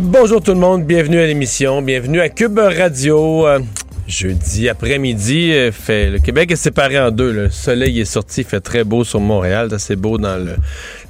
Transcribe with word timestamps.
Bonjour 0.00 0.40
tout 0.40 0.52
le 0.52 0.60
monde, 0.60 0.84
bienvenue 0.84 1.18
à 1.18 1.26
l'émission, 1.26 1.82
bienvenue 1.82 2.20
à 2.20 2.28
Cube 2.28 2.56
Radio. 2.56 3.48
Euh, 3.48 3.58
jeudi 4.06 4.68
après-midi, 4.68 5.50
euh, 5.52 5.72
fait, 5.72 6.08
le 6.08 6.20
Québec 6.20 6.52
est 6.52 6.56
séparé 6.56 7.00
en 7.00 7.10
deux. 7.10 7.32
Le 7.32 7.50
soleil 7.50 7.98
est 7.98 8.04
sorti, 8.04 8.44
fait 8.44 8.60
très 8.60 8.84
beau 8.84 9.02
sur 9.02 9.18
Montréal, 9.18 9.68
c'est 9.78 9.96
beau 9.96 10.16
dans 10.16 10.36
le, 10.36 10.54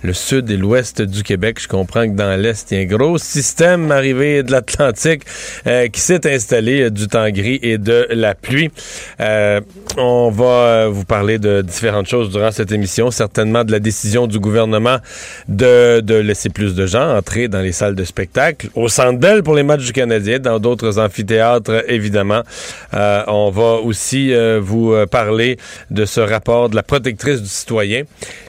le 0.02 0.12
sud 0.12 0.50
et 0.50 0.56
l'ouest 0.56 1.02
du 1.02 1.22
Québec. 1.22 1.58
Je 1.60 1.68
comprends 1.68 2.06
que 2.06 2.14
dans 2.14 2.40
l'est, 2.40 2.70
il 2.70 2.78
y 2.78 2.80
a 2.80 2.84
un 2.84 2.86
gros 2.86 3.18
système 3.18 3.90
arrivé 3.90 4.42
de 4.42 4.52
l'Atlantique 4.52 5.22
euh, 5.66 5.88
qui 5.88 6.00
s'est 6.00 6.32
installé 6.32 6.82
euh, 6.82 6.90
du 6.90 7.08
temps 7.08 7.28
gris 7.30 7.58
et 7.62 7.78
de 7.78 8.06
la 8.10 8.34
pluie. 8.34 8.70
Euh, 9.20 9.60
on 9.96 10.30
va 10.30 10.88
vous 10.88 11.04
parler 11.04 11.38
de 11.38 11.62
différentes 11.62 12.06
choses 12.06 12.30
durant 12.30 12.52
cette 12.52 12.72
émission, 12.72 13.10
certainement 13.10 13.64
de 13.64 13.72
la 13.72 13.80
décision 13.80 14.26
du 14.26 14.38
gouvernement 14.38 14.98
de, 15.48 16.00
de 16.00 16.14
laisser 16.14 16.50
plus 16.50 16.74
de 16.74 16.86
gens 16.86 17.16
entrer 17.16 17.48
dans 17.48 17.60
les 17.60 17.72
salles 17.72 17.94
de 17.94 18.04
spectacle, 18.04 18.68
au 18.74 18.88
Centre 18.88 19.40
pour 19.40 19.54
les 19.54 19.62
matchs 19.62 19.86
du 19.86 19.92
Canadien, 19.92 20.38
dans 20.38 20.58
d'autres 20.58 20.98
amphithéâtres, 20.98 21.84
évidemment. 21.88 22.42
on 22.92 23.50
va 23.50 23.80
aussi 23.82 24.32
vous 24.60 24.94
parler 25.10 25.56
de 25.90 26.04
ce 26.04 26.20
rapport 26.20 26.68
de 26.68 26.76
la 26.76 26.82
protectrice 26.82 27.42
du 27.42 27.48
citoyen. 27.48 28.02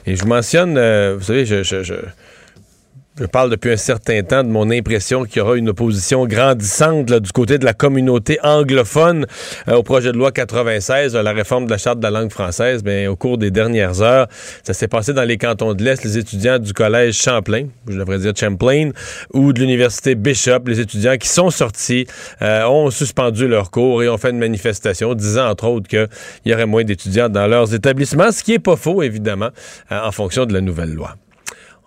Et 0.06 0.16
je 0.16 0.24
mentionne, 0.24 0.74
vous 1.14 1.24
savez, 1.24 1.39
je, 1.44 3.26
parle 3.26 3.50
depuis 3.50 3.72
un 3.72 3.76
certain 3.76 4.22
temps 4.22 4.42
de 4.42 4.48
mon 4.48 4.70
impression 4.70 5.24
qu'il 5.24 5.38
y 5.38 5.40
aura 5.40 5.56
une 5.56 5.68
opposition 5.68 6.26
grandissante 6.26 7.12
du 7.12 7.32
côté 7.32 7.58
de 7.58 7.64
la 7.64 7.74
communauté 7.74 8.38
anglophone 8.42 9.26
euh, 9.68 9.76
au 9.76 9.82
projet 9.82 10.12
de 10.12 10.16
loi 10.16 10.32
96, 10.32 11.14
euh, 11.14 11.22
la 11.22 11.32
réforme 11.32 11.66
de 11.66 11.70
la 11.70 11.78
charte 11.78 11.98
de 11.98 12.02
la 12.02 12.10
langue 12.10 12.30
française. 12.30 12.82
Bien, 12.82 13.10
au 13.10 13.16
cours 13.16 13.38
des 13.38 13.50
dernières 13.50 14.00
heures, 14.00 14.26
ça 14.62 14.72
s'est 14.72 14.88
passé 14.88 15.12
dans 15.12 15.24
les 15.24 15.38
cantons 15.38 15.74
de 15.74 15.84
l'Est. 15.84 16.02
Les 16.04 16.18
étudiants 16.18 16.58
du 16.58 16.72
collège 16.72 17.20
Champlain, 17.20 17.66
je 17.88 17.98
devrais 17.98 18.18
dire 18.18 18.32
Champlain, 18.34 18.90
ou 19.34 19.52
de 19.52 19.60
l'université 19.60 20.14
Bishop, 20.14 20.60
les 20.66 20.80
étudiants 20.80 21.16
qui 21.16 21.28
sont 21.28 21.50
sortis, 21.50 22.06
euh, 22.42 22.64
ont 22.64 22.90
suspendu 22.90 23.48
leurs 23.48 23.70
cours 23.70 24.02
et 24.02 24.08
ont 24.08 24.18
fait 24.18 24.30
une 24.30 24.38
manifestation 24.38 25.14
disant 25.14 25.48
entre 25.48 25.66
autres 25.66 25.88
qu'il 25.88 26.08
y 26.46 26.54
aurait 26.54 26.66
moins 26.66 26.84
d'étudiants 26.84 27.28
dans 27.28 27.46
leurs 27.46 27.74
établissements, 27.74 28.32
ce 28.32 28.42
qui 28.42 28.54
est 28.54 28.58
pas 28.58 28.76
faux 28.76 29.02
évidemment 29.02 29.50
euh, 29.92 30.00
en 30.02 30.12
fonction 30.12 30.46
de 30.46 30.52
la 30.52 30.60
nouvelle 30.60 30.94
loi. 30.94 31.16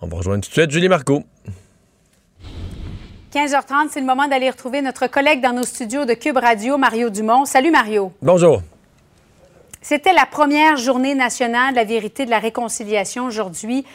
On 0.04 0.08
va 0.08 0.18
rejoindre 0.18 0.44
tout 0.44 0.50
de 0.50 0.54
suite 0.54 0.70
Julie 0.70 0.90
Marco. 0.90 1.24
15h30, 3.34 3.88
c'est 3.90 4.02
le 4.02 4.06
moment 4.06 4.28
d'aller 4.28 4.50
retrouver 4.50 4.82
notre 4.82 5.08
collègue 5.08 5.40
dans 5.40 5.54
nos 5.54 5.64
studios 5.64 6.04
de 6.04 6.14
Cube 6.14 6.36
Radio, 6.36 6.78
Mario 6.78 7.10
Dumont. 7.10 7.46
Salut 7.46 7.72
Mario. 7.72 8.12
Bonjour. 8.22 8.62
C'était 9.82 10.12
la 10.12 10.26
première 10.26 10.76
journée 10.76 11.16
nationale 11.16 11.72
de 11.72 11.78
la 11.78 11.86
vérité 11.86 12.26
de 12.26 12.32
la 12.32 12.40
réconciliation 12.40 13.24
aujourd'hui. 13.24 13.86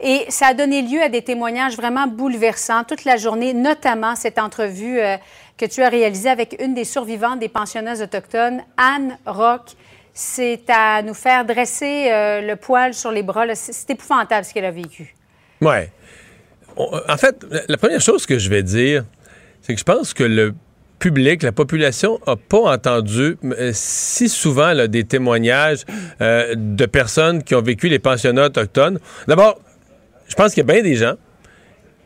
Et 0.00 0.26
ça 0.28 0.48
a 0.48 0.54
donné 0.54 0.82
lieu 0.82 1.00
à 1.00 1.08
des 1.08 1.22
témoignages 1.22 1.76
vraiment 1.76 2.08
bouleversants 2.08 2.84
toute 2.84 3.06
la 3.06 3.16
journée, 3.16 3.54
notamment 3.54 4.16
cette 4.16 4.38
entrevue 4.38 5.00
euh, 5.00 5.16
que 5.56 5.64
tu 5.64 5.82
as 5.82 5.88
réalisée 5.88 6.28
avec 6.28 6.56
une 6.60 6.74
des 6.74 6.84
survivantes 6.84 7.38
des 7.38 7.48
pensionnats 7.48 8.02
autochtones, 8.02 8.60
Anne 8.76 9.16
Rock. 9.24 9.70
C'est 10.12 10.68
à 10.68 11.00
nous 11.00 11.14
faire 11.14 11.46
dresser 11.46 12.08
euh, 12.10 12.42
le 12.42 12.56
poil 12.56 12.92
sur 12.92 13.10
les 13.10 13.22
bras. 13.22 13.46
C'est 13.54 13.88
épouvantable 13.88 14.44
ce 14.44 14.52
qu'elle 14.52 14.66
a 14.66 14.70
vécu. 14.70 15.13
Ouais. 15.64 15.90
En 16.76 17.16
fait, 17.16 17.44
la 17.68 17.76
première 17.76 18.00
chose 18.00 18.26
que 18.26 18.38
je 18.38 18.50
vais 18.50 18.62
dire, 18.62 19.04
c'est 19.62 19.74
que 19.74 19.78
je 19.78 19.84
pense 19.84 20.12
que 20.12 20.24
le 20.24 20.54
public, 20.98 21.42
la 21.42 21.52
population 21.52 22.18
n'a 22.26 22.36
pas 22.36 22.72
entendu 22.72 23.36
euh, 23.44 23.70
si 23.74 24.28
souvent 24.28 24.74
des 24.86 25.04
témoignages 25.04 25.84
euh, 26.20 26.54
de 26.56 26.86
personnes 26.86 27.42
qui 27.42 27.54
ont 27.54 27.62
vécu 27.62 27.88
les 27.88 27.98
pensionnats 27.98 28.46
autochtones. 28.46 28.98
D'abord, 29.28 29.60
je 30.28 30.34
pense 30.34 30.54
qu'il 30.54 30.66
y 30.66 30.70
a 30.70 30.72
bien 30.72 30.82
des 30.82 30.96
gens 30.96 31.14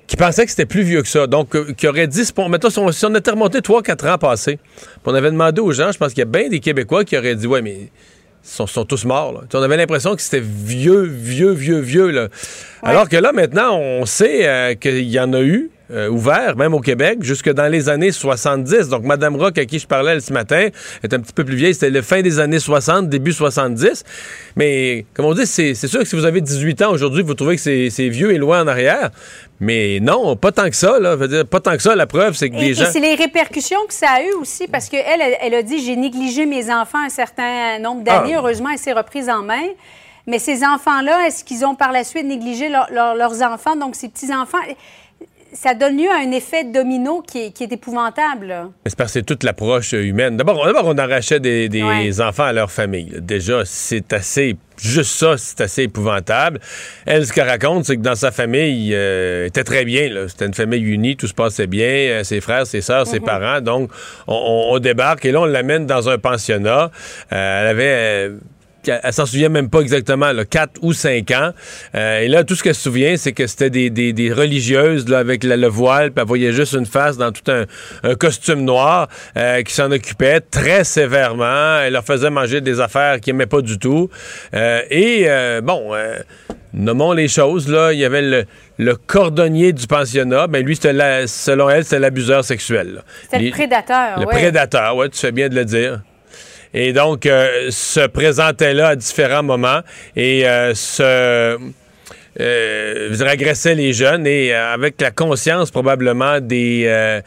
qui 0.06 0.16
pensaient 0.16 0.44
que 0.44 0.50
c'était 0.50 0.66
plus 0.66 0.82
vieux 0.82 1.02
que 1.02 1.08
ça. 1.08 1.26
Donc, 1.26 1.54
euh, 1.54 1.72
qui 1.76 1.86
auraient 1.86 2.06
dit, 2.06 2.22
mettons, 2.48 2.70
si 2.70 2.78
on, 2.78 2.90
si 2.90 3.04
on 3.06 3.14
était 3.14 3.30
remonté 3.30 3.60
3-4 3.60 4.14
ans 4.14 4.18
passés, 4.18 4.58
on 5.04 5.14
avait 5.14 5.30
demandé 5.30 5.60
aux 5.60 5.72
gens, 5.72 5.92
je 5.92 5.98
pense 5.98 6.08
qu'il 6.08 6.18
y 6.18 6.22
a 6.22 6.24
bien 6.24 6.48
des 6.48 6.60
Québécois 6.60 7.04
qui 7.04 7.16
auraient 7.16 7.36
dit, 7.36 7.46
ouais, 7.46 7.62
mais 7.62 7.90
sont, 8.48 8.66
sont 8.66 8.84
tous 8.84 9.04
morts. 9.04 9.32
Là. 9.32 9.40
On 9.54 9.62
avait 9.62 9.76
l'impression 9.76 10.16
que 10.16 10.22
c'était 10.22 10.42
vieux, 10.42 11.02
vieux, 11.02 11.52
vieux, 11.52 11.80
vieux. 11.80 12.10
Là. 12.10 12.28
Alors 12.82 13.08
que 13.08 13.16
là, 13.16 13.32
maintenant, 13.32 13.76
on 13.78 14.06
sait 14.06 14.48
euh, 14.48 14.74
qu'il 14.74 15.08
y 15.08 15.20
en 15.20 15.32
a 15.32 15.40
eu. 15.40 15.70
Euh, 15.90 16.08
ouvert, 16.08 16.56
même 16.56 16.74
au 16.74 16.80
Québec, 16.80 17.18
jusque 17.22 17.50
dans 17.50 17.66
les 17.70 17.88
années 17.88 18.12
70. 18.12 18.88
Donc, 18.88 19.04
Madame 19.04 19.36
Rock, 19.36 19.56
à 19.58 19.64
qui 19.64 19.78
je 19.78 19.86
parlais 19.86 20.20
ce 20.20 20.32
matin, 20.32 20.68
est 21.02 21.14
un 21.14 21.18
petit 21.20 21.32
peu 21.32 21.44
plus 21.44 21.56
vieille. 21.56 21.74
C'était 21.74 21.90
le 21.90 22.02
fin 22.02 22.20
des 22.22 22.38
années 22.40 22.58
60, 22.58 23.08
début 23.08 23.32
70. 23.32 24.04
Mais, 24.56 25.06
comme 25.14 25.26
on 25.26 25.34
dit, 25.34 25.46
c'est 25.46 25.74
sûr 25.74 26.00
que 26.00 26.04
si 26.06 26.16
vous 26.16 26.24
avez 26.24 26.40
18 26.40 26.82
ans 26.82 26.90
aujourd'hui, 26.92 27.22
vous 27.22 27.34
trouvez 27.34 27.56
que 27.56 27.62
c'est 27.62 27.88
c'est 27.90 28.08
vieux 28.08 28.32
et 28.32 28.38
loin 28.38 28.62
en 28.62 28.66
arrière. 28.66 29.10
Mais 29.60 29.98
non, 30.00 30.36
pas 30.36 30.52
tant 30.52 30.68
que 30.70 30.76
ça. 30.76 30.98
Là. 31.00 31.12
Je 31.12 31.16
veux 31.16 31.28
dire, 31.28 31.46
pas 31.46 31.60
tant 31.60 31.74
que 31.76 31.82
ça. 31.82 31.96
La 31.96 32.06
preuve, 32.06 32.34
c'est 32.34 32.48
que 32.50 32.56
Et, 32.56 32.60
des 32.60 32.66
et 32.70 32.74
gens... 32.74 32.84
c'est 32.92 33.00
les 33.00 33.14
répercussions 33.14 33.84
que 33.88 33.94
ça 33.94 34.08
a 34.18 34.22
eu 34.22 34.32
aussi, 34.40 34.66
parce 34.68 34.88
qu'elle, 34.88 35.20
elle, 35.20 35.36
elle 35.40 35.54
a 35.54 35.62
dit 35.62 35.84
j'ai 35.84 35.96
négligé 35.96 36.46
mes 36.46 36.70
enfants 36.72 37.04
un 37.04 37.08
certain 37.08 37.78
nombre 37.80 38.02
d'années. 38.04 38.34
Ah. 38.34 38.38
Heureusement, 38.38 38.68
elle 38.70 38.78
s'est 38.78 38.92
reprise 38.92 39.28
en 39.28 39.42
main. 39.42 39.64
Mais 40.26 40.38
ces 40.38 40.62
enfants-là, 40.62 41.26
est-ce 41.26 41.42
qu'ils 41.42 41.64
ont 41.64 41.74
par 41.74 41.90
la 41.90 42.04
suite 42.04 42.26
négligé 42.26 42.68
leur- 42.68 42.88
leur- 42.92 43.14
leurs 43.14 43.42
enfants, 43.42 43.76
donc 43.76 43.94
ces 43.96 44.08
petits-enfants? 44.10 44.58
Ça 45.52 45.72
donne 45.74 45.96
lieu 45.96 46.08
à 46.10 46.18
un 46.18 46.30
effet 46.32 46.64
domino 46.64 47.22
qui 47.22 47.46
est, 47.46 47.50
qui 47.52 47.64
est 47.64 47.72
épouvantable. 47.72 48.54
C'est 48.84 48.96
parce 48.96 49.12
que 49.12 49.20
c'est 49.20 49.22
toute 49.24 49.42
l'approche 49.44 49.94
euh, 49.94 50.02
humaine. 50.04 50.36
D'abord, 50.36 50.64
d'abord, 50.66 50.84
on 50.86 50.98
arrachait 50.98 51.40
des, 51.40 51.68
des 51.70 51.82
Ouais. 51.82 52.20
enfants 52.20 52.44
à 52.44 52.52
leur 52.52 52.70
famille. 52.70 53.14
Déjà, 53.20 53.62
c'est 53.64 54.12
assez. 54.12 54.56
Juste 54.80 55.10
ça, 55.18 55.36
c'est 55.38 55.60
assez 55.62 55.82
épouvantable. 55.84 56.60
Elle, 57.06 57.26
ce 57.26 57.32
qu'elle 57.32 57.48
raconte, 57.48 57.84
c'est 57.86 57.96
que 57.96 58.02
dans 58.02 58.14
sa 58.14 58.30
famille, 58.30 58.90
euh, 58.94 59.46
était 59.46 59.64
très 59.64 59.84
bien. 59.84 60.26
C'était 60.28 60.46
une 60.46 60.54
famille 60.54 60.82
unie, 60.82 61.16
tout 61.16 61.26
se 61.26 61.34
passait 61.34 61.66
bien. 61.66 61.86
euh, 61.88 62.24
ses 62.24 62.40
frères, 62.40 62.66
ses 62.66 62.80
sœurs, 62.82 63.06
ses 63.06 63.18
parents. 63.20 63.60
Donc, 63.60 63.90
on, 64.26 64.34
on- 64.34 64.74
on 64.74 64.78
débarque 64.78 65.24
et 65.24 65.32
là, 65.32 65.40
on 65.40 65.46
l'amène 65.46 65.86
dans 65.86 66.08
un 66.08 66.18
pensionnat. 66.18 66.90
Euh, 67.32 67.60
elle 67.62 67.66
avait. 67.68 68.30
Elle, 68.86 69.12
s'en 69.12 69.26
souvient 69.26 69.48
même 69.48 69.68
pas 69.68 69.80
exactement, 69.80 70.32
là, 70.32 70.44
4 70.44 70.78
ou 70.82 70.92
5 70.92 71.30
ans. 71.32 71.50
Euh, 71.94 72.20
et 72.20 72.28
là, 72.28 72.44
tout 72.44 72.54
ce 72.54 72.62
qu'elle 72.62 72.74
se 72.74 72.82
souvient, 72.82 73.16
c'est 73.16 73.32
que 73.32 73.46
c'était 73.46 73.70
des, 73.70 73.90
des- 73.90 74.12
des 74.12 74.32
religieuses 74.32 75.08
là, 75.08 75.18
avec 75.18 75.44
la- 75.44 75.56
le 75.56 75.66
voile, 75.66 76.10
puis 76.12 76.20
elle 76.22 76.26
voyait 76.28 76.52
juste 76.52 76.72
une 76.74 76.86
face 76.86 77.16
dans 77.16 77.32
tout 77.32 77.50
un, 77.50 77.64
un 78.02 78.14
costume 78.14 78.62
noir 78.64 79.08
euh, 79.36 79.62
qui 79.62 79.74
s'en 79.74 79.90
occupait 79.90 80.40
très 80.40 80.84
sévèrement. 80.84 81.80
Elle 81.80 81.92
leur 81.94 82.04
faisait 82.04 82.30
manger 82.30 82.60
des 82.60 82.80
affaires 82.80 83.20
qu'ils 83.20 83.34
n'aimaient 83.34 83.46
pas 83.46 83.60
du 83.62 83.78
tout. 83.78 84.08
Euh, 84.54 84.80
et, 84.90 85.26
bon... 85.62 85.92
Nommons 86.74 87.12
les 87.12 87.28
choses, 87.28 87.66
là. 87.66 87.94
Il 87.94 87.98
y 87.98 88.04
avait 88.04 88.20
le, 88.20 88.44
le 88.76 88.94
cordonnier 88.94 89.72
du 89.72 89.86
pensionnat. 89.86 90.48
Ben 90.48 90.62
lui, 90.64 90.78
la- 90.84 91.26
selon 91.26 91.70
elle, 91.70 91.82
c'était 91.82 91.98
l'abuseur 91.98 92.44
sexuel. 92.44 93.02
C'était 93.22 93.38
le 93.44 93.50
prédateur. 93.50 94.20
le 94.20 94.26
ouais. 94.26 94.34
prédateur, 94.34 94.94
oui, 94.96 95.08
tu 95.08 95.18
fais 95.18 95.32
bien 95.32 95.48
de 95.48 95.54
le 95.54 95.64
dire. 95.64 96.02
Et 96.74 96.92
donc, 96.92 97.26
euh, 97.26 97.70
se 97.70 98.06
présentait 98.06 98.74
là 98.74 98.88
à 98.88 98.96
différents 98.96 99.42
moments 99.42 99.80
et 100.16 100.46
euh, 100.48 100.74
se 100.74 101.58
euh, 102.40 103.20
agressait 103.26 103.74
les 103.74 103.92
jeunes 103.92 104.26
et 104.26 104.52
euh, 104.54 104.72
avec 104.74 105.00
la 105.00 105.10
conscience 105.10 105.70
probablement 105.70 106.40
des, 106.40 106.84
euh, 106.86 107.20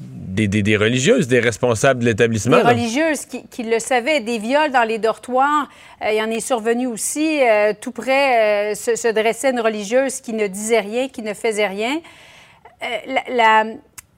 des, 0.00 0.46
des- 0.48 0.62
des 0.62 0.76
religieuses, 0.76 1.26
des 1.28 1.40
responsables 1.40 2.00
de 2.00 2.04
l'établissement. 2.06 2.56
Des 2.58 2.62
religieuses 2.62 3.24
qui, 3.50 3.62
le 3.62 3.78
savaient, 3.78 4.20
des 4.20 4.38
viols 4.38 4.70
dans 4.72 4.82
les 4.86 4.98
dortoirs. 4.98 5.68
Il 6.06 6.14
y 6.16 6.22
en 6.22 6.30
est 6.30 6.40
survenu 6.40 6.86
aussi. 6.86 7.40
tout 7.80 7.92
près 7.92 8.74
se, 8.74 9.10
dressait 9.12 9.50
une 9.50 9.60
religieuse 9.60 10.20
qui 10.20 10.32
ne 10.34 10.46
disait 10.46 10.80
rien, 10.80 11.08
qui 11.08 11.22
ne 11.22 11.34
faisait 11.34 11.66
rien. 11.66 12.00
La- 13.30 13.64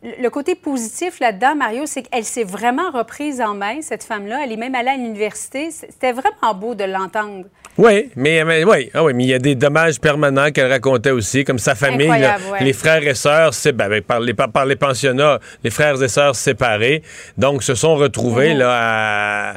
le 0.03 0.29
côté 0.31 0.55
positif 0.55 1.21
là-dedans, 1.21 1.55
Mario, 1.55 1.83
c'est 1.85 2.03
qu'elle 2.03 2.25
s'est 2.25 2.45
vraiment 2.45 2.91
reprise 2.91 3.41
en 3.41 3.55
main, 3.55 3.83
cette 3.83 4.03
femme-là. 4.03 4.41
Elle 4.45 4.53
est 4.53 4.57
même 4.57 4.75
allée 4.75 4.89
à 4.89 4.97
l'université. 4.97 5.71
C'était 5.71 6.13
vraiment 6.13 6.55
beau 6.55 6.75
de 6.75 6.85
l'entendre. 6.85 7.45
Oui, 7.77 8.11
mais, 8.17 8.45
mais, 8.45 8.65
oui, 8.65 8.91
ah 8.95 9.05
oui, 9.05 9.13
mais 9.15 9.25
il 9.25 9.29
y 9.29 9.35
a 9.35 9.39
des 9.39 9.55
dommages 9.55 10.01
permanents 10.01 10.51
qu'elle 10.51 10.71
racontait 10.71 11.11
aussi, 11.11 11.45
comme 11.45 11.59
sa 11.59 11.75
famille, 11.75 12.09
là, 12.09 12.15
Incroyable, 12.15 12.45
ouais. 12.53 12.65
les 12.65 12.73
frères 12.73 13.07
et 13.07 13.15
sœurs, 13.15 13.55
c'est 13.55 13.73
ben, 13.73 13.89
ben, 13.89 14.03
par, 14.03 14.21
les, 14.21 14.35
par, 14.35 14.51
par 14.51 14.67
les 14.67 14.77
pensionnats, 14.77 15.39
les 15.63 15.71
frères 15.71 16.03
et 16.03 16.09
sœurs 16.09 16.35
séparés, 16.35 17.03
donc 17.39 17.63
se 17.63 17.75
sont 17.75 17.95
retrouvés 17.95 18.55
là 18.55 18.71
à, 18.73 19.55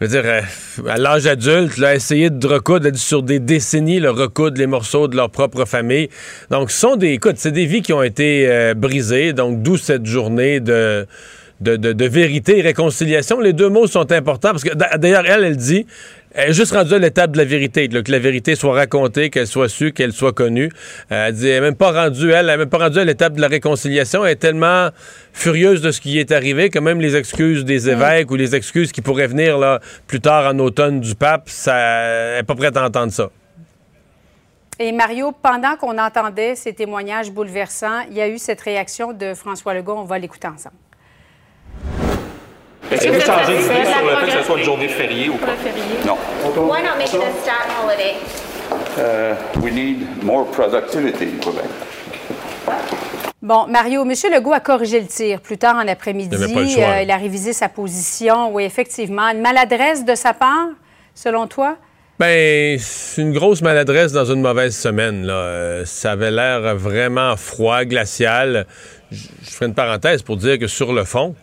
je 0.00 0.06
veux 0.06 0.10
dire, 0.10 0.22
euh, 0.24 0.88
à 0.88 0.96
l'âge 0.96 1.26
adulte, 1.26 1.76
là, 1.78 1.94
essayer 1.94 2.30
de 2.30 2.46
recoudre 2.46 2.94
sur 2.96 3.22
des 3.22 3.38
décennies, 3.38 4.00
le 4.00 4.10
recoudre 4.10 4.58
les 4.58 4.66
morceaux 4.66 5.08
de 5.08 5.16
leur 5.16 5.30
propre 5.30 5.64
famille. 5.64 6.08
Donc, 6.50 6.70
ce 6.70 6.78
sont 6.78 6.96
des, 6.96 7.08
écoute, 7.08 7.34
c'est 7.36 7.52
des 7.52 7.66
vies 7.66 7.82
qui 7.82 7.92
ont 7.92 8.02
été 8.02 8.46
euh, 8.48 8.74
brisées, 8.74 9.32
donc 9.32 9.62
d'où 9.62 9.76
cette 9.76 10.06
journée 10.06 10.60
de 10.60 11.06
de, 11.62 11.76
de, 11.76 12.04
vérité 12.06 12.58
et 12.58 12.62
réconciliation. 12.62 13.40
Les 13.40 13.52
deux 13.52 13.68
mots 13.68 13.86
sont 13.86 14.10
importants 14.12 14.50
parce 14.50 14.64
que 14.64 14.74
d'ailleurs, 14.96 15.24
elle, 15.26 15.44
elle 15.44 15.56
dit, 15.56 15.86
elle 16.34 16.50
est 16.50 16.52
juste 16.54 16.72
rendue 16.72 16.94
à 16.94 16.98
l'étape 16.98 17.32
de 17.32 17.38
la 17.38 17.44
vérité, 17.44 17.88
que 17.88 18.10
la 18.10 18.18
vérité 18.18 18.54
soit 18.54 18.72
racontée, 18.72 19.30
qu'elle 19.30 19.46
soit 19.46 19.68
su, 19.68 19.92
qu'elle 19.92 20.12
soit 20.12 20.32
connue. 20.32 20.70
Euh, 21.10 21.28
elle 21.28 21.34
dit, 21.34 21.48
elle 21.48 21.54
n'est 21.54 21.68
même 21.68 21.76
pas 21.76 21.92
rendue, 21.92 22.30
elle, 22.30 22.48
elle 22.48 22.58
même 22.58 22.68
pas 22.68 22.78
rendue 22.78 22.98
à 22.98 23.04
l'étape 23.04 23.34
de 23.34 23.40
la 23.40 23.48
réconciliation. 23.48 24.24
Elle 24.24 24.32
est 24.32 24.36
tellement 24.36 24.88
furieuse 25.32 25.82
de 25.82 25.90
ce 25.90 26.00
qui 26.00 26.18
est 26.18 26.32
arrivé 26.32 26.70
que 26.70 26.78
même 26.78 27.00
les 27.00 27.16
excuses 27.16 27.64
des 27.64 27.88
évêques 27.88 28.30
ou 28.30 28.36
les 28.36 28.54
excuses 28.54 28.92
qui 28.92 29.02
pourraient 29.02 29.26
venir 29.26 29.58
là, 29.58 29.80
plus 30.06 30.20
tard 30.20 30.52
en 30.52 30.58
automne 30.58 31.00
du 31.00 31.14
pape, 31.14 31.48
ça, 31.48 31.76
elle 31.76 32.36
n'est 32.38 32.42
pas 32.44 32.54
prête 32.54 32.76
à 32.76 32.86
entendre 32.86 33.12
ça. 33.12 33.30
Et 34.78 34.90
Mario, 34.90 35.32
pendant 35.32 35.76
qu'on 35.76 35.98
entendait 35.98 36.56
ces 36.56 36.72
témoignages 36.72 37.30
bouleversants, 37.30 38.00
il 38.10 38.16
y 38.16 38.20
a 38.20 38.28
eu 38.28 38.38
cette 38.38 38.60
réaction 38.62 39.12
de 39.12 39.34
François 39.34 39.74
Legault. 39.74 39.96
On 39.96 40.04
va 40.04 40.18
l'écouter 40.18 40.48
ensemble. 40.48 40.76
Est-ce 42.90 43.06
que 43.06 43.12
vous 43.12 43.20
changez 43.20 43.56
d'idée 43.56 43.84
sur 43.84 44.04
le 44.04 44.16
fait 44.16 44.26
que 44.26 44.32
ce 44.32 44.42
soit 44.42 44.58
une 44.58 44.64
journée 44.64 44.88
fériée 44.88 45.28
ou 45.28 45.36
pas? 45.36 45.46
Non. 46.06 46.16
Why 46.68 46.82
not 46.82 46.98
make 46.98 47.12
it 47.12 47.20
a 47.20 47.32
stat 47.42 47.68
holiday? 47.80 48.16
Uh, 48.98 49.60
we 49.62 49.72
need 49.72 50.22
more 50.22 50.44
productivity 50.44 51.24
in 51.24 51.38
Quebec. 51.40 51.64
Bon, 53.40 53.66
Mario, 53.66 54.02
M. 54.02 54.12
Legault 54.32 54.52
a 54.52 54.60
corrigé 54.60 55.00
le 55.00 55.06
tir 55.06 55.40
plus 55.40 55.58
tard 55.58 55.76
en 55.76 55.88
après-midi. 55.88 56.36
Il, 56.38 56.82
euh, 56.82 57.02
il 57.02 57.10
a 57.10 57.16
révisé 57.16 57.52
sa 57.52 57.68
position. 57.68 58.54
Oui, 58.54 58.64
effectivement. 58.64 59.28
Une 59.30 59.40
maladresse 59.40 60.04
de 60.04 60.14
sa 60.14 60.32
part, 60.32 60.68
selon 61.14 61.46
toi? 61.48 61.76
Ben, 62.20 62.78
c'est 62.78 63.20
une 63.20 63.32
grosse 63.32 63.60
maladresse 63.62 64.12
dans 64.12 64.26
une 64.26 64.42
mauvaise 64.42 64.76
semaine. 64.76 65.26
Là. 65.26 65.34
Euh, 65.34 65.84
ça 65.84 66.12
avait 66.12 66.30
l'air 66.30 66.76
vraiment 66.76 67.36
froid, 67.36 67.84
glacial. 67.84 68.66
Je 69.10 69.50
ferai 69.50 69.66
une 69.66 69.74
parenthèse 69.74 70.22
pour 70.22 70.36
dire 70.36 70.58
que 70.58 70.68
sur 70.68 70.92
le 70.92 71.04
fond, 71.04 71.34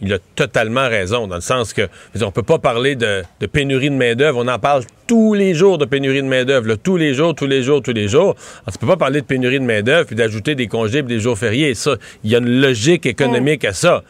il 0.00 0.12
a 0.12 0.18
totalement 0.34 0.88
raison, 0.88 1.26
dans 1.26 1.36
le 1.36 1.40
sens 1.40 1.72
que 1.72 1.88
on 2.20 2.30
peut 2.30 2.42
pas 2.42 2.58
parler 2.58 2.96
de, 2.96 3.22
pénurie 3.52 3.90
de 3.90 3.94
main-d'œuvre. 3.94 4.42
On 4.44 4.48
en 4.48 4.58
parle 4.58 4.84
tous 5.06 5.34
les 5.34 5.54
jours 5.54 5.78
de 5.78 5.84
pénurie 5.84 6.22
de 6.22 6.28
main-d'œuvre, 6.28 6.74
tous 6.74 6.96
les 6.96 7.14
jours, 7.14 7.34
tous 7.34 7.46
les 7.46 7.62
jours, 7.62 7.82
tous 7.82 7.92
les 7.92 8.08
jours. 8.08 8.36
On 8.66 8.70
ne 8.70 8.76
peut 8.76 8.86
pas 8.86 8.96
parler 8.96 9.20
de 9.20 9.26
pénurie 9.26 9.60
de 9.60 9.64
main-d'œuvre 9.64 10.06
puis 10.06 10.16
d'ajouter 10.16 10.54
des 10.54 10.66
congés 10.66 10.98
et 10.98 11.02
des 11.02 11.20
jours 11.20 11.38
fériés. 11.38 11.74
Ça, 11.74 11.96
il 12.24 12.30
y 12.30 12.34
a 12.34 12.38
une 12.38 12.60
logique 12.60 13.06
économique 13.06 13.64
à 13.64 13.72
ça 13.72 14.04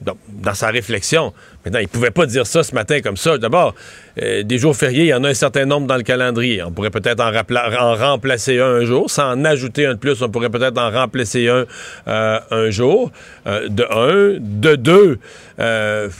dans 0.00 0.54
sa 0.54 0.68
réflexion. 0.68 1.32
Maintenant, 1.64 1.80
il 1.80 1.84
ne 1.84 1.88
pouvait 1.88 2.10
pas 2.10 2.26
dire 2.26 2.46
ça 2.46 2.62
ce 2.62 2.74
matin 2.74 3.00
comme 3.00 3.16
ça. 3.16 3.38
D'abord, 3.38 3.74
euh, 4.20 4.42
des 4.42 4.58
jours 4.58 4.76
fériés, 4.76 5.04
il 5.04 5.08
y 5.08 5.14
en 5.14 5.24
a 5.24 5.30
un 5.30 5.34
certain 5.34 5.64
nombre 5.64 5.86
dans 5.86 5.96
le 5.96 6.02
calendrier. 6.02 6.62
On 6.62 6.72
pourrait 6.72 6.90
peut-être 6.90 7.20
en, 7.20 7.32
en, 7.32 7.94
remplacer 7.94 8.58
un 8.58 8.74
un 8.74 8.84
jour. 8.84 9.10
Sans 9.10 9.32
en 9.32 9.44
ajouter 9.44 9.86
un 9.86 9.94
de 9.94 9.98
plus, 9.98 10.20
on 10.22 10.28
pourrait 10.28 10.50
peut-être 10.50 10.78
en 10.78 10.90
remplacer 10.90 11.48
un 11.48 11.64
euh, 12.08 12.40
un 12.50 12.70
jour. 12.70 13.10
Euh, 13.46 13.68
de 13.68 13.84
un. 13.90 14.38
De 14.40 14.76
deux. 14.76 15.18
je 15.58 16.10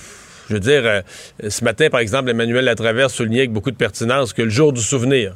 veux 0.55 0.61
dire, 0.61 1.03
ce 1.47 1.65
matin, 1.65 1.89
par 1.91 2.01
exemple, 2.01 2.31
Emmanuel 2.31 2.65
Latraverse 2.65 3.15
soulignait 3.15 3.41
avec 3.41 3.53
beaucoup 3.53 3.71
de 3.71 3.77
pertinence 3.77 4.33
que 4.33 4.43
le 4.43 4.51
jour 4.51 4.73
du 4.73 4.81
souvenir, 4.81 5.35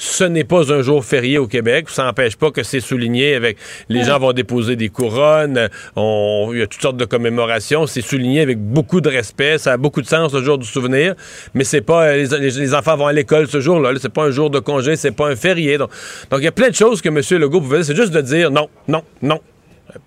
ce 0.00 0.22
n'est 0.22 0.44
pas 0.44 0.72
un 0.72 0.80
jour 0.80 1.04
férié 1.04 1.38
au 1.38 1.48
Québec. 1.48 1.90
Ça 1.90 2.04
n'empêche 2.04 2.36
pas 2.36 2.52
que 2.52 2.62
c'est 2.62 2.78
souligné 2.78 3.34
avec 3.34 3.58
les 3.88 4.04
gens 4.04 4.20
vont 4.20 4.32
déposer 4.32 4.76
des 4.76 4.90
couronnes. 4.90 5.68
On, 5.96 6.50
il 6.52 6.60
y 6.60 6.62
a 6.62 6.68
toutes 6.68 6.80
sortes 6.80 6.96
de 6.96 7.04
commémorations. 7.04 7.88
C'est 7.88 8.00
souligné 8.00 8.40
avec 8.40 8.60
beaucoup 8.60 9.00
de 9.00 9.08
respect. 9.08 9.58
Ça 9.58 9.72
a 9.72 9.76
beaucoup 9.76 10.00
de 10.00 10.06
sens 10.06 10.32
le 10.32 10.44
jour 10.44 10.56
du 10.56 10.68
souvenir. 10.68 11.16
Mais 11.52 11.64
c'est 11.64 11.80
pas 11.80 12.14
les, 12.14 12.28
les, 12.28 12.74
enfants 12.74 12.96
vont 12.96 13.08
à 13.08 13.12
l'école 13.12 13.48
ce 13.48 13.60
jour-là. 13.60 13.90
c'est 14.00 14.12
pas 14.12 14.22
un 14.22 14.30
jour 14.30 14.50
de 14.50 14.60
congé. 14.60 14.94
C'est 14.94 15.10
pas 15.10 15.26
un 15.26 15.36
férié. 15.36 15.78
Donc, 15.78 15.90
il 16.38 16.44
y 16.44 16.46
a 16.46 16.52
plein 16.52 16.68
de 16.68 16.76
choses 16.76 17.02
que 17.02 17.08
M. 17.08 17.20
Legault 17.40 17.60
pouvait 17.60 17.78
dire. 17.78 17.86
C'est 17.86 17.96
juste 17.96 18.12
de 18.12 18.20
dire 18.20 18.52
non, 18.52 18.68
non, 18.86 19.02
non. 19.20 19.40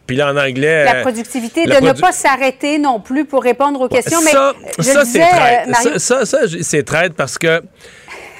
Puis 0.08 0.16
là, 0.16 0.32
en 0.32 0.38
anglais. 0.38 0.86
La 0.86 1.02
productivité, 1.02 1.66
de 1.66 1.86
ne 1.86 1.92
pas 1.92 2.14
s'arrêter 2.14 2.80
non 2.80 3.02
plus 3.02 3.26
pour 3.26 3.44
répondre 3.44 3.82
aux 3.82 3.90
questions. 3.90 4.22
Ça, 4.22 4.54
mais 4.78 4.84
ça, 4.86 5.04
c'est 5.04 5.20
traite. 5.20 6.00
Ça, 6.00 6.26
ça 6.26 6.40
c'est 6.62 6.84
traite 6.84 7.14
parce 7.14 7.38
que 7.38 7.62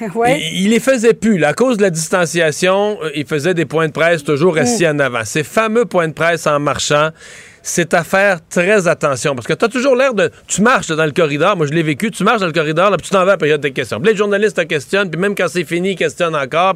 il, 0.00 0.70
les 0.70 0.80
faisait 0.80 1.14
plus. 1.14 1.42
À 1.44 1.52
cause 1.54 1.76
de 1.76 1.82
la 1.82 1.90
distanciation, 1.90 2.98
euh, 3.02 3.10
il 3.14 3.26
faisait 3.26 3.54
des 3.54 3.64
points 3.64 3.86
de 3.86 3.92
presse 3.92 4.24
toujours 4.24 4.58
assis 4.58 4.84
mm. 4.84 4.96
en 4.96 4.98
avant. 4.98 5.24
Ces 5.24 5.44
fameux 5.44 5.84
points 5.84 6.08
de 6.08 6.12
presse 6.12 6.46
en 6.46 6.58
marchant, 6.60 7.10
c'est 7.62 7.94
à 7.94 8.04
faire 8.04 8.38
très 8.48 8.88
attention 8.88 9.34
parce 9.34 9.46
que 9.46 9.52
tu 9.52 9.64
as 9.64 9.68
toujours 9.68 9.96
l'air 9.96 10.14
de. 10.14 10.30
Tu 10.46 10.62
marches 10.62 10.88
dans 10.88 11.04
le 11.04 11.12
corridor, 11.12 11.56
moi 11.56 11.66
je 11.66 11.72
l'ai 11.72 11.82
vécu, 11.82 12.10
tu 12.10 12.24
marches 12.24 12.40
dans 12.40 12.46
le 12.46 12.52
corridor, 12.52 12.90
là, 12.90 12.96
puis 12.96 13.06
tu 13.06 13.12
t'en 13.12 13.24
vas 13.24 13.32
à 13.32 13.34
la 13.34 13.36
période 13.36 13.60
des 13.60 13.72
questions. 13.72 14.00
Les 14.00 14.16
journalistes 14.16 14.56
te 14.56 14.62
questionnent, 14.62 15.10
puis 15.10 15.20
même 15.20 15.34
quand 15.34 15.48
c'est 15.48 15.64
fini, 15.64 15.92
ils 15.92 15.96
questionnent 15.96 16.36
encore. 16.36 16.74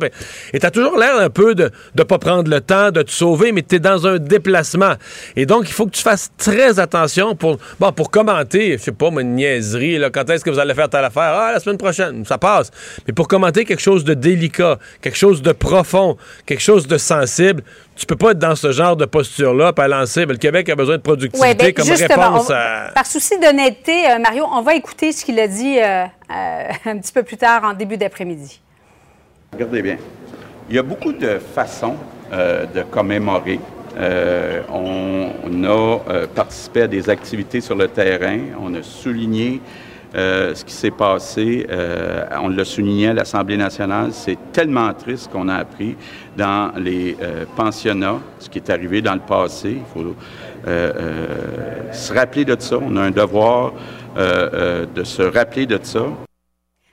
et 0.52 0.58
tu 0.58 0.66
as 0.66 0.70
toujours 0.70 0.96
l'air 0.98 1.18
un 1.18 1.30
peu 1.30 1.54
de 1.54 1.70
ne 1.96 2.02
pas 2.02 2.18
prendre 2.18 2.50
le 2.50 2.60
temps 2.60 2.90
de 2.90 3.02
te 3.02 3.10
sauver, 3.10 3.52
mais 3.52 3.62
tu 3.62 3.76
es 3.76 3.78
dans 3.78 4.06
un 4.06 4.18
déplacement. 4.18 4.94
Et 5.34 5.46
donc, 5.46 5.64
il 5.68 5.72
faut 5.72 5.86
que 5.86 5.96
tu 5.96 6.02
fasses 6.02 6.30
très 6.38 6.78
attention 6.78 7.34
pour, 7.34 7.58
bon, 7.80 7.92
pour 7.92 8.10
commenter, 8.10 8.78
je 8.78 8.82
sais 8.82 8.92
pas, 8.92 9.08
une 9.08 9.34
niaiserie, 9.34 9.98
là, 9.98 10.10
quand 10.10 10.28
est-ce 10.30 10.44
que 10.44 10.50
vous 10.50 10.58
allez 10.58 10.74
faire 10.74 10.88
telle 10.88 11.04
affaire? 11.04 11.34
Ah, 11.36 11.52
la 11.52 11.60
semaine 11.60 11.78
prochaine, 11.78 12.24
ça 12.24 12.38
passe. 12.38 12.70
Mais 13.06 13.12
pour 13.12 13.28
commenter 13.28 13.64
quelque 13.64 13.82
chose 13.82 14.04
de 14.04 14.14
délicat, 14.14 14.78
quelque 15.00 15.16
chose 15.16 15.42
de 15.42 15.52
profond, 15.52 16.16
quelque 16.44 16.62
chose 16.62 16.86
de 16.86 16.98
sensible, 16.98 17.62
tu 17.96 18.04
peux 18.04 18.16
pas 18.16 18.32
être 18.32 18.38
dans 18.38 18.54
ce 18.54 18.72
genre 18.72 18.94
de 18.94 19.06
posture-là, 19.06 19.72
pas 19.72 19.88
lancer. 19.88 20.26
le 20.26 20.36
Québec 20.36 20.68
a 20.68 20.76
besoin 20.76 20.98
de 20.98 21.02
productivité 21.02 21.54
ben, 21.54 21.72
comme 21.72 21.88
réponse 21.88 22.50
à... 22.50 22.90
Par 22.94 23.06
souci 23.06 23.38
d'honnêteté, 23.40 24.10
euh, 24.10 24.18
Mario, 24.18 24.46
on 24.52 24.60
va 24.60 24.74
écouter 24.74 25.12
ce 25.12 25.24
qu'il 25.24 25.40
a 25.40 25.48
dit 25.48 25.78
euh, 25.78 26.04
euh, 26.04 26.68
un 26.90 26.98
petit 26.98 27.12
peu 27.12 27.22
plus 27.22 27.38
tard, 27.38 27.64
en 27.64 27.72
début 27.72 27.96
d'après-midi. 27.96 28.60
Regardez 29.52 29.80
bien. 29.80 29.96
Il 30.68 30.76
y 30.76 30.78
a 30.78 30.82
beaucoup 30.82 31.12
de 31.12 31.38
façons 31.38 31.96
de 32.32 32.82
commémorer. 32.82 33.60
on, 34.68 35.64
a 35.64 35.98
participé 36.34 36.82
à 36.82 36.86
des 36.88 37.08
activités 37.08 37.60
sur 37.60 37.76
le 37.76 37.86
terrain. 37.86 38.38
On 38.60 38.74
a 38.74 38.82
souligné 38.82 39.60
euh, 40.16 40.54
ce 40.54 40.64
qui 40.64 40.72
s'est 40.72 40.90
passé, 40.90 41.66
euh, 41.68 42.24
on 42.40 42.48
l'a 42.48 42.64
souligné 42.64 43.08
à 43.08 43.12
l'Assemblée 43.12 43.56
nationale, 43.58 44.12
c'est 44.12 44.38
tellement 44.52 44.92
triste 44.94 45.30
qu'on 45.30 45.48
a 45.48 45.56
appris 45.56 45.94
dans 46.36 46.72
les 46.76 47.16
euh, 47.20 47.44
pensionnats, 47.54 48.20
ce 48.38 48.48
qui 48.48 48.58
est 48.58 48.70
arrivé 48.70 49.02
dans 49.02 49.14
le 49.14 49.20
passé. 49.20 49.76
Il 49.78 49.84
faut 49.92 50.14
se 51.92 52.12
rappeler 52.12 52.44
de 52.44 52.56
ça. 52.58 52.78
On 52.80 52.96
a 52.96 53.02
un 53.02 53.10
devoir 53.10 53.72
de 54.16 55.04
se 55.04 55.22
rappeler 55.22 55.66
de 55.66 55.78
ça. 55.82 56.06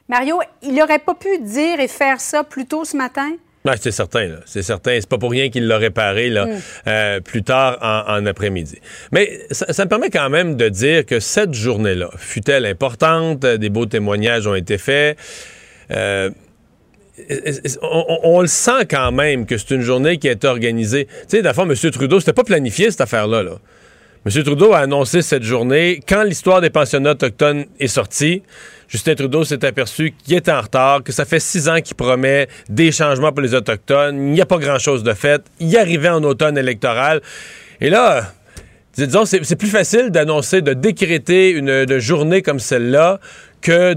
Mario, 0.09 0.39
il 0.61 0.75
n'aurait 0.75 0.99
pas 0.99 1.15
pu 1.15 1.39
dire 1.39 1.79
et 1.79 1.87
faire 1.87 2.19
ça 2.19 2.43
plus 2.43 2.65
tôt 2.65 2.83
ce 2.83 2.95
matin? 2.95 3.31
C'est 3.79 3.91
certain, 3.91 4.29
c'est 4.45 4.61
certain. 4.61 4.97
C'est 4.99 5.09
pas 5.09 5.17
pour 5.17 5.31
rien 5.31 5.49
qu'il 5.49 5.67
l'a 5.67 5.77
réparé 5.77 6.29
là, 6.29 6.45
mm. 6.45 6.59
euh, 6.87 7.19
plus 7.19 7.43
tard 7.43 7.77
en, 7.81 8.25
après-midi. 8.25 8.79
Mais 9.11 9.39
ça, 9.51 9.85
me 9.85 9.89
permet 9.89 10.09
quand 10.09 10.29
même 10.29 10.55
de 10.55 10.69
dire 10.69 11.05
que 11.05 11.19
cette 11.19 11.53
journée-là, 11.53 12.09
fut-elle 12.17 12.65
importante, 12.65 13.45
des 13.45 13.69
beaux 13.69 13.85
témoignages 13.85 14.47
ont 14.47 14.55
été 14.55 14.77
faits. 14.77 15.17
Euh, 15.91 16.29
on, 17.81 18.41
le 18.41 18.47
sent 18.47 18.85
quand 18.89 19.11
même 19.11 19.45
que 19.45 19.57
c'est 19.57 19.71
une 19.71 19.81
journée 19.81 20.17
qui 20.17 20.27
a 20.27 20.31
été 20.31 20.47
organisée. 20.47 21.05
Tu 21.05 21.11
sais, 21.27 21.41
d'abord, 21.41 21.65
M. 21.65 21.75
Trudeau, 21.91 22.19
c'était 22.19 22.33
pas 22.33 22.43
planifié 22.43 22.89
cette 22.89 23.01
affaire-là. 23.01 23.43
Là. 23.43 23.59
M. 24.25 24.43
Trudeau 24.43 24.71
a 24.71 24.79
annoncé 24.79 25.21
cette 25.21 25.43
journée 25.43 25.99
quand 26.07 26.23
l'histoire 26.23 26.61
des 26.61 26.69
pensionnats 26.69 27.11
autochtones 27.11 27.65
est 27.77 27.87
sortie. 27.87 28.41
Justin 28.87 29.15
Trudeau 29.15 29.43
s'est 29.43 29.65
aperçu 29.65 30.13
qu'il 30.23 30.35
était 30.37 30.51
en 30.51 30.61
retard, 30.61 31.03
que 31.03 31.11
ça 31.11 31.25
fait 31.25 31.41
six 31.41 31.67
ans 31.67 31.81
qu'il 31.81 31.95
promet 31.95 32.47
des 32.69 32.93
changements 32.93 33.33
pour 33.33 33.41
les 33.41 33.53
Autochtones. 33.53 34.15
Il 34.15 34.31
n'y 34.31 34.39
a 34.39 34.45
pas 34.45 34.59
grand-chose 34.59 35.03
de 35.03 35.13
fait. 35.13 35.41
Il 35.59 35.75
arrivait 35.75 36.09
en 36.09 36.23
automne 36.23 36.57
électoral. 36.57 37.21
Et 37.81 37.89
là, 37.89 38.31
disons, 38.95 39.25
c'est 39.25 39.55
plus 39.57 39.67
facile 39.67 40.09
d'annoncer, 40.09 40.61
de 40.61 40.73
décréter 40.73 41.49
une, 41.49 41.99
journée 41.99 42.41
comme 42.41 42.59
celle-là 42.59 43.19
que 43.63 43.93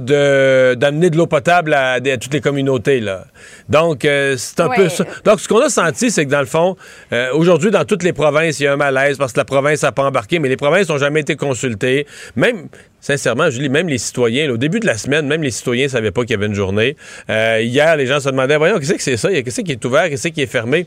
d'amener 0.74 1.10
de, 1.10 1.16
l'eau 1.16 1.26
potable 1.26 1.74
à, 1.74 2.00
toutes 2.00 2.32
les 2.32 2.40
communautés. 2.40 3.00
Là. 3.00 3.24
Donc, 3.68 4.04
euh, 4.04 4.36
c'est 4.38 4.60
un 4.60 4.68
peu 4.68 4.88
ça. 4.88 5.04
Donc, 5.24 5.40
ce 5.40 5.48
qu'on 5.48 5.60
a 5.60 5.68
senti, 5.68 6.10
c'est 6.10 6.24
que 6.24 6.30
dans 6.30 6.40
le 6.40 6.46
fond, 6.46 6.76
euh, 7.12 7.30
aujourd'hui, 7.34 7.70
dans 7.72 7.84
toutes 7.84 8.04
les 8.04 8.12
provinces, 8.12 8.60
il 8.60 8.64
y 8.64 8.66
a 8.68 8.72
un 8.72 8.76
malaise 8.76 9.18
parce 9.18 9.32
que 9.32 9.38
la 9.38 9.44
province 9.44 9.82
n'a 9.82 9.92
pas 9.92 10.04
embarqué, 10.04 10.38
mais 10.38 10.48
les 10.48 10.56
provinces 10.56 10.88
n'ont 10.88 10.98
jamais 10.98 11.20
été 11.20 11.34
consultées. 11.34 12.06
Même, 12.36 12.68
sincèrement, 13.00 13.50
je 13.50 13.60
lis, 13.60 13.68
même 13.68 13.88
les 13.88 13.98
citoyens, 13.98 14.48
au 14.50 14.56
début 14.56 14.78
de 14.78 14.86
la 14.86 14.96
semaine, 14.96 15.26
même 15.26 15.42
les 15.42 15.50
citoyens 15.50 15.86
ne 15.86 15.90
savaient 15.90 16.12
pas 16.12 16.22
qu'il 16.22 16.30
y 16.30 16.34
avait 16.34 16.46
une 16.46 16.54
journée. 16.54 16.96
Euh, 17.28 17.60
hier, 17.60 17.96
les 17.96 18.06
gens 18.06 18.20
se 18.20 18.28
demandaient, 18.28 18.56
voyons, 18.56 18.78
qu'est-ce 18.78 18.94
que 18.94 19.02
c'est 19.02 19.16
ça? 19.16 19.30
Qu'est-ce 19.30 19.60
qui 19.62 19.72
est 19.72 19.84
ouvert? 19.84 20.08
Qu'est-ce 20.08 20.28
qui 20.28 20.42
est 20.42 20.46
fermé? 20.46 20.86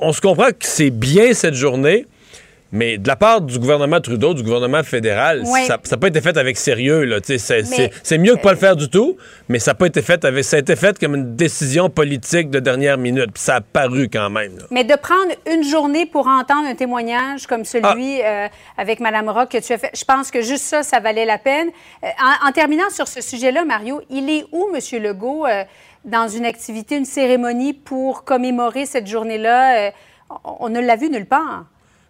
On 0.00 0.12
se 0.12 0.20
comprend 0.20 0.48
que 0.48 0.56
c'est 0.60 0.90
bien 0.90 1.32
cette 1.32 1.54
journée, 1.54 2.06
mais 2.72 2.98
de 2.98 3.06
la 3.06 3.16
part 3.16 3.40
du 3.40 3.58
gouvernement 3.58 4.00
Trudeau, 4.00 4.34
du 4.34 4.42
gouvernement 4.42 4.82
fédéral, 4.82 5.46
ça 5.46 5.78
n'a 5.90 5.96
pas 5.96 6.08
été 6.08 6.20
fait 6.20 6.36
avec 6.36 6.56
sérieux. 6.56 7.08
C'est 7.22 8.18
mieux 8.18 8.34
que 8.36 8.42
pas 8.42 8.52
le 8.52 8.58
faire 8.58 8.76
du 8.76 8.88
tout, 8.88 9.16
mais 9.48 9.58
ça 9.58 9.70
n'a 9.70 9.74
pas 9.76 9.86
été 9.86 10.02
fait 10.02 10.24
avec. 10.24 10.44
Ça 10.44 10.56
a 10.56 10.60
été 10.60 10.74
fait 10.76 10.98
comme 10.98 11.14
une 11.14 11.36
décision 11.36 11.88
politique 11.90 12.50
de 12.50 12.58
dernière 12.58 12.98
minute. 12.98 13.32
Puis 13.32 13.42
ça 13.42 13.56
a 13.56 13.60
paru 13.60 14.08
quand 14.12 14.30
même. 14.30 14.58
Mais 14.70 14.84
de 14.84 14.94
prendre 14.96 15.32
une 15.50 15.62
journée 15.62 16.06
pour 16.06 16.26
entendre 16.26 16.66
un 16.68 16.74
témoignage 16.74 17.46
comme 17.46 17.64
celui 17.64 18.20
ah. 18.22 18.46
euh, 18.46 18.48
avec 18.76 19.00
Mme 19.00 19.28
Rock 19.28 19.50
que 19.50 19.58
tu 19.58 19.72
as 19.72 19.78
fait, 19.78 19.90
je 19.94 20.04
pense 20.04 20.30
que 20.30 20.42
juste 20.42 20.64
ça, 20.64 20.82
ça 20.82 21.00
valait 21.00 21.24
la 21.24 21.38
peine. 21.38 21.68
Euh, 22.02 22.08
en, 22.46 22.52
terminant 22.52 22.90
sur 22.90 23.06
ce 23.06 23.20
sujet-là, 23.20 23.64
Mario, 23.64 24.02
il 24.10 24.28
est 24.28 24.44
où, 24.52 24.68
M. 24.74 25.02
Legault, 25.02 25.46
euh, 25.46 25.64
dans 26.04 26.28
une 26.28 26.44
activité, 26.44 26.96
une 26.96 27.04
cérémonie 27.04 27.74
pour 27.74 28.24
commémorer 28.24 28.86
cette 28.86 29.06
journée-là? 29.06 29.92
on 30.44 30.68
ne 30.68 30.80
l'a 30.80 30.96
vu 30.96 31.08
nulle 31.08 31.26
part. 31.26 31.64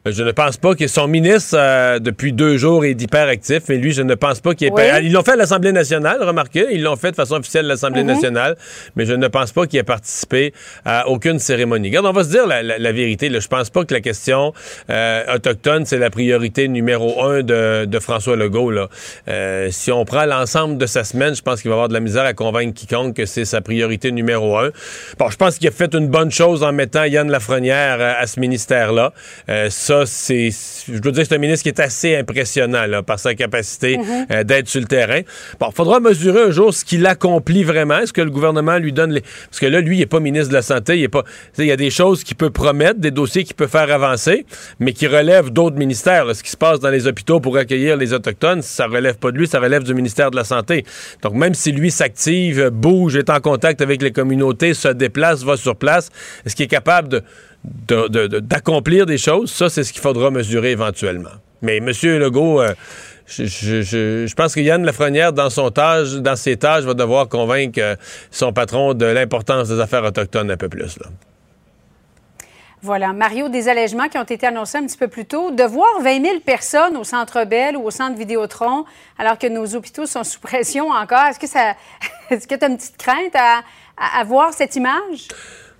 Je 0.08 0.22
ne 0.22 0.30
pense 0.32 0.56
pas 0.56 0.74
que 0.74 0.86
son 0.86 1.08
ministre, 1.08 1.56
euh, 1.58 1.98
depuis 1.98 2.32
deux 2.32 2.56
jours, 2.58 2.84
est 2.84 3.00
hyperactif, 3.00 3.62
mais 3.68 3.76
lui, 3.76 3.92
je 3.92 4.02
ne 4.02 4.14
pense 4.14 4.40
pas 4.40 4.54
qu'il 4.54 4.68
ait... 4.68 4.70
Oui. 4.72 4.82
Ils 5.02 5.12
l'ont 5.12 5.22
fait 5.22 5.32
à 5.32 5.36
l'Assemblée 5.36 5.72
nationale, 5.72 6.22
remarquez, 6.22 6.66
ils 6.72 6.82
l'ont 6.82 6.96
fait 6.96 7.10
de 7.10 7.16
façon 7.16 7.34
officielle 7.34 7.64
à 7.66 7.68
l'Assemblée 7.70 8.02
Mhm. 8.02 8.08
nationale, 8.12 8.56
mais 8.94 9.04
je 9.04 9.14
ne 9.14 9.26
pense 9.28 9.52
pas 9.52 9.66
qu'il 9.66 9.78
ait 9.78 9.82
participé 9.82 10.52
à 10.84 11.08
aucune 11.08 11.38
cérémonie. 11.38 11.88
Regarde, 11.88 12.06
on 12.06 12.12
va 12.12 12.22
se 12.24 12.28
dire 12.30 12.46
la, 12.46 12.62
la- 12.62 12.78
la 12.78 12.92
vérité, 12.92 13.28
là. 13.28 13.40
je 13.40 13.48
pense 13.48 13.70
pas 13.70 13.84
que 13.84 13.92
la 13.94 14.00
question 14.00 14.52
euh, 14.90 15.34
autochtone, 15.34 15.84
c'est 15.86 15.98
la 15.98 16.10
priorité 16.10 16.68
numéro 16.68 17.24
un 17.24 17.42
de, 17.42 17.84
de 17.86 17.98
François 17.98 18.36
Legault. 18.36 18.70
Là. 18.70 18.88
Euh, 19.28 19.68
si 19.72 19.90
on 19.90 20.04
prend 20.04 20.24
l'ensemble 20.24 20.78
de 20.78 20.86
sa 20.86 21.02
semaine, 21.04 21.34
je 21.34 21.42
pense 21.42 21.62
qu'il 21.62 21.68
va 21.70 21.74
avoir 21.74 21.88
de 21.88 21.94
la 21.94 22.00
misère 22.00 22.24
à 22.24 22.32
convaincre 22.34 22.74
quiconque 22.74 23.16
que 23.16 23.26
c'est 23.26 23.44
sa 23.44 23.60
priorité 23.60 24.12
numéro 24.12 24.56
un. 24.58 24.70
Bon, 25.18 25.30
je 25.30 25.36
pense 25.36 25.58
qu'il 25.58 25.66
a 25.68 25.72
fait 25.72 25.92
une 25.94 26.08
bonne 26.08 26.30
chose 26.30 26.62
en 26.62 26.72
mettant 26.72 27.04
Yann 27.04 27.30
Lafrenière 27.30 27.96
euh, 28.00 28.12
à 28.18 28.26
ce 28.26 28.38
ministère-là. 28.40 29.12
Euh, 29.48 29.68
ça, 30.04 30.06
c'est, 30.06 30.50
je 30.92 30.98
dois 30.98 31.12
dire, 31.12 31.22
que 31.22 31.28
c'est 31.28 31.34
un 31.34 31.38
ministre 31.38 31.62
qui 31.62 31.68
est 31.68 31.80
assez 31.80 32.16
impressionnant 32.16 32.86
là, 32.86 33.02
par 33.02 33.18
sa 33.18 33.34
capacité 33.34 33.98
euh, 34.30 34.44
d'être 34.44 34.68
sur 34.68 34.80
le 34.80 34.86
terrain. 34.86 35.20
Bon, 35.60 35.70
faudra 35.70 36.00
mesurer 36.00 36.42
un 36.42 36.50
jour 36.50 36.74
ce 36.74 36.84
qu'il 36.84 37.06
accomplit 37.06 37.64
vraiment. 37.64 37.98
Est-ce 37.98 38.12
que 38.12 38.20
le 38.20 38.30
gouvernement 38.30 38.78
lui 38.78 38.92
donne 38.92 39.12
les... 39.12 39.20
Parce 39.20 39.60
que 39.60 39.66
là, 39.66 39.80
lui, 39.80 39.96
il 39.96 40.00
n'est 40.00 40.06
pas 40.06 40.20
ministre 40.20 40.48
de 40.48 40.54
la 40.54 40.62
Santé. 40.62 40.98
Il 40.98 41.04
est 41.04 41.08
pas... 41.08 41.24
Il 41.58 41.64
y 41.64 41.72
a 41.72 41.76
des 41.76 41.90
choses 41.90 42.24
qu'il 42.24 42.36
peut 42.36 42.50
promettre, 42.50 43.00
des 43.00 43.10
dossiers 43.10 43.44
qu'il 43.44 43.54
peut 43.54 43.66
faire 43.66 43.90
avancer, 43.90 44.46
mais 44.80 44.92
qui 44.92 45.06
relèvent 45.06 45.50
d'autres 45.50 45.76
ministères. 45.76 46.24
là. 46.24 46.34
Ce 46.34 46.42
qui 46.42 46.50
se 46.50 46.56
passe 46.56 46.80
dans 46.80 46.90
les 46.90 47.06
hôpitaux 47.06 47.40
pour 47.40 47.56
accueillir 47.56 47.96
les 47.96 48.12
Autochtones, 48.12 48.62
ça 48.62 48.86
relève 48.86 49.16
pas 49.16 49.30
de 49.30 49.38
lui, 49.38 49.46
ça 49.46 49.60
relève 49.60 49.82
du 49.82 49.94
ministère 49.94 50.30
de 50.30 50.36
la 50.36 50.44
Santé. 50.44 50.84
Donc, 51.22 51.34
même 51.34 51.54
si 51.54 51.72
lui 51.72 51.90
s'active, 51.90 52.70
bouge, 52.70 53.16
est 53.16 53.30
en 53.30 53.40
contact 53.40 53.80
avec 53.80 54.02
les 54.02 54.12
communautés, 54.12 54.74
se 54.74 54.88
déplace, 54.88 55.42
va 55.42 55.56
sur 55.56 55.76
place, 55.76 56.10
est-ce 56.44 56.54
qu'il 56.54 56.64
est 56.64 56.68
capable 56.68 57.08
de 57.08 57.22
d'accomplir 57.64 59.06
des 59.06 59.18
choses, 59.18 59.50
ça, 59.50 59.68
c'est 59.68 59.84
ce 59.84 59.92
qu'il 59.92 60.02
faudra 60.02 60.30
mesurer 60.30 60.72
éventuellement. 60.72 61.30
Mais 61.62 61.78
M. 61.78 61.90
Legault, 62.18 62.60
euh, 62.60 62.74
je, 63.26 64.34
pense 64.34 64.54
que 64.54 64.60
Yann 64.60 64.84
Lafrenière, 64.84 65.32
dans 65.32 65.50
son 65.50 65.70
tâche, 65.70 66.12
dans 66.14 66.36
ses 66.36 66.56
tâches, 66.56 66.84
va 66.84 66.94
devoir 66.94 67.28
convaincre 67.28 67.80
euh, 67.80 67.96
son 68.30 68.52
patron 68.52 68.94
de 68.94 69.06
l'importance 69.06 69.68
des 69.68 69.80
affaires 69.80 70.04
autochtones 70.04 70.50
un 70.50 70.56
peu 70.56 70.68
plus. 70.68 70.98
Là. 70.98 71.06
Voilà, 72.82 73.12
Mario, 73.12 73.48
des 73.48 73.68
allègements 73.68 74.08
qui 74.08 74.18
ont 74.18 74.22
été 74.22 74.46
annoncés 74.46 74.78
un 74.78 74.86
petit 74.86 74.98
peu 74.98 75.08
plus 75.08 75.24
tôt. 75.24 75.50
De 75.50 75.64
voir 75.64 75.88
20 76.02 76.22
000 76.22 76.40
personnes 76.40 76.96
au 76.96 77.04
Centre 77.04 77.44
Bell 77.44 77.76
ou 77.76 77.84
au 77.84 77.90
Centre 77.90 78.16
Vidéotron, 78.16 78.84
alors 79.18 79.38
que 79.38 79.46
nos 79.48 79.74
hôpitaux 79.74 80.06
sont 80.06 80.22
sous 80.22 80.38
pression 80.38 80.90
encore, 80.90 81.24
est-ce 81.26 81.40
que 81.40 81.48
ça, 81.48 81.74
est-ce 82.30 82.46
que 82.46 82.54
tu 82.54 82.64
as 82.64 82.68
une 82.68 82.76
petite 82.76 82.98
crainte 82.98 83.34
à 83.34 84.24
voir 84.24 84.52
cette 84.52 84.76
image? 84.76 85.26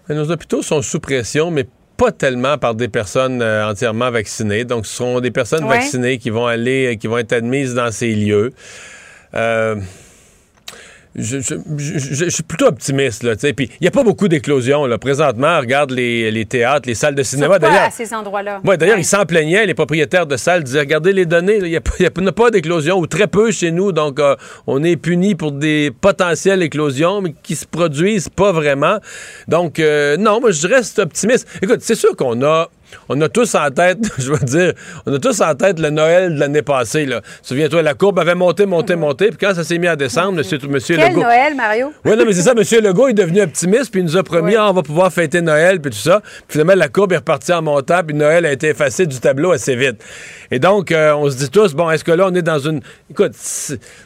Nos 0.09 0.31
hôpitaux 0.31 0.63
sont 0.63 0.83
sous 0.83 1.01
pression, 1.01 1.51
mais 1.51 1.67
pas 1.97 2.13
tellement 2.13 2.59
par 2.59 2.75
des 2.75 2.89
personnes 2.89 3.41
euh, 3.43 3.69
entièrement 3.69 4.11
vaccinées. 4.11 4.65
Donc, 4.65 4.87
ce 4.87 4.97
seront 4.97 5.21
des 5.21 5.31
personnes 5.31 5.65
Ouais. 5.65 5.79
vaccinées 5.79 6.19
qui 6.19 6.31
vont 6.31 6.47
aller, 6.47 6.93
euh, 6.93 6.97
qui 6.97 7.07
vont 7.07 7.19
être 7.19 7.33
admises 7.33 7.75
dans 7.75 7.91
ces 7.91 8.15
lieux. 8.15 8.53
Euh, 9.35 9.77
je, 11.19 11.41
je- 11.41 11.55
je- 11.79 11.99
je- 11.99 12.15
je 12.25 12.29
suis 12.31 12.43
plutôt 12.43 12.67
optimiste, 12.67 13.23
là. 13.23 13.35
Puis, 13.37 13.67
il 13.81 13.83
n'y 13.83 13.89
a 13.89 13.91
pas 13.91 14.03
beaucoup 14.03 14.29
d'éclosions, 14.29 14.87
là. 14.87 14.99
Présentement, 14.99 15.59
regarde 15.59 15.91
les, 15.91 16.31
les 16.31 16.45
théâtres, 16.45 16.87
les 16.89 16.95
salles 16.95 17.15
de 17.15 17.23
cinéma. 17.23 17.59
D'ailleurs, 17.59 17.83
à 17.85 17.91
ces 17.91 18.13
endroits-là. 18.15 18.61
Ouais, 18.65 18.77
d'ailleurs, 18.77 18.97
Ouais. 18.97 19.03
ils 19.03 19.05
s'en 19.05 19.25
plaignaient, 19.25 19.67
les 19.67 19.75
propriétaires 19.75 20.27
de 20.27 20.37
salles 20.37 20.63
disaient 20.65 20.81
regardez 20.81 21.13
les 21.13 21.27
données, 21.27 21.57
il 21.57 21.65
n'y 21.71 21.77
a, 21.77 21.81
pas- 21.81 21.93
il 21.99 22.03
y 22.03 22.07
a 22.07 22.11
pas- 22.11 22.33
pas 22.33 22.51
d'éclosion 22.51 22.99
ou 22.99 23.07
très 23.07 23.27
peu 23.27 23.51
chez 23.51 23.71
nous, 23.71 23.93
donc 23.93 24.21
euh, 24.21 24.37
on 24.67 24.83
est 24.85 24.97
puni 24.97 25.35
pour 25.35 25.53
des 25.53 25.91
potentielles 26.01 26.63
éclosions, 26.63 27.21
mais 27.21 27.35
qui 27.43 27.57
se 27.57 27.67
produisent 27.67 28.29
pas 28.29 28.53
vraiment. 28.53 28.99
Donc, 29.49 29.79
euh, 29.79 30.17
non, 30.17 30.41
moi, 30.41 30.51
je 30.51 30.67
reste 30.67 30.99
optimiste. 30.99 31.49
Écoute, 31.63 31.79
c'est 31.81 31.95
sûr 31.95 32.15
qu'on 32.17 32.43
a. 32.43 32.69
On 33.09 33.21
a 33.21 33.29
tous 33.29 33.55
en 33.55 33.71
tête, 33.71 33.99
je 34.19 34.33
veux 34.33 34.39
dire, 34.45 34.73
on 35.07 35.15
a 35.15 35.19
tous 35.19 35.41
en 35.41 35.55
tête 35.55 35.79
le 35.81 35.91
Noël 35.91 36.35
de 36.35 36.41
l'année 36.41 36.63
passée. 36.63 37.09
Souviens-toi, 37.43 37.83
la 37.83 37.95
courbe 37.95 38.19
avait 38.19 38.35
monté, 38.35 38.67
monté, 38.67 38.97
monté, 38.97 39.29
puis 39.29 39.39
quand 39.41 39.55
ça 39.55 39.65
s'est 39.65 39.79
mis 39.79 39.87
à 39.89 39.97
descendre, 39.97 40.33
monsieur, 40.33 40.59
monsieur 40.69 40.97
Quel 40.97 41.11
Legault. 41.11 41.23
Noël, 41.23 41.55
Mario? 41.55 41.93
Oui, 42.05 42.17
non, 42.17 42.25
mais 42.25 42.33
c'est 42.33 42.43
ça, 42.43 42.53
M. 42.53 42.63
Legault 42.85 43.09
est 43.09 43.15
devenu 43.15 43.41
optimiste, 43.43 43.91
puis 43.91 44.01
il 44.01 44.05
nous 44.05 44.17
a 44.17 44.23
promis. 44.23 44.55
Ah, 44.57 44.71
on 44.71 44.73
va 44.73 44.83
pouvoir 44.83 45.13
fêter 45.13 45.41
Noël, 45.41 45.81
puis 45.81 45.91
tout 45.91 45.99
ça. 45.99 46.21
Puis 46.23 46.45
finalement, 46.59 46.75
la 46.75 46.89
courbe 46.89 47.13
est 47.13 47.17
repartie 47.19 47.53
en 47.53 47.63
montant, 47.63 48.01
puis 48.07 48.17
Noël 48.17 48.47
a 48.47 48.53
été 48.53 48.69
effacé 48.69 49.07
du 49.07 49.19
tableau 49.19 49.53
assez 49.53 49.77
vite. 49.77 50.03
Et 50.51 50.59
donc, 50.59 50.93
euh, 50.93 51.13
on 51.15 51.29
se 51.31 51.37
dit 51.37 51.51
tous, 51.51 51.75
bon, 51.75 51.91
est-ce 51.91 52.05
que 52.05 52.13
là, 52.13 52.27
on 52.31 52.35
est 52.35 52.43
dans 52.43 52.59
une. 52.59 52.81
Écoute, 53.11 53.33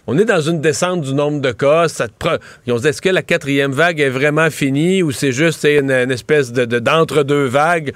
on 0.07 0.19
est 0.19 0.25
dans 0.25 0.41
une 0.41 0.61
descente 0.61 1.03
du 1.03 1.15
nombre 1.15 1.41
de 1.41 1.53
cas. 1.53 1.89
Ça 1.89 2.09
te 2.09 2.13
pre- 2.19 2.39
on 2.67 2.77
se 2.77 2.83
dit, 2.83 2.89
est-ce 2.89 3.03
que 3.03 3.09
la 3.11 3.23
quatrième 3.23 3.73
vague 3.73 4.01
est 4.01 4.09
vraiment 4.09 4.49
finie, 4.51 5.03
ou 5.03 5.11
c'est 5.13 5.33
juste 5.33 5.65
une, 5.65 5.91
une 5.91 6.11
espèce 6.11 6.53
de, 6.53 6.65
de- 6.65 6.79
d'entre-deux 6.79 7.45
vagues? 7.47 7.93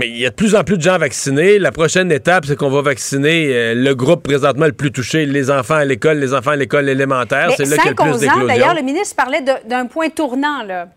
Mais 0.00 0.08
il 0.08 0.16
y 0.16 0.24
a 0.24 0.30
de 0.30 0.34
plus 0.34 0.54
en 0.54 0.64
plus 0.64 0.78
de 0.78 0.82
gens 0.82 0.96
vaccinés. 0.96 1.58
La 1.58 1.72
prochaine 1.72 2.10
étape, 2.10 2.46
c'est 2.46 2.56
qu'on 2.56 2.70
va 2.70 2.80
vacciner 2.80 3.54
euh, 3.54 3.74
le 3.74 3.94
groupe 3.94 4.22
présentement 4.22 4.64
le 4.64 4.72
plus 4.72 4.90
touché, 4.90 5.26
les 5.26 5.50
enfants 5.50 5.74
à 5.74 5.84
l'école, 5.84 6.16
les 6.16 6.32
enfants 6.32 6.52
à 6.52 6.56
l'école 6.56 6.88
élémentaire. 6.88 7.50
C'est 7.54 7.66
là 7.66 7.76
qu'il 7.76 7.84
y 7.84 7.88
a 7.88 7.90
le 7.90 7.96
plus 7.96 8.04
5-11 8.04 8.14
ans, 8.14 8.18
d'éclosions. 8.18 8.46
d'ailleurs, 8.46 8.74
le 8.74 8.80
ministre 8.80 9.14
parlait 9.14 9.42
d'un 9.68 9.84
point 9.84 10.08
tournant, 10.08 10.62
là, 10.62 10.88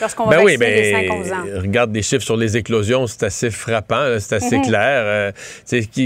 lorsqu'on 0.00 0.24
va 0.24 0.36
Ben 0.36 0.44
oui, 0.44 0.56
ben, 0.56 0.72
les 0.72 1.08
5-11 1.08 1.32
ans. 1.32 1.60
regarde 1.62 1.94
les 1.94 2.02
chiffres 2.02 2.24
sur 2.24 2.36
les 2.36 2.56
éclosions, 2.56 3.06
c'est 3.06 3.22
assez 3.24 3.50
frappant, 3.50 4.16
c'est 4.18 4.36
assez 4.36 4.60
clair. 4.60 5.02
Euh, 5.04 5.32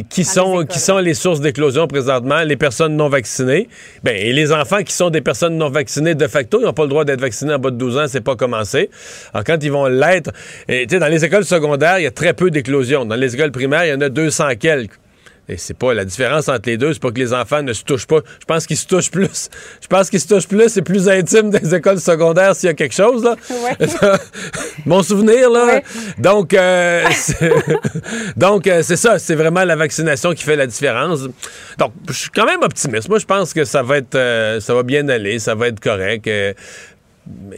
qui, 0.09 0.25
sont, 0.25 0.55
écoles, 0.55 0.67
qui 0.67 0.79
sont 0.79 0.99
les 0.99 1.15
sources 1.15 1.41
d'éclosion 1.41 1.87
présentement? 1.87 2.43
Les 2.43 2.57
personnes 2.57 2.97
non 2.97 3.09
vaccinées? 3.09 3.69
Ben, 4.03 4.17
et 4.17 4.33
les 4.33 4.53
enfants 4.53 4.83
qui 4.83 4.93
sont 4.93 5.11
des 5.11 5.21
personnes 5.21 5.57
non 5.57 5.71
vaccinées 5.71 6.15
de 6.15 6.27
facto, 6.27 6.61
ils 6.61 6.65
n'ont 6.65 6.73
pas 6.73 6.85
le 6.85 6.89
droit 6.89 7.05
d'être 7.05 7.21
vaccinés 7.21 7.55
en 7.55 7.59
bas 7.59 7.71
de 7.71 7.77
12 7.77 7.99
ans, 7.99 8.05
c'est 8.09 8.21
pas 8.21 8.37
commencé. 8.37 8.91
Alors, 9.33 9.45
quand 9.45 9.59
ils 9.63 9.73
vont 9.73 9.87
l'être, 9.87 10.31
et, 10.69 10.87
tu 10.87 10.95
sais, 10.95 11.01
dans 11.01 11.09
les 11.09 11.25
écoles 11.25 11.45
secondaires, 11.45 11.99
il 11.99 12.05
y 12.05 12.07
a 12.07 12.11
très 12.11 12.35
peu 12.35 12.51
d'éclosions. 12.51 13.05
Dans 13.05 13.17
les 13.17 13.35
écoles 13.35 13.53
primaires, 13.53 13.85
il 13.85 13.91
y 13.91 13.95
en 13.95 14.01
a 14.01 14.09
200 14.09 14.57
quelques. 14.59 14.99
Et 15.49 15.57
c'est 15.57 15.75
pas 15.77 15.93
la 15.95 16.05
différence 16.05 16.49
entre 16.49 16.69
les 16.69 16.77
deux, 16.77 16.93
c'est 16.93 17.03
pas 17.03 17.11
que 17.11 17.19
les 17.19 17.33
enfants 17.33 17.63
ne 17.63 17.73
se 17.73 17.83
touchent 17.83 18.07
pas. 18.07 18.21
Je 18.41 18.45
pense 18.45 18.67
qu'ils 18.67 18.77
se 18.77 18.87
touchent 18.87 19.11
plus. 19.11 19.49
Je 19.83 19.87
pense 19.89 20.09
qu'ils 20.09 20.21
se 20.21 20.29
touchent 20.29 20.47
plus, 20.47 20.69
c'est 20.69 20.83
plus 20.83 21.09
intime 21.09 21.51
des 21.51 21.75
écoles 21.75 21.99
secondaires 22.01 22.55
s'il 22.55 22.69
y 22.69 22.71
a 22.71 22.75
quelque 22.75 22.95
chose, 22.95 23.25
là. 23.25 23.35
Ouais. 23.51 23.89
Mon 24.87 25.03
souvenir, 25.03 25.51
là. 25.51 25.67
Ouais. 25.67 25.83
Donc, 26.19 26.55
euh, 26.55 27.05
c'est- 27.15 27.53
donc 28.37 28.67
euh, 28.67 28.83
c'est 28.85 28.97
ça, 28.97 29.19
c'est 29.19 29.35
vraiment 29.35 29.65
la 29.65 29.75
vaccination 29.77 30.33
qui 30.35 30.45
fait 30.45 30.57
la 30.57 30.67
différence. 30.69 31.23
Donc, 31.79 31.93
je 32.09 32.13
suis 32.15 32.31
quand 32.31 32.47
même 32.47 32.63
optimiste. 32.63 33.09
Moi, 33.09 33.19
je 33.19 33.27
pense 33.27 33.53
que 33.53 33.65
ça 33.65 33.83
va 33.83 33.97
être, 33.99 34.15
euh, 34.15 34.61
ça 34.61 34.75
va 34.75 34.83
bien 34.85 35.09
aller, 35.09 35.39
ça 35.41 35.55
va 35.57 35.67
être 35.69 35.81
correct. 35.81 36.29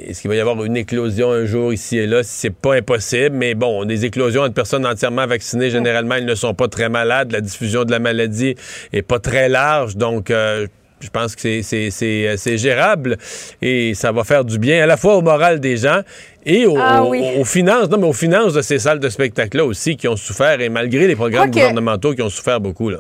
Est-ce 0.07 0.21
qu'il 0.21 0.29
va 0.31 0.37
y 0.37 0.41
avoir 0.41 0.63
une 0.65 0.77
éclosion 0.77 1.31
un 1.33 1.45
jour 1.47 1.73
ici 1.73 1.99
et 1.99 2.07
là? 2.07 2.23
C'est 2.23 2.55
pas 2.55 2.75
impossible, 2.75 3.37
mais 3.37 3.55
bon, 3.55 3.85
des 3.85 4.05
éclosions 4.05 4.43
entre 4.43 4.55
personnes 4.55 4.87
entièrement 4.87 5.27
vaccinées, 5.27 5.71
généralement, 5.71 6.15
elles 6.17 6.25
ne 6.25 6.35
sont 6.35 6.55
pas 6.55 6.69
très 6.69 6.89
malades. 6.89 7.33
La 7.33 7.41
diffusion 7.41 7.85
de 7.85 7.91
la 7.91 7.99
maladie 7.99 8.55
est 8.93 9.03
pas 9.03 9.19
très 9.19 9.49
large, 9.49 9.97
donc 9.97 10.31
euh, 10.31 10.67
je 11.01 11.09
pense 11.11 11.35
que 11.35 11.63
c'est- 11.63 11.91
euh, 12.03 12.35
c'est 12.37 12.59
gérable 12.59 13.17
et 13.61 13.93
ça 13.95 14.13
va 14.13 14.23
faire 14.25 14.45
du 14.45 14.59
bien 14.59 14.83
à 14.83 14.87
la 14.87 14.97
fois 14.97 15.17
au 15.17 15.23
moral 15.23 15.59
des 15.59 15.77
gens 15.77 16.01
et 16.47 16.65
au- 16.67 16.77
Ah 16.79 17.03
au- 17.03 17.41
aux 17.41 17.45
finances, 17.45 17.89
non, 17.91 17.99
mais 17.99 18.07
aux 18.07 18.13
finances 18.13 18.55
de 18.55 18.63
ces 18.63 18.79
salles 18.79 19.01
de 19.01 19.09
spectacle-là 19.09 19.65
aussi 19.65 19.97
qui 19.97 20.07
ont 20.09 20.17
souffert, 20.17 20.61
et 20.61 20.69
malgré 20.69 21.07
les 21.09 21.17
programmes 21.17 21.51
gouvernementaux 21.61 22.15
qui 22.15 22.23
ont 22.23 22.29
souffert 22.31 22.61
beaucoup, 22.61 22.89
là. 22.91 22.99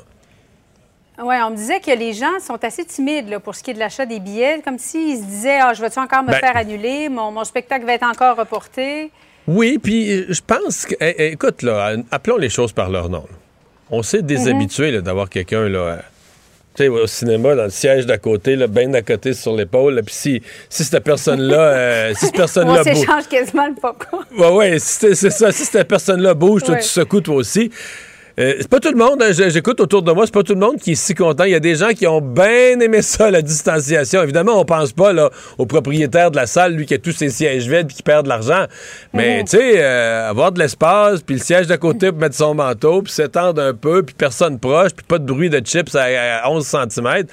Oui, 1.23 1.35
on 1.47 1.51
me 1.51 1.57
disait 1.57 1.81
que 1.81 1.91
les 1.91 2.13
gens 2.15 2.41
sont 2.45 2.63
assez 2.65 2.85
timides 2.85 3.29
là, 3.29 3.39
pour 3.39 3.55
ce 3.55 3.63
qui 3.63 3.71
est 3.71 3.75
de 3.75 3.79
l'achat 3.79 4.07
des 4.07 4.19
billets, 4.19 4.61
comme 4.65 4.79
s'ils 4.79 5.19
se 5.19 5.25
disaient 5.25 5.59
ah, 5.61 5.73
je 5.75 5.83
vais-tu 5.83 5.99
encore 5.99 6.23
me 6.23 6.29
Ben- 6.31 6.39
faire 6.41 6.57
annuler, 6.57 7.09
mon, 7.09 7.31
mon 7.31 7.45
spectacle 7.45 7.85
va 7.85 7.95
être 7.95 8.07
encore 8.07 8.37
reporté. 8.37 9.11
Oui, 9.47 9.79
puis 9.79 10.11
euh, 10.11 10.27
je 10.31 10.41
pense 10.47 10.87
que. 10.87 10.95
eh, 11.01 11.15
eh, 11.19 11.27
écoute, 11.33 11.63
là, 11.63 11.95
appelons 12.11 12.37
les 12.39 12.49
choses 12.49 12.73
par 12.73 12.89
leur 12.91 13.09
nom. 13.09 13.25
On 13.91 14.03
s'est 14.03 14.23
déshabitué 14.23 14.91
là, 14.91 15.01
d'avoir 15.01 15.29
quelqu'un, 15.29 15.69
là. 15.69 15.79
euh, 15.79 15.97
tu 16.75 16.85
sais, 16.85 16.89
au 16.89 17.07
cinéma, 17.07 17.55
dans 17.55 17.65
le 17.65 17.71
siège 17.71 18.07
d'à 18.07 18.17
côté, 18.17 18.57
là, 18.57 18.67
bien 18.67 18.95
à 18.95 19.03
côté 19.03 19.35
sur 19.35 19.55
l'épaule. 19.55 20.01
Puis 20.07 20.15
si, 20.15 20.43
si 20.71 20.85
cette 20.85 21.05
personne-là. 21.05 21.59
euh, 21.61 22.15
si 22.15 22.27
cette 22.27 22.35
On 22.35 22.39
personne-là 22.39 22.85
bouge. 22.85 22.95
s'échange 22.95 23.29
quasiment 23.29 23.67
le 23.67 23.75
popcorn. 23.75 24.25
Si 24.79 24.81
c'est 24.81 25.15
c'est 25.15 25.31
ça. 25.31 25.53
Si 25.53 25.65
cette 25.67 25.89
personne-là 25.89 26.33
bouge, 26.33 26.63
toi, 26.63 26.77
Ouais. 26.77 26.81
tu 26.81 26.89
secoues 26.89 27.21
toi 27.21 27.35
aussi. 27.37 27.71
Euh, 28.41 28.55
c'est 28.61 28.69
pas 28.69 28.81
tout 28.81 28.91
le 28.91 28.97
monde, 28.97 29.23
hein, 29.23 29.31
j'écoute 29.33 29.79
autour 29.81 30.01
de 30.03 30.11
moi, 30.11 30.25
c'est 30.25 30.33
pas 30.33 30.43
tout 30.43 30.55
le 30.55 30.61
monde 30.61 30.77
qui 30.79 30.93
est 30.93 30.95
si 30.95 31.15
content. 31.15 31.45
Il 31.45 31.51
y 31.51 31.55
a 31.55 31.61
des 31.61 31.75
gens 31.75 31.91
qui 31.91 32.07
ont 32.07 32.23
bien 32.23 32.81
aimé 32.81 33.03
ça, 33.03 33.31
la 33.31 33.43
distanciation. 33.43 34.23
Évidemment, 34.23 34.59
on 34.59 34.65
pense 34.65 34.93
pas 34.93 35.13
là, 35.13 35.31
au 35.59 35.67
propriétaire 35.67 36.31
de 36.31 36.37
la 36.37 36.47
salle, 36.47 36.73
lui 36.75 36.87
qui 36.87 36.95
a 36.95 36.99
tous 36.99 37.13
ses 37.13 37.29
sièges 37.29 37.69
vides 37.69 37.89
puis 37.89 37.97
qui 37.97 38.03
perd 38.03 38.25
de 38.25 38.31
l'argent. 38.31 38.65
Mais 39.13 39.41
Mhm. 39.41 39.45
tu 39.45 39.57
sais, 39.59 39.83
euh, 39.83 40.31
avoir 40.31 40.51
de 40.51 40.59
l'espace, 40.61 41.21
puis 41.21 41.35
le 41.35 41.43
siège 41.43 41.67
d'à 41.67 41.77
côté 41.77 42.11
pour 42.11 42.21
mettre 42.21 42.35
son 42.37 42.55
manteau, 42.55 43.03
puis 43.03 43.13
s'étendre 43.13 43.61
un 43.61 43.75
peu, 43.75 44.03
puis 44.03 44.15
personne 44.17 44.59
proche, 44.59 44.93
puis 44.93 45.05
pas 45.07 45.19
de 45.19 45.27
bruit 45.27 45.51
de 45.51 45.59
chips 45.61 45.95
à, 45.95 46.05
à 46.45 46.49
11 46.51 46.67
cm. 46.67 47.25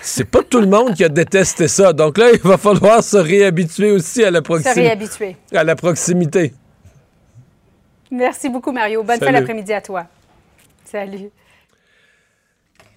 C'est 0.00 0.24
pas 0.30 0.42
tout 0.48 0.60
le 0.60 0.66
monde 0.66 0.94
qui 0.94 1.04
a 1.04 1.08
détesté 1.10 1.68
ça. 1.68 1.92
Donc 1.92 2.16
là, 2.16 2.30
il 2.32 2.40
va 2.40 2.56
falloir 2.56 3.02
se 3.04 3.16
réhabituer 3.18 3.90
aussi 3.90 4.24
à 4.24 4.30
la, 4.30 4.38
Se 4.38 4.42
proximi- 4.44 4.74
réhabituer. 4.74 5.36
à 5.54 5.62
la 5.64 5.76
proximité. 5.76 6.54
Merci 8.10 8.48
beaucoup, 8.48 8.72
Mario. 8.72 9.02
Bonne 9.02 9.18
fin 9.18 9.32
d'après-midi 9.32 9.72
à 9.74 9.82
toi. 9.82 10.04
Salut. 10.90 11.30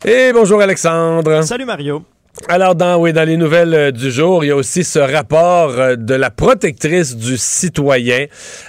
Et 0.06 0.32
bonjour 0.32 0.62
Alexandre. 0.62 1.42
Salut 1.42 1.66
Mario. 1.66 2.06
Alors, 2.48 2.74
dans, 2.74 2.98
oui, 3.02 3.12
dans 3.12 3.28
les 3.28 3.36
nouvelles 3.36 3.74
euh, 3.74 3.92
du 3.92 4.10
jour, 4.12 4.46
il 4.46 4.48
y 4.48 4.52
a 4.52 4.56
aussi 4.56 4.86
ce 4.86 5.00
rapport 5.00 5.72
euh, 5.72 5.96
de 5.98 6.14
la 6.14 6.30
protectrice 6.30 7.18
du 7.18 7.38
citoyen. 7.38 8.28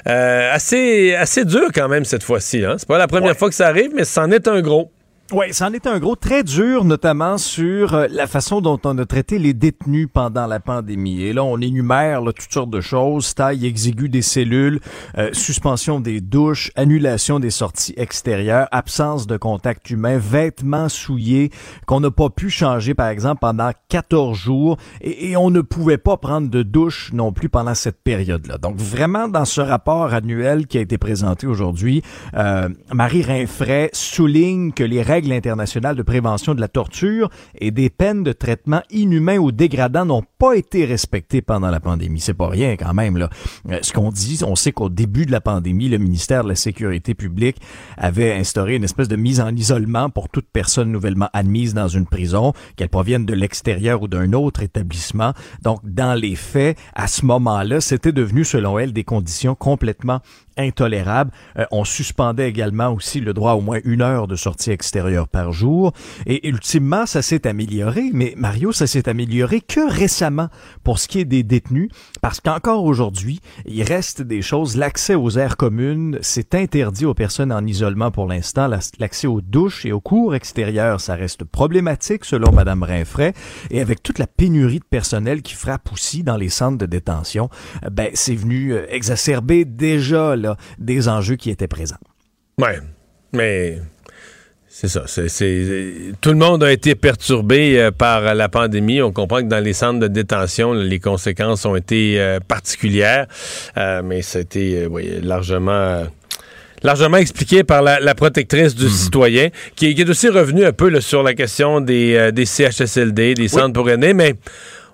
Euh, 0.09 0.53
assez, 0.53 1.15
assez 1.15 1.45
dur 1.45 1.69
quand 1.73 1.87
même 1.87 2.05
cette 2.05 2.25
fois-ci. 2.25 2.65
Hein? 2.65 2.75
C'est 2.79 2.89
pas 2.89 2.99
la 2.99 3.07
première 3.07 3.37
fois 3.37 3.49
que 3.49 3.55
ça 3.55 3.69
arrive, 3.69 3.93
mais 3.95 4.05
c'en 4.05 4.29
est 4.33 4.49
un 4.49 4.61
gros. 4.61 4.91
Oui, 5.31 5.47
ça 5.53 5.69
en 5.69 5.73
est 5.73 5.87
un 5.87 5.99
gros 5.99 6.15
très 6.15 6.43
dur, 6.43 6.85
notamment 6.85 7.39
sur 7.39 7.95
euh, 7.95 8.07
la 8.11 8.27
façon 8.27 8.61
dont 8.61 8.79
on 8.85 8.99
a 8.99 9.07
traité 9.07 9.39
les 9.39 9.55
détenus 9.55 10.07
pendant 10.13 10.47
la 10.47 10.61
pandémie. 10.61 11.23
Et 11.23 11.33
là, 11.33 11.43
on 11.43 11.59
énumère 11.59 12.21
là, 12.21 12.35
toutes 12.35 12.53
sortes 12.53 12.69
de 12.69 12.83
choses 12.83 13.35
taille 13.35 13.65
exiguë 13.65 14.11
des 14.11 14.21
cellules, 14.21 14.81
euh, 15.17 15.31
suspension 15.33 16.01
des 16.01 16.21
douches, 16.21 16.71
annulation 16.77 17.41
des 17.41 17.49
sorties 17.49 17.95
extérieures, 17.97 18.69
absence 18.73 19.27
de 19.27 19.39
contact 19.39 19.89
humain, 19.89 20.19
vêtements 20.19 20.91
souillés 20.91 21.51
qu'on 21.87 22.01
n'a 22.01 22.11
pas 22.11 22.29
pu 22.29 22.51
changer, 22.51 22.93
par 22.93 23.09
exemple, 23.09 23.39
pendant 23.41 23.71
14 23.89 24.37
jours. 24.37 24.77
Et, 25.01 25.31
et 25.31 25.37
on 25.39 25.49
ne 25.49 25.63
pouvait 25.63 25.97
pas 25.97 26.19
prendre 26.19 26.51
de 26.51 26.63
douche 26.63 27.11
non 27.15 27.33
plus 27.33 27.49
pendant 27.49 27.75
cette 27.75 28.03
période-là. 28.03 28.59
Donc, 28.59 28.77
vraiment, 28.77 29.29
dans 29.29 29.47
ce 29.47 29.63
rapport 29.63 30.13
annuel 30.13 30.67
qui 30.67 30.77
a 30.77 30.83
été 30.83 30.99
présenté 30.99 31.47
aujourd'hui, 31.47 32.03
euh, 32.35 32.69
Marie 32.93 33.23
Rinfray 33.23 33.89
souligne 33.95 34.73
que 34.73 34.85
les 34.85 35.01
règles 35.01 35.22
internationales 35.31 35.95
de 35.95 36.03
prévention 36.03 36.55
de 36.55 36.61
la 36.61 36.69
torture 36.69 37.31
et 37.55 37.71
des 37.71 37.91
peines 37.91 38.25
de 38.25 38.33
traitement 38.33 38.83
inhumain 38.91 39.39
ou 39.39 39.53
dégradant 39.53 40.05
n'ont 40.05 40.25
pas 40.39 40.55
été 40.55 40.85
respectées 40.85 41.43
pendant 41.43 41.71
la 41.71 41.79
pandémie. 41.79 42.21
C'est 42.21 42.35
pas 42.35 42.49
rien 42.49 42.77
quand 42.77 42.95
même 42.95 43.17
là. 43.17 43.29
Euh, 43.71 43.79
ce 43.83 43.93
qu'on 43.93 44.11
dit, 44.11 44.41
on 44.45 44.57
sait 44.57 44.73
qu'au 44.73 44.89
début 44.89 45.27
de 45.27 45.33
la 45.33 45.41
pandémie, 45.41 45.89
le 45.89 45.99
ministère 45.99 46.43
de 46.43 46.49
la 46.49 46.55
Sécurité 46.57 47.15
publique 47.15 47.59
avait 47.97 48.33
instauré 48.33 48.77
une 48.77 48.85
espèce 48.85 49.09
de 49.09 49.17
mise 49.17 49.41
en 49.41 49.55
isolement 49.55 50.11
pour 50.11 50.29
toute 50.29 50.47
personne 50.53 50.91
nouvellement 50.91 51.29
admise 51.33 51.75
dans 51.75 51.89
une 51.89 52.07
prison, 52.07 52.53
qu'elle 52.77 52.89
provienne 52.89 53.27
de 53.27 53.35
l'extérieur 53.35 54.03
ou 54.03 54.09
d'un 54.09 54.33
autre 54.33 54.63
établissement. 54.63 55.33
Donc 55.63 55.81
dans 55.85 56.15
les 56.15 56.35
faits, 56.35 56.79
à 56.95 57.07
ce 57.07 57.25
moment-là, 57.27 57.81
c'était 57.81 58.13
devenu 58.13 58.45
selon 58.45 58.79
elle 58.79 58.93
des 58.93 59.05
conditions 59.05 59.55
complètement 59.55 60.21
intolérable. 60.57 61.31
Euh, 61.59 61.65
on 61.71 61.85
suspendait 61.85 62.49
également 62.49 62.91
aussi 62.91 63.21
le 63.21 63.35
droit 63.35 63.53
au 63.53 63.61
moins 63.61 63.79
une 63.85 64.03
heure 64.03 64.27
de 64.27 64.37
sortie 64.37 64.71
extérieure 64.71 65.29
par 65.29 65.53
jour. 65.53 65.93
Et 66.27 66.49
ultimement, 66.49 67.07
ça 67.07 67.23
s'est 67.23 67.47
amélioré. 67.47 68.11
Mais 68.13 68.35
Mario, 68.37 68.73
ça 68.73 68.87
s'est 68.87 69.09
amélioré 69.09 69.61
que 69.61 69.91
récemment 69.91 70.49
pour 70.85 70.99
ce 70.99 71.09
qui 71.09 71.21
est 71.21 71.25
des 71.25 71.43
détenus, 71.43 71.91
parce 72.21 72.41
qu'encore 72.41 72.85
aujourd'hui, 72.85 73.41
il 73.67 73.83
reste 73.83 74.23
des 74.23 74.43
choses. 74.43 74.77
L'accès 74.77 75.15
aux 75.15 75.31
aires 75.31 75.57
communes, 75.57 76.19
c'est 76.23 76.55
interdit 76.55 77.05
aux 77.05 77.15
personnes 77.15 77.53
en 77.53 77.65
isolement 77.67 78.11
pour 78.11 78.27
l'instant. 78.27 78.69
L'accès 78.99 79.27
aux 79.27 79.41
douches 79.41 79.87
et 79.87 79.93
aux 79.93 80.01
cours 80.01 80.35
extérieurs, 80.35 81.01
ça 81.01 81.15
reste 81.15 81.45
problématique 81.45 82.25
selon 82.25 82.53
Madame 82.53 82.83
Rinfray. 82.83 83.33
Et 83.71 83.81
avec 83.81 84.03
toute 84.03 84.19
la 84.19 84.27
pénurie 84.27 84.79
de 84.79 84.85
personnel 84.85 85.43
qui 85.43 85.55
frappe 85.55 85.93
aussi 85.93 86.23
dans 86.23 86.37
les 86.37 86.49
centres 86.49 86.79
de 86.79 86.87
détention, 86.87 87.49
euh, 87.85 87.91
ben 87.91 88.11
c'est 88.15 88.35
venu 88.35 88.73
euh, 88.73 88.87
exacerber 88.89 89.65
déjà 89.65 90.37
des 90.79 91.09
enjeux 91.09 91.37
qui 91.37 91.51
étaient 91.51 91.69
présents. 91.69 91.97
Ouais, 92.59 92.79
mais 93.33 93.79
c'est 94.75 94.89
ça. 94.89 95.05
Tout 96.23 96.31
le 96.31 96.37
monde 96.37 96.65
a 96.65 96.73
été 96.73 96.95
perturbé 96.95 97.79
euh, 97.79 97.91
par 97.91 98.35
la 98.35 98.49
pandémie. 98.49 99.03
On 99.03 99.13
comprend 99.13 99.43
que 99.43 99.49
dans 99.49 99.63
les 99.63 99.75
centres 99.75 100.01
de 100.01 100.07
détention, 100.07 100.73
les 100.73 100.99
conséquences 100.99 101.67
ont 101.67 101.77
été 101.77 102.19
euh, 102.19 102.41
particulières, 102.41 103.27
euh, 103.77 104.01
mais 104.03 104.23
ça 104.23 104.39
a 104.39 104.43
été 104.43 104.89
largement 105.23 106.05
largement 106.83 107.19
expliqué 107.19 107.63
par 107.63 107.81
la, 107.83 108.15
protectrice 108.15 108.75
du 108.75 108.87
mhm. 108.87 108.91
citoyen, 108.91 109.49
qui, 109.77 109.87
est 109.91 110.09
aussi 110.09 110.29
revenue 110.29 110.65
un 110.65 110.73
peu 110.73 111.01
sur 111.01 111.23
la 111.23 111.35
question 111.35 111.81
des, 111.81 112.33
des 112.33 112.45
CHSLD, 112.45 113.35
des 113.35 113.49
centres 113.49 113.75
pour 113.75 113.89
aînés, 113.89 114.15
mais 114.15 114.35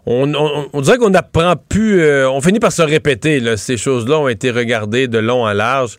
on, 0.06 0.80
dirait 0.80 0.96
qu'on 0.98 1.10
n'apprend 1.10 1.54
plus, 1.68 2.00
euh, 2.00 2.30
on 2.30 2.40
finit 2.40 2.60
par 2.60 2.72
se 2.72 2.82
répéter. 2.82 3.56
ces 3.56 3.76
choses-là 3.76 4.18
ont 4.18 4.28
été 4.28 4.50
regardées 4.50 5.06
de 5.08 5.18
long 5.18 5.44
à 5.44 5.54
large 5.54 5.96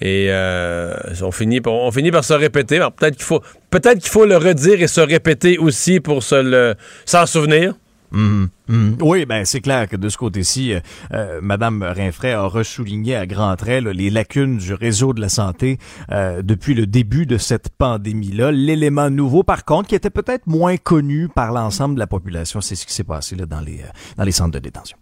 et 0.00 0.28
euh, 0.30 0.94
on, 1.22 1.30
finit, 1.30 1.60
par 1.60 2.24
se 2.24 2.32
répéter. 2.32 2.78
Peut-être 2.96 3.16
qu'il 3.16 3.24
faut, 3.24 3.42
peut-être 3.70 3.98
qu'il 3.98 4.10
faut 4.10 4.24
le 4.24 4.36
redire 4.36 4.82
et 4.82 4.88
se 4.88 5.00
répéter 5.00 5.58
aussi 5.58 6.00
pour 6.00 6.22
s'en 6.22 7.26
souvenir. 7.26 7.74
Mhm. 8.12 8.48
Mhm. 8.68 8.96
Oui, 9.00 9.24
ben 9.26 9.44
c'est 9.44 9.60
clair 9.60 9.88
que 9.88 9.96
de 9.96 10.08
ce 10.08 10.16
côté-ci, 10.16 10.72
euh, 10.72 10.80
euh, 11.12 11.40
Madame 11.42 11.82
Rinfray 11.82 12.32
a 12.32 12.44
ressouligné 12.44 13.16
à 13.16 13.26
grands 13.26 13.54
traits 13.56 13.84
les 13.84 14.10
lacunes 14.10 14.58
du 14.58 14.74
réseau 14.74 15.12
de 15.12 15.20
la 15.20 15.28
santé 15.28 15.78
euh, 16.10 16.42
depuis 16.42 16.74
le 16.74 16.86
début 16.86 17.26
de 17.26 17.38
cette 17.38 17.68
pandémie-là. 17.70 18.52
L'élément 18.52 19.10
nouveau, 19.10 19.42
par 19.42 19.64
contre, 19.64 19.88
qui 19.88 19.94
était 19.94 20.10
peut-être 20.10 20.46
moins 20.46 20.76
connu 20.76 21.28
par 21.28 21.52
l'ensemble 21.52 21.94
de 21.94 22.00
la 22.00 22.06
population, 22.06 22.60
c'est 22.60 22.74
ce 22.74 22.86
qui 22.86 22.94
s'est 22.94 23.04
passé 23.04 23.36
là, 23.36 23.46
dans 23.46 23.60
les 23.60 23.80
dans 24.16 24.24
les 24.24 24.32
centres 24.32 24.52
de 24.52 24.58
détention 24.58 24.96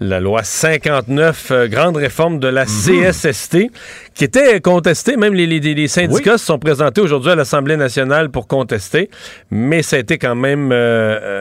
la 0.00 0.20
loi 0.20 0.44
59, 0.44 1.52
grande 1.66 1.96
réforme 1.96 2.38
de 2.38 2.46
la 2.46 2.66
mhm. 2.66 3.10
CSST, 3.10 3.56
qui 4.14 4.22
était 4.22 4.60
contestée. 4.60 5.16
Même 5.16 5.34
les, 5.34 5.44
les, 5.48 5.88
syndicats 5.88 6.38
se 6.38 6.46
sont 6.46 6.60
présentés 6.60 7.00
aujourd'hui 7.00 7.32
à 7.32 7.34
l'Assemblée 7.34 7.76
nationale 7.76 8.30
pour 8.30 8.46
contester, 8.46 9.10
mais 9.50 9.82
ça 9.82 9.96
a 9.96 9.98
été 9.98 10.16
quand 10.16 10.36
même 10.36 10.70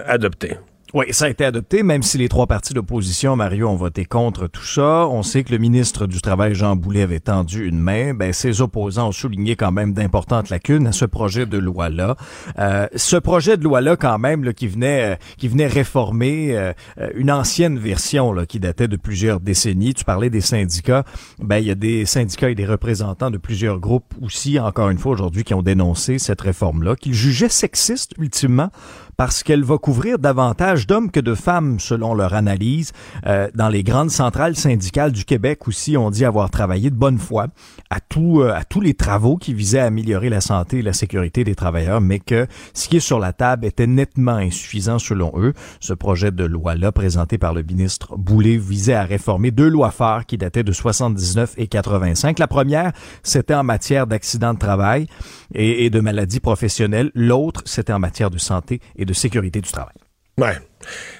adopté. 0.07 0.57
Oui, 0.97 1.05
ça 1.11 1.25
a 1.25 1.29
été 1.29 1.45
adopté, 1.45 1.83
même 1.83 2.01
si 2.01 2.17
les 2.17 2.27
trois 2.27 2.47
partis 2.47 2.73
d'opposition, 2.73 3.35
Mario, 3.35 3.67
ont 3.67 3.75
voté 3.75 4.03
contre 4.03 4.47
tout 4.47 4.65
ça. 4.65 5.07
On 5.07 5.21
sait 5.21 5.43
que 5.43 5.51
le 5.51 5.59
ministre 5.59 6.07
du 6.07 6.21
Travail, 6.21 6.55
Jean 6.55 6.75
Boulet, 6.75 7.03
avait 7.03 7.19
tendu 7.19 7.67
une 7.67 7.77
main. 7.77 8.15
Ben, 8.15 8.33
ses 8.33 8.61
opposants 8.61 9.09
ont 9.09 9.11
souligné 9.11 9.55
quand 9.55 9.71
même 9.71 9.93
d'importantes 9.93 10.49
lacunes 10.49 10.87
à 10.87 10.91
ce 10.91 11.05
projet 11.05 11.45
de 11.45 11.59
loi-là. 11.59 12.15
Euh, 12.57 12.87
ce 12.95 13.15
projet 13.15 13.57
de 13.57 13.63
loi-là, 13.63 13.95
quand 13.95 14.17
même, 14.17 14.43
là, 14.43 14.53
qui 14.53 14.67
venait, 14.67 15.13
euh, 15.13 15.15
qui 15.37 15.47
venait 15.47 15.67
réformer 15.67 16.57
euh, 16.57 16.73
une 17.13 17.29
ancienne 17.29 17.77
version 17.77 18.33
là, 18.33 18.47
qui 18.47 18.59
datait 18.59 18.87
de 18.87 18.97
plusieurs 18.97 19.39
décennies. 19.39 19.93
Tu 19.93 20.03
parlais 20.03 20.31
des 20.31 20.41
syndicats. 20.41 21.03
Ben, 21.37 21.59
il 21.59 21.67
y 21.67 21.71
a 21.71 21.75
des 21.75 22.07
syndicats 22.07 22.49
et 22.49 22.55
des 22.55 22.65
représentants 22.65 23.29
de 23.29 23.37
plusieurs 23.37 23.79
groupes 23.79 24.15
aussi, 24.19 24.57
encore 24.57 24.89
une 24.89 24.97
fois 24.97 25.11
aujourd'hui, 25.11 25.43
qui 25.43 25.53
ont 25.53 25.61
dénoncé 25.61 26.17
cette 26.17 26.41
réforme-là, 26.41 26.95
qu'ils 26.95 27.13
jugeaient 27.13 27.49
sexiste 27.49 28.13
ultimement 28.17 28.71
parce 29.17 29.41
qu'elle 29.41 29.63
va 29.63 29.79
couvrir 29.79 30.19
davantage 30.19 30.85
d'hommes 30.85 31.09
que 31.09 31.19
de 31.19 31.33
femmes, 31.33 31.79
selon 31.79 32.13
leur 32.13 32.35
analyse. 32.35 32.93
Euh, 33.25 33.49
dans 33.55 33.67
les 33.67 33.83
grandes 33.83 34.11
centrales 34.11 34.55
syndicales 34.55 35.11
du 35.11 35.25
Québec 35.25 35.67
aussi, 35.67 35.97
on 35.97 36.11
dit 36.11 36.23
avoir 36.23 36.51
travaillé 36.51 36.91
de 36.91 36.95
bonne 36.95 37.17
foi 37.17 37.47
à, 37.89 37.99
tout, 37.99 38.41
euh, 38.41 38.53
à 38.53 38.63
tous 38.63 38.79
les 38.79 38.93
travaux 38.93 39.37
qui 39.37 39.55
visaient 39.55 39.79
à 39.79 39.85
améliorer 39.85 40.29
la 40.29 40.39
santé 40.39 40.77
et 40.77 40.81
la 40.83 40.93
sécurité 40.93 41.43
des 41.43 41.55
travailleurs, 41.55 41.99
mais 41.99 42.19
que 42.19 42.45
ce 42.75 42.87
qui 42.87 42.97
est 42.97 43.01
sur 43.01 43.17
la 43.17 43.33
table 43.33 43.65
était 43.65 43.87
nettement 43.87 44.35
insuffisant 44.35 44.99
selon 44.99 45.31
eux. 45.37 45.53
Ce 45.79 45.93
projet 45.93 46.31
de 46.31 46.43
loi-là, 46.43 46.91
présenté 46.91 47.39
par 47.39 47.55
le 47.55 47.63
ministre 47.63 48.15
Boulay, 48.17 48.57
visait 48.57 48.93
à 48.93 49.03
réformer 49.03 49.49
deux 49.49 49.67
lois 49.67 49.91
phares 49.91 50.27
qui 50.27 50.37
dataient 50.37 50.63
de 50.63 50.71
79 50.71 51.55
et 51.57 51.67
85. 51.67 52.37
La 52.37 52.47
première, 52.47 52.91
c'était 53.23 53.55
en 53.55 53.63
matière 53.63 54.05
d'accidents 54.05 54.53
de 54.53 54.59
travail 54.59 55.07
et, 55.55 55.89
de 55.89 55.99
maladies 55.99 56.39
professionnelles. 56.39 57.09
L'autre, 57.15 57.63
c'était 57.65 57.93
en 57.93 57.99
matière 57.99 58.29
de 58.29 58.37
santé 58.37 58.79
et 58.95 59.06
de 59.07 59.13
sécurité 59.13 59.61
du 59.61 59.71
travail. 59.71 59.95
Ouais. 60.39 60.57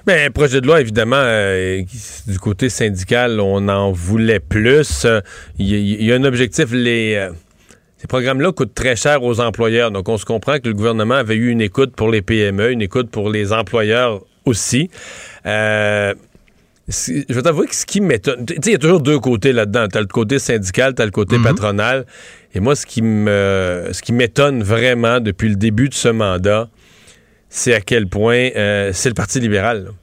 Mais 0.06 0.30
projet 0.30 0.62
de 0.62 0.67
loi, 0.67 0.80
évidemment, 0.80 1.15
euh, 1.17 1.82
du 2.28 2.39
côté 2.39 2.69
syndical, 2.69 3.39
on 3.39 3.67
en 3.67 3.91
voulait 3.91 4.39
plus. 4.39 5.08
Il 5.58 5.67
y, 5.67 6.12
a 6.12 6.15
un 6.15 6.23
objectif, 6.23 6.71
les, 6.71 7.15
euh, 7.15 7.32
ces 7.97 8.08
programmes-là 8.08 8.52
coûtent 8.52 8.76
très 8.76 8.95
cher 8.95 9.23
aux 9.23 9.39
employeurs. 9.39 9.89
Donc, 9.89 10.08
on 10.08 10.17
se 10.17 10.26
comprend 10.26 10.60
que 10.60 10.67
le 10.67 10.76
gouvernement 10.76 11.15
avait 11.15 11.36
eu 11.36 11.50
une 11.50 11.62
écoute 11.62 11.95
pour 11.95 12.12
les 12.12 12.21
PME, 12.21 12.71
une 12.71 12.82
écoute 12.84 13.10
pour 13.10 13.30
les 13.30 13.52
employeurs 13.54 14.21
aussi. 14.45 14.89
Euh, 15.47 16.13
je 16.88 17.34
vais 17.34 17.41
t'avouer 17.41 17.67
que 17.67 17.76
ce 17.76 17.86
qui 17.86 18.00
m'étonne, 18.00 18.45
tu 18.45 18.54
sais, 18.54 18.62
il 18.67 18.71
y 18.71 18.76
a 18.76 18.80
toujours 18.80 19.02
deux 19.02 19.19
côtés 19.19 19.52
là-dedans. 19.52 19.88
T'as 19.91 20.00
le 20.00 20.06
côté 20.06 20.39
syndical, 20.39 20.93
t'as 20.93 21.06
le 21.06 21.12
côté 21.12 21.38
mm-hmm. 21.38 21.43
patronal. 21.43 22.06
Et 22.54 22.60
moi, 22.60 22.76
ce 22.76 22.86
qui 22.86 23.02
me, 23.02 23.89
ce 23.91 24.02
qui 24.02 24.13
m'étonne 24.13 24.63
vraiment 24.63 25.19
depuis 25.19 25.50
le 25.50 25.56
début 25.56 25.89
de 25.89 25.93
ce 25.93 26.08
mandat, 26.08 26.69
c'est 27.50 27.74
à 27.74 27.82
quel 27.82 28.08
point 28.08 28.50
euh, 28.56 28.92
c'est 28.94 29.10
le 29.10 29.16
Parti 29.16 29.40
libéral. 29.40 29.86
Le 29.86 29.94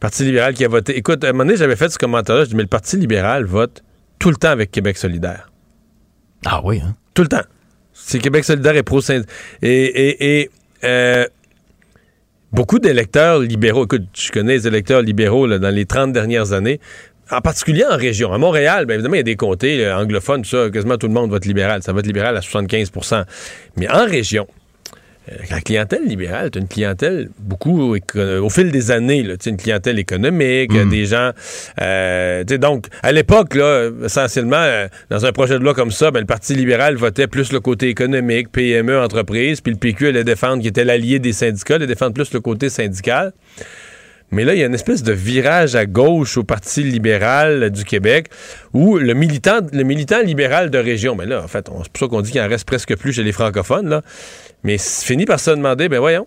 Parti 0.00 0.24
libéral 0.24 0.54
qui 0.54 0.64
a 0.64 0.68
voté. 0.68 0.96
Écoute, 0.96 1.24
à 1.24 1.28
un 1.28 1.32
moment 1.32 1.44
donné, 1.44 1.56
j'avais 1.56 1.76
fait 1.76 1.88
ce 1.88 1.98
commentaire-là. 1.98 2.44
Je 2.44 2.50
dis, 2.50 2.56
mais 2.56 2.62
le 2.62 2.68
Parti 2.68 2.96
libéral 2.96 3.44
vote 3.44 3.82
tout 4.18 4.30
le 4.30 4.36
temps 4.36 4.50
avec 4.50 4.70
Québec 4.70 4.96
solidaire. 4.96 5.50
Ah 6.46 6.60
oui, 6.64 6.80
hein? 6.84 6.94
Tout 7.14 7.22
le 7.22 7.28
temps. 7.28 7.42
C'est 7.92 8.18
Québec 8.18 8.44
solidaire 8.44 8.76
et 8.76 8.82
pro 8.82 9.00
Et, 9.00 9.26
et, 9.62 10.40
et 10.40 10.50
euh, 10.84 11.26
beaucoup 12.52 12.78
d'électeurs 12.78 13.40
libéraux, 13.40 13.84
écoute, 13.84 14.04
je 14.14 14.30
connais 14.30 14.54
les 14.54 14.66
électeurs 14.66 15.02
libéraux 15.02 15.48
dans 15.48 15.74
les 15.74 15.84
30 15.84 16.12
dernières 16.12 16.52
années, 16.52 16.80
en 17.30 17.40
particulier 17.40 17.84
en 17.84 17.96
région. 17.96 18.32
À 18.32 18.38
Montréal, 18.38 18.86
bien 18.86 18.94
évidemment, 18.94 19.14
il 19.14 19.18
y 19.18 19.20
a 19.20 19.24
des 19.24 19.36
comtés 19.36 19.90
anglophones, 19.90 20.42
tout 20.42 20.50
ça, 20.50 20.70
quasiment 20.70 20.96
tout 20.96 21.08
le 21.08 21.12
monde 21.12 21.30
vote 21.30 21.44
libéral. 21.44 21.82
Ça 21.82 21.92
vote 21.92 22.06
libéral 22.06 22.36
à 22.36 22.40
75% 22.40 23.24
Mais 23.76 23.90
en 23.90 24.06
région, 24.06 24.46
la 25.50 25.60
clientèle 25.60 26.04
libérale, 26.04 26.50
c'est 26.52 26.60
une 26.60 26.68
clientèle 26.68 27.28
beaucoup 27.38 27.94
au 27.94 28.50
fil 28.50 28.70
des 28.70 28.90
années, 28.90 29.22
là, 29.22 29.36
tu 29.36 29.48
une 29.48 29.56
clientèle 29.56 29.98
économique, 29.98 30.72
Mm. 30.72 30.88
des 30.88 31.06
gens. 31.06 31.30
euh, 31.80 32.44
tu 32.44 32.58
donc, 32.58 32.86
à 33.02 33.12
l'époque, 33.12 33.54
là, 33.54 33.90
essentiellement, 34.04 34.56
euh, 34.56 34.88
dans 35.10 35.24
un 35.26 35.32
projet 35.32 35.54
de 35.58 35.64
loi 35.64 35.74
comme 35.74 35.90
ça, 35.90 36.10
ben, 36.10 36.20
le 36.20 36.26
Parti 36.26 36.54
libéral 36.54 36.96
votait 36.96 37.26
plus 37.26 37.52
le 37.52 37.60
côté 37.60 37.88
économique, 37.88 38.50
PME, 38.50 38.98
entreprise, 39.00 39.60
puis 39.60 39.72
le 39.72 39.78
PQ 39.78 40.08
allait 40.08 40.24
défendre, 40.24 40.62
qui 40.62 40.68
était 40.68 40.84
l'allié 40.84 41.18
des 41.18 41.32
syndicats, 41.32 41.76
allait 41.76 41.86
défendre 41.86 42.14
plus 42.14 42.32
le 42.32 42.40
côté 42.40 42.68
syndical. 42.68 43.32
Mais 44.30 44.44
là, 44.44 44.54
il 44.54 44.60
y 44.60 44.62
a 44.62 44.66
une 44.66 44.74
espèce 44.74 45.02
de 45.02 45.12
virage 45.12 45.74
à 45.74 45.86
gauche 45.86 46.36
au 46.36 46.44
Parti 46.44 46.82
libéral 46.82 47.70
du 47.70 47.84
Québec 47.84 48.28
où 48.74 48.98
le 48.98 49.14
militant, 49.14 49.60
libéral 50.22 50.70
de 50.70 50.78
région, 50.78 51.14
mais 51.16 51.26
là, 51.26 51.42
en 51.42 51.48
fait, 51.48 51.66
c'est 51.66 51.92
pour 51.92 52.00
ça 52.00 52.08
qu'on 52.08 52.20
dit 52.20 52.32
qu'il 52.32 52.40
en 52.40 52.48
reste 52.48 52.66
presque 52.66 52.94
plus 52.96 53.12
chez 53.12 53.22
les 53.22 53.32
francophones, 53.32 53.88
là, 53.88 54.02
mais 54.64 54.76
finit 54.78 55.24
par 55.24 55.40
se 55.40 55.50
demander, 55.50 55.88
ben 55.88 55.98
voyons, 55.98 56.26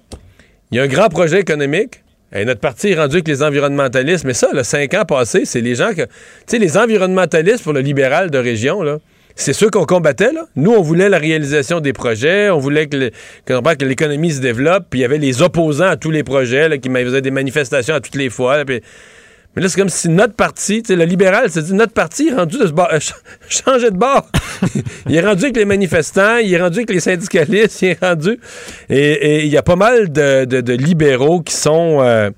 il 0.72 0.78
y 0.78 0.80
a 0.80 0.84
un 0.84 0.88
grand 0.88 1.10
projet 1.10 1.40
économique, 1.40 2.04
et 2.34 2.46
notre 2.46 2.62
parti 2.62 2.90
est 2.90 2.96
rendu 2.96 3.18
avec 3.18 3.28
les 3.28 3.44
environnementalistes, 3.44 4.24
mais 4.24 4.34
ça, 4.34 4.48
le 4.54 4.64
cinq 4.64 4.94
ans 4.94 5.06
passés, 5.06 5.46
c'est 5.46 5.62
les 5.62 5.76
gens 5.76 5.94
que, 5.94 6.04
tu 6.04 6.10
sais, 6.48 6.60
les 6.60 6.78
environnementalistes 6.78 7.64
pour 7.64 7.74
le 7.74 7.82
libéral 7.82 8.32
de 8.32 8.38
région, 8.38 8.82
là, 8.82 8.98
c'est 9.42 9.54
ceux 9.54 9.70
qu'on 9.70 9.86
combattait, 9.86 10.32
là. 10.32 10.46
Nous, 10.56 10.72
on 10.72 10.82
voulait 10.82 11.10
la 11.10 11.18
réalisation 11.18 11.80
des 11.80 11.94
projets, 11.94 12.50
on 12.50 12.60
voulait 12.60 12.88
que, 12.88 13.12
l'économie 13.84 14.32
se 14.32 14.40
développe, 14.42 14.86
puis 14.90 15.00
il 15.00 15.04
y 15.04 15.06
avait 15.06 15.18
les 15.18 15.42
opposants 15.42 15.88
à 15.90 15.98
tous 15.98 16.12
les 16.12 16.24
projets, 16.24 16.70
là, 16.70 16.78
qui 16.78 16.90
faisaient 16.90 17.22
des 17.22 17.32
manifestations 17.32 17.96
à 17.96 18.00
toutes 18.00 18.16
les 18.16 18.30
fois, 18.30 18.64
mais 18.66 19.62
là, 19.64 19.68
c'est 19.68 19.78
comme 19.80 19.90
si 19.90 20.08
notre 20.08 20.34
parti, 20.34 20.82
le 20.88 21.04
libéral, 21.04 21.50
s'est 21.52 21.64
dit, 21.64 21.74
notre 21.74 21.92
parti 21.92 22.30
est 22.30 22.34
rendu 22.34 22.58
de 22.58 22.68
ce 22.68 22.72
bord, 22.72 22.88
ch- 22.92 23.14
changé 23.50 23.92
de 23.92 23.98
bord. 23.98 24.26
il 25.10 25.16
est 25.16 25.22
rendu 25.22 25.44
avec 25.44 25.58
les 25.58 25.66
manifestants, 25.66 26.38
il 26.38 26.54
est 26.54 26.62
rendu 26.62 26.78
avec 26.80 26.90
les 26.92 27.02
syndicalistes, 27.02 27.82
il 27.82 27.90
est 27.90 28.00
rendu. 28.02 28.40
Et 28.90 29.44
il 29.44 29.50
y 29.52 29.58
a 29.58 29.62
pas 29.64 29.76
mal 29.76 30.12
de 30.12 30.74
libéraux 30.74 31.42
qui 31.42 31.54
sont. 31.54 32.00
euh, 32.02 32.30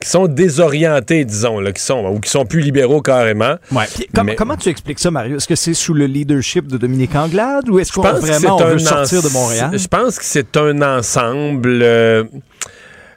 qui 0.00 0.08
sont 0.10 0.26
désorientés, 0.26 1.24
disons, 1.24 1.58
là, 1.58 1.72
qui 1.72 1.82
sont, 1.82 2.06
ou 2.08 2.20
qui 2.20 2.30
sont 2.30 2.44
plus 2.44 2.60
libéraux 2.60 3.00
carrément. 3.00 3.54
Ouais. 3.72 3.84
Puis, 3.94 4.06
com- 4.14 4.26
Mais- 4.26 4.34
Comment 4.34 4.56
tu 4.56 4.68
expliques 4.68 4.98
ça, 4.98 5.10
Mario? 5.10 5.36
Est-ce 5.38 5.48
que 5.48 5.54
c'est 5.54 5.72
sous 5.74 5.94
le 5.94 6.04
leadership 6.06 6.66
de 6.68 6.76
Dominique 6.76 7.14
Anglade 7.14 7.68
ou 7.68 7.78
est-ce 7.78 7.92
qu'on 7.92 8.02
que 8.02 8.08
vraiment 8.08 8.38
c'est 8.38 8.50
on 8.50 8.56
veut 8.58 8.74
un 8.74 8.78
sortir 8.78 9.22
de 9.22 9.28
Montréal? 9.30 9.70
Je 9.72 9.88
pense 9.88 10.18
que 10.18 10.24
c'est 10.24 10.56
un 10.58 10.82
ensemble. 10.82 11.80
euh, 11.82 12.24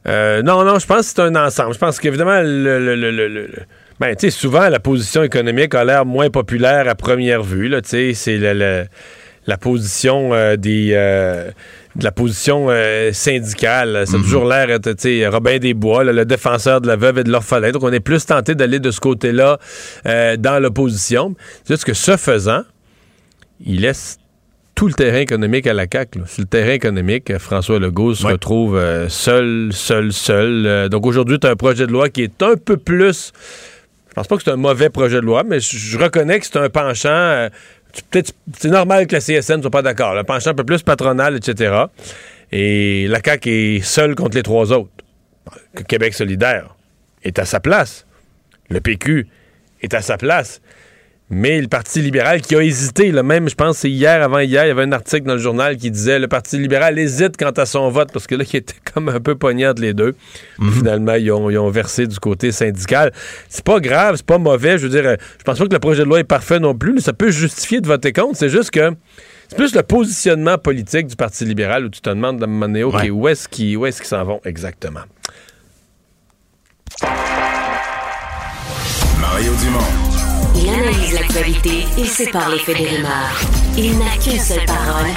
euh, 0.07 0.41
non, 0.41 0.63
non, 0.63 0.79
je 0.79 0.85
pense 0.85 0.99
que 0.99 1.13
c'est 1.15 1.21
un 1.21 1.35
ensemble. 1.35 1.73
Je 1.73 1.79
pense 1.79 1.99
qu'évidemment, 1.99 2.41
le, 2.41 2.79
le, 2.79 2.95
le, 2.95 3.27
le- 3.27 3.49
ben, 3.99 4.15
tu 4.15 4.29
sais, 4.29 4.31
souvent, 4.31 4.69
la 4.69 4.79
position 4.79 5.23
économique 5.23 5.75
a 5.75 5.83
l'air 5.83 6.05
moins 6.05 6.29
populaire 6.29 6.87
à 6.87 6.95
première 6.95 7.43
vue. 7.43 7.67
Là, 7.67 7.81
tu 7.81 7.89
sais, 7.89 8.13
c'est 8.13 8.37
la 8.37 9.57
position 9.57 10.33
euh, 10.33 10.55
des. 10.55 10.91
De 11.99 12.03
la 12.03 12.11
position 12.11 12.67
euh, 12.69 13.11
syndicale. 13.13 14.03
Ça 14.07 14.17
a 14.17 14.19
toujours 14.19 14.45
l'air, 14.45 14.67
tu 14.81 14.91
sais, 14.97 15.27
Robin 15.27 15.57
Desbois, 15.59 16.03
là, 16.03 16.11
le 16.13 16.25
défenseur 16.25 16.81
de 16.81 16.87
la 16.87 16.95
veuve 16.95 17.19
et 17.19 17.23
de 17.23 17.31
l'orphelin. 17.31 17.71
Donc, 17.71 17.83
on 17.83 17.91
est 17.91 17.99
plus 17.99 18.25
tenté 18.25 18.55
d'aller 18.55 18.79
de 18.79 18.91
ce 18.91 18.99
côté-là 18.99 19.59
euh, 20.05 20.37
dans 20.37 20.59
l'opposition. 20.61 21.35
C'est 21.63 21.75
juste 21.75 21.85
que 21.85 21.93
ce 21.93 22.17
faisant, 22.17 22.63
il 23.65 23.81
laisse 23.81 24.17
tout 24.75 24.87
le 24.87 24.93
terrain 24.93 25.19
économique 25.19 25.67
à 25.67 25.73
la 25.73 25.85
CAQ. 25.91 26.19
là. 26.19 26.25
Sur 26.25 26.41
le 26.41 26.47
terrain 26.47 26.71
économique, 26.71 27.37
François 27.37 27.79
Legault 27.79 28.15
se 28.15 28.25
Ouais. 28.25 28.31
retrouve 28.31 28.77
euh, 28.77 29.09
seul, 29.09 29.71
seul, 29.73 30.13
seul. 30.13 30.65
Euh, 30.65 30.87
donc 30.89 31.05
aujourd'hui, 31.05 31.37
tu 31.39 31.47
as 31.47 31.49
un 31.51 31.55
projet 31.57 31.85
de 31.85 31.91
loi 31.91 32.09
qui 32.09 32.23
est 32.23 32.41
un 32.41 32.55
peu 32.55 32.77
plus... 32.77 33.33
Je 34.09 34.13
pense 34.15 34.27
pas 34.27 34.37
que 34.37 34.43
c'est 34.43 34.51
un 34.51 34.55
mauvais 34.55 34.89
projet 34.89 35.17
de 35.17 35.25
loi, 35.25 35.43
mais 35.45 35.59
je, 35.59 35.97
reconnais 35.97 36.39
que 36.39 36.45
c'est 36.45 36.57
un 36.57 36.69
penchant... 36.69 37.09
euh, 37.09 37.49
C'est 38.11 38.69
normal 38.69 39.07
que 39.07 39.15
la 39.15 39.21
CSN 39.21 39.57
ne 39.57 39.61
soit 39.61 39.71
pas 39.71 39.81
d'accord. 39.81 40.17
Un 40.17 40.23
penchant 40.23 40.51
un 40.51 40.55
peu 40.55 40.63
plus 40.63 40.83
patronal, 40.83 41.35
etc. 41.35 41.85
Et 42.51 43.07
la 43.07 43.19
CAQ 43.23 43.49
est 43.49 43.81
seule 43.81 44.15
contre 44.15 44.35
les 44.35 44.43
trois 44.43 44.71
autres. 44.71 44.91
Que 45.73 45.83
Québec 45.83 46.13
solidaire 46.13 46.75
est 47.23 47.39
à 47.39 47.45
sa 47.45 47.59
place. 47.59 48.05
Le 48.69 48.79
PQ 48.81 49.27
est 49.81 49.93
à 49.93 50.01
sa 50.01 50.17
place. 50.17 50.61
Mais 51.31 51.61
le 51.61 51.67
Parti 51.67 52.01
libéral 52.01 52.41
qui 52.41 52.55
a 52.55 52.61
hésité, 52.63 53.11
là, 53.11 53.21
même, 53.21 53.49
je 53.49 53.53
pense, 53.55 53.77
c'est 53.77 53.89
hier, 53.89 54.23
avant 54.23 54.39
hier, 54.39 54.65
il 54.65 54.69
y 54.69 54.71
avait 54.71 54.81
un 54.81 54.91
article 54.91 55.27
dans 55.27 55.33
le 55.35 55.39
journal 55.39 55.77
qui 55.77 55.91
disait 55.91 56.17
le 56.17 56.27
Parti 56.27 56.57
libéral 56.57 56.97
hésite 56.97 57.37
quant 57.37 57.51
à 57.51 57.67
son 57.67 57.89
vote, 57.91 58.09
parce 58.11 58.25
que 58.25 58.33
là, 58.33 58.43
il 58.51 58.55
était 58.57 58.73
comme 58.93 59.09
un 59.09 59.19
peu 59.19 59.35
pogné 59.35 59.67
entre 59.67 59.81
les 59.81 59.93
deux. 59.93 60.15
Puis 60.59 60.71
Finalement, 60.71 61.13
ils 61.13 61.31
ont, 61.31 61.49
ils 61.51 61.57
ont 61.59 61.69
versé 61.69 62.07
du 62.07 62.17
côté 62.19 62.51
syndical. 62.51 63.11
C'est 63.47 63.63
pas 63.63 63.79
grave, 63.79 64.15
c'est 64.17 64.25
pas 64.25 64.39
mauvais. 64.39 64.79
Je 64.79 64.87
veux 64.87 64.89
dire, 64.89 65.05
euh, 65.07 65.15
je 65.37 65.43
pense 65.43 65.59
pas 65.59 65.67
que 65.67 65.73
le 65.73 65.79
projet 65.79 66.03
de 66.03 66.07
loi 66.09 66.19
est 66.19 66.23
parfait 66.23 66.59
non 66.59 66.73
plus. 66.73 66.99
Ça 66.99 67.13
peut 67.13 67.29
justifier 67.29 67.79
de 67.79 67.87
voter 67.87 68.11
contre. 68.11 68.35
C'est 68.35 68.49
juste 68.49 68.71
que 68.71 68.91
c'est 69.49 69.55
plus 69.55 69.75
le 69.75 69.83
positionnement 69.83 70.57
politique 70.57 71.05
du 71.07 71.15
Parti 71.15 71.45
libéral 71.45 71.85
où 71.85 71.89
tu 71.89 72.01
te 72.01 72.09
demandes, 72.09 72.39
de 72.39 72.83
Ouais. 72.83 73.09
où 73.11 73.27
est-ce 73.27 73.47
qu'ils 73.47 73.77
où 73.77 73.85
est-ce 73.85 73.97
qu'ils 74.01 74.07
s'en 74.07 74.23
vont 74.23 74.41
exactement? 74.45 75.01
Mario 79.21 79.51
Dumont. 79.63 80.08
Il 80.61 80.67
analyse 80.69 81.13
l'actualité 81.13 81.85
et 81.97 82.03
sépare 82.03 82.49
les 82.49 82.59
faits 82.59 82.77
des 82.77 82.87
rumeurs. 82.87 83.39
Il 83.77 83.97
n'a 83.97 84.11
qu'une 84.21 84.39
seule 84.39 84.65
parole, 84.65 85.07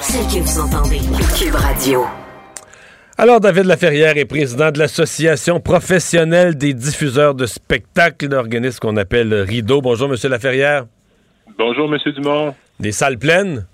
celle 0.00 0.24
que 0.24 0.42
vous 0.42 0.60
entendez. 0.60 1.00
Cube 1.38 1.54
Radio. 1.54 2.06
Alors, 3.18 3.38
David 3.40 3.64
Laferrière 3.66 4.16
est 4.16 4.24
président 4.24 4.70
de 4.70 4.78
l'Association 4.78 5.60
professionnelle 5.60 6.56
des 6.56 6.72
diffuseurs 6.72 7.34
de 7.34 7.44
spectacles, 7.44 8.28
l'organisme 8.28 8.78
qu'on 8.78 8.96
appelle 8.96 9.34
Rideau. 9.34 9.82
Bonjour, 9.82 10.08
Monsieur 10.08 10.30
Laferrière. 10.30 10.86
Bonjour, 11.58 11.92
M. 11.92 11.98
Dumont. 12.14 12.54
Des 12.80 12.92
salles 12.92 13.18
pleines? 13.18 13.66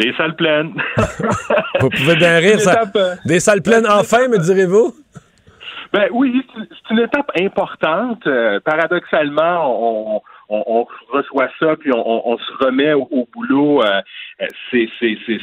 Des 0.00 0.12
salles 0.16 0.34
pleines. 0.34 0.72
Vous 1.80 1.90
pouvez 1.90 2.16
bien 2.16 2.38
rire, 2.38 2.58
ça. 2.58 2.72
étape, 2.72 2.96
euh, 2.96 3.14
Des 3.24 3.38
salles 3.38 3.62
pleines 3.62 3.86
enfin, 3.86 4.26
me 4.26 4.38
direz-vous? 4.38 4.96
Ben 5.94 6.08
oui, 6.10 6.44
c'est 6.56 6.90
une 6.92 6.98
étape 6.98 7.30
importante. 7.40 8.26
Euh, 8.26 8.58
paradoxalement, 8.58 10.16
on, 10.16 10.22
on, 10.48 10.64
on 10.66 10.86
reçoit 11.12 11.48
ça, 11.60 11.76
puis 11.76 11.92
on, 11.94 12.32
on- 12.32 12.36
se 12.36 12.64
remet 12.64 12.94
au, 12.94 13.06
au 13.12 13.28
boulot. 13.32 13.80
Euh, 13.84 14.00
c'est, 14.72 14.88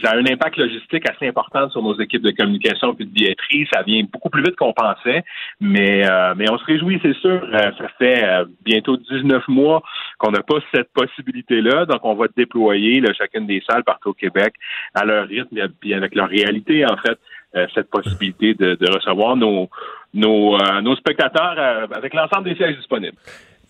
ça 0.03 0.11
a 0.11 0.17
un 0.17 0.25
impact 0.25 0.57
logistique 0.57 1.09
assez 1.09 1.25
important 1.25 1.69
sur 1.69 1.81
nos 1.81 1.97
équipes 2.01 2.23
de 2.23 2.31
communication 2.31 2.93
et 2.99 3.05
de 3.05 3.09
billetterie. 3.09 3.65
Ça 3.73 3.81
vient 3.83 4.03
beaucoup 4.11 4.29
plus 4.29 4.43
vite 4.43 4.57
qu'on 4.57 4.73
pensait, 4.73 5.23
mais, 5.61 6.05
euh, 6.11 6.33
mais 6.35 6.51
on 6.51 6.57
se 6.57 6.65
réjouit, 6.65 6.99
c'est 7.01 7.15
sûr. 7.15 7.41
Euh, 7.53 7.71
ça 7.77 7.87
fait 7.97 8.21
euh, 8.21 8.43
bientôt 8.65 8.97
19 8.97 9.47
mois 9.47 9.81
qu'on 10.17 10.31
n'a 10.31 10.41
pas 10.43 10.57
cette 10.75 10.91
possibilité-là, 10.91 11.85
donc 11.85 12.03
on 12.03 12.15
va 12.15 12.25
déployer 12.35 12.99
là, 12.99 13.13
chacune 13.13 13.47
des 13.47 13.63
salles 13.65 13.85
partout 13.85 14.09
au 14.09 14.13
Québec 14.13 14.53
à 14.95 15.05
leur 15.05 15.27
rythme 15.29 15.57
et 15.85 15.93
avec 15.93 16.13
leur 16.13 16.27
réalité, 16.27 16.85
en 16.85 16.97
fait, 16.97 17.17
euh, 17.55 17.67
cette 17.73 17.89
possibilité 17.89 18.53
de, 18.53 18.75
de 18.75 18.91
recevoir 18.93 19.35
nos, 19.35 19.69
nos, 20.13 20.55
euh, 20.55 20.81
nos 20.81 20.95
spectateurs 20.95 21.55
euh, 21.57 21.87
avec 21.95 22.13
l'ensemble 22.13 22.49
des 22.49 22.55
sièges 22.55 22.77
disponibles. 22.77 23.17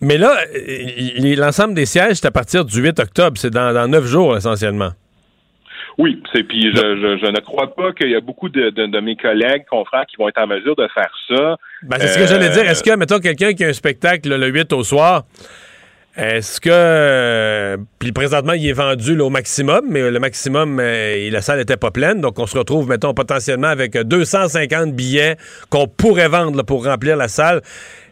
Mais 0.00 0.18
là, 0.18 0.36
euh, 0.54 1.36
l'ensemble 1.36 1.74
des 1.74 1.86
sièges, 1.86 2.16
c'est 2.16 2.26
à 2.26 2.32
partir 2.32 2.64
du 2.64 2.80
8 2.80 2.98
octobre. 2.98 3.36
C'est 3.38 3.50
dans, 3.50 3.88
9 3.88 4.04
jours, 4.04 4.36
essentiellement. 4.36 4.90
Oui, 5.98 6.22
c'est 6.32 6.42
puis 6.42 6.72
je, 6.74 6.80
je, 6.80 7.18
je 7.18 7.30
ne 7.30 7.40
crois 7.40 7.74
pas 7.74 7.92
qu'il 7.92 8.10
y 8.10 8.16
a 8.16 8.20
beaucoup 8.20 8.48
de, 8.48 8.70
de, 8.70 8.86
de 8.86 9.00
mes 9.00 9.14
collègues, 9.14 9.64
confrères, 9.68 10.06
qui 10.06 10.16
vont 10.16 10.28
être 10.28 10.38
en 10.38 10.46
mesure 10.46 10.74
de 10.74 10.88
faire 10.88 11.12
ça. 11.28 11.56
Ben, 11.82 11.98
c'est 12.00 12.08
ce 12.08 12.18
que 12.18 12.26
j'allais 12.26 12.48
dire. 12.48 12.68
Est-ce 12.68 12.82
que, 12.82 12.96
mettons, 12.96 13.18
quelqu'un 13.18 13.52
qui 13.52 13.64
a 13.64 13.68
un 13.68 13.72
spectacle 13.72 14.34
le 14.34 14.46
8 14.48 14.72
au 14.72 14.84
soir, 14.84 15.24
est-ce 16.16 16.60
que. 16.60 16.68
euh, 16.70 17.76
Puis 17.98 18.12
présentement, 18.12 18.52
il 18.52 18.66
est 18.68 18.72
vendu 18.72 19.16
là, 19.16 19.24
au 19.24 19.30
maximum, 19.30 19.80
mais 19.88 20.10
le 20.10 20.18
maximum, 20.18 20.78
euh, 20.80 21.30
la 21.30 21.40
salle 21.40 21.58
n'était 21.58 21.76
pas 21.76 21.90
pleine. 21.90 22.20
Donc, 22.20 22.38
on 22.38 22.46
se 22.46 22.56
retrouve, 22.58 22.88
mettons, 22.88 23.14
potentiellement 23.14 23.68
avec 23.68 23.96
euh, 23.96 24.04
250 24.04 24.92
billets 24.94 25.36
qu'on 25.70 25.86
pourrait 25.88 26.28
vendre 26.28 26.62
pour 26.62 26.84
remplir 26.84 27.16
la 27.16 27.28
salle. 27.28 27.62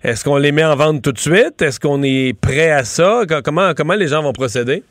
Est-ce 0.02 0.24
qu'on 0.24 0.38
les 0.38 0.52
met 0.52 0.64
en 0.64 0.76
vente 0.76 1.02
tout 1.02 1.12
de 1.12 1.18
suite? 1.18 1.60
Est-ce 1.60 1.78
qu'on 1.78 2.02
est 2.02 2.32
prêt 2.40 2.70
à 2.70 2.84
ça? 2.84 3.22
Co- 3.28 3.42
Comment, 3.44 3.74
comment 3.74 3.94
les 3.94 4.08
gens 4.08 4.22
vont 4.22 4.32
procéder? 4.32 4.82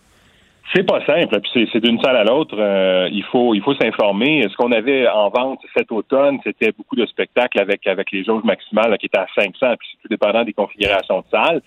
C'est 0.75 0.83
pas 0.83 1.03
simple, 1.03 1.39
puis 1.41 1.67
c'est- 1.71 1.79
d'une 1.79 1.99
salle 1.99 2.15
à 2.15 2.23
l'autre. 2.23 2.55
euh, 2.59 3.09
il 3.11 3.23
faut 3.23 3.55
il 3.55 3.61
faut 3.61 3.73
s'informer. 3.73 4.45
Ce 4.49 4.55
qu'on 4.55 4.71
avait 4.71 5.07
en 5.07 5.29
vente 5.29 5.59
cet 5.75 5.91
automne, 5.91 6.37
c'était 6.43 6.71
beaucoup 6.71 6.95
de 6.95 7.07
spectacles 7.07 7.59
avec 7.59 7.87
avec 7.87 8.11
les 8.11 8.23
jauges 8.23 8.43
maximales 8.43 8.91
là, 8.91 8.97
qui 8.99 9.07
étaient 9.07 9.17
à 9.17 9.25
500, 9.33 9.75
puis 9.79 9.87
c'est 9.91 10.01
tout 10.03 10.07
dépendant 10.09 10.43
des 10.43 10.53
configurations 10.53 11.21
de 11.21 11.25
salles. 11.31 11.61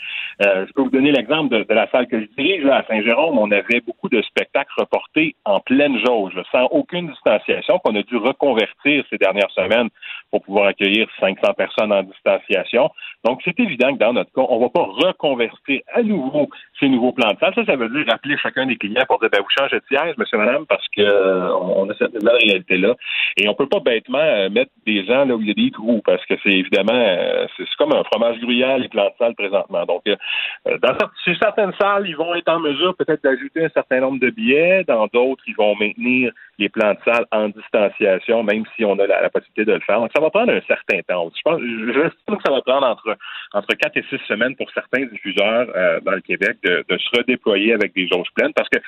Euh, 0.46 0.66
je 0.68 0.72
peux 0.72 0.82
vous 0.82 0.90
donner 0.90 1.10
l'exemple 1.10 1.48
de, 1.48 1.64
de 1.64 1.74
la 1.74 1.90
salle 1.90 2.06
que 2.06 2.20
je 2.20 2.26
dirige 2.38 2.62
là, 2.64 2.76
à 2.76 2.84
Saint-Jérôme. 2.84 3.38
On 3.38 3.50
avait 3.50 3.80
beaucoup 3.80 4.08
de 4.08 4.22
spectacles 4.22 4.72
reportés 4.78 5.34
en 5.44 5.58
pleine 5.58 5.98
jauge, 6.06 6.34
là, 6.36 6.44
sans 6.52 6.66
aucune 6.66 7.08
distanciation, 7.08 7.80
qu'on 7.80 7.96
a 7.96 8.02
dû 8.02 8.16
reconvertir 8.16 9.04
ces 9.10 9.18
dernières 9.18 9.50
semaines 9.50 9.88
pour 10.30 10.42
pouvoir 10.42 10.66
accueillir 10.66 11.08
500 11.18 11.54
personnes 11.54 11.92
en 11.92 12.02
distanciation. 12.04 12.88
Donc, 13.24 13.40
c'est 13.44 13.58
évident 13.58 13.92
que 13.94 13.98
dans 13.98 14.12
notre 14.12 14.32
cas, 14.32 14.46
on 14.48 14.58
va 14.60 14.68
pas 14.68 14.82
reconvertir 14.84 15.80
à 15.92 16.02
nouveau 16.02 16.48
nouveaux 16.88 17.12
plans 17.12 17.32
de 17.32 17.38
salle. 17.38 17.54
Ça, 17.54 17.64
ça 17.64 17.76
veut 17.76 17.88
dire 17.88 18.04
rappeler 18.08 18.36
chacun 18.38 18.66
des 18.66 18.76
clients 18.76 19.04
pour 19.08 19.18
dire, 19.20 19.30
ben, 19.30 19.40
vous 19.40 19.48
changez 19.58 19.76
de 19.76 19.84
siège, 19.88 20.16
monsieur, 20.16 20.38
madame, 20.38 20.66
parce 20.66 20.86
que 20.88 21.02
euh, 21.02 21.54
on 21.54 21.88
a 21.88 21.94
cette 21.94 22.14
nouvelle 22.14 22.36
réalité-là. 22.36 22.94
Et 23.36 23.48
on 23.48 23.54
peut 23.54 23.68
pas 23.68 23.80
bêtement 23.80 24.18
euh, 24.18 24.50
mettre 24.50 24.70
des 24.86 25.04
gens 25.04 25.24
là 25.24 25.34
où 25.34 25.40
il 25.40 25.48
y 25.48 25.50
a 25.50 25.54
des 25.54 25.70
trous, 25.70 26.02
parce 26.04 26.24
que 26.26 26.34
c'est 26.42 26.52
évidemment, 26.52 26.92
euh, 26.92 27.46
c'est 27.56 27.64
comme 27.78 27.92
un 27.92 28.04
fromage 28.04 28.38
gruyère, 28.40 28.78
les 28.78 28.88
plans 28.88 29.06
de 29.06 29.14
salle 29.18 29.34
présentement. 29.34 29.84
Donc, 29.86 30.02
dans 30.06 30.96
certaines 31.40 31.72
salles, 31.80 32.06
ils 32.06 32.16
vont 32.16 32.34
être 32.34 32.48
en 32.48 32.60
mesure 32.60 32.94
peut-être 32.96 33.22
d'ajouter 33.22 33.64
un 33.64 33.70
certain 33.70 34.00
nombre 34.00 34.20
de 34.20 34.30
billets. 34.30 34.84
Dans 34.84 35.06
d'autres, 35.06 35.42
ils 35.46 35.56
vont 35.56 35.74
maintenir 35.76 36.32
les 36.58 36.68
plans 36.68 36.92
de 36.92 36.98
salle 37.04 37.26
en 37.32 37.48
distanciation, 37.48 38.42
même 38.42 38.64
si 38.76 38.84
on 38.84 38.98
a 38.98 39.06
la, 39.06 39.30
possibilité 39.30 39.64
de 39.64 39.72
le 39.72 39.80
faire. 39.80 40.00
Donc, 40.00 40.10
ça 40.14 40.20
va 40.20 40.30
prendre 40.30 40.52
un 40.52 40.60
certain 40.66 41.00
temps. 41.08 41.30
Je 41.34 41.42
pense, 41.42 41.60
j'estime 41.60 42.36
que 42.36 42.42
ça 42.44 42.52
va 42.52 42.60
prendre 42.62 42.86
entre, 42.86 43.16
entre 43.52 43.74
4 43.74 43.96
et 43.96 44.04
6 44.10 44.18
semaines 44.28 44.56
pour 44.56 44.70
certains 44.70 45.06
diffuseurs 45.06 45.66
dans 46.02 46.12
le 46.12 46.20
Québec 46.20 46.58
se 46.88 47.16
redéployer 47.18 47.72
avec 47.72 47.94
des 47.94 48.06
jauges 48.08 48.28
pleines 48.34 48.52
parce 48.54 48.68
que 48.68 48.78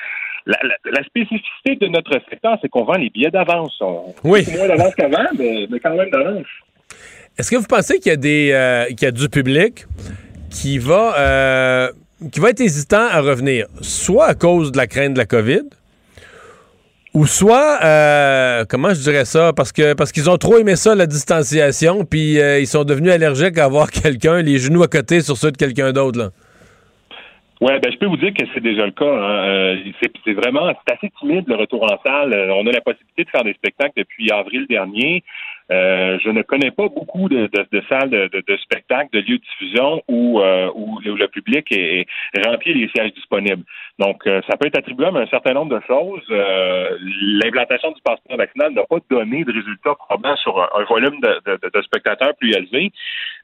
la, 0.47 1.05
spécificité 1.05 1.77
de 1.81 1.89
notre 1.89 2.13
secteur, 2.29 2.59
c'est 2.61 2.69
qu'on 2.69 2.85
vend 2.85 2.95
les 2.95 3.11
billets 3.11 3.31
d'avance. 3.31 3.81
Oui. 4.23 4.45
Moins 4.57 4.69
d'avance 4.69 4.95
qu'avant, 4.95 5.25
mais, 5.39 5.67
quand 5.83 5.95
même 5.95 6.11
d'avance. 6.11 6.47
Est-ce 7.39 7.51
que 7.51 7.57
vous 7.57 7.67
pensez 7.67 7.99
qu'il 7.99 8.11
y 8.11 8.13
a 8.13 8.17
des 8.17 8.51
euh, 8.53 8.87
qu'il 8.87 9.03
y 9.03 9.07
a 9.07 9.11
du 9.11 9.29
public 9.29 9.87
qui 10.51 10.79
va 10.79 11.19
euh, 11.19 11.91
qui 12.31 12.39
va 12.39 12.51
être 12.51 12.61
hésitant 12.61 13.09
à 13.11 13.21
revenir, 13.21 13.67
soit 13.81 14.27
à 14.27 14.35
cause 14.35 14.71
de 14.71 14.77
la 14.77 14.87
crainte 14.87 15.15
de 15.15 15.19
la 15.19 15.27
COVID, 15.27 15.65
ou 17.13 17.27
soit 17.27 17.81
euh, 17.83 18.65
comment 18.69 18.95
je 18.95 19.01
dirais 19.01 19.25
ça, 19.25 19.53
parce 19.53 19.73
que 19.73 19.95
parce 19.95 20.13
qu'ils 20.13 20.31
ont 20.31 20.39
trop 20.39 20.59
aimé 20.59 20.77
ça 20.77 20.95
la 20.95 21.07
distanciation, 21.07 22.05
puis 22.05 22.35
ils 22.35 22.69
sont 22.69 22.85
devenus 22.85 23.11
allergiques 23.11 23.59
à 23.59 23.65
avoir 23.65 23.91
quelqu'un 24.03 24.41
les 24.41 24.59
genoux 24.59 24.85
à 24.85 24.89
côté 24.89 25.21
sur 25.21 25.37
ceux 25.37 25.51
de 25.51 25.57
quelqu'un 25.57 25.93
d'autre 25.93 26.19
là? 26.19 26.31
Oui, 27.61 27.73
ben 27.81 27.93
je 27.93 27.99
peux 27.99 28.07
vous 28.07 28.17
dire 28.17 28.35
que 28.35 28.45
c'est 28.53 28.63
déjà 28.63 28.85
le 28.85 28.93
cas. 28.93 29.05
Hein. 29.05 29.45
Euh, 29.49 29.77
c'est 30.25 30.33
vraiment 30.33 30.73
c'est 30.87 30.95
assez 30.95 31.11
timide 31.21 31.45
le 31.47 31.55
retour 31.55 31.85
en 31.85 31.99
salle. 32.05 32.33
Euh, 32.33 32.55
on 32.55 32.67
a 32.67 32.73
la 32.73 32.81
possibilité 32.81 33.25
de 33.25 33.31
faire 33.31 33.45
des 33.45 33.55
spectacles 33.55 33.93
depuis 33.97 34.31
avril 34.33 34.67
dernier. 34.69 35.23
Euh, 35.71 36.19
je 36.23 36.31
ne 36.31 36.43
connais 36.43 36.73
pas 36.73 36.89
beaucoup 36.89 37.29
de, 37.29 37.49
salles 37.89 38.11
de, 38.11 38.57
spectacles, 38.57 39.09
de 39.13 39.21
lieux 39.21 39.39
de 39.39 39.43
diffusion 39.43 40.03
où, 40.09 40.41
où, 40.41 41.01
le 41.05 41.27
public 41.29 41.71
est, 41.71 42.07
rempli 42.45 42.75
les 42.75 42.89
sièges 42.89 43.15
disponibles. 43.15 43.63
Donc, 43.99 44.23
ça 44.25 44.57
peut 44.57 44.67
être 44.67 44.79
attribué 44.79 45.07
à 45.07 45.11
un 45.11 45.27
certain 45.27 45.53
nombre 45.53 45.77
de 45.77 45.81
choses. 45.87 46.23
L'implantation 46.31 47.93
du 47.93 48.01
passeport 48.03 48.37
vaccinal 48.37 48.73
n'a 48.73 48.83
pas 48.85 48.97
donné 49.11 49.45
de 49.45 49.53
résultats 49.53 49.95
probants 49.95 50.37
sur 50.37 50.61
un, 50.61 50.85
volume 50.85 51.21
de, 51.21 51.83
spectateurs 51.83 52.35
plus 52.39 52.53
élevé. 52.53 52.93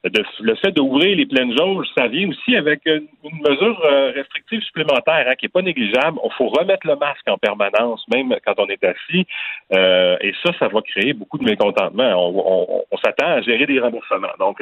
le 0.05 0.55
fait 0.57 0.73
d'ouvrir 0.73 1.17
les 1.17 1.27
pleines 1.27 1.57
jauges, 1.57 1.87
ça 1.97 2.09
vient 2.09 2.29
aussi 2.29 2.57
avec 2.57 2.81
une, 2.87 3.07
mesure 3.49 3.79
restrictive 4.15 4.61
supplémentaire 4.63 5.27
hein, 5.29 5.35
qui 5.37 5.47
n'est 5.47 5.51
pas 5.51 5.63
négligeable. 5.63 6.19
Il 6.25 6.33
faut 6.37 6.49
remettre 6.49 6.87
le 6.87 6.97
masque 6.97 7.29
en 7.29 7.39
permanence, 7.39 8.05
même 8.13 8.35
quand 8.45 8.55
on 8.59 8.67
est 8.67 8.83
assis. 8.85 9.27
Euh, 9.73 10.17
et 10.21 10.33
ça, 10.45 10.53
ça 10.59 10.69
va 10.69 10.81
créer 10.83 11.13
beaucoup 11.13 11.39
de 11.39 11.45
mécontentement. 11.45 12.85
On, 12.91 12.97
s'attend 13.03 13.29
à 13.29 13.43
gérer 13.43 13.67
des 13.67 13.81
remboursements. 13.81 14.35
Donc, 14.39 14.61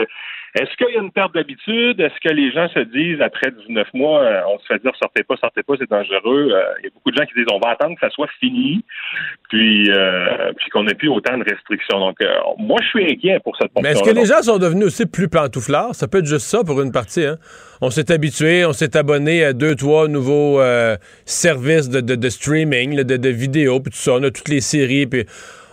est-ce 0.55 0.77
qu'il 0.77 0.95
y 0.95 0.97
a 0.97 1.01
une 1.01 1.11
perte 1.11 1.35
d'habitude? 1.35 2.01
Est-ce 2.01 2.21
que 2.21 2.33
les 2.33 2.53
gens 2.53 2.69
se 2.69 2.81
disent, 2.81 3.21
après 3.21 3.51
19 3.51 3.95
mois, 3.95 4.21
euh, 4.21 4.43
on 4.49 4.59
se 4.61 4.67
fait 4.67 4.81
dire, 4.81 4.93
sortez 4.97 5.25
pas, 5.25 5.37
sortez 5.37 5.63
pas, 5.63 5.75
c'est 5.79 5.91
dangereux. 5.91 6.51
Euh, 6.53 6.63
il 6.81 6.85
y 6.85 6.87
a 6.89 6.91
beaucoup 6.95 7.11
de 7.11 7.17
gens 7.17 7.25
qui 7.25 7.35
disent, 7.35 7.47
on 7.53 7.59
va 7.59 7.73
attendre 7.73 7.95
que 7.95 8.01
ça 8.01 8.11
soit 8.11 8.29
fini, 8.41 8.85
puis, 9.49 9.91
puis 10.57 10.71
qu'on 10.71 10.85
n'ait 10.85 10.95
plus 10.95 11.09
autant 11.09 11.37
de 11.39 11.45
restrictions. 11.45 12.01
Donc, 12.01 12.17
moi, 12.59 12.79
je 12.83 12.89
suis 12.89 13.13
inquiet 13.13 13.39
pour 13.43 13.57
cette 13.57 13.71
Mais 13.83 13.91
est-ce 13.91 14.03
que 14.03 14.15
les 14.15 14.27
gens 14.27 14.43
sont 14.43 14.59
devenus 14.59 14.87
aussi 14.87 15.07
plus 15.07 15.29
pantouflards? 15.29 15.95
Ça 15.95 16.09
peut 16.09 16.19
être 16.19 16.27
juste 16.27 16.47
ça 16.47 16.65
pour 16.65 16.81
une 16.81 16.93
partie, 16.93 17.25
hein? 17.25 17.39
On 17.81 17.91
s'est 17.91 18.11
habitué, 18.11 18.65
on 18.65 18.73
s'est 18.73 18.97
abonné 18.97 19.45
à 19.45 19.53
deux, 19.53 19.77
trois 19.77 20.09
nouveaux 20.09 20.61
euh, 20.61 20.97
services 21.25 21.89
de, 21.89 22.01
de, 22.01 22.29
streaming, 22.29 23.03
de, 23.03 23.17
de 23.17 23.29
vidéos, 23.29 23.81
puis 23.81 23.93
tout 23.93 23.99
ça. 23.99 24.15
On 24.15 24.23
a 24.25 24.31
toutes 24.31 24.49
les 24.49 24.61
séries, 24.61 25.07
puis 25.07 25.25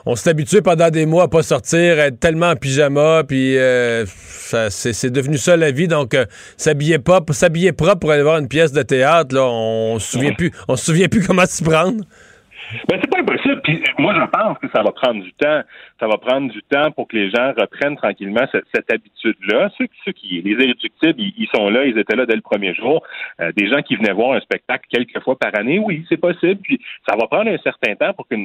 on 0.05 0.15
s'est 0.15 0.29
habitué 0.29 0.61
pendant 0.61 0.89
des 0.89 1.05
mois 1.05 1.23
à 1.23 1.27
pas 1.27 1.43
sortir, 1.43 1.99
à 1.99 2.07
être 2.07 2.19
tellement 2.19 2.49
en 2.49 2.55
pyjama, 2.55 3.23
puis 3.27 3.57
euh, 3.57 4.05
c'est 4.69 5.09
devenu 5.09 5.37
ça 5.37 5.57
la 5.57 5.71
vie. 5.71 5.87
Donc, 5.87 6.13
euh, 6.13 6.25
s'habiller 6.57 6.99
pas, 6.99 7.21
s'habiller 7.31 7.71
propre 7.71 7.99
pour 7.99 8.11
aller 8.11 8.23
voir 8.23 8.37
une 8.37 8.47
pièce 8.47 8.71
de 8.71 8.83
théâtre, 8.83 9.33
là, 9.33 9.45
on 9.45 9.97
se 9.99 10.11
souvient 10.11 10.33
plus, 10.33 10.51
on 10.67 10.75
se 10.75 10.85
souvient 10.85 11.07
plus 11.07 11.21
comment 11.27 11.45
s'y 11.45 11.63
prendre. 11.63 12.03
Ben, 12.89 12.99
c'est 13.01 13.09
pas 13.09 13.19
impossible. 13.19 13.61
Puis 13.61 13.83
moi, 13.97 14.13
je 14.15 14.25
pense 14.25 14.57
que 14.59 14.67
ça 14.73 14.81
va 14.81 14.91
prendre 14.91 15.21
du 15.23 15.31
temps. 15.33 15.61
Ça 15.99 16.07
va 16.07 16.17
prendre 16.17 16.51
du 16.51 16.61
temps 16.63 16.91
pour 16.91 17.07
que 17.07 17.15
les 17.15 17.29
gens 17.29 17.53
reprennent 17.57 17.95
tranquillement 17.95 18.45
cette, 18.51 18.91
habitude-là. 18.91 19.69
Ceux, 19.77 19.87
ceux, 20.03 20.11
qui, 20.11 20.41
les 20.41 20.51
irréductibles, 20.51 21.19
ils, 21.19 21.47
sont 21.53 21.69
là, 21.69 21.85
ils 21.85 21.97
étaient 21.97 22.15
là 22.15 22.25
dès 22.25 22.35
le 22.35 22.41
premier 22.41 22.73
jour. 22.73 23.03
Euh, 23.39 23.51
des 23.55 23.67
gens 23.67 23.81
qui 23.81 23.95
venaient 23.95 24.13
voir 24.13 24.33
un 24.33 24.41
spectacle 24.41 24.85
quelques 24.89 25.19
fois 25.23 25.37
par 25.37 25.55
année, 25.57 25.79
oui, 25.79 26.05
c'est 26.09 26.17
possible. 26.17 26.61
Puis 26.61 26.79
ça 27.07 27.15
va 27.15 27.27
prendre 27.27 27.51
un 27.51 27.57
certain 27.59 27.95
temps 27.95 28.13
pour 28.13 28.27
que 28.27 28.35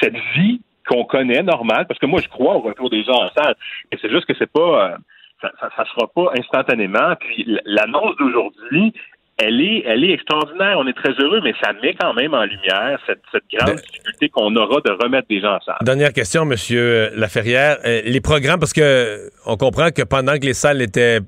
cette 0.00 0.16
vie 0.36 0.60
qu'on 0.86 1.04
connaît 1.04 1.42
normale, 1.42 1.86
parce 1.86 1.98
que 1.98 2.06
moi, 2.06 2.20
je 2.22 2.28
crois 2.28 2.56
au 2.56 2.60
retour 2.60 2.90
des 2.90 3.02
gens 3.04 3.24
en 3.24 3.30
salle. 3.30 3.54
Et 3.90 3.96
c'est 4.00 4.10
juste 4.10 4.26
que 4.26 4.34
c'est 4.38 4.50
pas. 4.50 4.92
Euh, 4.92 4.96
ça, 5.40 5.50
ça, 5.76 5.84
sera 5.84 6.06
pas 6.14 6.32
instantanément. 6.38 7.16
Puis 7.20 7.44
l'annonce 7.64 8.16
d'aujourd'hui, 8.16 8.94
elle 9.36 9.60
est, 9.60 9.82
elle 9.86 10.04
est 10.04 10.12
extraordinaire. 10.12 10.78
On 10.78 10.86
est 10.86 10.92
très 10.92 11.12
heureux, 11.12 11.40
mais 11.42 11.52
ça 11.62 11.72
met 11.82 11.94
quand 11.94 12.14
même 12.14 12.34
en 12.34 12.44
lumière 12.44 12.98
cette, 13.06 13.20
grande 13.52 13.76
difficulté 13.76 14.28
qu'on 14.28 14.54
aura 14.54 14.80
de 14.80 14.90
remettre 15.02 15.28
des 15.28 15.40
gens 15.40 15.56
en 15.56 15.60
salle. 15.60 15.76
Dernière 15.82 16.12
question, 16.12 16.44
Monsieur 16.44 17.10
Laferrière. 17.16 17.78
Euh, 17.84 18.02
les 18.04 18.20
programmes, 18.20 18.60
parce 18.60 18.72
que 18.72 19.30
on 19.46 19.56
comprend 19.56 19.90
que 19.90 20.02
pendant 20.02 20.34
que 20.34 20.46
les 20.46 20.54
salles 20.54 20.82
étaient 20.82 21.18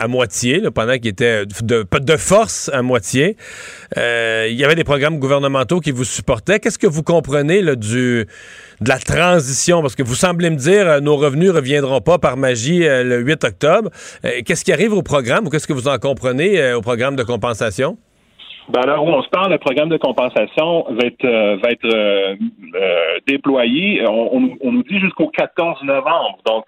à 0.00 0.08
moitié, 0.08 0.62
pendant 0.74 0.94
qu'il 0.94 1.08
était 1.08 1.44
de, 1.46 2.16
force 2.16 2.70
à 2.72 2.82
moitié. 2.82 3.36
Euh, 3.98 4.48
il 4.50 4.56
y 4.56 4.64
avait 4.64 4.74
des 4.74 4.84
programmes 4.84 5.18
gouvernementaux 5.18 5.80
qui 5.80 5.90
vous 5.90 6.04
supportaient. 6.04 6.58
Qu'est-ce 6.58 6.78
que 6.78 6.86
vous 6.86 7.02
comprenez 7.02 7.60
là, 7.60 7.76
du, 7.76 8.26
de 8.80 8.88
la 8.88 8.98
transition? 8.98 9.82
Parce 9.82 9.94
que 9.94 10.02
vous 10.02 10.14
semblez 10.14 10.48
me 10.48 10.56
dire 10.56 10.88
euh, 10.88 11.00
nos 11.00 11.16
revenus 11.16 11.50
ne 11.50 11.54
reviendront 11.54 12.00
pas 12.00 12.18
par 12.18 12.38
magie 12.38 12.88
euh, 12.88 13.04
le 13.04 13.18
8 13.20 13.44
octobre. 13.44 13.90
qu'est-ce 14.44 14.64
qui 14.64 14.72
arrive 14.72 14.94
au 14.94 15.02
programme 15.02 15.46
ou 15.46 15.50
qu'est-ce 15.50 15.66
que 15.66 15.74
vous 15.74 15.88
en 15.88 15.98
comprenez 15.98 16.72
au 16.72 16.80
programme 16.80 17.14
de 17.14 17.22
compensation? 17.22 17.98
Ben 18.70 18.82
alors, 18.82 19.04
où 19.04 19.08
on 19.08 19.22
se 19.22 19.28
parle, 19.30 19.50
le 19.50 19.58
programme 19.58 19.88
de 19.88 19.96
compensation 19.96 20.84
va 20.90 21.04
être, 21.04 21.24
euh, 21.24 21.56
va 21.60 21.70
être 21.70 21.84
euh, 21.84 22.36
euh, 22.76 23.18
déployé. 23.26 24.04
On, 24.08 24.40
nous 24.40 24.82
dit 24.84 25.00
jusqu'au 25.00 25.26
14 25.26 25.82
novembre. 25.82 26.38
Donc, 26.46 26.66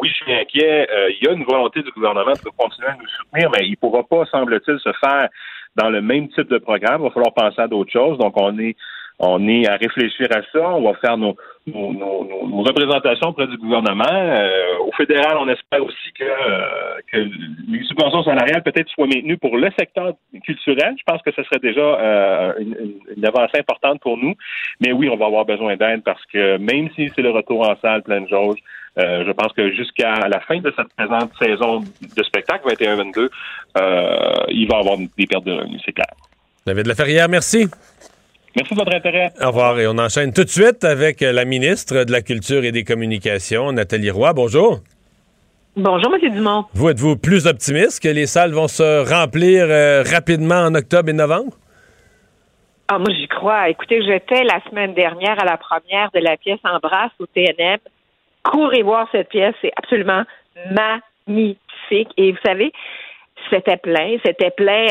oui, 0.00 0.08
je 0.08 0.14
suis 0.14 0.32
inquiet. 0.32 0.86
Il 1.20 1.26
y 1.26 1.28
a 1.28 1.32
une 1.32 1.42
volonté 1.42 1.82
du 1.82 1.90
gouvernement 1.90 2.32
de 2.32 2.50
continuer 2.56 2.88
à 2.88 2.94
nous 2.94 3.08
soutenir, 3.08 3.50
mais 3.50 3.66
il 3.66 3.72
ne 3.72 3.76
pourra 3.76 4.04
pas, 4.04 4.26
semble-t-il, 4.26 4.78
se 4.78 4.92
faire 5.04 5.28
dans 5.74 5.90
le 5.90 6.00
même 6.00 6.28
type 6.28 6.48
de 6.48 6.58
programme. 6.58 7.00
Il 7.00 7.04
va 7.04 7.10
falloir 7.10 7.34
penser 7.34 7.60
à 7.60 7.66
d'autres 7.66 7.92
choses. 7.92 8.16
Donc, 8.18 8.34
on 8.36 8.56
est 8.60 8.76
on 9.20 9.46
est 9.48 9.68
à 9.68 9.76
réfléchir 9.76 10.28
à 10.30 10.40
ça. 10.50 10.70
On 10.70 10.82
va 10.82 10.94
faire 10.98 11.18
nos, 11.18 11.36
nos, 11.66 12.62
représentations 12.62 13.28
auprès 13.28 13.46
du 13.46 13.58
gouvernement. 13.58 14.04
Euh, 14.10 14.78
au 14.80 14.92
fédéral, 14.92 15.36
on 15.38 15.48
espère 15.48 15.84
aussi 15.84 16.12
que, 16.18 16.24
euh, 16.24 16.98
que 17.12 17.18
les 17.68 17.84
subventions 17.84 18.24
salariales 18.24 18.62
peut-être 18.62 18.88
soient 18.88 19.06
maintenues 19.06 19.36
pour 19.36 19.58
le 19.58 19.68
secteur 19.78 20.14
culturel. 20.42 20.94
Je 20.98 21.02
pense 21.06 21.20
que 21.20 21.32
ce 21.32 21.42
serait 21.42 21.58
déjà 21.58 21.80
euh, 21.82 22.54
une, 22.60 22.94
une, 23.14 23.26
avancée 23.26 23.58
importante 23.58 24.00
pour 24.00 24.16
nous. 24.16 24.34
Mais 24.80 24.92
oui, 24.92 25.10
on 25.10 25.16
va 25.16 25.26
avoir 25.26 25.44
besoin 25.44 25.76
d'aide 25.76 26.02
parce 26.02 26.24
que 26.32 26.56
même 26.56 26.88
si 26.96 27.10
c'est 27.14 27.22
le 27.22 27.30
retour 27.30 27.68
en 27.68 27.76
salle 27.82 28.02
pleine 28.02 28.26
jauge, 28.28 28.58
je 28.96 29.32
pense 29.32 29.52
que 29.54 29.72
jusqu'à 29.72 30.28
la 30.28 30.40
fin 30.40 30.58
de 30.58 30.70
cette 30.76 30.92
présente 30.94 31.30
saison 31.40 31.80
de 31.80 32.22
spectacle 32.22 32.68
21-22, 32.68 33.28
il 34.48 34.68
va 34.68 34.76
y 34.76 34.80
avoir 34.80 34.98
des 34.98 35.26
pertes 35.26 35.44
de 35.44 35.52
revenus, 35.52 35.80
c'est 35.86 35.92
clair. 35.92 36.08
David 36.66 36.86
Laferrière, 36.86 37.28
merci. 37.28 37.66
Merci 38.56 38.74
de 38.74 38.78
votre 38.78 38.94
intérêt. 38.94 39.30
Au 39.40 39.48
revoir. 39.48 39.78
Et 39.78 39.86
on 39.86 39.98
enchaîne 39.98 40.32
tout 40.32 40.44
de 40.44 40.48
suite 40.48 40.84
avec 40.84 41.20
la 41.20 41.44
ministre 41.44 42.04
de 42.04 42.12
la 42.12 42.20
Culture 42.20 42.64
et 42.64 42.72
des 42.72 42.84
Communications, 42.84 43.72
Nathalie 43.72 44.10
Roy. 44.10 44.32
Bonjour. 44.32 44.80
Bonjour, 45.76 46.12
M. 46.12 46.30
Dumont. 46.32 46.64
Vous 46.74 46.90
êtes-vous 46.90 47.16
plus 47.16 47.46
optimiste 47.46 48.02
que 48.02 48.08
les 48.08 48.26
salles 48.26 48.52
vont 48.52 48.66
se 48.66 49.08
remplir 49.08 49.66
euh, 49.68 50.02
rapidement 50.02 50.62
en 50.62 50.74
octobre 50.74 51.08
et 51.10 51.12
novembre? 51.12 51.52
Ah, 52.88 52.98
moi, 52.98 53.08
j'y 53.14 53.28
crois. 53.28 53.68
Écoutez, 53.68 54.02
j'étais 54.02 54.42
la 54.42 54.60
semaine 54.68 54.94
dernière 54.94 55.40
à 55.40 55.44
la 55.44 55.56
première 55.56 56.10
de 56.10 56.18
la 56.18 56.36
pièce 56.36 56.58
Embrasse 56.64 57.12
au 57.20 57.26
TNM. 57.26 57.78
Courez 58.42 58.82
voir 58.82 59.06
cette 59.12 59.28
pièce. 59.28 59.54
C'est 59.62 59.70
absolument 59.76 60.24
magnifique. 60.72 62.08
Et 62.16 62.32
vous 62.32 62.38
savez, 62.44 62.72
c'était 63.48 63.76
plein. 63.76 64.16
C'était 64.24 64.50
plein 64.50 64.88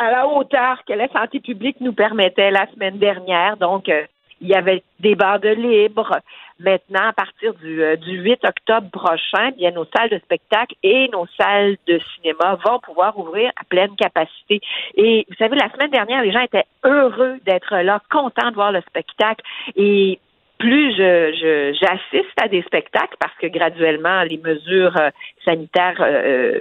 à 0.00 0.10
la 0.10 0.26
hauteur 0.28 0.84
que 0.86 0.92
la 0.92 1.08
santé 1.08 1.40
publique 1.40 1.80
nous 1.80 1.92
permettait 1.92 2.50
la 2.50 2.66
semaine 2.72 2.98
dernière. 2.98 3.56
Donc, 3.56 3.88
euh, 3.88 4.04
il 4.40 4.48
y 4.48 4.54
avait 4.54 4.82
des 5.00 5.14
de 5.14 5.54
libre. 5.54 6.20
Maintenant, 6.58 7.08
à 7.08 7.12
partir 7.12 7.54
du, 7.54 7.82
euh, 7.82 7.96
du 7.96 8.18
8 8.18 8.44
octobre 8.44 8.90
prochain, 8.90 9.50
bien, 9.56 9.70
nos 9.70 9.86
salles 9.96 10.10
de 10.10 10.18
spectacle 10.18 10.74
et 10.82 11.08
nos 11.08 11.26
salles 11.38 11.76
de 11.86 12.00
cinéma 12.14 12.58
vont 12.64 12.78
pouvoir 12.80 13.18
ouvrir 13.18 13.50
à 13.56 13.64
pleine 13.64 13.94
capacité. 13.96 14.60
Et 14.94 15.26
vous 15.28 15.36
savez, 15.36 15.56
la 15.56 15.70
semaine 15.70 15.90
dernière, 15.90 16.22
les 16.22 16.32
gens 16.32 16.40
étaient 16.40 16.66
heureux 16.84 17.38
d'être 17.44 17.76
là, 17.76 18.00
contents 18.10 18.50
de 18.50 18.54
voir 18.54 18.72
le 18.72 18.80
spectacle. 18.82 19.44
Et 19.76 20.18
plus 20.58 20.96
je, 20.96 21.76
j'assiste 21.80 22.40
à 22.40 22.48
des 22.48 22.62
spectacles 22.62 23.16
parce 23.20 23.34
que 23.38 23.46
graduellement 23.46 24.22
les 24.22 24.38
mesures 24.38 24.96
euh, 24.98 25.10
sanitaires 25.44 26.00
euh, 26.00 26.60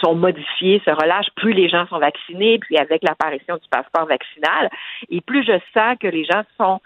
sont 0.00 0.14
modifiés, 0.14 0.80
se 0.84 0.90
relâchent, 0.90 1.30
plus 1.36 1.52
les 1.52 1.68
gens 1.68 1.86
sont 1.86 1.98
vaccinés, 1.98 2.58
puis 2.58 2.76
avec 2.76 3.02
l'apparition 3.02 3.56
du 3.56 3.68
passeport 3.70 4.06
vaccinal, 4.06 4.70
et 5.10 5.20
plus 5.20 5.44
je 5.44 5.58
sens 5.72 5.96
que 5.98 6.08
les 6.08 6.24
gens 6.24 6.42
sont 6.58 6.80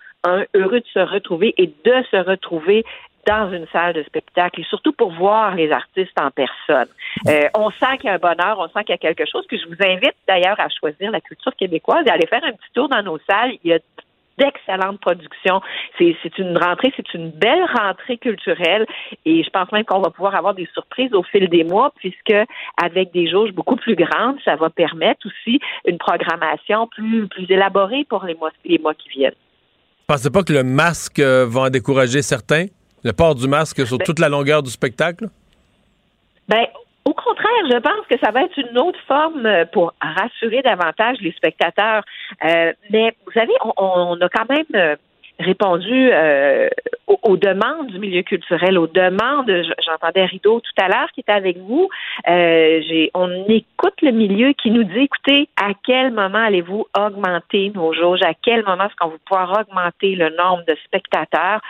heureux 0.55 0.81
de 0.81 0.87
se 0.93 0.99
retrouver 0.99 1.55
et 1.57 1.67
de 1.67 2.05
se 2.11 2.17
retrouver 2.17 2.85
dans 3.29 3.53
une 3.53 3.67
salle 3.69 3.93
de 3.93 4.03
spectacle 4.05 4.61
et 4.61 4.64
surtout 4.64 4.93
pour 4.93 5.12
voir 5.12 5.55
les 5.55 5.71
artistes 5.71 6.19
en 6.19 6.31
personne. 6.31 6.88
Euh, 7.29 7.49
on 7.55 7.71
sent 7.71 7.99
qu'il 7.99 8.07
y 8.07 8.09
a 8.09 8.14
un 8.14 8.19
bonheur, 8.19 8.59
on 8.59 8.69
sent 8.69 8.85
qu'il 8.85 8.95
y 8.95 8.95
a 8.95 8.99
quelque 8.99 9.27
chose. 9.31 9.45
Puis 9.47 9.61
je 9.61 9.69
vous 9.69 9.77
invite 9.81 10.14
d'ailleurs 10.27 10.59
à 10.59 10.69
choisir 10.69 11.11
la 11.11 11.21
culture 11.21 11.55
québécoise 11.55 12.05
et 12.07 12.11
aller 12.11 12.27
faire 12.27 12.43
un 12.45 12.53
petit 12.53 12.73
tour 12.75 12.88
dans 12.88 13.03
nos 13.03 13.19
salles. 13.29 13.53
Il 13.62 13.71
y 13.71 13.75
a 13.75 13.79
d'excellentes 14.38 15.01
productions. 15.01 15.61
C'est, 15.98 16.38
une 16.38 16.57
rentrée, 16.57 16.92
c'est 16.96 17.12
une 17.14 17.31
belle 17.31 17.64
rentrée 17.77 18.18
culturelle 18.18 18.87
et 19.24 19.42
je 19.42 19.51
pense 19.51 19.70
même 19.72 19.85
qu'on 19.85 20.01
va 20.01 20.11
pouvoir 20.11 20.35
avoir 20.35 20.55
des 20.55 20.68
surprises 20.72 21.12
au 21.12 21.22
fil 21.22 21.48
des 21.48 21.64
mois 21.64 21.92
puisque 21.96 22.35
avec 22.83 23.12
des 23.12 23.29
jauges 23.29 23.53
beaucoup 23.53 23.77
plus 23.77 23.96
grandes, 23.96 24.37
ça 24.44 24.57
va 24.57 24.70
permettre 24.70 25.27
aussi 25.27 25.61
une 25.87 25.98
programmation 25.98 26.87
plus, 26.87 27.27
plus 27.29 27.51
élaborée 27.51 28.05
pour 28.09 28.24
les 28.24 28.35
mois, 28.35 28.51
les 28.64 28.79
mois 28.79 28.94
qui 28.94 29.09
viennent. 29.11 29.35
Pensez 30.07 30.31
pas 30.31 30.42
que 30.42 30.53
le 30.53 30.62
masque 30.62 31.18
euh, 31.18 31.46
va 31.46 31.62
en 31.62 31.70
décourager 31.70 32.22
certains? 32.22 32.66
Le 33.05 33.12
port 33.12 33.35
du 33.35 33.46
masque 33.46 33.87
sur 33.87 33.98
ben 33.98 34.05
toute 34.05 34.18
la 34.18 34.29
longueur 34.29 34.62
du 34.62 34.70
spectacle? 34.70 35.29
Ben, 36.48 36.66
au 37.09 37.14
contraire, 37.14 37.64
je 37.71 37.79
pense 37.79 38.07
que 38.11 38.18
ça 38.23 38.31
va 38.31 38.42
être 38.42 38.59
une 38.59 38.79
autre 38.79 38.99
forme 39.07 39.47
euh, 39.47 39.64
pour 39.64 39.94
rassurer 39.99 40.61
davantage 40.61 41.16
les 41.21 41.33
spectateurs. 41.33 42.05
Euh, 42.44 42.73
mais 42.90 43.16
vous 43.25 43.33
savez, 43.33 43.55
on, 43.79 44.21
a 44.21 44.29
quand 44.29 44.49
même 44.51 44.97
répondu 45.38 46.11
euh, 46.12 46.68
aux, 47.07 47.37
demandes 47.37 47.87
du 47.88 47.98
milieu 47.98 48.22
culturel, 48.22 48.77
aux 48.77 48.87
demandes. 48.87 49.51
J'entendais 49.85 50.24
Rideau 50.24 50.61
tout 50.61 50.83
à 50.83 50.88
l'heure 50.88 51.11
qui 51.12 51.20
était 51.20 51.33
avec 51.33 51.59
vous. 51.59 51.88
Euh, 52.29 52.81
on 53.14 53.44
écoute 53.48 53.94
le 54.03 54.11
milieu 54.11 54.53
qui 54.53 54.70
nous 54.70 54.85
dit 54.85 55.01
écoutez, 55.01 55.48
à 55.57 55.70
quel 55.87 56.11
moment 56.11 56.38
allez-vous 56.38 56.87
augmenter 56.96 57.70
nos 57.74 57.92
jauges? 57.92 58.22
À 58.22 58.35
quel 58.35 58.64
moment 58.64 58.85
est-ce 58.85 58.96
qu'on 58.96 59.09
va 59.09 59.16
pouvoir 59.24 59.61
augmenter 59.61 60.16
le 60.16 60.31
nombre 60.31 60.64
de 60.66 60.77
spectateurs? 60.85 61.61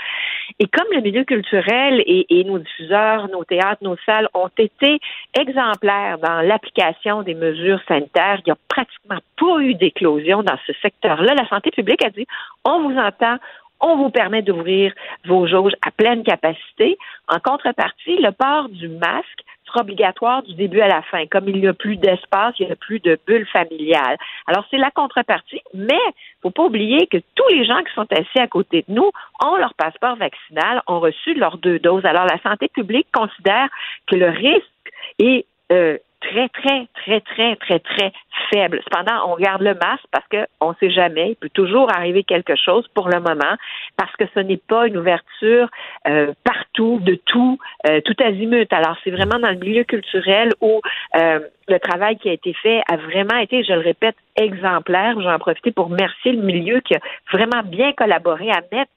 Et 0.58 0.66
comme 0.66 0.86
le 0.92 1.00
milieu 1.00 1.24
culturel 1.24 2.02
et, 2.06 2.26
et 2.30 2.44
nos 2.44 2.58
diffuseurs, 2.58 3.28
nos 3.28 3.44
théâtres, 3.44 3.82
nos 3.82 3.96
salles 4.06 4.28
ont 4.34 4.50
été 4.58 4.98
exemplaires 5.38 6.18
dans 6.18 6.40
l'application 6.40 7.22
des 7.22 7.34
mesures 7.34 7.80
sanitaires, 7.86 8.38
il 8.40 8.44
n'y 8.46 8.52
a 8.52 8.58
pratiquement 8.68 9.18
pas 9.38 9.60
eu 9.60 9.74
d'éclosion 9.74 10.42
dans 10.42 10.56
ce 10.66 10.72
secteur-là. 10.82 11.34
La 11.34 11.48
santé 11.48 11.70
publique 11.70 12.04
a 12.04 12.10
dit 12.10 12.26
on 12.68 12.88
vous 12.88 12.98
entend, 12.98 13.38
on 13.80 13.96
vous 13.96 14.10
permet 14.10 14.42
d'ouvrir 14.42 14.92
vos 15.24 15.46
jauges 15.46 15.74
à 15.82 15.90
pleine 15.90 16.22
capacité. 16.22 16.98
En 17.28 17.38
contrepartie, 17.38 18.16
le 18.18 18.32
port 18.32 18.68
du 18.68 18.88
masque 18.88 19.42
sera 19.66 19.80
obligatoire 19.82 20.42
du 20.42 20.54
début 20.54 20.80
à 20.80 20.88
la 20.88 21.02
fin. 21.02 21.26
Comme 21.26 21.48
il 21.48 21.60
n'y 21.60 21.68
a 21.68 21.74
plus 21.74 21.96
d'espace, 21.96 22.54
il 22.58 22.66
n'y 22.66 22.72
a 22.72 22.76
plus 22.76 23.00
de 23.00 23.18
bulle 23.26 23.46
familiale. 23.46 24.16
Alors, 24.46 24.64
c'est 24.70 24.78
la 24.78 24.90
contrepartie, 24.90 25.60
mais 25.74 26.00
il 26.08 26.40
faut 26.42 26.50
pas 26.50 26.64
oublier 26.64 27.06
que 27.06 27.18
tous 27.34 27.48
les 27.50 27.64
gens 27.64 27.82
qui 27.84 27.94
sont 27.94 28.06
assis 28.12 28.38
à 28.38 28.48
côté 28.48 28.84
de 28.88 28.94
nous 28.94 29.10
ont 29.42 29.56
leur 29.56 29.74
passeport 29.74 30.16
vaccinal, 30.16 30.82
ont 30.86 31.00
reçu 31.00 31.34
leurs 31.34 31.58
deux 31.58 31.78
doses. 31.78 32.04
Alors, 32.04 32.24
la 32.24 32.40
santé 32.42 32.68
publique 32.68 33.08
considère 33.12 33.68
que 34.06 34.16
le 34.16 34.30
risque 34.30 34.92
est 35.18 35.46
euh, 35.70 35.98
très, 36.20 36.48
très, 36.48 36.86
très, 36.94 37.20
très, 37.20 37.56
très, 37.56 37.78
très 37.78 38.12
faible. 38.50 38.80
Cependant, 38.84 39.32
on 39.32 39.36
garde 39.36 39.62
le 39.62 39.74
masque 39.74 40.04
parce 40.10 40.26
qu'on 40.28 40.70
ne 40.70 40.74
sait 40.80 40.90
jamais. 40.90 41.30
Il 41.30 41.36
peut 41.36 41.50
toujours 41.50 41.90
arriver 41.94 42.24
quelque 42.24 42.56
chose 42.56 42.86
pour 42.94 43.08
le 43.08 43.20
moment 43.20 43.56
parce 43.96 44.14
que 44.16 44.24
ce 44.34 44.40
n'est 44.40 44.56
pas 44.58 44.86
une 44.86 44.96
ouverture 44.96 45.68
euh, 46.06 46.32
partout, 46.44 46.98
de 47.02 47.14
tout, 47.26 47.58
euh, 47.88 48.00
tout 48.02 48.16
azimut. 48.22 48.72
Alors, 48.72 48.96
c'est 49.04 49.10
vraiment 49.10 49.38
dans 49.38 49.50
le 49.50 49.58
milieu 49.58 49.84
culturel 49.84 50.52
où 50.60 50.80
euh, 51.16 51.40
le 51.68 51.78
travail 51.78 52.16
qui 52.16 52.28
a 52.28 52.32
été 52.32 52.52
fait 52.54 52.82
a 52.90 52.96
vraiment 52.96 53.36
été, 53.36 53.62
je 53.64 53.72
le 53.72 53.80
répète, 53.80 54.16
exemplaire. 54.36 55.20
J'en 55.20 55.38
profite 55.38 55.74
pour 55.74 55.86
remercier 55.86 56.32
le 56.32 56.42
milieu 56.42 56.80
qui 56.80 56.94
a 56.94 57.00
vraiment 57.32 57.62
bien 57.64 57.92
collaboré 57.92 58.50
à 58.50 58.62
mettre 58.72 58.90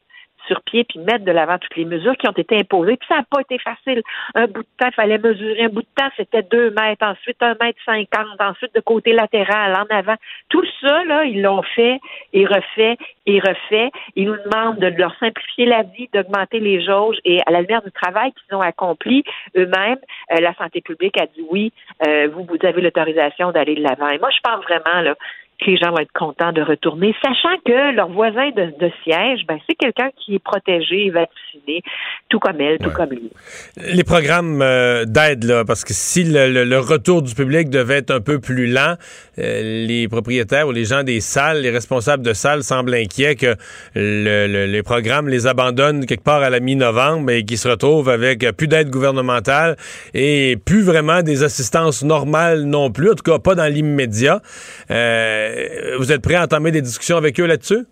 sur 0.48 0.62
pied 0.62 0.84
puis 0.84 1.00
mettre 1.00 1.26
de 1.26 1.32
l'avant 1.32 1.58
toutes 1.58 1.76
les 1.76 1.86
mesures 1.86 2.16
qui 2.18 2.28
ont 2.28 2.34
été 2.34 2.58
imposées. 2.58 2.98
Puis 2.98 3.08
ça 3.08 3.18
n'a 3.18 3.24
pas 3.30 3.42
été 3.42 3.58
facile. 3.60 4.02
Un 4.36 4.48
bout 4.48 4.62
de 4.62 4.68
temps, 4.78 4.88
il 4.88 4.94
fallait 4.94 5.18
mesurer. 5.18 5.64
Un 5.64 5.70
bout 5.70 5.82
de 5.82 5.88
temps, 5.96 6.10
c'était 6.18 6.44
deux 6.44 6.72
mètres. 6.72 7.06
Ensuite, 7.06 7.42
un 7.42 7.56
mètre 7.62 7.80
cinquante. 7.86 8.40
Ensuite, 8.40 8.74
de 8.76 8.82
côté 8.82 9.14
latéral, 9.14 9.76
en 9.76 9.96
avant. 9.96 10.16
Tout 10.50 10.66
ça, 10.82 11.04
là, 11.06 11.26
ils 11.26 11.42
l'ont 11.42 11.64
fait 11.64 12.00
et 12.34 12.46
refait 12.46 12.98
et 13.26 13.40
refait. 13.40 13.92
Ils 14.16 14.26
nous 14.26 14.38
demandent 14.46 14.80
de 14.80 14.88
leur 14.88 15.16
simplifier 15.20 15.66
la 15.66 15.84
vie, 15.84 16.10
d'augmenter 16.14 16.60
les 16.60 16.84
jauges. 16.84 17.18
Et 17.26 17.40
à 17.46 17.52
la 17.52 17.62
lumière 17.62 17.82
du 17.82 17.92
travail 17.92 18.32
qu'ils 18.34 18.56
ont 18.56 18.62
accompli 18.62 19.24
eux-mêmes, 19.56 20.00
euh, 20.32 20.42
la 20.42 20.54
santé 20.56 20.82
publique 20.82 21.20
a 21.20 21.26
dit 21.26 21.46
oui, 21.50 21.72
euh, 22.06 22.30
vous, 22.34 22.46
vous 22.46 22.66
avez 22.66 22.82
l'autorisation 22.82 23.52
d'aller 23.52 23.76
de 23.76 23.82
l'avant. 23.82 24.10
Et 24.10 24.20
moi, 24.20 24.30
je 24.32 24.40
pense 24.44 24.64
vraiment 24.64 25.02
là, 25.02 25.16
que 25.62 25.70
les 25.70 25.78
gens 25.78 25.92
vont 25.92 26.00
être 26.00 26.12
contents 26.14 26.52
de 26.52 26.62
retourner, 26.62 27.14
sachant 27.22 27.56
que 27.66 27.96
leur 27.96 28.10
voisin 28.10 28.50
de, 28.56 28.92
siège, 29.04 29.42
ben, 29.48 29.58
c'est 29.68 29.76
quelqu'un 29.76 30.10
qui 30.18 30.36
est 30.36 30.44
protégé 30.44 31.06
et 31.06 31.10
vacciné, 31.12 31.82
tout 32.30 32.40
comme 32.40 32.60
elle, 32.60 32.80
tout 32.80 32.90
comme 32.90 33.12
lui. 33.12 33.32
Les 33.78 34.04
programmes 34.04 34.62
euh, 34.62 35.06
d'aide, 35.06 35.44
là, 35.44 35.64
parce 35.64 35.84
que 35.84 35.94
si 35.94 36.24
le, 36.24 36.80
retour 36.80 37.22
du 37.22 37.36
public 37.36 37.70
devait 37.70 37.98
être 37.98 38.12
un 38.12 38.22
peu 38.22 38.40
plus 38.40 38.66
lent, 38.68 38.96
euh, 39.38 39.86
les 39.86 40.08
propriétaires 40.08 40.68
ou 40.68 40.72
les 40.72 40.86
gens 40.86 41.04
des 41.04 41.20
salles, 41.22 41.62
les 41.62 41.70
responsables 41.70 42.24
de 42.24 42.34
salles 42.34 42.64
semblent 42.64 42.96
inquiets 42.96 43.36
que 43.36 43.56
les 43.96 44.84
programmes 44.84 45.30
les 45.30 45.46
abandonnent 45.46 46.06
quelque 46.06 46.24
part 46.24 46.42
à 46.42 46.50
la 46.50 46.60
mi-novembre 46.60 47.30
et 47.30 47.46
qu'ils 47.46 47.60
se 47.60 47.68
retrouvent 47.68 48.10
avec 48.10 48.40
plus 48.58 48.68
d'aide 48.68 48.90
gouvernementale 48.90 49.76
et 50.14 50.58
plus 50.66 50.82
vraiment 50.82 51.22
des 51.22 51.44
assistances 51.44 52.04
normales 52.04 52.64
non 52.64 52.90
plus, 52.90 53.12
en 53.12 53.16
tout 53.16 53.24
cas 53.24 53.38
pas 53.38 53.54
dans 53.54 53.72
l'immédiat. 53.72 54.42
Euh, 54.90 55.51
euh, 55.51 55.51
vous 55.98 56.12
êtes 56.12 56.22
prêt 56.22 56.36
à 56.36 56.44
entamer 56.44 56.72
des 56.72 56.82
discussions 56.82 57.18
avec 57.18 57.40
eux 57.40 57.46
là-dessus? 57.46 57.86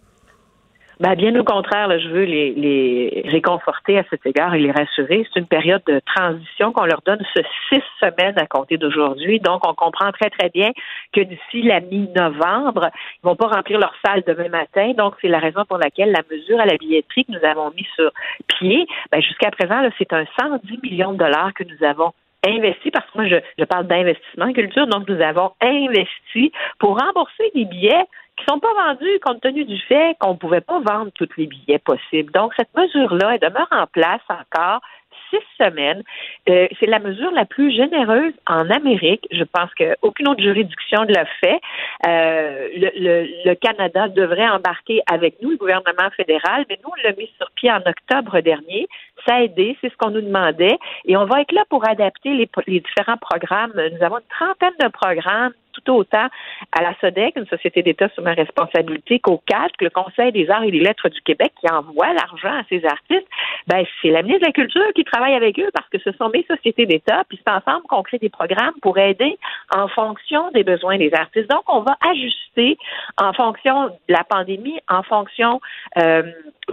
Ben, 0.99 1.15
bien 1.15 1.33
au 1.39 1.45
contraire, 1.45 1.89
je 1.97 2.09
veux 2.09 2.25
les, 2.25 3.23
réconforter 3.31 3.97
à 3.97 4.03
cet 4.09 4.25
égard 4.25 4.53
et 4.53 4.59
les 4.59 4.71
rassurer. 4.71 5.25
C'est 5.31 5.39
une 5.39 5.47
période 5.47 5.81
de 5.87 6.01
transition 6.13 6.73
qu'on 6.73 6.83
leur 6.83 7.01
donne 7.05 7.23
ce 7.33 7.41
six 7.69 7.81
semaines 8.01 8.37
à 8.37 8.45
compter 8.45 8.75
d'aujourd'hui. 8.75 9.39
Donc, 9.39 9.65
on 9.65 9.73
comprend 9.73 10.11
très, 10.11 10.29
très 10.29 10.49
bien 10.49 10.71
que 11.13 11.21
d'ici 11.21 11.61
la 11.61 11.79
mi-novembre, 11.79 12.89
ils 13.23 13.25
vont 13.25 13.37
pas 13.37 13.47
remplir 13.47 13.79
leur 13.79 13.93
salle 14.05 14.23
demain 14.27 14.49
matin. 14.49 14.91
Donc, 14.97 15.13
c'est 15.21 15.29
la 15.29 15.39
raison 15.39 15.63
pour 15.63 15.77
laquelle 15.77 16.11
la 16.11 16.23
mesure 16.29 16.59
à 16.59 16.65
la 16.65 16.75
billetterie 16.75 17.23
que 17.23 17.31
nous 17.31 17.45
avons 17.45 17.71
mis 17.71 17.87
sur 17.95 18.11
pied, 18.59 18.85
ben, 19.09 19.21
jusqu'à 19.21 19.51
présent, 19.51 19.81
c'est 19.97 20.11
un 20.11 20.25
110 20.37 20.79
millions 20.83 21.13
de 21.13 21.17
dollars 21.17 21.53
que 21.53 21.63
nous 21.63 21.87
avons 21.87 22.11
investi, 22.45 22.91
parce 22.91 23.05
que 23.07 23.17
moi, 23.17 23.27
je, 23.27 23.35
je 23.57 23.65
parle 23.65 23.87
d'investissement 23.87 24.45
en 24.45 24.53
culture, 24.53 24.87
donc 24.87 25.07
nous 25.07 25.21
avons 25.21 25.51
investi 25.61 26.51
pour 26.79 26.97
rembourser 26.99 27.51
des 27.53 27.65
billets 27.65 28.05
qui 28.37 28.45
sont 28.49 28.59
pas 28.59 28.73
vendus 28.73 29.19
compte 29.21 29.41
tenu 29.41 29.65
du 29.65 29.77
fait 29.81 30.15
qu'on 30.19 30.33
ne 30.33 30.37
pouvait 30.37 30.61
pas 30.61 30.79
vendre 30.79 31.11
tous 31.15 31.29
les 31.37 31.47
billets 31.47 31.79
possibles. 31.79 32.31
Donc, 32.31 32.53
cette 32.57 32.73
mesure-là, 32.75 33.35
elle 33.35 33.49
demeure 33.49 33.67
en 33.71 33.85
place 33.87 34.21
encore 34.29 34.81
six 35.29 35.43
semaines. 35.57 36.03
Euh, 36.49 36.67
c'est 36.79 36.85
la 36.85 36.99
mesure 36.99 37.31
la 37.31 37.45
plus 37.45 37.71
généreuse 37.71 38.33
en 38.47 38.69
Amérique. 38.69 39.27
Je 39.31 39.43
pense 39.43 39.69
qu'aucune 39.75 40.27
autre 40.27 40.41
juridiction 40.41 41.03
ne 41.05 41.13
l'a 41.13 41.25
fait. 41.25 41.59
Euh, 42.07 42.67
le, 42.75 43.45
le, 43.45 43.55
Canada 43.55 44.07
devrait 44.07 44.49
embarquer 44.49 45.01
avec 45.11 45.41
nous, 45.41 45.51
le 45.51 45.57
gouvernement 45.57 46.09
fédéral, 46.15 46.65
mais 46.69 46.79
nous, 46.83 46.89
on 46.91 47.07
l'a 47.07 47.13
mis 47.15 47.29
sur 47.37 47.49
pied 47.51 47.71
en 47.71 47.81
octobre 47.85 48.39
dernier. 48.41 48.87
Ça 49.27 49.35
a 49.35 49.41
aidé, 49.41 49.77
c'est 49.81 49.91
ce 49.91 49.97
qu'on 49.97 50.11
nous 50.11 50.21
demandait. 50.21 50.77
Et 51.05 51.17
on 51.17 51.25
va 51.25 51.41
être 51.41 51.51
là 51.51 51.63
pour 51.69 51.87
adapter 51.87 52.33
les, 52.33 52.49
les 52.67 52.79
différents 52.79 53.17
programmes. 53.17 53.73
Nous 53.75 54.03
avons 54.03 54.17
une 54.17 54.29
trentaine 54.29 54.75
de 54.79 54.87
programmes 54.87 55.53
tout 55.81 55.93
autant 55.93 56.27
à 56.71 56.81
la 56.81 56.93
SODEC, 57.01 57.35
une 57.35 57.47
société 57.47 57.83
d'État 57.83 58.09
sous 58.15 58.21
ma 58.21 58.33
responsabilité, 58.33 59.19
qu'au 59.19 59.41
CAD, 59.45 59.71
le 59.79 59.89
Conseil 59.89 60.31
des 60.31 60.49
arts 60.49 60.63
et 60.63 60.71
des 60.71 60.79
lettres 60.79 61.09
du 61.09 61.21
Québec, 61.21 61.51
qui 61.59 61.71
envoie 61.71 62.13
l'argent 62.13 62.53
à 62.53 62.63
ces 62.69 62.85
artistes, 62.85 63.27
ben, 63.67 63.85
c'est 64.01 64.09
la 64.09 64.21
ministre 64.21 64.41
de 64.41 64.47
la 64.47 64.51
Culture 64.51 64.93
qui 64.95 65.03
travaille 65.03 65.35
avec 65.35 65.59
eux 65.59 65.69
parce 65.73 65.87
que 65.89 65.99
ce 65.99 66.11
sont 66.13 66.29
mes 66.29 66.45
sociétés 66.45 66.85
d'État, 66.85 67.23
puis 67.27 67.39
c'est 67.45 67.51
ensemble 67.51 67.83
qu'on 67.87 68.03
crée 68.03 68.19
des 68.19 68.29
programmes 68.29 68.73
pour 68.81 68.97
aider 68.97 69.37
en 69.73 69.87
fonction 69.87 70.51
des 70.51 70.63
besoins 70.63 70.97
des 70.97 71.13
artistes. 71.13 71.49
Donc, 71.49 71.63
on 71.67 71.81
va 71.81 71.97
ajuster 72.09 72.77
en 73.17 73.33
fonction 73.33 73.87
de 73.87 74.13
la 74.13 74.23
pandémie, 74.23 74.79
en 74.89 75.03
fonction 75.03 75.61
euh, 75.97 76.23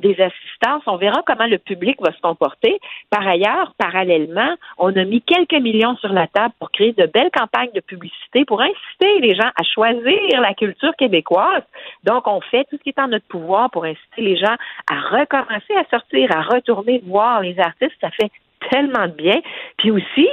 des 0.01 0.17
assistances. 0.21 0.83
On 0.87 0.97
verra 0.97 1.23
comment 1.27 1.47
le 1.47 1.59
public 1.59 1.97
va 2.01 2.13
se 2.13 2.21
comporter. 2.21 2.79
Par 3.11 3.27
ailleurs, 3.27 3.73
parallèlement, 3.79 4.55
on 4.79 4.95
a 4.97 5.05
mis 5.05 5.23
quelques 5.23 5.61
millions 5.61 5.97
sur 5.97 6.13
la 6.13 6.27
table 6.27 6.55
pour 6.59 6.71
créer 6.71 6.93
de 6.93 7.07
belles 7.07 7.31
campagnes 7.33 7.73
de 7.75 7.81
publicité 7.81 8.45
pour 8.45 8.61
inciter 8.61 9.21
les 9.21 9.35
gens 9.35 9.51
à 9.57 9.63
choisir 9.63 10.41
la 10.41 10.55
culture 10.55 10.95
québécoise. 10.97 11.63
Donc, 12.05 12.27
on 12.27 12.41
fait 12.41 12.65
tout 12.71 12.77
ce 12.79 12.83
qui 12.83 12.91
est 12.91 13.01
en 13.01 13.09
notre 13.09 13.27
pouvoir 13.27 13.71
pour 13.71 13.85
inciter 13.85 14.23
les 14.23 14.37
gens 14.37 14.57
à 14.91 15.01
recommencer 15.19 15.75
à 15.77 15.85
sortir, 15.91 16.31
à 16.37 16.43
retourner 16.43 17.03
voir 17.05 17.41
les 17.41 17.59
artistes. 17.59 17.97
Ça 18.01 18.11
fait 18.11 18.31
tellement 18.71 19.07
de 19.07 19.13
bien. 19.13 19.41
Puis 19.79 19.91
aussi, 19.91 20.29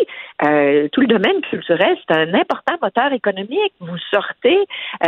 euh, 0.46 0.88
tout 0.92 1.02
le 1.02 1.08
domaine 1.08 1.42
culturel, 1.42 1.96
c'est 2.08 2.16
un 2.16 2.34
important 2.34 2.76
moteur 2.82 3.14
économique. 3.14 3.74
Vous 3.80 3.98
sortez, 4.12 4.58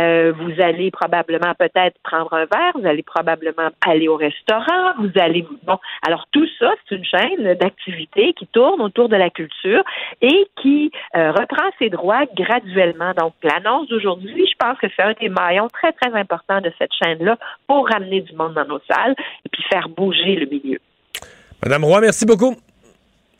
euh, 0.00 0.32
vous 0.32 0.60
allez 0.60 0.90
probablement 0.90 1.52
peut-être 1.58 1.96
prendre 2.02 2.32
un 2.32 2.46
verre, 2.46 2.72
vous 2.74 2.86
allez 2.86 3.02
probablement 3.02 3.68
aller 3.86 4.08
au 4.08 4.16
restaurant, 4.16 4.94
vous 4.98 5.10
allez 5.16 5.44
bon. 5.64 5.78
Alors 6.06 6.26
tout 6.32 6.46
ça, 6.58 6.72
c'est 6.88 6.96
une 6.96 7.04
chaîne 7.04 7.54
d'activités 7.54 8.32
qui 8.34 8.46
tourne 8.46 8.80
autour 8.80 9.08
de 9.08 9.16
la 9.16 9.30
culture 9.30 9.82
et 10.22 10.46
qui 10.62 10.90
euh, 11.16 11.32
reprend 11.32 11.68
ses 11.78 11.90
droits 11.90 12.24
graduellement. 12.34 13.12
Donc 13.16 13.34
l'annonce 13.42 13.88
d'aujourd'hui, 13.88 14.46
je 14.46 14.54
pense 14.58 14.78
que 14.78 14.86
c'est 14.94 15.02
un 15.02 15.14
des 15.20 15.28
maillons 15.28 15.68
très 15.68 15.92
très 15.92 16.12
importants 16.18 16.60
de 16.60 16.72
cette 16.78 16.92
chaîne-là 17.02 17.36
pour 17.66 17.88
ramener 17.88 18.20
du 18.20 18.34
monde 18.34 18.54
dans 18.54 18.66
nos 18.66 18.80
salles 18.88 19.14
et 19.44 19.48
puis 19.50 19.62
faire 19.70 19.88
bouger 19.88 20.36
le 20.36 20.46
milieu. 20.46 20.78
Madame 21.62 21.84
Roy, 21.84 22.00
merci 22.00 22.24
beaucoup. 22.26 22.54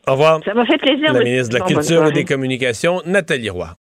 Au 0.09 0.12
revoir. 0.12 0.40
Ça 0.44 0.54
m'a 0.54 0.64
fait 0.66 0.78
plaisir. 0.78 1.12
La 1.12 1.22
ministre 1.22 1.54
de 1.54 1.59
la 1.59 1.64
Culture 1.66 2.07
et 2.07 2.12
des 2.12 2.24
Communications, 2.24 3.02
Nathalie 3.07 3.50
Roy. 3.50 3.74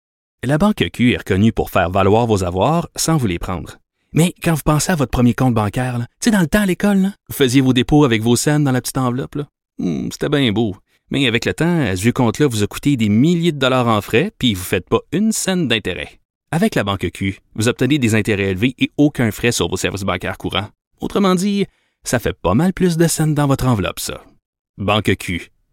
La 0.42 0.58
Banque 0.58 0.84
Q 0.92 1.12
est 1.12 1.18
reconnue 1.18 1.52
pour 1.52 1.70
faire 1.70 1.90
valoir 1.90 2.26
vos 2.26 2.44
avoirs 2.44 2.88
sans 2.96 3.16
vous 3.16 3.26
les 3.26 3.38
prendre. 3.38 3.76
Mais 4.12 4.32
quand 4.42 4.54
vous 4.54 4.62
pensez 4.64 4.92
à 4.92 4.94
votre 4.94 5.10
premier 5.10 5.34
compte 5.34 5.54
bancaire, 5.54 5.98
tu 5.98 6.06
sais, 6.20 6.30
dans 6.30 6.40
le 6.40 6.46
temps 6.46 6.60
à 6.62 6.66
l'école, 6.66 7.10
vous 7.28 7.34
faisiez 7.34 7.60
vos 7.60 7.72
dépôts 7.72 8.04
avec 8.04 8.22
vos 8.22 8.36
scènes 8.36 8.64
dans 8.64 8.72
la 8.72 8.80
petite 8.80 8.98
enveloppe. 8.98 9.36
Hmm, 9.78 10.08
C'était 10.12 10.28
bien 10.28 10.52
beau. 10.52 10.76
Mais 11.10 11.26
avec 11.26 11.44
le 11.44 11.52
temps, 11.52 11.84
ce 11.94 12.00
vieux 12.00 12.12
compte-là 12.12 12.46
vous 12.46 12.62
a 12.62 12.66
coûté 12.66 12.96
des 12.96 13.08
milliers 13.08 13.52
de 13.52 13.58
dollars 13.58 13.88
en 13.88 14.00
frais, 14.00 14.30
puis 14.38 14.54
vous 14.54 14.60
ne 14.60 14.66
faites 14.66 14.88
pas 14.88 15.00
une 15.12 15.32
scène 15.32 15.68
d'intérêt. 15.68 16.20
Avec 16.50 16.74
la 16.74 16.84
Banque 16.84 17.10
Q, 17.12 17.40
vous 17.54 17.68
obtenez 17.68 17.98
des 17.98 18.14
intérêts 18.14 18.50
élevés 18.50 18.74
et 18.78 18.90
aucun 18.96 19.30
frais 19.30 19.52
sur 19.52 19.68
vos 19.68 19.76
services 19.76 20.02
bancaires 20.04 20.38
courants. 20.38 20.68
Autrement 21.00 21.34
dit, 21.34 21.66
ça 22.04 22.18
fait 22.18 22.32
pas 22.32 22.54
mal 22.54 22.72
plus 22.72 22.96
de 22.96 23.06
scènes 23.08 23.34
dans 23.34 23.46
votre 23.46 23.66
enveloppe, 23.66 23.98
ça. 24.00 24.22
Banque 24.78 25.14
Q. 25.16 25.50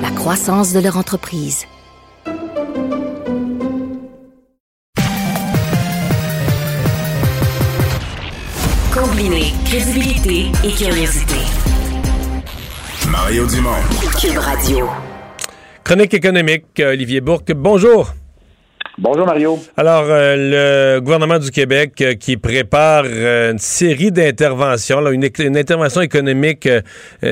la 0.00 0.10
croissance 0.10 0.72
de 0.72 0.80
leur 0.80 0.96
entreprise. 0.96 1.66
Combiner 8.92 9.52
crédibilité 9.64 10.46
et 10.64 10.72
curiosité. 10.72 11.36
Mario 13.08 13.46
Dumont. 13.46 13.70
Cube 14.20 14.38
Radio. 14.38 14.88
Chronique 15.84 16.14
économique, 16.14 16.80
Olivier 16.80 17.20
Bourque. 17.20 17.52
Bonjour. 17.52 18.12
Bonjour 19.02 19.24
Mario. 19.24 19.56
Alors, 19.78 20.04
euh, 20.10 20.36
le 20.36 21.00
gouvernement 21.00 21.38
du 21.38 21.50
Québec 21.50 21.92
euh, 22.02 22.12
qui 22.12 22.36
prépare 22.36 23.04
euh, 23.06 23.52
une 23.52 23.58
série 23.58 24.12
d'interventions, 24.12 25.00
une, 25.10 25.24
une, 25.38 25.56
intervention 25.56 26.02
économique 26.02 26.68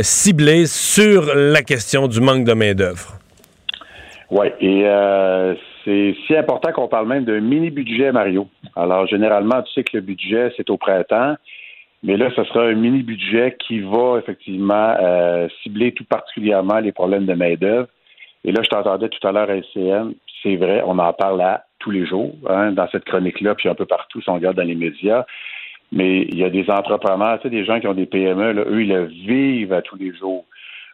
ciblée 0.00 0.64
sur 0.64 1.26
la 1.34 1.60
question 1.60 2.08
du 2.08 2.22
manque 2.22 2.44
de 2.44 2.54
main-d'œuvre. 2.54 3.18
Oui, 4.30 4.46
et 4.62 4.84
c'est 5.84 6.16
si 6.26 6.34
important 6.34 6.72
qu'on 6.72 6.88
parle 6.88 7.06
même 7.06 7.24
d'un 7.24 7.40
mini-budget, 7.40 8.12
Mario. 8.12 8.48
Alors, 8.74 9.06
généralement, 9.06 9.60
tu 9.62 9.72
sais 9.74 9.84
que 9.84 9.98
le 9.98 10.00
budget, 10.00 10.50
c'est 10.56 10.70
au 10.70 10.78
printemps, 10.78 11.34
mais 12.02 12.16
là, 12.16 12.30
ce 12.34 12.44
sera 12.44 12.64
un 12.64 12.74
mini-budget 12.74 13.58
qui 13.66 13.80
va 13.80 14.18
effectivement 14.18 14.96
cibler 15.62 15.92
tout 15.92 16.04
particulièrement 16.04 16.78
les 16.78 16.92
problèmes 16.92 17.26
de 17.26 17.34
main-d'œuvre. 17.34 17.88
Et 18.44 18.52
là, 18.52 18.62
je 18.62 18.68
t'entendais 18.70 19.08
tout 19.08 19.26
à 19.26 19.32
l'heure 19.32 19.50
à 19.50 19.60
SCN, 19.60 20.14
c'est 20.42 20.56
vrai, 20.56 20.82
on 20.86 20.98
en 20.98 21.12
parle 21.12 21.40
à 21.40 21.64
tous 21.78 21.90
les 21.90 22.06
jours 22.06 22.34
hein, 22.48 22.72
dans 22.72 22.88
cette 22.88 23.04
chronique-là, 23.04 23.54
puis 23.54 23.68
un 23.68 23.74
peu 23.74 23.86
partout 23.86 24.20
si 24.20 24.28
on 24.30 24.34
regarde 24.34 24.56
dans 24.56 24.66
les 24.66 24.74
médias. 24.74 25.24
Mais 25.90 26.22
il 26.22 26.36
y 26.36 26.44
a 26.44 26.50
des 26.50 26.68
entrepreneurs, 26.70 27.38
tu 27.38 27.44
sais, 27.44 27.50
des 27.50 27.64
gens 27.64 27.80
qui 27.80 27.86
ont 27.86 27.94
des 27.94 28.06
PME, 28.06 28.52
là, 28.52 28.62
eux, 28.66 28.82
ils 28.82 28.88
le 28.88 29.04
vivent 29.04 29.72
à 29.72 29.82
tous 29.82 29.96
les 29.96 30.14
jours. 30.14 30.44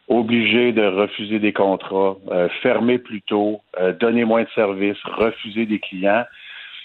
Obligés 0.08 0.72
de 0.72 0.84
refuser 0.84 1.38
des 1.38 1.52
contrats, 1.52 2.16
euh, 2.30 2.48
fermer 2.62 2.98
plus 2.98 3.22
tôt, 3.22 3.62
euh, 3.80 3.92
donner 3.92 4.24
moins 4.24 4.42
de 4.42 4.48
services, 4.54 5.02
refuser 5.04 5.66
des 5.66 5.80
clients. 5.80 6.24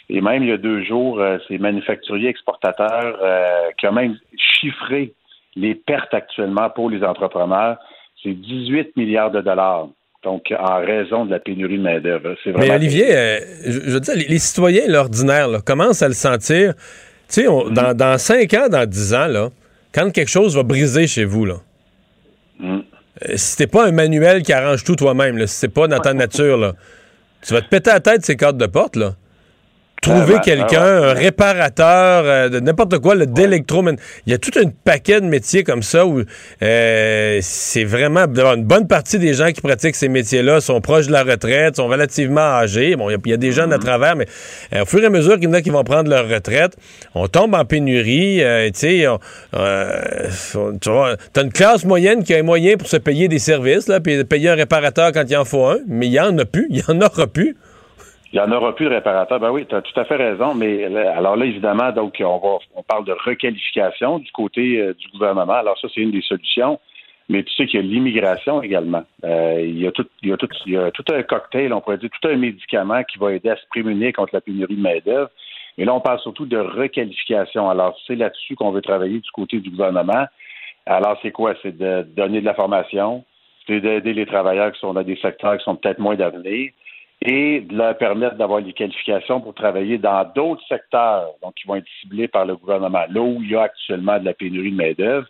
Et 0.10 0.22
même 0.22 0.42
il 0.42 0.50
y 0.50 0.54
a 0.54 0.58
deux 0.58 0.84
jours, 0.84 1.20
euh, 1.20 1.38
ces 1.48 1.60
manufacturiers 1.60 2.30
exportateurs 2.30 3.20
qui 3.78 3.88
ont 3.88 3.92
même 3.92 4.18
chiffré 4.38 5.14
les 5.56 5.76
pertes 5.76 6.14
actuellement 6.14 6.70
pour 6.70 6.90
les 6.90 7.04
entrepreneurs. 7.04 7.78
C'est 8.24 8.34
18 8.34 8.96
milliards 8.98 9.32
de 9.32 9.42
dollars. 9.42 9.90
Donc, 10.24 10.54
en 10.58 10.80
raison 10.80 11.26
de 11.26 11.32
la 11.32 11.40
pénurie 11.40 11.78
de 11.78 11.84
main-d'œuvre. 11.84 12.36
Mais 12.58 12.70
Olivier, 12.72 13.16
euh, 13.16 13.40
je, 13.66 13.72
je, 13.72 13.90
veux 13.92 14.00
dire, 14.02 14.16
les, 14.16 14.28
les 14.28 14.40
citoyens, 14.40 14.84
l'ordinaire, 14.88 15.48
commencent 15.66 16.02
à 16.02 16.10
le 16.10 16.14
sentir. 16.14 16.74
Tu 17.30 17.44
sais, 17.44 17.48
mm. 17.48 17.74
dans, 17.74 17.96
dans 17.96 18.18
5 18.18 18.54
ans, 18.56 18.68
dans 18.70 18.86
10 18.86 19.14
ans, 19.14 19.28
là, 19.28 19.50
quand 19.94 20.12
quelque 20.12 20.30
chose 20.30 20.56
va 20.58 20.64
briser 20.64 21.08
chez 21.08 21.24
vous, 21.24 21.46
là, 21.46 21.56
mm. 22.60 22.80
euh, 22.80 23.34
si 23.36 23.56
t'es 23.56 23.68
pas 23.68 23.88
un 23.88 23.92
manuel 23.92 24.44
qui 24.44 24.52
arrange 24.52 24.84
tout 24.84 24.98
toi-même, 24.98 25.40
si 25.48 25.56
c'est 25.56 25.74
pas 25.74 25.88
dans 25.88 26.00
ta 26.00 26.14
nature, 26.14 26.58
là, 26.58 26.74
tu 27.42 27.54
vas 27.54 27.62
te 27.62 27.70
péter 27.70 27.92
la 27.92 28.02
tête 28.02 28.26
ces 28.26 28.36
cartes 28.36 28.58
de 28.58 28.66
porte, 28.66 28.98
là 28.98 29.16
trouver 30.02 30.36
ben, 30.36 30.40
quelqu'un, 30.40 30.82
un 30.84 31.14
réparateur, 31.14 32.24
euh, 32.26 32.50
de 32.50 32.60
n'importe 32.60 33.00
quoi, 33.00 33.16
le 33.16 33.26
d'électro. 33.26 33.84
Il 34.26 34.32
y 34.32 34.36
a 34.36 34.38
tout 34.38 34.52
un 34.60 34.70
paquet 34.84 35.22
de 35.22 35.26
métiers 35.26 35.64
comme 35.64 35.84
ça 35.84 36.06
où 36.06 36.22
euh, 36.62 37.40
c'est 37.42 37.86
vraiment 37.86 38.26
une 38.26 38.66
bonne 38.66 38.88
partie 38.88 39.20
des 39.20 39.34
gens 39.34 39.52
qui 39.52 39.62
pratiquent 39.62 39.96
ces 39.96 40.10
métiers-là 40.10 40.62
sont 40.62 40.82
proches 40.82 41.08
de 41.08 41.12
la 41.12 41.24
retraite, 41.24 41.78
sont 41.78 41.88
relativement 41.88 42.42
âgés. 42.42 42.96
Bon, 42.96 43.10
il 43.10 43.20
y, 43.26 43.34
a 43.34 43.38
des 43.38 43.52
jeunes 43.52 43.74
à 43.74 43.80
Mm-hmm. 43.80 43.86
travers, 43.86 44.16
mais 44.16 44.26
euh, 44.74 44.84
au 44.84 44.86
fur 44.86 45.02
et 45.02 45.06
à 45.06 45.10
mesure 45.10 45.36
qu'il 45.36 45.46
y 45.46 45.48
en 45.48 45.54
a 45.54 45.62
qui 45.62 45.70
vont 45.70 45.84
prendre 45.84 46.10
leur 46.10 46.28
retraite, 46.28 46.76
on 47.16 47.28
tombe 47.28 47.56
en 47.56 47.66
pénurie. 47.66 48.44
euh, 48.44 48.68
tu 48.68 48.80
sais, 48.80 49.06
euh, 49.56 50.30
tu 50.82 50.90
vois, 50.90 51.16
t'as 51.34 51.44
une 51.44 51.52
classe 51.52 51.86
moyenne 51.86 52.24
qui 52.24 52.34
a 52.34 52.38
un 52.38 52.44
moyen 52.44 52.78
pour 52.78 52.88
se 52.88 52.98
payer 52.98 53.28
des 53.28 53.40
services, 53.40 53.88
là, 53.88 54.00
puis 54.00 54.24
payer 54.24 54.50
un 54.50 54.56
réparateur 54.56 55.12
quand 55.12 55.24
il 55.28 55.38
en 55.38 55.46
faut 55.46 55.66
un, 55.66 55.80
mais 55.88 56.08
il 56.08 56.14
y 56.14 56.20
en 56.20 56.38
a 56.38 56.46
plus, 56.46 56.68
il 56.70 56.78
y 56.78 56.84
en 56.88 57.00
aura 57.02 57.28
plus. 57.28 57.56
Il 58.32 58.40
n'y 58.40 58.46
en 58.46 58.52
aura 58.52 58.76
plus 58.76 58.86
de 58.86 58.92
réparateurs. 58.92 59.40
Ben 59.40 59.50
oui, 59.50 59.66
tu 59.68 59.74
as 59.74 59.82
tout 59.82 60.00
à 60.00 60.06
fait 60.06 60.16
raison. 60.16 60.54
Mais 60.54 60.84
alors 60.86 61.36
là, 61.36 61.46
évidemment, 61.46 61.92
donc 61.92 62.18
on 62.20 62.38
va 62.38 62.60
on 62.76 62.84
parle 62.84 63.06
de 63.06 63.14
requalification 63.26 64.20
du 64.20 64.32
côté 64.32 64.80
euh, 64.80 64.94
du 64.94 65.08
gouvernement. 65.10 65.54
Alors 65.54 65.80
ça, 65.80 65.88
c'est 65.94 66.02
une 66.02 66.12
des 66.12 66.22
solutions. 66.22 66.80
Mais 67.28 67.44
tu 67.44 67.54
sais 67.54 67.68
qu'il 67.68 67.80
y 67.80 67.84
a 67.84 67.86
l'immigration 67.86 68.62
également. 68.62 69.04
Euh, 69.24 69.62
il, 69.62 69.80
y 69.80 69.88
a 69.88 69.92
tout, 69.92 70.06
il, 70.24 70.30
y 70.30 70.34
a 70.34 70.38
tout, 70.38 70.50
il 70.66 70.74
y 70.74 70.78
a 70.78 70.90
tout 70.90 71.06
un 71.14 71.22
cocktail, 71.22 71.74
on 71.74 71.82
pourrait 71.82 72.00
dire, 72.00 72.10
tout 72.10 72.28
un 72.28 72.38
médicament 72.38 73.04
qui 73.04 73.20
va 73.20 73.34
aider 73.34 73.50
à 73.50 73.56
se 73.56 73.68
prémunir 73.70 74.14
contre 74.14 74.34
la 74.34 74.42
pénurie 74.42 74.76
de 74.76 74.82
main-d'œuvre. 74.82 75.30
Et 75.78 75.86
là, 75.86 75.94
on 75.94 76.02
parle 76.02 76.20
surtout 76.20 76.48
de 76.48 76.58
requalification. 76.58 77.70
Alors, 77.70 77.96
c'est 78.08 78.16
là-dessus 78.16 78.56
qu'on 78.56 78.72
veut 78.72 78.82
travailler 78.82 79.20
du 79.20 79.32
côté 79.32 79.60
du 79.60 79.70
gouvernement. 79.70 80.26
Alors, 80.88 81.20
c'est 81.22 81.32
quoi? 81.32 81.54
C'est 81.62 81.78
de 81.78 82.02
donner 82.02 82.42
de 82.42 82.46
la 82.46 82.56
formation, 82.56 83.24
c'est 83.68 83.80
d'aider 83.80 84.14
les 84.14 84.26
travailleurs 84.26 84.72
qui 84.72 84.80
sont 84.80 84.94
dans 84.94 85.04
des 85.04 85.18
secteurs 85.18 85.58
qui 85.58 85.64
sont 85.64 85.76
peut-être 85.76 86.00
moins 86.00 86.16
d'avenir 86.16 86.72
et 87.22 87.62
de 87.62 87.76
leur 87.76 87.98
permettre 87.98 88.36
d'avoir 88.36 88.62
les 88.62 88.74
qualifications 88.74 89.42
pour 89.42 89.54
travailler 89.54 89.98
dans 89.98 90.24
d'autres 90.34 90.66
secteurs, 90.68 91.32
donc 91.42 91.56
qui 91.56 91.68
vont 91.68 91.76
être 91.76 91.88
ciblés 92.02 92.28
par 92.28 92.46
le 92.46 92.56
gouvernement, 92.56 93.04
là 93.10 93.22
où 93.22 93.42
il 93.42 93.52
y 93.52 93.56
a 93.56 93.64
actuellement 93.64 94.20
de 94.20 94.26
la 94.26 94.34
pénurie 94.34 94.72
de 94.72 94.78
main-d'œuvre. 94.78 95.28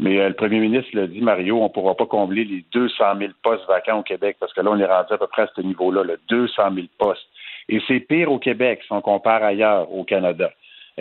Mais 0.00 0.18
euh, 0.18 0.28
le 0.28 0.34
premier 0.34 0.58
ministre 0.58 0.90
l'a 0.94 1.06
dit, 1.06 1.20
Mario, 1.20 1.58
on 1.60 1.64
ne 1.64 1.68
pourra 1.68 1.94
pas 1.94 2.06
combler 2.06 2.44
les 2.44 2.64
200 2.72 3.04
000 3.18 3.32
postes 3.42 3.66
vacants 3.68 4.00
au 4.00 4.02
Québec 4.02 4.36
parce 4.40 4.52
que 4.52 4.60
là, 4.60 4.70
on 4.72 4.78
est 4.78 4.84
rendu 4.84 5.12
à 5.12 5.18
peu 5.18 5.28
près 5.28 5.42
à 5.42 5.50
ce 5.54 5.60
niveau-là, 5.60 6.02
le 6.02 6.18
200 6.28 6.74
000 6.74 6.86
postes. 6.98 7.26
Et 7.68 7.80
c'est 7.86 8.00
pire 8.00 8.32
au 8.32 8.38
Québec 8.38 8.80
si 8.84 8.92
on 8.92 9.00
compare 9.00 9.44
ailleurs 9.44 9.92
au 9.94 10.02
Canada. 10.02 10.50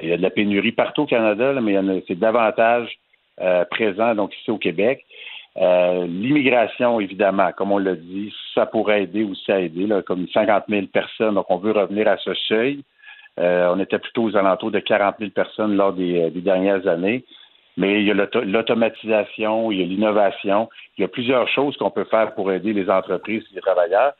Il 0.02 0.08
y 0.08 0.14
a 0.14 0.18
de 0.18 0.22
la 0.22 0.30
pénurie 0.30 0.72
partout 0.72 1.02
au 1.02 1.06
Canada, 1.08 1.52
là, 1.52 1.62
mais 1.62 1.76
c'est 2.08 2.20
davantage 2.20 2.98
euh, 3.42 3.66
présent 3.66 4.14
donc 4.14 4.36
ici 4.38 4.52
au 4.52 4.58
Québec. 4.58 5.04
Euh, 5.58 6.06
L'immigration, 6.08 7.00
évidemment, 7.00 7.52
comme 7.52 7.72
on 7.72 7.78
l'a 7.78 7.96
dit, 7.96 8.34
ça 8.56 8.66
pourrait 8.66 9.04
aider 9.04 9.24
aussi 9.24 9.52
à 9.52 9.60
aider, 9.60 9.86
là, 9.86 10.02
comme 10.02 10.28
50 10.34 10.64
000 10.70 10.88
personnes. 10.88 11.36
Donc, 11.36 11.48
on 11.50 11.58
veut 11.58 11.72
revenir 11.72 12.08
à 12.08 12.18
ce 12.18 12.34
seuil. 12.34 12.84
Euh, 13.40 13.72
on 13.74 13.80
était 13.80 14.00
plutôt 14.00 14.24
aux 14.24 14.36
alentours 14.36 14.72
de 14.72 14.80
40 14.80 15.16
000 15.20 15.32
personnes 15.32 15.76
lors 15.76 15.94
des, 15.94 16.22
euh, 16.22 16.30
des 16.30 16.42
dernières 16.42 16.88
années. 16.88 17.24
Mais 17.78 18.02
il 18.02 18.08
y 18.08 18.12
a 18.12 18.14
l'auto- 18.14 18.42
l'automatisation, 18.44 19.72
il 19.72 19.80
y 19.80 19.84
a 19.84 19.86
l'innovation. 19.86 20.70
Il 20.98 21.02
y 21.02 21.06
a 21.06 21.08
plusieurs 21.08 21.48
choses 21.48 21.76
qu'on 21.78 21.90
peut 21.92 22.04
faire 22.06 22.34
pour 22.34 22.52
aider 22.52 22.74
les 22.74 22.90
entreprises 22.90 23.44
et 23.52 23.56
les 23.56 23.62
travailleurs. 23.62 24.14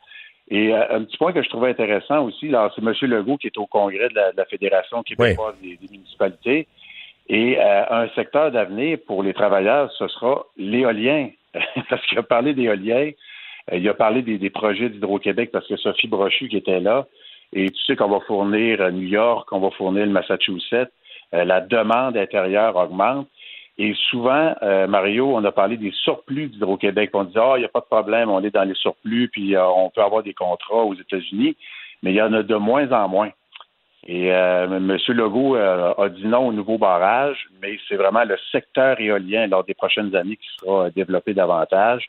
Et 0.50 0.74
euh, 0.74 0.96
un 0.96 1.04
petit 1.04 1.16
point 1.18 1.32
que 1.32 1.42
je 1.42 1.48
trouvais 1.48 1.70
intéressant 1.70 2.24
aussi, 2.24 2.50
c'est 2.50 2.82
M. 2.82 2.94
Legault 3.10 3.36
qui 3.36 3.46
est 3.48 3.58
au 3.58 3.66
congrès 3.66 4.08
de 4.08 4.14
la, 4.14 4.32
de 4.32 4.36
la 4.36 4.44
Fédération 4.46 5.02
québécoise 5.02 5.54
des, 5.62 5.76
des 5.76 5.88
municipalités. 5.90 6.66
Et 7.28 7.58
euh, 7.58 7.84
un 7.90 8.08
secteur 8.10 8.50
d'avenir 8.50 8.98
pour 9.06 9.22
les 9.22 9.34
travailleurs, 9.34 9.90
ce 9.92 10.08
sera 10.08 10.44
l'éolien. 10.56 11.30
Parce 11.90 12.04
qu'il 12.06 12.18
a 12.18 12.22
parlé 12.22 12.54
d'éolien. 12.54 13.10
Euh, 13.72 13.76
il 13.76 13.88
a 13.88 13.94
parlé 13.94 14.22
des, 14.22 14.38
des 14.38 14.50
projets 14.50 14.88
d'Hydro-Québec 14.88 15.50
parce 15.52 15.68
que 15.68 15.76
Sophie 15.76 16.08
Brochu 16.08 16.48
qui 16.48 16.56
était 16.56 16.80
là, 16.80 17.06
et 17.52 17.70
tu 17.70 17.82
sais 17.84 17.96
qu'on 17.96 18.08
va 18.08 18.20
fournir 18.20 18.80
euh, 18.80 18.90
New 18.90 19.06
York, 19.06 19.48
qu'on 19.48 19.60
va 19.60 19.70
fournir 19.70 20.06
le 20.06 20.12
Massachusetts, 20.12 20.90
euh, 21.34 21.44
la 21.44 21.60
demande 21.60 22.16
intérieure 22.16 22.76
augmente. 22.76 23.28
Et 23.78 23.94
souvent, 24.10 24.54
euh, 24.62 24.86
Mario, 24.86 25.34
on 25.34 25.44
a 25.44 25.52
parlé 25.52 25.76
des 25.76 25.92
surplus 25.92 26.48
d'Hydro-Québec. 26.48 27.10
On 27.14 27.24
dit, 27.24 27.36
ah, 27.36 27.54
il 27.56 27.60
n'y 27.60 27.64
a 27.64 27.68
pas 27.68 27.80
de 27.80 27.86
problème, 27.86 28.30
on 28.30 28.42
est 28.42 28.50
dans 28.50 28.64
les 28.64 28.74
surplus, 28.74 29.28
puis 29.28 29.56
euh, 29.56 29.66
on 29.66 29.90
peut 29.90 30.02
avoir 30.02 30.22
des 30.22 30.34
contrats 30.34 30.84
aux 30.84 30.94
États-Unis, 30.94 31.56
mais 32.02 32.12
il 32.12 32.16
y 32.16 32.22
en 32.22 32.32
a 32.34 32.42
de 32.42 32.54
moins 32.54 32.90
en 32.92 33.08
moins. 33.08 33.30
Et 34.06 34.32
euh, 34.32 34.64
M. 34.64 34.96
Legault 35.08 35.56
euh, 35.56 35.94
a 35.96 36.08
dit 36.08 36.26
non 36.26 36.48
au 36.48 36.52
nouveau 36.52 36.76
barrage, 36.76 37.46
mais 37.60 37.78
c'est 37.88 37.94
vraiment 37.94 38.24
le 38.24 38.36
secteur 38.50 39.00
éolien 39.00 39.46
lors 39.46 39.64
des 39.64 39.74
prochaines 39.74 40.14
années 40.16 40.36
qui 40.36 40.48
sera 40.58 40.90
développé 40.90 41.34
davantage. 41.34 42.08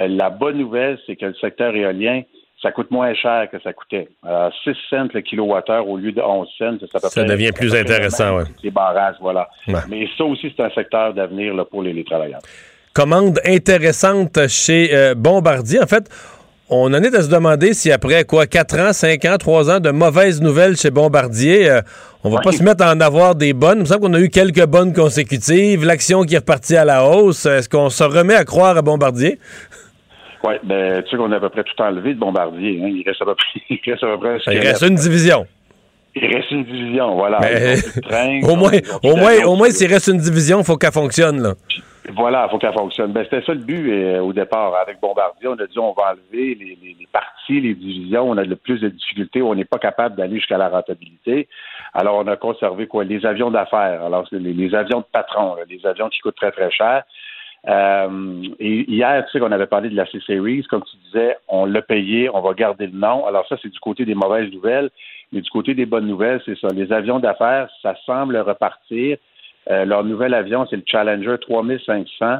Euh, 0.00 0.08
la 0.08 0.30
bonne 0.30 0.58
nouvelle, 0.58 0.98
c'est 1.06 1.16
que 1.16 1.26
le 1.26 1.34
secteur 1.34 1.74
éolien, 1.74 2.22
ça 2.62 2.72
coûte 2.72 2.90
moins 2.90 3.12
cher 3.14 3.48
que 3.50 3.60
ça 3.60 3.74
coûtait. 3.74 4.08
Euh, 4.24 4.50
6 4.64 4.70
cents 4.88 5.08
le 5.12 5.20
kilowattheure 5.20 5.86
au 5.86 5.98
lieu 5.98 6.12
de 6.12 6.22
11 6.22 6.48
cents. 6.58 6.78
Ça, 6.90 7.08
Ça 7.10 7.24
devient 7.24 7.52
plus 7.52 7.74
intéressant, 7.74 8.38
ouais. 8.38 8.44
Les 8.62 8.70
barrages, 8.70 9.16
voilà. 9.20 9.48
Ouais. 9.68 9.74
Mais 9.88 10.08
ça 10.16 10.24
aussi, 10.24 10.52
c'est 10.56 10.62
un 10.62 10.70
secteur 10.70 11.12
d'avenir 11.12 11.54
pour 11.66 11.82
les, 11.82 11.92
les 11.92 12.04
travailleurs. 12.04 12.40
Commande 12.94 13.40
intéressante 13.44 14.48
chez 14.48 14.88
euh, 14.94 15.14
Bombardier. 15.14 15.82
En 15.82 15.86
fait, 15.86 16.08
on 16.68 16.92
en 16.92 17.02
est 17.02 17.14
à 17.14 17.22
se 17.22 17.28
demander 17.28 17.74
si 17.74 17.92
après 17.92 18.24
quoi, 18.24 18.46
4 18.46 18.80
ans, 18.80 18.92
5 18.92 19.24
ans, 19.24 19.36
3 19.38 19.70
ans 19.70 19.80
de 19.80 19.90
mauvaises 19.90 20.40
nouvelles 20.40 20.76
chez 20.76 20.90
Bombardier, 20.90 21.70
euh, 21.70 21.80
on 22.24 22.30
va 22.30 22.40
pas 22.40 22.52
se 22.52 22.62
mettre 22.62 22.84
à 22.84 22.92
en 22.92 23.00
avoir 23.00 23.34
des 23.36 23.52
bonnes. 23.52 23.78
Il 23.78 23.82
me 23.82 23.84
semble 23.86 24.00
qu'on 24.00 24.14
a 24.14 24.20
eu 24.20 24.30
quelques 24.30 24.66
bonnes 24.66 24.92
consécutives, 24.92 25.84
l'action 25.84 26.22
qui 26.24 26.34
est 26.34 26.38
repartie 26.38 26.76
à 26.76 26.84
la 26.84 27.04
hausse. 27.04 27.46
Est-ce 27.46 27.68
qu'on 27.68 27.88
se 27.88 28.02
remet 28.02 28.34
à 28.34 28.44
croire 28.44 28.76
à 28.76 28.82
Bombardier? 28.82 29.38
Oui, 30.44 30.54
ben, 30.64 31.02
tu 31.02 31.10
sais 31.10 31.16
qu'on 31.16 31.30
a 31.32 31.36
à 31.36 31.40
peu 31.40 31.48
près 31.50 31.62
tout 31.64 31.80
enlevé 31.82 32.14
de 32.14 32.18
Bombardier. 32.18 32.80
Hein. 32.82 32.88
Il 32.88 33.04
reste 33.06 33.22
à 33.22 33.24
peu 33.26 33.34
près. 33.34 33.60
Il 33.70 33.90
reste 33.92 34.02
à 34.02 34.06
peu 34.08 34.18
près 34.18 34.54
Il 34.54 34.58
reste 34.58 34.82
une 34.82 34.94
division. 34.96 35.46
Il 36.16 36.34
reste 36.34 36.50
une 36.50 36.64
division, 36.64 37.14
voilà. 37.14 37.38
Mais- 37.42 37.76
train, 38.00 38.40
au 38.48 38.56
moins, 38.56 38.72
au 39.04 39.16
moins, 39.16 39.44
au 39.44 39.54
moins, 39.54 39.70
s'il 39.70 39.92
reste 39.92 40.08
une 40.08 40.18
division, 40.18 40.60
il 40.60 40.64
faut 40.64 40.76
qu'elle 40.76 40.92
fonctionne. 40.92 41.42
Là. 41.42 41.54
Voilà, 42.14 42.46
il 42.46 42.50
faut 42.50 42.58
qu'elle 42.58 42.72
fonctionne. 42.72 43.12
Ben, 43.12 43.24
c'était 43.24 43.42
ça 43.42 43.52
le 43.54 43.60
but 43.60 43.90
euh, 43.90 44.20
au 44.20 44.32
départ. 44.32 44.74
Avec 44.76 45.00
Bombardier, 45.00 45.48
on 45.48 45.54
a 45.58 45.66
dit 45.66 45.78
on 45.78 45.92
va 45.92 46.12
enlever 46.12 46.54
les, 46.54 46.78
les- 46.80 46.96
les 46.98 47.08
parties, 47.12 47.60
les 47.60 47.74
divisions. 47.74 48.30
On 48.30 48.36
a 48.36 48.44
le 48.44 48.56
plus 48.56 48.80
de 48.80 48.88
difficultés. 48.88 49.42
On 49.42 49.54
n'est 49.54 49.64
pas 49.64 49.78
capable 49.78 50.14
d'aller 50.16 50.36
jusqu'à 50.36 50.58
la 50.58 50.68
rentabilité. 50.68 51.48
Alors, 51.94 52.16
on 52.18 52.26
a 52.26 52.36
conservé 52.36 52.86
quoi? 52.86 53.04
Les 53.04 53.24
avions 53.26 53.50
d'affaires. 53.50 54.04
Alors, 54.04 54.26
les, 54.30 54.52
les 54.52 54.74
avions 54.74 55.00
de 55.00 55.06
patron, 55.10 55.54
là, 55.56 55.62
les 55.68 55.84
avions 55.86 56.08
qui 56.08 56.20
coûtent 56.20 56.36
très, 56.36 56.52
très 56.52 56.70
cher. 56.70 57.02
Euh, 57.68 58.42
et 58.60 58.88
hier, 58.90 59.24
tu 59.24 59.32
sais 59.32 59.40
qu'on 59.40 59.50
avait 59.50 59.66
parlé 59.66 59.88
de 59.88 59.96
la 59.96 60.06
C-Series, 60.06 60.62
comme 60.70 60.84
tu 60.84 60.96
disais, 61.06 61.36
on 61.48 61.64
l'a 61.64 61.82
payé, 61.82 62.30
on 62.32 62.40
va 62.40 62.54
garder 62.54 62.86
le 62.86 62.96
nom. 62.96 63.26
Alors 63.26 63.46
ça, 63.48 63.56
c'est 63.60 63.70
du 63.70 63.80
côté 63.80 64.04
des 64.04 64.14
mauvaises 64.14 64.52
nouvelles. 64.52 64.90
Mais 65.32 65.40
du 65.40 65.50
côté 65.50 65.74
des 65.74 65.86
bonnes 65.86 66.06
nouvelles, 66.06 66.40
c'est 66.44 66.56
ça. 66.58 66.68
Les 66.68 66.92
avions 66.92 67.18
d'affaires, 67.18 67.68
ça 67.82 67.96
semble 68.06 68.36
repartir. 68.36 69.16
Euh, 69.70 69.84
leur 69.84 70.04
nouvel 70.04 70.34
avion, 70.34 70.66
c'est 70.68 70.76
le 70.76 70.82
Challenger 70.86 71.36
3500. 71.40 72.38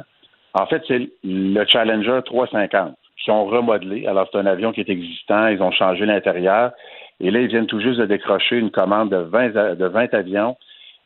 En 0.53 0.65
fait, 0.65 0.81
c'est 0.87 1.09
le 1.23 1.65
Challenger 1.65 2.19
350 2.25 2.95
qui 3.23 3.31
ont 3.31 3.45
remodelé. 3.45 4.07
Alors, 4.07 4.27
c'est 4.31 4.37
un 4.37 4.45
avion 4.45 4.71
qui 4.71 4.81
est 4.81 4.89
existant. 4.89 5.47
Ils 5.47 5.61
ont 5.61 5.71
changé 5.71 6.05
l'intérieur. 6.05 6.71
Et 7.19 7.31
là, 7.31 7.41
ils 7.41 7.47
viennent 7.47 7.65
tout 7.67 7.79
juste 7.81 7.99
de 7.99 8.05
décrocher 8.05 8.57
une 8.57 8.71
commande 8.71 9.09
de 9.11 9.17
20, 9.17 9.55
a- 9.57 9.75
de 9.75 9.85
20 9.85 10.13
avions. 10.13 10.55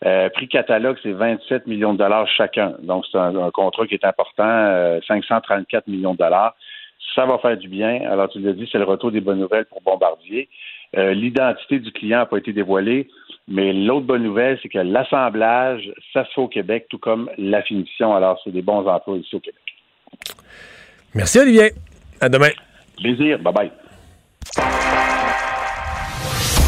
Euh, 0.06 0.30
prix 0.30 0.48
catalogue, 0.48 0.98
c'est 1.04 1.12
27 1.12 1.68
millions 1.68 1.94
de 1.94 2.00
dollars 2.00 2.28
chacun. 2.28 2.74
Donc, 2.82 3.06
c'est 3.12 3.18
un, 3.18 3.36
un 3.36 3.52
contrat 3.52 3.88
qui 3.88 3.94
est 3.96 4.06
important, 4.06 4.44
euh, 4.46 5.00
534 5.08 5.88
millions 5.88 6.14
de 6.14 6.18
dollars. 6.20 6.56
Ça 7.16 7.26
va 7.26 7.38
faire 7.40 7.58
du 7.58 7.68
bien. 7.68 8.02
Alors, 8.10 8.30
tu 8.30 8.40
l'as 8.40 8.54
dit, 8.54 8.68
c'est 8.72 8.78
le 8.78 8.84
retour 8.84 9.12
des 9.12 9.22
bonnes 9.22 9.40
nouvelles 9.40 9.66
pour 9.66 9.82
Bombardier. 9.82 10.50
Euh, 10.98 11.14
L'identité 11.14 11.80
du 11.80 11.92
client 11.92 12.20
n'a 12.20 12.26
pas 12.26 12.38
été 12.38 12.52
dévoilée, 12.54 13.08
mais 13.48 13.74
l'autre 13.74 14.06
bonne 14.06 14.24
nouvelle, 14.24 14.60
c'est 14.62 14.70
que 14.70 14.80
l'assemblage, 14.80 15.92
ça 16.14 16.26
se 16.26 16.32
fait 16.34 16.42
au 16.42 16.48
Québec, 16.48 16.88
tout 16.90 16.98
comme 17.00 17.30
la 17.38 17.62
finition. 17.64 18.14
Alors, 18.16 18.40
c'est 18.44 18.52
des 18.52 18.62
bons 18.62 18.86
emplois 18.86 19.18
ici 19.18 19.36
au 19.36 19.40
Québec. 19.40 19.60
Merci, 21.14 21.40
Olivier. 21.40 21.72
À 22.20 22.30
demain. 22.30 22.50
Plaisir. 22.98 23.40
Bye-bye. 23.40 23.72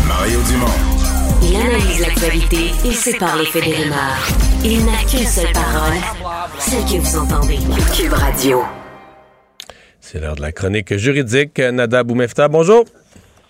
Mario 0.08 0.40
Dumont. 0.50 0.94
Il 1.42 1.56
analyse 1.58 2.02
l'actualité 2.02 2.72
et 2.88 2.94
sépare 2.94 3.38
les 3.38 3.46
faits 3.46 3.66
des 3.66 3.74
rumeurs. 3.76 4.28
Il 4.64 4.86
n'a 4.86 5.04
qu'une 5.10 5.28
seule 5.28 5.52
parole, 5.52 6.00
celle 6.58 6.84
que 6.86 7.02
vous 7.02 7.18
entendez. 7.18 7.58
Cube 7.96 8.14
Radio. 8.14 8.62
C'est 10.00 10.22
l'heure 10.22 10.36
de 10.36 10.42
la 10.42 10.54
chronique 10.54 10.96
juridique. 10.96 11.60
Nada 11.60 12.04
Boumefta, 12.04 12.48
bonjour. 12.48 12.86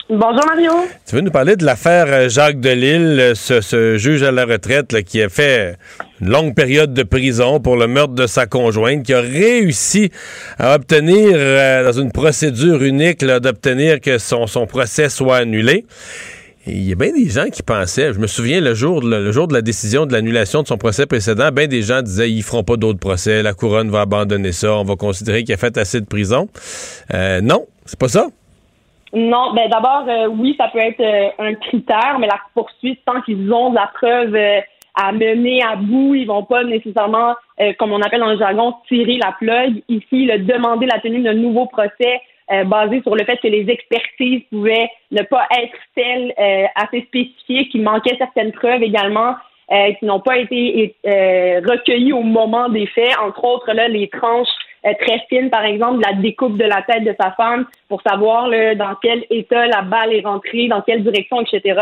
Bonjour 0.09 0.45
Mario. 0.45 0.71
Tu 1.07 1.15
veux 1.15 1.21
nous 1.21 1.31
parler 1.31 1.55
de 1.55 1.63
l'affaire 1.65 2.05
euh, 2.09 2.27
Jacques 2.27 2.59
Delille, 2.59 3.19
euh, 3.19 3.35
ce, 3.35 3.97
juge 3.97 4.21
à 4.21 4.31
la 4.31 4.45
retraite 4.45 5.01
qui 5.03 5.21
a 5.21 5.29
fait 5.29 5.77
une 6.19 6.29
longue 6.29 6.53
période 6.53 6.93
de 6.93 7.03
prison 7.03 7.61
pour 7.61 7.77
le 7.77 7.87
meurtre 7.87 8.13
de 8.13 8.27
sa 8.27 8.45
conjointe, 8.45 9.03
qui 9.03 9.13
a 9.13 9.21
réussi 9.21 10.11
à 10.59 10.75
obtenir, 10.75 11.31
euh, 11.33 11.85
dans 11.89 12.01
une 12.01 12.11
procédure 12.11 12.83
unique, 12.83 13.23
d'obtenir 13.23 14.01
que 14.01 14.17
son, 14.17 14.45
procès 14.67 15.07
soit 15.07 15.37
annulé. 15.37 15.85
Il 16.67 16.83
y 16.83 16.91
a 16.91 16.95
bien 16.95 17.13
des 17.13 17.29
gens 17.29 17.49
qui 17.49 17.63
pensaient, 17.63 18.13
je 18.13 18.19
me 18.19 18.27
souviens 18.27 18.59
le 18.59 18.73
jour, 18.73 19.01
de- 19.01 19.53
la 19.53 19.61
décision 19.61 20.05
de 20.05 20.11
l'annulation 20.11 20.63
de 20.63 20.67
son 20.67 20.77
procès 20.77 21.05
précédent, 21.05 21.49
bien 21.51 21.67
des 21.67 21.81
gens 21.81 22.01
disaient 22.01 22.29
ils 22.29 22.43
feront 22.43 22.63
pas 22.63 22.75
d'autres 22.75 22.99
procès, 22.99 23.41
la 23.41 23.53
couronne 23.53 23.89
va 23.89 24.01
abandonner 24.01 24.51
ça, 24.51 24.73
on 24.73 24.83
va 24.83 24.95
considérer 24.97 25.45
qu'il 25.45 25.53
a 25.53 25.57
fait 25.57 25.77
assez 25.77 26.01
de 26.01 26.05
prison. 26.05 26.49
Euh, 27.13 27.39
non, 27.41 27.65
c'est 27.85 27.99
pas 27.99 28.09
ça. 28.09 28.27
Non, 29.13 29.53
ben 29.53 29.69
d'abord, 29.69 30.05
euh, 30.07 30.25
oui, 30.27 30.55
ça 30.57 30.69
peut 30.69 30.79
être 30.79 30.99
euh, 30.99 31.29
un 31.37 31.53
critère, 31.53 32.17
mais 32.19 32.25
la 32.25 32.39
poursuite, 32.55 32.99
tant 33.05 33.21
qu'ils 33.21 33.53
ont 33.53 33.69
de 33.69 33.75
la 33.75 33.91
preuve 33.93 34.33
euh, 34.33 34.59
à 34.95 35.11
mener 35.11 35.61
à 35.63 35.75
bout, 35.75 36.15
ils 36.15 36.25
vont 36.25 36.43
pas 36.43 36.63
nécessairement, 36.63 37.35
euh, 37.61 37.73
comme 37.77 37.91
on 37.91 38.01
appelle 38.01 38.21
dans 38.21 38.31
le 38.31 38.39
jargon, 38.39 38.73
tirer 38.87 39.17
la 39.17 39.31
plug. 39.33 39.83
Ici, 39.87 40.25
le 40.25 40.39
demander 40.39 40.87
la 40.87 40.99
tenue 40.99 41.21
d'un 41.21 41.35
nouveau 41.35 41.67
procès 41.67 42.21
euh, 42.51 42.63
basé 42.63 43.03
sur 43.03 43.15
le 43.15 43.23
fait 43.23 43.37
que 43.37 43.47
les 43.47 43.69
expertises 43.69 44.41
pouvaient 44.49 44.89
ne 45.11 45.21
pas 45.21 45.47
être 45.61 45.77
celles 45.95 46.33
euh, 46.39 46.65
assez 46.75 47.01
spécifiques, 47.01 47.69
qu'il 47.69 47.83
manquait 47.83 48.15
certaines 48.17 48.51
preuves 48.51 48.83
également 48.83 49.35
qui 49.97 50.05
n'ont 50.05 50.19
pas 50.19 50.37
été 50.37 50.95
recueillies 51.03 52.13
au 52.13 52.21
moment 52.21 52.69
des 52.69 52.85
faits, 52.85 53.17
entre 53.17 53.43
autres 53.43 53.73
là, 53.73 53.87
les 53.87 54.07
tranches 54.07 54.49
très 54.99 55.19
fines, 55.29 55.49
par 55.49 55.63
exemple, 55.63 55.97
de 55.97 56.03
la 56.05 56.13
découpe 56.13 56.57
de 56.57 56.65
la 56.65 56.81
tête 56.81 57.03
de 57.03 57.15
sa 57.19 57.31
femme 57.31 57.65
pour 57.87 58.01
savoir 58.01 58.47
là, 58.47 58.75
dans 58.75 58.95
quel 59.01 59.25
état 59.29 59.65
la 59.67 59.81
balle 59.81 60.13
est 60.13 60.25
rentrée, 60.25 60.67
dans 60.67 60.81
quelle 60.81 61.03
direction, 61.03 61.41
etc. 61.41 61.79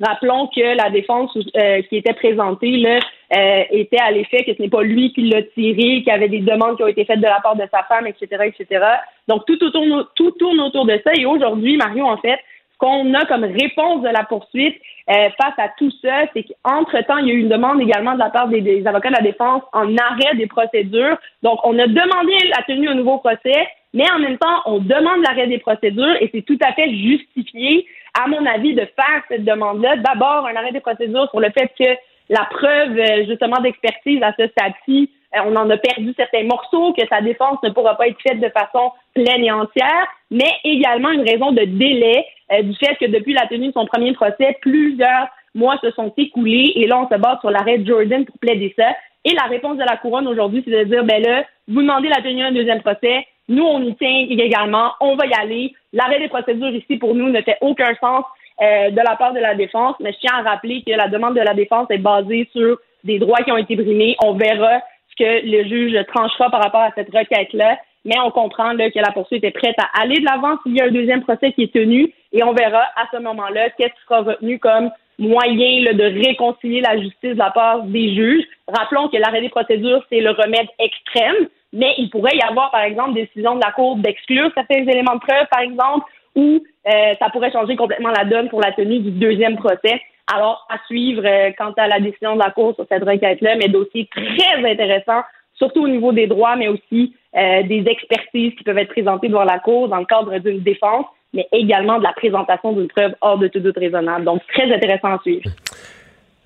Rappelons 0.00 0.48
que 0.48 0.76
la 0.76 0.90
défense 0.90 1.36
euh, 1.56 1.82
qui 1.82 1.96
était 1.96 2.14
présentée 2.14 2.78
là, 2.78 2.98
euh, 3.36 3.62
était 3.70 4.00
à 4.00 4.10
l'effet 4.10 4.44
que 4.44 4.52
ce 4.52 4.60
n'est 4.60 4.68
pas 4.68 4.82
lui 4.82 5.12
qui 5.12 5.22
l'a 5.22 5.42
tiré, 5.42 6.02
qu'il 6.02 6.06
y 6.06 6.10
avait 6.10 6.28
des 6.28 6.40
demandes 6.40 6.76
qui 6.76 6.82
ont 6.82 6.88
été 6.88 7.04
faites 7.04 7.20
de 7.20 7.26
la 7.26 7.40
part 7.40 7.54
de 7.54 7.62
sa 7.70 7.84
femme, 7.84 8.06
etc., 8.08 8.26
etc. 8.44 8.84
Donc 9.28 9.46
tout 9.46 9.56
tourne, 9.56 10.04
tout 10.16 10.32
tourne 10.32 10.60
autour 10.60 10.84
de 10.84 11.00
ça. 11.04 11.12
Et 11.16 11.26
aujourd'hui, 11.26 11.76
Mario, 11.76 12.04
en 12.04 12.16
fait, 12.16 12.40
qu'on 12.84 13.14
a 13.14 13.24
comme 13.24 13.44
réponse 13.44 14.02
de 14.02 14.08
la 14.08 14.24
poursuite 14.24 14.76
euh, 15.08 15.28
face 15.40 15.54
à 15.58 15.70
tout 15.78 15.90
ça, 16.02 16.24
c'est 16.34 16.44
qu'entre-temps, 16.44 17.16
il 17.18 17.28
y 17.28 17.30
a 17.30 17.34
eu 17.34 17.40
une 17.40 17.48
demande 17.48 17.80
également 17.80 18.12
de 18.12 18.18
la 18.18 18.28
part 18.28 18.48
des, 18.48 18.60
des 18.60 18.86
avocats 18.86 19.08
de 19.08 19.14
la 19.14 19.22
défense 19.22 19.62
en 19.72 19.96
arrêt 19.96 20.36
des 20.36 20.46
procédures. 20.46 21.16
Donc, 21.42 21.60
on 21.64 21.78
a 21.78 21.86
demandé 21.86 22.36
la 22.54 22.62
tenue 22.66 22.90
au 22.90 22.94
nouveau 22.94 23.18
procès, 23.18 23.68
mais 23.94 24.04
en 24.10 24.18
même 24.18 24.36
temps, 24.36 24.60
on 24.66 24.78
demande 24.78 25.22
l'arrêt 25.22 25.46
des 25.46 25.58
procédures 25.58 26.16
et 26.20 26.30
c'est 26.34 26.42
tout 26.42 26.58
à 26.62 26.74
fait 26.74 26.90
justifié, 26.90 27.86
à 28.22 28.28
mon 28.28 28.44
avis, 28.44 28.74
de 28.74 28.80
faire 28.80 29.22
cette 29.28 29.44
demande-là. 29.44 29.96
D'abord, 29.96 30.46
un 30.46 30.54
arrêt 30.54 30.72
des 30.72 30.80
procédures 30.80 31.28
sur 31.30 31.40
le 31.40 31.48
fait 31.50 31.70
que 31.78 31.90
la 32.28 32.44
preuve, 32.50 32.98
euh, 32.98 33.24
justement, 33.26 33.60
d'expertise 33.62 34.22
à 34.22 34.34
ce 34.38 34.46
stade-ci, 34.48 35.10
euh, 35.34 35.40
on 35.46 35.56
en 35.56 35.68
a 35.70 35.76
perdu 35.78 36.12
certains 36.16 36.44
morceaux, 36.44 36.92
que 36.92 37.06
sa 37.08 37.20
défense 37.22 37.58
ne 37.62 37.70
pourra 37.70 37.96
pas 37.96 38.08
être 38.08 38.20
faite 38.20 38.40
de 38.40 38.48
façon 38.50 38.92
pleine 39.14 39.44
et 39.44 39.52
entière, 39.52 40.06
mais 40.30 40.50
également 40.64 41.10
une 41.10 41.28
raison 41.28 41.52
de 41.52 41.64
délai 41.64 42.26
du 42.62 42.74
fait 42.74 42.96
que 42.96 43.06
depuis 43.06 43.32
la 43.32 43.46
tenue 43.46 43.68
de 43.68 43.72
son 43.72 43.86
premier 43.86 44.12
procès, 44.12 44.56
plusieurs 44.60 45.28
mois 45.54 45.78
se 45.82 45.90
sont 45.92 46.12
écoulés 46.16 46.72
et 46.76 46.86
là, 46.86 47.00
on 47.00 47.08
se 47.08 47.18
base 47.18 47.38
sur 47.40 47.50
l'arrêt 47.50 47.84
Jordan 47.84 48.24
pour 48.24 48.38
plaider 48.38 48.74
ça. 48.78 48.88
Et 49.24 49.32
la 49.32 49.44
réponse 49.44 49.78
de 49.78 49.84
la 49.84 49.96
couronne 49.96 50.26
aujourd'hui, 50.26 50.62
c'est 50.64 50.70
de 50.70 50.84
dire, 50.84 51.04
ben 51.04 51.22
là, 51.22 51.44
vous 51.68 51.80
demandez 51.80 52.08
la 52.08 52.22
tenue 52.22 52.42
d'un 52.42 52.52
deuxième 52.52 52.82
procès, 52.82 53.26
nous, 53.48 53.64
on 53.64 53.82
y 53.82 53.94
tient 53.96 54.26
également, 54.30 54.92
on 55.00 55.16
va 55.16 55.26
y 55.26 55.32
aller. 55.34 55.74
L'arrêt 55.92 56.18
des 56.18 56.28
procédures 56.28 56.74
ici, 56.74 56.96
pour 56.96 57.14
nous, 57.14 57.28
ne 57.28 57.42
fait 57.42 57.58
aucun 57.60 57.94
sens 58.00 58.24
euh, 58.62 58.90
de 58.90 58.96
la 58.96 59.16
part 59.16 59.32
de 59.32 59.40
la 59.40 59.54
défense, 59.54 59.96
mais 60.00 60.12
je 60.12 60.18
tiens 60.18 60.38
à 60.38 60.42
rappeler 60.42 60.82
que 60.86 60.92
la 60.92 61.08
demande 61.08 61.34
de 61.34 61.40
la 61.40 61.54
défense 61.54 61.86
est 61.90 61.98
basée 61.98 62.48
sur 62.52 62.78
des 63.02 63.18
droits 63.18 63.42
qui 63.42 63.52
ont 63.52 63.58
été 63.58 63.76
brimés. 63.76 64.16
On 64.22 64.34
verra 64.34 64.80
ce 65.10 65.24
que 65.24 65.46
le 65.46 65.68
juge 65.68 65.96
tranchera 66.06 66.50
par 66.50 66.62
rapport 66.62 66.80
à 66.80 66.92
cette 66.94 67.12
requête-là, 67.12 67.78
mais 68.04 68.14
on 68.24 68.30
comprend 68.30 68.72
là, 68.72 68.90
que 68.90 68.98
la 68.98 69.12
poursuite 69.12 69.44
est 69.44 69.50
prête 69.50 69.76
à 69.78 70.02
aller 70.02 70.20
de 70.20 70.24
l'avant 70.24 70.56
s'il 70.62 70.76
y 70.76 70.80
a 70.80 70.84
un 70.84 70.90
deuxième 70.90 71.22
procès 71.22 71.52
qui 71.52 71.64
est 71.64 71.72
tenu, 71.72 72.12
et 72.34 72.42
on 72.42 72.52
verra 72.52 72.82
à 72.96 73.06
ce 73.12 73.18
moment-là 73.18 73.70
qu'est-ce 73.70 73.94
qui 73.94 74.02
sera 74.06 74.20
retenu 74.22 74.58
comme 74.58 74.90
moyen 75.18 75.84
là, 75.84 75.92
de 75.94 76.26
réconcilier 76.26 76.80
la 76.80 76.98
justice 77.00 77.34
de 77.34 77.38
la 77.38 77.50
part 77.50 77.84
des 77.84 78.14
juges. 78.14 78.44
Rappelons 78.68 79.08
que 79.08 79.16
l'arrêt 79.16 79.40
des 79.40 79.48
procédures, 79.48 80.04
c'est 80.10 80.20
le 80.20 80.30
remède 80.30 80.66
extrême. 80.78 81.48
mais 81.72 81.94
il 81.98 82.10
pourrait 82.10 82.36
y 82.36 82.42
avoir, 82.42 82.70
par 82.70 82.82
exemple, 82.82 83.14
décision 83.14 83.54
de 83.56 83.60
la 83.64 83.72
Cour 83.72 83.96
d'exclure 83.96 84.50
certains 84.54 84.82
éléments 84.82 85.14
de 85.14 85.20
preuve, 85.20 85.46
par 85.50 85.60
exemple, 85.60 86.04
ou 86.34 86.62
euh, 86.86 87.14
ça 87.20 87.30
pourrait 87.30 87.52
changer 87.52 87.76
complètement 87.76 88.10
la 88.10 88.24
donne 88.24 88.48
pour 88.48 88.60
la 88.60 88.72
tenue 88.72 88.98
du 88.98 89.10
deuxième 89.12 89.56
procès. 89.56 90.00
Alors, 90.32 90.66
à 90.70 90.78
suivre 90.86 91.22
euh, 91.24 91.50
quant 91.56 91.72
à 91.76 91.86
la 91.86 92.00
décision 92.00 92.34
de 92.34 92.40
la 92.40 92.50
Cour 92.50 92.74
sur 92.74 92.86
cette 92.88 93.04
requête-là, 93.04 93.56
mais 93.56 93.68
dossier 93.68 94.08
très 94.10 94.70
intéressant, 94.70 95.22
surtout 95.54 95.82
au 95.84 95.88
niveau 95.88 96.12
des 96.12 96.26
droits, 96.26 96.56
mais 96.56 96.68
aussi 96.68 97.14
euh, 97.36 97.62
des 97.64 97.84
expertises 97.86 98.54
qui 98.54 98.64
peuvent 98.64 98.78
être 98.78 98.90
présentées 98.90 99.28
devant 99.28 99.44
la 99.44 99.58
Cour 99.58 99.88
dans 99.88 99.98
le 99.98 100.06
cadre 100.06 100.38
d'une 100.38 100.60
défense, 100.60 101.06
mais 101.34 101.46
également 101.52 101.98
de 101.98 102.04
la 102.04 102.12
présentation 102.12 102.72
d'une 102.72 102.88
preuve 102.88 103.12
hors 103.20 103.38
de 103.38 103.48
tout 103.48 103.60
doute 103.60 103.76
raisonnable. 103.76 104.24
Donc, 104.24 104.40
très 104.52 104.72
intéressant 104.72 105.16
à 105.16 105.18
suivre. 105.20 105.50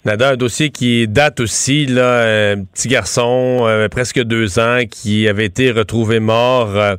Nada, 0.05 0.31
un 0.31 0.37
dossier 0.37 0.71
qui 0.71 1.09
date 1.09 1.41
aussi, 1.41 1.85
là, 1.85 2.53
un 2.53 2.65
petit 2.65 2.89
garçon, 2.89 3.67
euh, 3.67 3.89
presque 3.89 4.23
deux 4.23 4.59
ans, 4.61 4.79
qui 4.89 5.29
avait 5.29 5.45
été 5.45 5.71
retrouvé 5.73 6.21
mort 6.21 6.69
euh, 6.77 6.95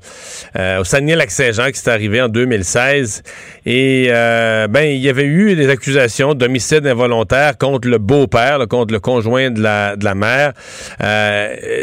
euh, 0.58 0.82
au 0.82 0.84
Saguenay-Lac-Saint-Jean, 0.84 1.72
qui 1.72 1.80
s'est 1.80 1.90
arrivé 1.90 2.22
en 2.22 2.28
2016. 2.28 3.24
Et 3.66 4.10
ben, 4.10 4.84
il 4.84 4.98
y 4.98 5.10
avait 5.10 5.26
eu 5.26 5.56
des 5.56 5.70
accusations 5.70 6.34
d'homicide 6.34 6.86
involontaire 6.86 7.58
contre 7.58 7.88
le 7.88 7.98
beau-père, 7.98 8.60
contre 8.68 8.94
le 8.94 9.00
conjoint 9.00 9.50
de 9.50 9.62
la, 9.62 9.96
de 9.96 10.04
la 10.04 10.14
mère. 10.14 10.54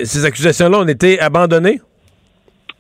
ces 0.05 0.25
accusations-là 0.25 0.79
ont 0.79 0.89
été 0.89 1.19
abandonnées? 1.19 1.81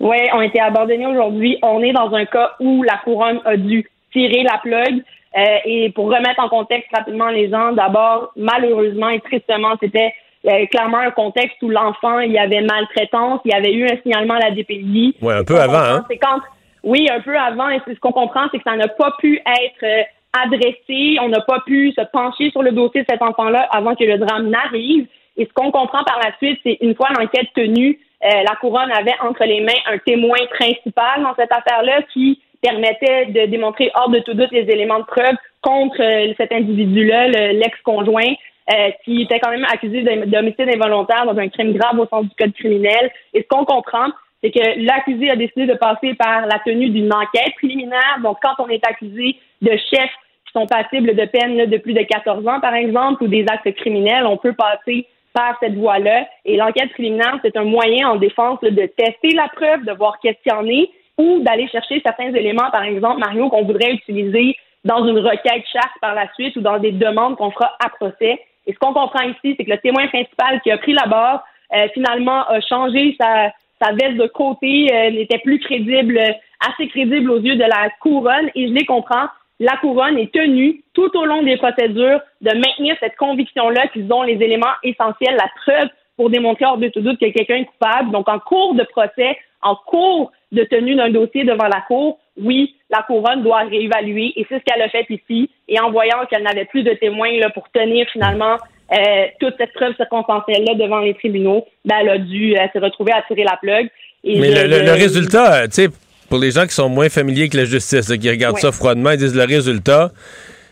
Oui, 0.01 0.17
ont 0.35 0.43
été 0.43 0.61
abandonnées 0.61 1.07
aujourd'hui. 1.07 1.59
On 1.63 1.83
est 1.83 1.93
dans 1.93 2.13
un 2.15 2.25
cas 2.27 2.53
où 2.61 2.83
la 2.83 2.99
couronne 2.99 3.41
a 3.45 3.57
dû 3.57 3.89
tirer 4.13 4.43
la 4.43 4.59
plug. 4.59 5.03
Euh, 5.37 5.59
et 5.65 5.91
pour 5.91 6.07
remettre 6.07 6.41
en 6.41 6.49
contexte 6.49 6.89
rapidement 6.95 7.29
les 7.29 7.51
gens, 7.51 7.73
d'abord, 7.73 8.33
malheureusement 8.37 9.09
et 9.11 9.21
tristement, 9.21 9.75
c'était 9.81 10.13
euh, 10.47 10.67
clairement 10.67 10.99
un 10.99 11.11
contexte 11.11 11.57
où 11.63 11.69
l'enfant, 11.69 12.21
il 12.21 12.33
y 12.33 12.39
avait 12.39 12.63
maltraitance, 12.63 13.41
il 13.45 13.53
y 13.53 13.55
avait 13.55 13.75
eu 13.75 13.85
un 13.85 13.97
signalement 14.03 14.35
à 14.35 14.49
la 14.49 14.51
DPJ. 14.53 15.15
Oui, 15.21 15.35
un 15.35 15.45
peu 15.45 15.61
avant, 15.61 15.83
hein? 15.83 16.05
Quand, 16.23 16.41
oui, 16.85 17.07
un 17.11 17.21
peu 17.21 17.37
avant. 17.37 17.69
Et 17.69 17.81
ce 17.87 17.99
qu'on 17.99 18.13
comprend, 18.13 18.47
c'est 18.51 18.59
que 18.59 18.65
ça 18.65 18.77
n'a 18.77 18.89
pas 18.89 19.13
pu 19.19 19.37
être 19.39 19.83
euh, 19.83 20.03
adressé. 20.45 21.19
On 21.21 21.29
n'a 21.29 21.41
pas 21.41 21.61
pu 21.67 21.93
se 21.93 22.03
pencher 22.13 22.51
sur 22.51 22.63
le 22.63 22.73
dossier 22.73 23.03
de 23.03 23.07
cet 23.11 23.23
enfant-là 23.23 23.69
avant 23.73 23.95
que 23.95 24.05
le 24.05 24.19
drame 24.19 24.49
n'arrive. 24.49 25.07
Et 25.37 25.45
ce 25.45 25.53
qu'on 25.53 25.71
comprend 25.71 26.03
par 26.05 26.19
la 26.25 26.35
suite, 26.39 26.61
c'est 26.63 26.79
une 26.81 26.95
fois 26.95 27.09
l'enquête 27.19 27.49
tenue, 27.55 27.99
la 28.23 28.57
couronne 28.61 28.91
avait 28.93 29.15
entre 29.21 29.45
les 29.45 29.61
mains 29.61 29.81
un 29.87 29.99
témoin 29.99 30.39
principal 30.51 31.23
dans 31.23 31.35
cette 31.35 31.53
affaire-là 31.53 32.03
qui 32.13 32.41
permettait 32.63 33.27
de 33.27 33.47
démontrer 33.47 33.91
hors 33.95 34.11
de 34.11 34.19
tout 34.21 34.35
doute 34.35 34.51
les 34.51 34.69
éléments 34.71 34.99
de 34.99 35.05
preuve 35.05 35.37
contre 35.63 36.01
euh, 36.01 36.33
cet 36.37 36.53
individu-là, 36.53 37.29
l'ex-conjoint, 37.53 38.33
euh, 38.73 38.91
qui 39.05 39.23
était 39.23 39.41
quand 39.41 39.51
même 39.51 39.65
accusé 39.65 40.03
d'homicide 40.03 40.69
involontaire 40.75 41.27
dans 41.27 41.39
un 41.39 41.49
crime 41.49 41.73
grave 41.73 41.99
au 41.99 42.07
sens 42.07 42.25
du 42.25 42.35
code 42.37 42.53
criminel. 42.55 43.11
Et 43.35 43.43
ce 43.43 43.49
qu'on 43.49 43.65
comprend, 43.65 44.09
c'est 44.43 44.51
que 44.51 44.85
l'accusé 44.85 45.31
a 45.31 45.37
décidé 45.37 45.67
de 45.67 45.75
passer 45.75 46.15
par 46.15 46.47
la 46.47 46.59
tenue 46.65 46.91
d'une 46.91 47.13
enquête 47.13 47.55
préliminaire. 47.57 48.19
Donc, 48.23 48.39
quand 48.43 48.63
on 48.65 48.69
est 48.69 48.85
accusé 48.87 49.37
de 49.63 49.71
chefs 49.71 50.15
qui 50.47 50.53
sont 50.53 50.67
passibles 50.67 51.15
de 51.15 51.25
peine 51.25 51.67
de 51.67 51.79
plus 51.79 51.95
de 51.95 52.03
14 52.03 52.47
ans, 52.47 52.61
par 52.61 52.75
exemple, 52.75 53.25
ou 53.25 53.29
des 53.29 53.45
actes 53.49 53.73
criminels, 53.77 54.27
on 54.27 54.37
peut 54.37 54.55
passer 54.55 55.07
par 55.37 55.57
cette 55.61 55.75
voie-là. 55.75 56.27
Et 56.47 56.57
l'enquête 56.57 56.91
préliminaire, 56.93 57.39
c'est 57.43 57.57
un 57.57 57.65
moyen 57.65 58.09
en 58.09 58.17
défense 58.17 58.59
de 58.63 58.87
tester 58.87 59.35
la 59.35 59.49
preuve, 59.49 59.85
de 59.85 59.93
voir 59.93 60.19
qu'est-ce 60.21 60.87
ou 61.19 61.41
d'aller 61.41 61.69
chercher 61.69 62.01
certains 62.05 62.33
éléments, 62.35 62.71
par 62.71 62.83
exemple, 62.83 63.21
Mario, 63.21 63.49
qu'on 63.49 63.65
voudrait 63.65 63.93
utiliser 63.93 64.57
dans 64.85 65.07
une 65.07 65.19
requête 65.19 65.65
chasse 65.73 65.97
par 66.01 66.15
la 66.15 66.33
suite 66.35 66.57
ou 66.57 66.61
dans 66.61 66.79
des 66.79 66.93
demandes 66.93 67.37
qu'on 67.37 67.51
fera 67.51 67.73
à 67.85 67.89
procès. 67.91 68.41
Et 68.67 68.73
ce 68.73 68.79
qu'on 68.79 68.93
comprend 68.93 69.23
ici, 69.23 69.55
c'est 69.57 69.65
que 69.65 69.71
le 69.71 69.79
témoin 69.79 70.07
principal 70.09 70.61
qui 70.63 70.71
a 70.71 70.79
pris 70.79 70.93
la 70.93 71.07
barre, 71.07 71.45
euh, 71.75 71.89
finalement, 71.95 72.47
a 72.49 72.61
changé 72.61 73.17
sa, 73.21 73.51
sa 73.83 73.93
veste 73.93 74.17
de 74.17 74.27
côté, 74.27 74.89
euh, 74.93 75.11
n'était 75.11 75.39
plus 75.39 75.59
crédible, 75.59 76.21
assez 76.67 76.89
crédible 76.89 77.31
aux 77.31 77.41
yeux 77.41 77.57
de 77.57 77.65
la 77.65 77.91
couronne. 78.01 78.51
Et 78.55 78.69
je 78.69 78.73
les 78.73 78.85
comprends. 78.85 79.27
La 79.59 79.77
couronne 79.79 80.19
est 80.19 80.33
tenue 80.33 80.83
tout 80.93 81.11
au 81.17 81.25
long 81.25 81.43
des 81.43 81.57
procédures 81.57 82.21
de 82.43 82.51
maintenir 82.51 82.97
cette 83.01 83.17
conviction-là 83.17 83.87
qu'ils 83.89 84.13
ont 84.13 84.23
les 84.23 84.35
éléments 84.35 84.75
essentiels, 84.83 85.37
la 85.37 85.49
preuve 85.65 85.89
pour 86.17 86.31
démontrer 86.31 86.65
hors 86.65 86.79
de 86.79 86.89
tout 86.89 87.01
doute 87.01 87.19
que 87.19 87.31
quelqu'un 87.31 87.57
est 87.57 87.65
coupable. 87.65 88.11
Donc, 88.11 88.29
en 88.29 88.39
cours 88.39 88.75
de 88.75 88.85
procès, 88.85 89.37
en 89.63 89.77
cours 89.77 90.33
de 90.53 90.63
tenue 90.65 90.95
d'un 90.95 91.11
dossier 91.11 91.45
devant 91.45 91.67
la 91.67 91.81
Cour, 91.83 92.19
oui, 92.37 92.77
la 92.91 93.03
couronne 93.03 93.43
doit 93.43 93.63
réévaluer 93.63 94.33
et 94.37 94.47
c'est 94.49 94.59
ce 94.59 94.65
qu'elle 94.65 94.83
a 94.83 94.89
fait 94.89 95.07
ici. 95.09 95.51
Et 95.69 95.81
en 95.81 95.91
voyant 95.91 96.25
qu'elle 96.31 96.43
n'avait 96.43 96.67
plus 96.67 96.83
de 96.83 96.93
témoins 96.93 97.33
là, 97.39 97.51
pour 97.51 97.69
tenir 97.71 98.07
finalement 98.13 98.57
euh, 98.93 99.27
toute 99.41 99.55
cette 99.59 99.73
preuve 99.73 99.97
circonstancielle-là 99.97 100.75
devant 100.75 101.01
les 101.01 101.15
tribunaux, 101.15 101.67
ben, 101.85 101.97
elle 102.01 102.09
a 102.11 102.19
dû 102.19 102.57
euh, 102.57 102.67
se 102.73 102.79
retrouver 102.79 103.13
à 103.13 103.23
tirer 103.23 103.45
la 103.45 103.57
plug. 103.57 103.89
Mais 104.25 104.67
le, 104.67 104.93
résultat, 104.93 105.67
tu 105.69 105.75
sais, 105.75 105.89
pour 106.29 106.39
les 106.39 106.51
gens 106.51 106.67
qui 106.67 106.75
sont 106.75 106.89
moins 106.89 107.09
familiers 107.09 107.43
avec 107.43 107.55
la 107.55 107.65
justice, 107.65 108.07
qui 108.07 108.31
regardent 108.31 108.59
ça 108.59 108.73
froidement, 108.73 109.11
ils 109.11 109.19
disent 109.19 109.35
le 109.35 109.45
résultat, 109.45 110.11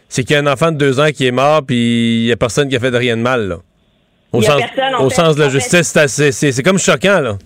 c'est 0.08 0.24
qu'il 0.24 0.34
y 0.34 0.38
a 0.38 0.42
un 0.42 0.46
enfant 0.46 0.72
de 0.72 0.76
deux 0.76 1.00
ans 1.00 1.08
qui 1.14 1.26
est 1.26 1.32
mort, 1.32 1.62
puis 1.66 2.22
il 2.22 2.26
n'y 2.26 2.32
a 2.32 2.36
personne 2.36 2.68
qui 2.68 2.76
a 2.76 2.80
fait 2.80 2.90
de 2.90 2.96
rien 2.96 3.16
de 3.16 3.22
mal. 3.22 3.56
Au, 4.32 4.42
sens, 4.42 4.62
au 5.00 5.10
sens 5.10 5.36
de 5.36 5.42
la 5.42 5.48
justice, 5.48 5.96
c'est 6.08 6.62
comme 6.62 6.78
choquant. 6.78 7.20
là 7.20 7.36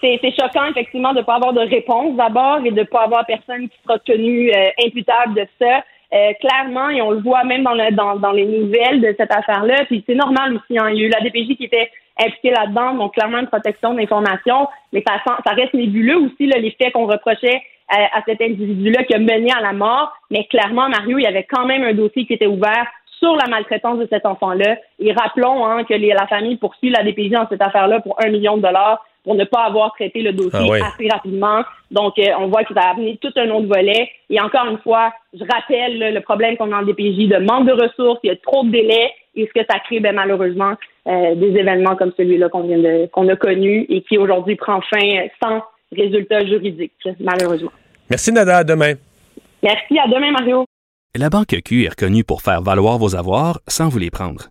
c'est 0.00 0.34
choquant, 0.38 0.66
effectivement, 0.70 1.12
de 1.12 1.18
ne 1.18 1.24
pas 1.24 1.36
avoir 1.36 1.52
de 1.52 1.60
réponse 1.60 2.16
d'abord 2.16 2.60
et 2.64 2.70
de 2.70 2.80
ne 2.80 2.84
pas 2.84 3.04
avoir 3.04 3.24
personne 3.26 3.68
qui 3.68 3.76
sera 3.82 3.98
tenu 4.00 4.50
euh, 4.50 4.68
imputable 4.86 5.34
de 5.34 5.46
ça. 5.60 5.82
Euh, 6.12 6.32
clairement, 6.40 6.88
et 6.90 7.02
on 7.02 7.10
le 7.10 7.20
voit 7.20 7.42
même 7.42 7.64
dans, 7.64 7.74
le, 7.74 7.92
dans, 7.92 8.16
dans 8.16 8.30
les 8.30 8.44
nouvelles 8.44 9.00
de 9.00 9.12
cette 9.18 9.32
affaire-là, 9.32 9.84
puis 9.86 10.04
c'est 10.06 10.14
normal 10.14 10.54
aussi, 10.54 10.78
hein, 10.78 10.88
il 10.90 11.00
y 11.00 11.02
a 11.02 11.06
eu 11.06 11.08
la 11.08 11.20
DPJ 11.20 11.56
qui 11.56 11.64
était 11.64 11.90
impliquée 12.18 12.50
là-dedans, 12.50 12.94
donc 12.94 13.14
clairement 13.14 13.38
une 13.38 13.46
protection 13.46 13.94
d'information, 13.94 14.68
mais 14.92 15.02
ça, 15.06 15.52
reste 15.52 15.74
nébuleux 15.74 16.16
aussi, 16.16 16.46
là, 16.46 16.58
les 16.58 16.70
faits 16.72 16.92
qu'on 16.92 17.06
reprochait 17.06 17.62
à, 17.88 18.00
euh, 18.00 18.06
à 18.14 18.22
cet 18.26 18.40
individu-là 18.40 19.04
qui 19.04 19.14
a 19.14 19.18
mené 19.18 19.50
à 19.52 19.60
la 19.60 19.72
mort, 19.72 20.12
mais 20.30 20.44
clairement, 20.44 20.88
Mario, 20.88 21.18
il 21.18 21.22
y 21.22 21.26
avait 21.26 21.44
quand 21.44 21.66
même 21.66 21.84
un 21.84 21.92
dossier 21.92 22.26
qui 22.26 22.32
était 22.32 22.46
ouvert 22.46 22.86
sur 23.18 23.34
la 23.34 23.46
maltraitance 23.48 23.98
de 23.98 24.06
cet 24.10 24.26
enfant-là. 24.26 24.76
Et 24.98 25.12
rappelons 25.12 25.64
hein, 25.66 25.84
que 25.84 25.94
la 25.94 26.26
famille 26.26 26.56
poursuit 26.56 26.90
la 26.90 27.02
DPJ 27.02 27.30
dans 27.30 27.48
cette 27.48 27.62
affaire-là 27.62 28.00
pour 28.00 28.16
un 28.22 28.28
million 28.28 28.56
de 28.56 28.62
dollars 28.62 29.04
pour 29.26 29.34
ne 29.34 29.44
pas 29.44 29.64
avoir 29.64 29.92
traité 29.92 30.22
le 30.22 30.32
dossier 30.32 30.70
ah 30.80 30.86
assez 30.86 31.08
rapidement. 31.08 31.64
Donc, 31.90 32.16
euh, 32.18 32.26
on 32.38 32.46
voit 32.46 32.62
que 32.62 32.72
ça 32.72 32.80
a 32.80 32.90
amené 32.92 33.18
tout 33.20 33.32
un 33.34 33.50
autre 33.50 33.66
volet. 33.66 34.08
Et 34.30 34.40
encore 34.40 34.66
une 34.70 34.78
fois, 34.78 35.12
je 35.34 35.42
rappelle 35.52 36.14
le 36.14 36.20
problème 36.20 36.56
qu'on 36.56 36.70
a 36.70 36.76
en 36.76 36.84
DPJ 36.84 37.26
de 37.28 37.44
manque 37.44 37.66
de 37.66 37.72
ressources, 37.72 38.20
il 38.22 38.28
y 38.28 38.30
a 38.30 38.36
trop 38.36 38.62
de 38.64 38.70
délais, 38.70 39.10
et 39.34 39.48
ce 39.48 39.52
que 39.52 39.66
ça 39.68 39.80
crée, 39.80 39.98
ben, 39.98 40.14
malheureusement, 40.14 40.74
euh, 41.08 41.34
des 41.34 41.58
événements 41.58 41.96
comme 41.96 42.12
celui-là 42.16 42.48
qu'on 42.48 42.62
vient 42.68 42.78
de 42.78 43.06
qu'on 43.06 43.28
a 43.28 43.34
connu 43.34 43.84
et 43.88 44.02
qui 44.02 44.16
aujourd'hui 44.16 44.54
prend 44.54 44.80
fin 44.82 45.26
sans 45.42 45.60
résultat 45.90 46.46
juridique, 46.46 46.92
malheureusement. 47.18 47.72
Merci 48.08 48.32
Nada, 48.32 48.58
à 48.58 48.64
demain. 48.64 48.94
Merci, 49.60 49.98
à 49.98 50.06
demain 50.06 50.30
Mario. 50.30 50.64
La 51.16 51.30
Banque 51.30 51.56
Q 51.64 51.84
est 51.84 51.88
reconnue 51.88 52.22
pour 52.22 52.42
faire 52.42 52.62
valoir 52.62 52.98
vos 52.98 53.16
avoirs 53.16 53.58
sans 53.66 53.88
vous 53.88 53.98
les 53.98 54.10
prendre. 54.10 54.50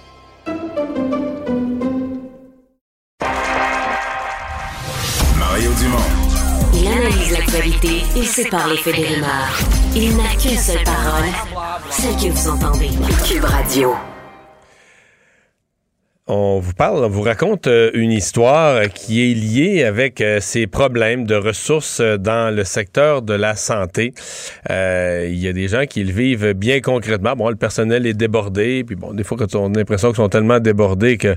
Il 6.73 6.87
analyse 6.87 7.31
l'actualité 7.31 8.01
et 8.15 8.23
sépare 8.23 8.67
les 8.67 8.77
faits 8.77 8.95
des 8.95 9.05
rumeurs. 9.05 9.59
Il 9.95 10.17
n'a 10.17 10.33
qu'une 10.41 10.57
seule 10.57 10.83
parole, 10.83 11.29
celle 11.91 12.15
que 12.15 12.33
vous 12.33 12.49
entendez. 12.49 12.89
Cube 13.27 13.43
Radio. 13.43 13.93
on 16.25 16.59
vous 16.59 16.73
parle, 16.73 17.03
on 17.05 17.09
vous 17.09 17.21
raconte 17.21 17.67
euh, 17.67 17.91
une 17.93 18.11
histoire 18.11 18.89
qui 18.89 19.21
est 19.21 19.35
liée 19.35 19.83
avec 19.83 20.21
euh, 20.21 20.39
ces 20.39 20.65
problèmes 20.65 21.25
de 21.25 21.35
ressources 21.35 21.99
euh, 21.99 22.17
dans 22.17 22.55
le 22.55 22.63
secteur 22.63 23.21
de 23.21 23.33
la 23.33 23.55
santé. 23.55 24.13
Il 24.67 25.37
y 25.37 25.47
a 25.47 25.53
des 25.53 25.67
gens 25.67 25.85
qui 25.85 26.03
le 26.03 26.11
vivent 26.11 26.53
bien 26.53 26.81
concrètement. 26.81 27.35
Bon, 27.35 27.49
le 27.49 27.55
personnel 27.55 28.07
est 28.07 28.15
débordé, 28.15 28.83
puis 28.83 28.95
bon, 28.95 29.13
des 29.13 29.23
fois, 29.23 29.37
quand 29.37 29.53
on 29.53 29.71
a 29.75 29.77
l'impression 29.77 30.07
qu'ils 30.07 30.17
sont 30.17 30.29
tellement 30.29 30.59
débordés 30.59 31.17
que 31.17 31.35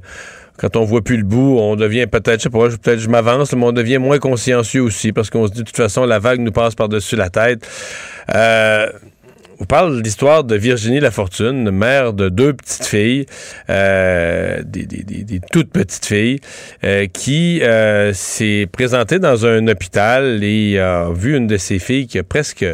quand 0.56 0.76
on 0.76 0.84
voit 0.84 1.02
plus 1.02 1.16
le 1.16 1.24
bout, 1.24 1.58
on 1.58 1.76
devient 1.76 2.06
peut-être, 2.06 2.38
je 2.38 2.44
sais 2.44 2.50
pas, 2.50 2.68
peut-être 2.68 3.00
je 3.00 3.08
m'avance, 3.08 3.52
mais 3.54 3.64
on 3.64 3.72
devient 3.72 3.98
moins 3.98 4.18
consciencieux 4.18 4.82
aussi 4.82 5.12
parce 5.12 5.30
qu'on 5.30 5.46
se 5.46 5.52
dit 5.52 5.60
de 5.60 5.64
toute 5.64 5.76
façon 5.76 6.04
la 6.04 6.18
vague 6.18 6.40
nous 6.40 6.52
passe 6.52 6.74
par-dessus 6.74 7.16
la 7.16 7.30
tête. 7.30 7.68
Euh, 8.34 8.88
on 9.60 9.64
parle 9.64 9.98
de 9.98 10.02
l'histoire 10.02 10.42
de 10.42 10.56
Virginie 10.56 10.98
Lafortune, 10.98 11.70
mère 11.70 12.12
de 12.12 12.28
deux 12.28 12.54
petites 12.54 12.86
filles, 12.86 13.26
euh, 13.70 14.62
des, 14.64 15.40
toutes 15.52 15.70
petites 15.70 16.06
filles, 16.06 16.40
euh, 16.82 17.06
qui 17.06 17.62
s'est 18.12 18.68
présentée 18.70 19.18
dans 19.20 19.46
un 19.46 19.66
hôpital 19.68 20.42
et 20.42 20.78
a 20.78 21.08
vu 21.12 21.36
une 21.36 21.46
de 21.46 21.56
ses 21.56 21.78
filles 21.78 22.08
qui 22.08 22.18
a 22.18 22.24
presque 22.24 22.64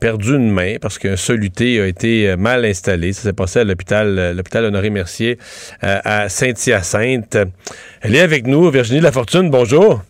perdu 0.00 0.36
une 0.36 0.50
main 0.50 0.76
parce 0.80 0.98
qu'un 0.98 1.16
soluté 1.16 1.80
a 1.80 1.86
été 1.86 2.36
mal 2.36 2.64
installé. 2.64 3.12
Ça 3.12 3.22
s'est 3.22 3.32
passé 3.32 3.60
à 3.60 3.64
l'hôpital, 3.64 4.34
l'hôpital 4.36 4.64
Honoré 4.64 4.90
Mercier 4.90 5.38
à 5.80 6.28
Saint-Hyacinthe. 6.28 7.38
Elle 8.02 8.14
est 8.14 8.20
avec 8.20 8.46
nous, 8.46 8.70
Virginie 8.70 9.00
Lafortune. 9.00 9.50
Bonjour. 9.50 10.02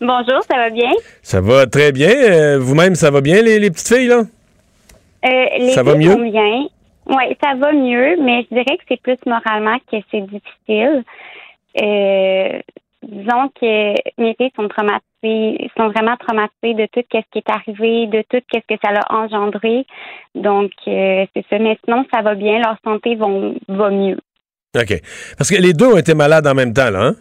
Bonjour, 0.00 0.42
ça 0.50 0.56
va 0.56 0.70
bien? 0.70 0.90
Ça 1.22 1.40
va 1.40 1.66
très 1.66 1.92
bien. 1.92 2.58
Vous-même, 2.58 2.94
ça 2.94 3.10
va 3.10 3.20
bien, 3.20 3.40
les 3.42 3.70
petites 3.70 3.88
filles, 3.88 4.08
là? 4.08 4.22
Euh, 5.24 5.44
les 5.58 5.70
ça 5.70 5.84
va 5.84 5.94
mieux? 5.94 6.14
Oui, 6.14 7.36
ça 7.42 7.54
va 7.56 7.72
mieux, 7.72 8.16
mais 8.22 8.44
je 8.50 8.54
dirais 8.56 8.76
que 8.76 8.82
c'est 8.88 9.00
plus 9.00 9.18
moralement 9.26 9.76
que 9.90 9.98
c'est 10.10 10.22
difficile. 10.22 11.04
Euh, 11.80 12.58
disons 13.02 13.48
que 13.60 13.94
mes 14.20 14.34
filles 14.34 14.52
sont 14.56 14.68
traumatisées, 14.68 15.70
sont 15.76 15.88
vraiment 15.88 16.16
traumatisées 16.16 16.74
de 16.74 16.86
tout 16.92 17.02
ce 17.12 17.20
qui 17.30 17.38
est 17.38 17.50
arrivé, 17.50 18.06
de 18.06 18.22
tout 18.28 18.44
ce 18.52 18.58
que 18.58 18.80
ça 18.82 18.92
a 18.92 19.14
engendré. 19.14 19.84
Donc, 20.34 20.72
euh, 20.88 21.26
c'est 21.34 21.44
ça. 21.48 21.58
Mais 21.58 21.78
sinon, 21.84 22.04
ça 22.12 22.22
va 22.22 22.34
bien. 22.34 22.58
Leur 22.58 22.76
santé 22.84 23.16
vont, 23.16 23.54
va 23.68 23.90
mieux. 23.90 24.18
OK. 24.76 25.00
Parce 25.36 25.50
que 25.50 25.60
les 25.60 25.72
deux 25.72 25.92
ont 25.92 25.98
été 25.98 26.14
malades 26.14 26.46
en 26.46 26.54
même 26.54 26.72
temps, 26.72 26.90
là, 26.90 27.08
hein? 27.08 27.14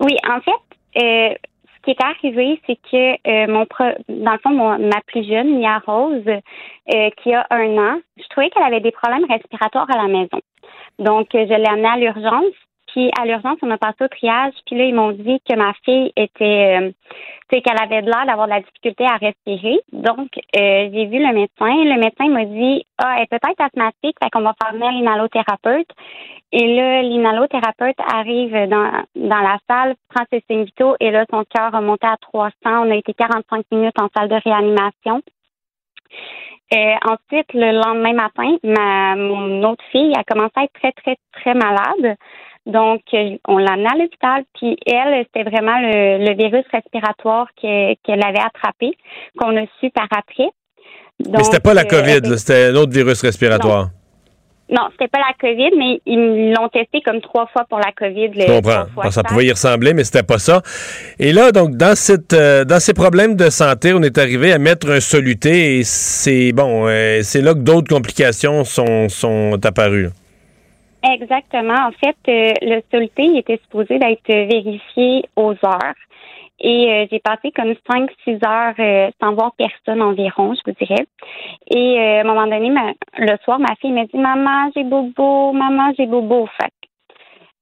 Oui, 0.00 0.16
en 0.28 0.40
fait, 0.40 1.38
ce 1.82 1.90
qui 1.90 1.90
est 1.90 2.04
arrivé, 2.04 2.60
c'est 2.66 2.78
que 2.90 3.12
euh, 3.28 3.46
mon 3.48 3.66
dans 4.08 4.32
le 4.32 4.38
fond, 4.38 4.78
ma 4.78 5.00
plus 5.06 5.26
jeune, 5.26 5.58
Mia 5.58 5.78
Rose, 5.84 6.22
euh, 6.26 7.10
qui 7.22 7.34
a 7.34 7.46
un 7.50 7.76
an, 7.78 8.00
je 8.16 8.28
trouvais 8.30 8.50
qu'elle 8.50 8.62
avait 8.62 8.80
des 8.80 8.92
problèmes 8.92 9.24
respiratoires 9.28 9.90
à 9.90 10.02
la 10.02 10.08
maison. 10.08 10.40
Donc, 10.98 11.34
euh, 11.34 11.46
je 11.48 11.54
l'ai 11.54 11.68
amenée 11.68 11.88
à 11.88 11.96
l'urgence. 11.96 12.54
Puis 12.92 13.10
à 13.18 13.24
l'urgence, 13.24 13.58
on 13.62 13.70
a 13.70 13.78
passé 13.78 14.04
au 14.04 14.08
triage. 14.08 14.52
Puis 14.66 14.76
là, 14.76 14.84
ils 14.84 14.94
m'ont 14.94 15.12
dit 15.12 15.40
que 15.48 15.56
ma 15.56 15.72
fille 15.84 16.12
était, 16.14 16.94
c'est 17.50 17.62
qu'elle 17.62 17.80
avait 17.80 18.02
de 18.02 18.10
l'air 18.10 18.26
d'avoir 18.26 18.46
de 18.46 18.52
la 18.52 18.60
difficulté 18.60 19.04
à 19.04 19.16
respirer. 19.16 19.80
Donc, 19.92 20.28
j'ai 20.54 21.06
vu 21.06 21.18
le 21.18 21.32
médecin. 21.32 21.84
Le 21.84 21.98
médecin 21.98 22.28
m'a 22.28 22.44
dit, 22.44 22.84
ah, 22.98 23.14
elle 23.16 23.22
est 23.22 23.26
peut-être 23.30 23.60
asthmatique, 23.60 24.16
fait 24.22 24.30
qu'on 24.30 24.42
va 24.42 24.54
faire 24.62 24.74
venir 24.74 24.90
l'inhalothérapeute. 24.92 25.88
Et 26.52 26.76
là, 26.76 27.00
l'inhalothérapeute 27.00 27.96
arrive 28.12 28.52
dans, 28.68 28.90
dans 29.16 29.40
la 29.40 29.56
salle, 29.68 29.94
prend 30.10 30.24
ses 30.30 30.44
signes 30.50 30.64
vitaux 30.64 30.94
et 31.00 31.10
là, 31.10 31.24
son 31.30 31.44
cœur 31.44 31.74
a 31.74 31.80
monté 31.80 32.06
à 32.06 32.18
300. 32.20 32.52
On 32.64 32.90
a 32.90 32.96
été 32.96 33.14
45 33.14 33.64
minutes 33.72 33.98
en 33.98 34.08
salle 34.14 34.28
de 34.28 34.36
réanimation. 34.44 35.22
Et 36.74 36.94
ensuite, 37.04 37.52
le 37.52 37.72
lendemain 37.72 38.14
matin, 38.14 38.56
ma, 38.64 39.14
mon 39.14 39.62
autre 39.64 39.84
fille 39.92 40.14
a 40.16 40.24
commencé 40.24 40.52
à 40.56 40.64
être 40.64 40.72
très, 40.72 40.92
très, 40.92 41.16
très 41.32 41.54
malade. 41.54 42.16
Donc, 42.66 43.00
on 43.48 43.58
l'a 43.58 43.72
amenée 43.72 43.88
à 43.92 43.96
l'hôpital, 43.96 44.44
puis 44.54 44.76
elle, 44.86 45.24
c'était 45.26 45.48
vraiment 45.48 45.78
le, 45.80 46.34
virus 46.34 46.64
respiratoire 46.70 47.48
qu'elle 47.60 48.24
avait 48.24 48.38
attrapé, 48.38 48.92
qu'on 49.36 49.56
a 49.56 49.66
su 49.80 49.90
par 49.90 50.06
après. 50.16 50.50
Donc, 51.18 51.38
Mais 51.38 51.44
c'était 51.44 51.60
pas 51.60 51.74
la 51.74 51.82
euh, 51.82 51.84
COVID, 51.84 52.38
c'était 52.38 52.66
un 52.66 52.76
autre 52.76 52.92
virus 52.92 53.20
respiratoire. 53.22 53.90
Non, 54.70 54.88
c'était 54.92 55.08
pas 55.08 55.18
la 55.18 55.34
COVID, 55.38 55.76
mais 55.76 56.00
ils 56.06 56.54
l'ont 56.56 56.68
testé 56.68 57.02
comme 57.02 57.20
trois 57.20 57.46
fois 57.48 57.64
pour 57.68 57.78
la 57.78 57.92
COVID. 57.92 58.30
Je 58.34 58.46
comprends. 58.46 59.10
ça 59.10 59.22
pouvait 59.22 59.46
y 59.46 59.50
ressembler, 59.50 59.92
mais 59.92 60.04
c'était 60.04 60.22
pas 60.22 60.38
ça. 60.38 60.62
Et 61.18 61.32
là, 61.32 61.52
donc, 61.52 61.76
dans 61.76 61.94
cette, 61.94 62.32
euh, 62.32 62.64
dans 62.64 62.80
ces 62.80 62.94
problèmes 62.94 63.34
de 63.34 63.50
santé, 63.50 63.92
on 63.92 64.02
est 64.02 64.16
arrivé 64.16 64.52
à 64.52 64.58
mettre 64.58 64.88
un 64.90 65.00
soluté 65.00 65.78
et 65.78 65.84
c'est 65.84 66.52
bon, 66.52 66.86
euh, 66.88 67.20
c'est 67.22 67.42
là 67.42 67.52
que 67.52 67.58
d'autres 67.58 67.88
complications 67.88 68.64
sont, 68.64 69.08
sont 69.10 69.58
apparues. 69.62 70.08
Exactement. 71.02 71.88
En 71.88 71.90
fait, 71.92 72.16
euh, 72.28 72.52
le 72.62 72.80
soluté 72.92 73.38
était 73.38 73.58
supposé 73.64 73.98
d'être 73.98 74.28
vérifié 74.28 75.24
aux 75.36 75.52
heures. 75.64 75.94
Et 76.60 76.92
euh, 76.92 77.06
j'ai 77.10 77.18
passé 77.18 77.50
comme 77.50 77.74
5-6 77.90 78.46
heures 78.46 78.74
euh, 78.78 79.10
sans 79.20 79.34
voir 79.34 79.52
personne 79.58 80.00
environ, 80.00 80.54
je 80.54 80.60
vous 80.64 80.76
dirais. 80.80 81.06
Et 81.74 81.98
à 81.98 82.20
un 82.20 82.24
moment 82.24 82.46
donné, 82.46 82.70
le 83.18 83.36
soir, 83.44 83.58
ma 83.58 83.74
fille 83.80 83.90
m'a 83.90 84.04
dit 84.04 84.16
Maman, 84.16 84.70
j'ai 84.76 84.84
bobo, 84.84 85.52
maman, 85.52 85.92
j'ai 85.98 86.06
bobo. 86.06 86.46
Fait 86.60 86.72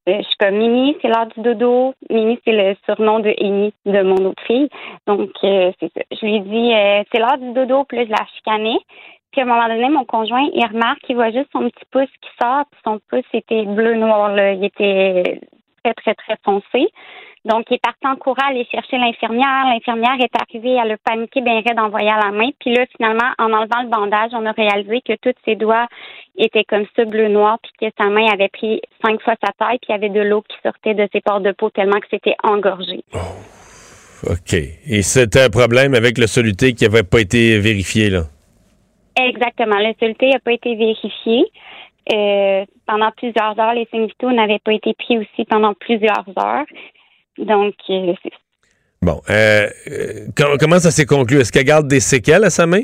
je 0.07 0.22
suis 0.22 0.36
comme 0.41 0.57
Mimi, 0.57 0.97
c'est 1.01 1.09
l'heure 1.09 1.26
du 1.26 1.41
dodo. 1.41 1.95
Mimi, 2.11 2.38
c'est 2.45 2.53
le 2.53 2.74
surnom 2.84 3.20
de 3.20 3.32
Amy, 3.38 3.72
de 3.86 4.03
mon 4.03 4.16
autre 4.26 4.43
fille. 4.45 4.68
Donc, 5.07 5.30
c'est 5.41 5.74
ça. 5.80 6.01
Je 6.11 6.26
lui 6.26 6.41
dis 6.41 6.72
c'est 7.12 7.20
l'heure 7.20 7.38
du 7.38 7.53
dodo, 7.53 7.84
puis 7.84 7.99
là, 7.99 8.05
je 8.07 8.11
la 8.11 8.26
chicanais. 8.34 8.78
Puis 9.33 9.41
à 9.41 9.45
un 9.45 9.47
moment 9.47 9.68
donné, 9.68 9.89
mon 9.89 10.05
conjoint, 10.05 10.49
il 10.53 10.64
remarque 10.66 11.01
qu'il 11.01 11.16
voit 11.16 11.31
juste 11.31 11.49
son 11.53 11.68
petit 11.68 11.85
pouce 11.91 12.11
qui 12.20 12.31
sort, 12.41 12.64
puis 12.70 12.81
son 12.85 13.01
pouce 13.09 13.24
était 13.33 13.64
bleu-noir, 13.64 14.35
là. 14.35 14.53
Il 14.53 14.64
était 14.64 15.41
très, 15.83 15.95
très, 15.95 16.14
très 16.14 16.37
foncé. 16.45 16.89
Donc, 17.47 17.64
il 17.70 17.74
est 17.74 18.07
en 18.07 18.16
courant 18.16 18.49
aller 18.51 18.66
chercher 18.70 18.99
l'infirmière. 18.99 19.64
L'infirmière 19.64 20.16
est 20.20 20.37
arrivée, 20.39 20.76
elle 20.83 20.93
a 20.93 20.97
paniqué 20.99 21.41
bien 21.41 21.62
raide 21.66 21.78
en 21.78 21.89
voyant 21.89 22.16
la 22.16 22.33
main. 22.33 22.51
Puis 22.59 22.74
là, 22.74 22.85
finalement, 22.95 23.31
en 23.39 23.53
enlevant 23.53 23.83
le 23.83 23.89
bandage, 23.89 24.31
on 24.35 24.45
a 24.45 24.53
réalisé 24.53 25.01
que 25.01 25.14
tous 25.22 25.35
ses 25.47 25.57
doigts 25.57 25.87
étaient 26.37 26.64
comme 26.64 26.85
ça, 26.95 27.05
bleu-noir, 27.07 27.59
puis 27.62 27.72
que 27.81 27.95
sa 27.97 28.11
main 28.11 28.26
avait 28.31 28.49
pris 28.49 28.83
cinq 29.03 29.22
fois 29.22 29.37
sa 29.43 29.53
taille, 29.53 29.78
puis 29.78 29.89
il 29.89 29.93
y 29.93 29.95
avait 29.95 30.11
de 30.11 30.20
l'eau 30.20 30.43
qui 30.43 30.57
sortait 30.62 30.93
de 30.93 31.09
ses 31.12 31.22
pores 31.22 31.41
de 31.41 31.53
peau 31.53 31.70
tellement 31.70 31.99
que 32.01 32.09
c'était 32.11 32.37
engorgé. 32.43 33.03
Oh, 33.14 34.31
OK. 34.33 34.53
Et 34.53 35.03
c'était 35.03 35.45
un 35.45 35.51
problème 35.51 35.95
avec 35.95 36.18
le 36.18 36.26
soluté 36.26 36.74
qui 36.74 36.85
n'avait 36.85 37.05
pas 37.05 37.20
été 37.20 37.59
vérifié, 37.59 38.11
là? 38.11 38.24
Exactement. 39.28 39.76
Le 39.78 40.30
n'a 40.32 40.38
pas 40.38 40.52
été 40.52 40.74
vérifié. 40.74 41.44
Euh, 42.12 42.64
pendant 42.86 43.10
plusieurs 43.12 43.58
heures, 43.58 43.74
les 43.74 43.86
signes 43.90 44.06
vitaux 44.06 44.32
n'avaient 44.32 44.58
pas 44.58 44.72
été 44.72 44.94
pris 44.94 45.18
aussi 45.18 45.44
pendant 45.44 45.74
plusieurs 45.74 46.24
heures. 46.38 46.66
Donc, 47.38 47.74
euh, 47.90 48.14
Bon. 49.02 49.22
Euh, 49.30 49.68
euh, 49.90 50.26
comment 50.58 50.78
ça 50.78 50.90
s'est 50.90 51.06
conclu? 51.06 51.40
Est-ce 51.40 51.52
qu'elle 51.52 51.64
garde 51.64 51.88
des 51.88 52.00
séquelles 52.00 52.44
à 52.44 52.50
sa 52.50 52.66
main? 52.66 52.82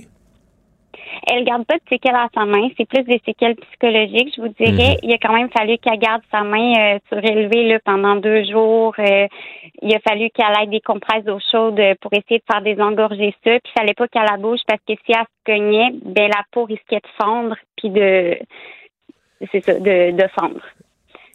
Elle 1.30 1.44
garde 1.44 1.64
pas 1.64 1.76
de 1.76 1.82
séquelles 1.88 2.14
à 2.14 2.28
sa 2.34 2.44
main, 2.44 2.68
c'est 2.76 2.88
plus 2.88 3.02
des 3.04 3.20
séquelles 3.24 3.56
psychologiques, 3.56 4.34
je 4.36 4.42
vous 4.42 4.54
dirais. 4.60 4.94
Mhm. 4.94 4.98
Il 5.02 5.12
a 5.14 5.18
quand 5.18 5.32
même 5.32 5.50
fallu 5.50 5.78
qu'elle 5.78 5.98
garde 5.98 6.22
sa 6.30 6.42
main 6.42 6.98
surélevée 7.08 7.68
là, 7.68 7.78
pendant 7.84 8.16
deux 8.16 8.44
jours. 8.44 8.94
il 8.98 9.94
a 9.94 9.98
fallu 10.00 10.30
qu'elle 10.30 10.62
ait 10.62 10.66
des 10.66 10.80
compresses 10.80 11.24
d'eau 11.24 11.38
chaude 11.50 11.80
pour 12.00 12.12
essayer 12.12 12.38
de 12.38 12.44
faire 12.50 12.62
désengorger 12.62 13.34
ça. 13.44 13.50
Puis 13.50 13.72
il 13.74 13.80
fallait 13.80 13.94
pas 13.94 14.08
qu'elle 14.08 14.26
la 14.30 14.36
bouge 14.36 14.60
parce 14.66 14.80
que 14.86 14.94
si 15.04 15.12
elle 15.12 15.24
se 15.24 15.52
cognait, 15.52 15.90
ben 16.04 16.28
la 16.28 16.42
peau 16.52 16.64
risquait 16.64 16.96
de 16.96 17.24
fondre 17.24 17.56
puis 17.76 17.90
de 17.90 18.38
c'est 19.52 19.64
ça, 19.64 19.74
de, 19.74 20.12
de 20.12 20.28
fondre. 20.38 20.62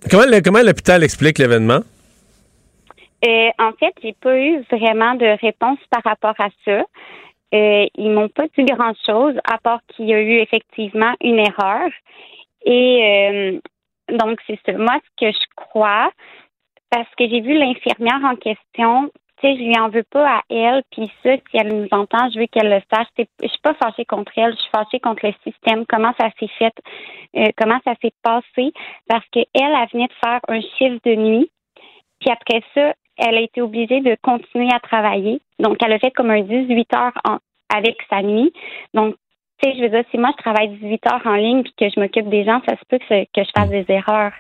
Comment, 0.10 0.24
comment 0.44 0.62
l'hôpital 0.64 1.04
explique 1.04 1.38
l'événement? 1.38 1.82
Euh, 3.24 3.50
en 3.60 3.72
fait, 3.74 3.94
j'ai 4.02 4.14
pas 4.14 4.36
eu 4.36 4.64
vraiment 4.72 5.14
de 5.14 5.40
réponse 5.42 5.78
par 5.92 6.02
rapport 6.04 6.34
à 6.40 6.50
ça. 6.66 6.84
Euh, 7.54 7.86
ils 7.96 8.12
m'ont 8.12 8.30
pas 8.30 8.48
dit 8.58 8.64
grand 8.64 8.94
chose, 9.06 9.36
à 9.44 9.58
part 9.58 9.82
qu'il 9.88 10.08
y 10.08 10.14
a 10.14 10.22
eu 10.22 10.40
effectivement 10.40 11.14
une 11.22 11.40
erreur. 11.40 11.90
Et 12.66 13.04
euh, 13.04 13.60
donc, 14.18 14.40
c'est 14.48 14.60
ça. 14.66 14.74
Moi, 14.74 14.98
ce 15.04 15.26
que 15.26 15.32
je 15.32 15.46
crois, 15.56 16.12
parce 16.90 17.10
que 17.18 17.28
j'ai 17.28 17.42
vu 17.42 17.58
l'infirmière 17.58 18.22
en 18.24 18.36
question, 18.36 19.10
tu 19.42 19.48
sais, 19.48 19.56
je 19.56 19.64
lui 19.64 19.78
en 19.80 19.90
veux 19.90 20.04
pas 20.04 20.38
à 20.38 20.42
elle, 20.50 20.84
puis 20.92 21.10
ça, 21.24 21.36
si 21.36 21.58
elle 21.58 21.76
nous 21.76 21.88
entend, 21.92 22.30
je 22.30 22.40
veux 22.40 22.48
qu'elle 22.48 22.70
le 22.70 22.82
sache. 22.94 23.08
Je 23.18 23.48
suis 23.48 23.62
pas 23.64 23.74
fâchée 23.74 24.06
contre 24.06 24.32
elle, 24.36 24.54
je 24.54 24.62
suis 24.62 24.72
fâchée 24.74 25.00
contre 25.00 25.26
le 25.26 25.34
système, 25.44 25.86
comment 25.88 26.14
ça 26.20 26.30
s'est 26.40 26.50
fait, 26.60 26.74
euh, 27.38 27.48
comment 27.58 27.80
ça 27.86 27.94
s'est 28.02 28.14
passé, 28.22 28.72
parce 29.08 29.26
qu'elle, 29.32 29.46
elle 29.56 29.88
venait 29.92 30.08
de 30.08 30.14
faire 30.24 30.40
un 30.48 30.62
chiffre 30.62 31.00
de 31.04 31.16
nuit, 31.16 31.52
puis 32.20 32.30
après 32.30 32.62
ça, 32.76 32.94
elle 33.18 33.38
a 33.38 33.42
été 33.42 33.62
obligée 33.62 34.02
de 34.02 34.16
continuer 34.22 34.70
à 34.74 34.80
travailler. 34.80 35.42
Donc, 35.60 35.78
elle 35.84 35.94
a 35.94 36.00
fait 36.00 36.12
comme 36.12 36.30
un 36.30 36.42
18 36.42 36.94
heures 36.96 37.40
avec 37.74 37.98
sa 38.10 38.22
nuit. 38.22 38.52
Donc, 38.94 39.16
tu 39.62 39.70
sais, 39.70 39.76
je 39.78 39.84
veux 39.84 39.90
dire, 39.90 40.04
si 40.12 40.18
moi 40.18 40.32
je 40.38 40.42
travaille 40.42 40.70
18 40.70 41.08
heures 41.08 41.22
en 41.26 41.36
ligne 41.36 41.64
puis 41.64 41.74
que 41.80 41.86
je 41.94 42.00
m'occupe 42.00 42.30
des 42.30 42.44
gens, 42.44 42.62
ça 42.68 42.76
se 42.76 42.86
peut 42.90 43.00
que, 43.00 43.44
je 43.44 43.50
fasse 43.56 43.70
des 43.70 43.86
erreurs. 43.90 44.34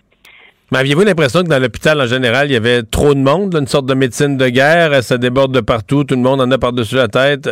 Mais 0.72 0.80
aviez-vous 0.80 1.04
l'impression 1.04 1.44
que 1.44 1.50
dans 1.50 1.62
l'hôpital 1.62 2.00
en 2.02 2.06
général, 2.06 2.50
il 2.50 2.54
y 2.54 2.56
avait 2.56 2.84
trop 2.84 3.14
de 3.14 3.20
monde, 3.20 3.54
une 3.56 3.68
sorte 3.68 3.86
de 3.86 3.94
médecine 3.94 4.38
de 4.38 4.48
guerre, 4.48 5.04
ça 5.04 5.18
déborde 5.18 5.54
de 5.54 5.60
partout, 5.60 6.06
tout 6.06 6.16
le 6.16 6.22
monde 6.22 6.42
en 6.42 6.50
a 6.50 6.58
par-dessus 6.58 6.96
la 6.96 7.10
tête? 7.10 7.50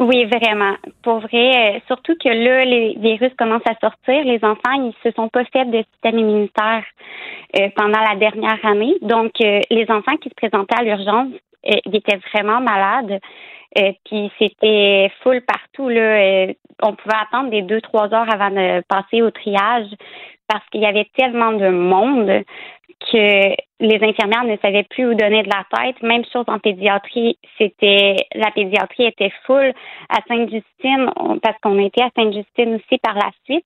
Oui, 0.00 0.24
vraiment. 0.24 0.76
Pour 1.02 1.18
vrai, 1.20 1.76
euh, 1.76 1.80
surtout 1.86 2.16
que 2.16 2.30
là, 2.30 2.64
les 2.64 2.96
virus 2.98 3.34
commencent 3.36 3.66
à 3.66 3.78
sortir. 3.82 4.24
Les 4.24 4.42
enfants, 4.42 4.72
ils 4.72 4.94
se 5.04 5.14
sont 5.14 5.28
pas 5.28 5.44
fait 5.44 5.66
de 5.66 5.84
système 5.92 6.18
immunitaire 6.18 6.84
euh, 7.58 7.68
pendant 7.76 8.00
la 8.00 8.16
dernière 8.16 8.64
année. 8.64 8.96
Donc, 9.02 9.32
euh, 9.42 9.60
les 9.70 9.84
enfants 9.90 10.16
qui 10.16 10.30
se 10.30 10.34
présentaient 10.34 10.78
à 10.78 10.84
l'urgence, 10.84 11.28
ils 11.62 11.94
étaient 11.94 12.18
vraiment 12.32 12.62
malades. 12.62 13.20
puis 14.06 14.32
c'était 14.38 15.12
full 15.22 15.42
partout. 15.42 15.90
Là. 15.90 16.46
on 16.82 16.94
pouvait 16.94 17.20
attendre 17.20 17.50
des 17.50 17.60
deux, 17.60 17.82
trois 17.82 18.06
heures 18.14 18.32
avant 18.32 18.48
de 18.48 18.80
passer 18.88 19.20
au 19.20 19.30
triage 19.30 19.88
parce 20.50 20.66
qu'il 20.70 20.80
y 20.80 20.86
avait 20.86 21.08
tellement 21.16 21.52
de 21.52 21.68
monde 21.68 22.42
que 23.12 23.54
les 23.78 23.98
infirmières 24.02 24.44
ne 24.44 24.56
savaient 24.56 24.82
plus 24.82 25.06
où 25.06 25.14
donner 25.14 25.42
de 25.44 25.48
la 25.48 25.64
tête. 25.72 26.02
Même 26.02 26.24
chose 26.30 26.44
en 26.48 26.58
pédiatrie, 26.58 27.38
c'était 27.56 28.16
la 28.34 28.50
pédiatrie 28.50 29.06
était 29.06 29.32
full 29.46 29.72
à 30.08 30.18
Sainte-Justine 30.28 31.10
parce 31.40 31.56
qu'on 31.62 31.78
était 31.78 32.02
à 32.02 32.10
Sainte-Justine 32.16 32.74
aussi 32.74 32.98
par 32.98 33.14
la 33.14 33.30
suite. 33.44 33.64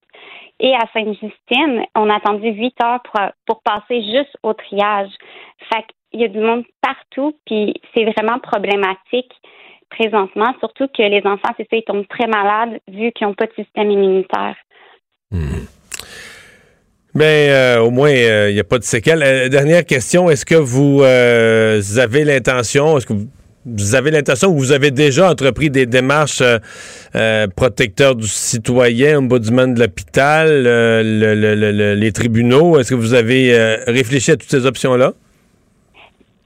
Et 0.61 0.75
à 0.75 0.87
Sainte-Justine, 0.93 1.85
on 1.97 2.11
a 2.11 2.17
attendu 2.17 2.51
huit 2.51 2.77
heures 2.85 3.01
pour, 3.03 3.21
pour 3.47 3.63
passer 3.63 4.03
juste 4.03 4.37
au 4.43 4.53
triage. 4.53 5.11
Fait 5.73 5.85
qu'il 6.11 6.21
y 6.21 6.25
a 6.25 6.29
du 6.29 6.39
monde 6.39 6.65
partout, 6.83 7.35
puis 7.47 7.75
c'est 7.95 8.05
vraiment 8.05 8.39
problématique 8.39 9.33
présentement, 9.91 10.55
surtout 10.61 10.89
que 10.89 11.03
les 11.03 11.23
enfants, 11.25 11.53
c'est 11.57 11.69
ça, 11.71 11.77
ils 11.77 11.85
tombent 11.85 12.07
très 12.09 12.27
malades 12.27 12.81
vu 12.89 13.11
qu'ils 13.13 13.27
n'ont 13.27 13.35
pas 13.35 13.47
de 13.47 13.55
système 13.55 13.91
immunitaire. 13.91 14.57
Hmm. 15.31 15.65
Mais 17.15 17.49
euh, 17.51 17.81
au 17.81 17.91
moins, 17.91 18.11
il 18.11 18.55
n'y 18.55 18.61
a 18.61 18.65
pas 18.65 18.79
de 18.79 18.85
séquelles. 18.85 19.23
Euh, 19.23 19.49
dernière 19.49 19.85
question, 19.85 20.31
est-ce 20.31 20.45
que 20.45 20.57
vous, 20.57 21.03
euh, 21.03 21.81
avez 21.97 22.25
l'intention, 22.25 22.97
est-ce 22.99 23.07
que 23.07 23.13
vous, 23.13 23.95
avez 23.95 24.11
l'intention 24.11 24.49
ou 24.49 24.59
vous 24.59 24.73
avez 24.73 24.91
déjà 24.91 25.31
entrepris 25.31 25.71
des 25.71 25.87
démarches 25.87 26.43
protecteurs 27.57 28.15
du 28.17 28.27
citoyen, 28.27 29.21
ombudsman 29.21 29.75
de 29.75 29.81
l'hôpital, 29.81 30.65
les 31.99 32.13
tribunaux? 32.13 32.79
Est-ce 32.79 32.91
que 32.91 32.95
vous 32.95 33.15
avez 33.15 33.57
réfléchi 33.87 34.33
à 34.33 34.37
toutes 34.37 34.51
ces 34.51 34.67
options-là? 34.67 35.13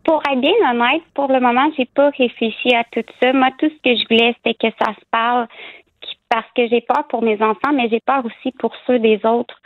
Pour 0.04 0.22
être 0.30 0.40
bien 0.40 0.52
honnête, 0.70 1.02
pour 1.14 1.26
le 1.26 1.40
moment, 1.40 1.68
j'ai 1.76 1.88
pas 1.92 2.10
réfléchi 2.16 2.72
à 2.74 2.84
tout 2.92 3.04
ça. 3.20 3.32
Moi, 3.32 3.48
tout 3.58 3.68
ce 3.68 3.90
que 3.90 3.96
je 3.98 4.04
voulais, 4.08 4.34
c'était 4.36 4.54
que 4.54 4.72
ça 4.80 4.92
se 4.92 5.04
parle 5.10 5.48
parce 6.28 6.46
que 6.54 6.68
j'ai 6.68 6.82
peur 6.82 7.06
pour 7.08 7.22
mes 7.22 7.40
enfants, 7.42 7.72
mais 7.74 7.88
j'ai 7.88 8.00
peur 8.00 8.24
aussi 8.24 8.52
pour 8.58 8.72
ceux 8.86 8.98
des 8.98 9.20
autres. 9.24 9.60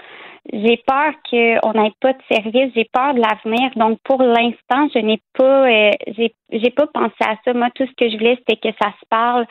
J'ai 0.53 0.83
peur 0.87 1.13
qu'on 1.31 1.73
n'ait 1.73 1.93
pas 2.01 2.13
de 2.15 2.23
service, 2.31 2.73
j'ai 2.75 2.89
peur 2.93 3.15
de 3.15 3.21
l'avenir. 3.21 3.71
Donc 3.77 4.01
pour 4.05 4.23
l'instant, 4.23 4.89
je 4.93 4.99
n'ai 4.99 5.21
pas 5.35 5.69
euh, 5.69 5.91
j'ai 6.09 6.35
j'ai 6.51 6.71
pas 6.71 6.87
pensé 6.89 7.15
à 7.21 7.37
ça. 7.45 7.53
Moi, 7.55 7.69
tout 7.75 7.87
ce 7.87 7.93
que 7.93 8.11
je 8.11 8.17
voulais, 8.17 8.37
c'était 8.39 8.57
que 8.57 8.77
ça 8.81 8.91
se 9.01 9.07
parle, 9.09 9.47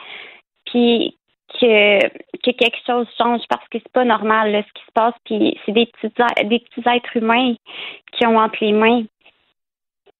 puis 0.66 1.16
que, 1.60 2.08
que 2.08 2.50
quelque 2.50 2.78
chose 2.86 3.06
change 3.18 3.42
parce 3.48 3.66
que 3.68 3.78
c'est 3.78 3.92
pas 3.92 4.04
normal 4.04 4.64
ce 4.66 4.72
qui 4.80 4.86
se 4.86 4.92
passe. 4.92 5.14
Puis 5.24 5.58
c'est 5.64 5.72
des 5.72 5.86
petits 5.86 6.12
des 6.48 6.58
petits 6.58 6.88
êtres 6.88 7.16
humains 7.16 7.54
qui 8.12 8.26
ont 8.26 8.38
entre 8.38 8.58
les 8.60 8.72
mains. 8.72 9.04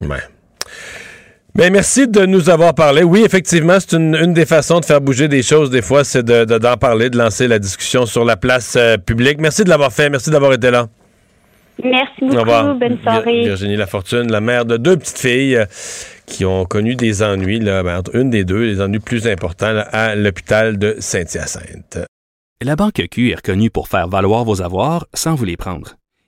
Ouais. 0.03 0.19
Ben, 1.55 1.71
merci 1.71 2.09
de 2.09 2.25
nous 2.25 2.49
avoir 2.49 2.75
parlé. 2.75 3.03
Oui, 3.03 3.23
effectivement, 3.25 3.79
c'est 3.79 3.97
une, 3.97 4.33
des 4.33 4.47
façons 4.47 4.81
de 4.81 4.87
faire 4.87 5.03
bouger 5.03 5.29
des 5.29 5.43
choses, 5.43 5.69
des 5.69 5.83
fois, 5.83 6.03
c'est 6.03 6.25
d'en 6.25 6.47
de, 6.47 6.77
parler, 6.77 7.11
de 7.11 7.19
lancer 7.19 7.47
la 7.47 7.59
discussion 7.59 8.07
sur 8.07 8.25
la 8.25 8.39
place 8.39 8.75
euh, 8.77 8.97
publique. 8.97 9.39
Merci 9.39 9.65
de 9.65 9.69
l'avoir 9.69 9.93
fait. 9.93 10.09
Merci 10.09 10.31
d'avoir 10.31 10.55
été 10.55 10.71
là. 10.71 10.89
Merci 11.85 12.21
beaucoup. 12.21 12.79
Bonne 12.79 12.99
soirée. 13.03 13.43
Virginie 13.43 13.77
Lafortune, 13.77 14.31
la 14.33 14.41
mère 14.41 14.65
de 14.65 14.79
deux 14.79 14.97
petites 14.97 15.19
filles 15.19 15.57
euh, 15.57 15.67
qui 16.25 16.47
ont 16.47 16.65
connu 16.65 16.97
des 16.97 17.23
ennuis, 17.23 17.61
là, 17.61 17.83
ben, 17.83 18.01
une 18.15 18.31
des 18.31 18.45
deux, 18.45 18.65
les 18.65 18.81
ennuis 18.81 19.01
plus 19.01 19.27
importants 19.29 19.83
à 19.93 20.15
l'hôpital 20.15 20.79
de 20.79 20.97
Saint-Hyacinthe. 21.01 21.99
La 22.63 22.77
Banque 22.77 23.03
Q 23.11 23.31
est 23.31 23.35
reconnue 23.35 23.71
pour 23.71 23.89
faire 23.89 24.09
valoir 24.09 24.45
vos 24.45 24.63
avoirs 24.63 25.07
sans 25.13 25.35
vous 25.35 25.45
les 25.45 25.59
prendre. 25.59 25.97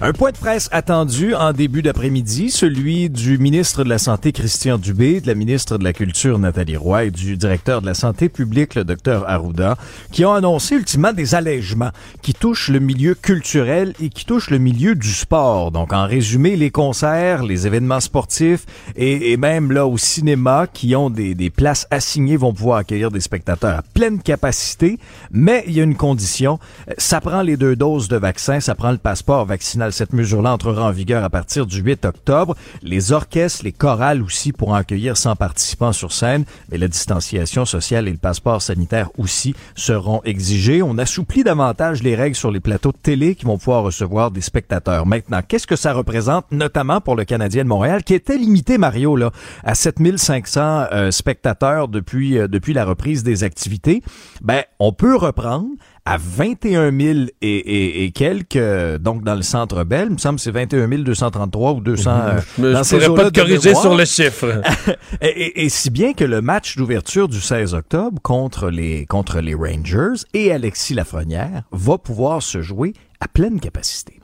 Un 0.00 0.12
point 0.12 0.32
de 0.32 0.36
presse 0.36 0.68
attendu 0.72 1.36
en 1.36 1.52
début 1.52 1.80
d'après-midi, 1.80 2.50
celui 2.50 3.08
du 3.08 3.38
ministre 3.38 3.84
de 3.84 3.88
la 3.88 3.98
Santé 3.98 4.32
Christian 4.32 4.76
Dubé, 4.76 5.20
de 5.20 5.28
la 5.28 5.36
ministre 5.36 5.78
de 5.78 5.84
la 5.84 5.92
Culture 5.92 6.36
Nathalie 6.40 6.76
Roy 6.76 7.04
et 7.04 7.10
du 7.12 7.36
directeur 7.36 7.80
de 7.80 7.86
la 7.86 7.94
Santé 7.94 8.28
publique 8.28 8.74
le 8.74 8.82
docteur 8.82 9.30
Arruda, 9.30 9.76
qui 10.10 10.24
ont 10.24 10.32
annoncé 10.32 10.74
ultimement 10.74 11.12
des 11.12 11.36
allègements 11.36 11.90
qui 12.22 12.34
touchent 12.34 12.70
le 12.70 12.80
milieu 12.80 13.14
culturel 13.14 13.94
et 14.02 14.08
qui 14.08 14.24
touchent 14.24 14.50
le 14.50 14.58
milieu 14.58 14.96
du 14.96 15.12
sport. 15.12 15.70
Donc 15.70 15.92
en 15.92 16.06
résumé, 16.06 16.56
les 16.56 16.72
concerts, 16.72 17.44
les 17.44 17.68
événements 17.68 18.00
sportifs 18.00 18.66
et, 18.96 19.36
même 19.36 19.70
là 19.70 19.86
au 19.86 19.96
cinéma 19.96 20.66
qui 20.66 20.96
ont 20.96 21.08
des, 21.08 21.36
des 21.36 21.50
places 21.50 21.86
assignées 21.92 22.36
vont 22.36 22.52
pouvoir 22.52 22.78
accueillir 22.78 23.12
des 23.12 23.20
spectateurs 23.20 23.78
à 23.78 23.82
pleine 23.82 24.20
capacité, 24.20 24.98
mais 25.30 25.62
il 25.68 25.74
y 25.74 25.80
a 25.80 25.84
une 25.84 25.96
condition, 25.96 26.58
ça 26.98 27.20
prend 27.20 27.42
les 27.42 27.56
deux 27.56 27.76
doses 27.76 28.08
de 28.08 28.16
vaccin, 28.16 28.58
ça 28.58 28.74
prend 28.74 28.90
le 28.90 28.98
passeport 28.98 29.46
vaccinal 29.46 29.83
cette 29.92 30.12
mesure-là 30.12 30.52
entrera 30.52 30.84
en 30.84 30.90
vigueur 30.90 31.24
à 31.24 31.30
partir 31.30 31.66
du 31.66 31.80
8 31.80 32.04
octobre. 32.04 32.56
Les 32.82 33.12
orchestres, 33.12 33.64
les 33.64 33.72
chorales 33.72 34.22
aussi 34.22 34.52
pourront 34.52 34.74
accueillir 34.74 35.16
100 35.16 35.36
participants 35.36 35.92
sur 35.92 36.12
scène, 36.12 36.44
mais 36.70 36.78
la 36.78 36.88
distanciation 36.88 37.64
sociale 37.64 38.08
et 38.08 38.12
le 38.12 38.18
passeport 38.18 38.62
sanitaire 38.62 39.10
aussi 39.18 39.54
seront 39.74 40.20
exigés. 40.24 40.82
On 40.82 40.98
assouplit 40.98 41.44
davantage 41.44 42.02
les 42.02 42.14
règles 42.14 42.36
sur 42.36 42.50
les 42.50 42.60
plateaux 42.60 42.92
de 42.92 42.96
télé 42.96 43.34
qui 43.34 43.44
vont 43.44 43.58
pouvoir 43.58 43.82
recevoir 43.82 44.30
des 44.30 44.40
spectateurs. 44.40 45.06
Maintenant, 45.06 45.40
qu'est-ce 45.46 45.66
que 45.66 45.76
ça 45.76 45.92
représente, 45.92 46.46
notamment 46.50 47.00
pour 47.00 47.16
le 47.16 47.24
Canadien 47.24 47.64
de 47.64 47.68
Montréal, 47.68 48.04
qui 48.04 48.14
était 48.14 48.38
limité, 48.38 48.78
Mario, 48.78 49.16
là, 49.16 49.30
à 49.62 49.74
7500 49.74 50.86
euh, 50.92 51.10
spectateurs 51.10 51.88
depuis, 51.88 52.38
euh, 52.38 52.48
depuis 52.48 52.72
la 52.72 52.84
reprise 52.84 53.22
des 53.22 53.44
activités? 53.44 54.02
Ben, 54.42 54.62
on 54.78 54.92
peut 54.92 55.16
reprendre 55.16 55.68
à 56.06 56.18
21 56.18 56.92
000 56.92 57.18
et, 57.40 58.04
et, 58.04 58.10
quelques, 58.10 58.56
euh, 58.56 58.98
donc 58.98 59.24
dans 59.24 59.34
le 59.34 59.42
centre 59.42 59.84
Bell. 59.84 60.08
Il 60.08 60.14
me 60.14 60.18
semble 60.18 60.36
que 60.36 60.42
c'est 60.42 60.50
21 60.50 60.86
233 60.86 61.72
ou 61.72 61.80
200. 61.80 62.10
Euh, 62.10 62.40
je 62.58 62.62
ne 62.62 62.82
pourrais 62.82 63.22
pas 63.24 63.30
te 63.30 63.40
corriger 63.40 63.74
sur 63.74 63.94
le 63.94 64.04
chiffre. 64.04 64.60
et, 65.22 65.68
si 65.70 65.88
bien 65.90 66.12
que 66.12 66.24
le 66.24 66.42
match 66.42 66.76
d'ouverture 66.76 67.28
du 67.28 67.40
16 67.40 67.74
octobre 67.74 68.20
contre 68.22 68.68
les, 68.68 69.06
contre 69.06 69.40
les 69.40 69.54
Rangers 69.54 70.24
et 70.34 70.52
Alexis 70.52 70.92
Lafrenière 70.92 71.62
va 71.72 71.96
pouvoir 71.96 72.42
se 72.42 72.60
jouer 72.60 72.92
à 73.20 73.28
pleine 73.28 73.58
capacité. 73.58 74.20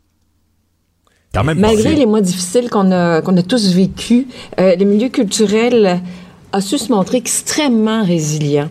Quand 1.32 1.44
même 1.44 1.60
Malgré 1.60 1.94
les 1.94 2.06
mois 2.06 2.20
difficiles 2.20 2.68
qu'on 2.68 2.90
a, 2.90 3.22
qu'on 3.22 3.36
a 3.36 3.42
tous 3.42 3.72
vécus, 3.72 4.26
euh, 4.58 4.74
les 4.74 4.84
milieux 4.84 5.08
culturels 5.08 6.02
a 6.52 6.60
su 6.60 6.78
se 6.78 6.90
montrer 6.90 7.18
extrêmement 7.18 8.04
résilient. 8.04 8.68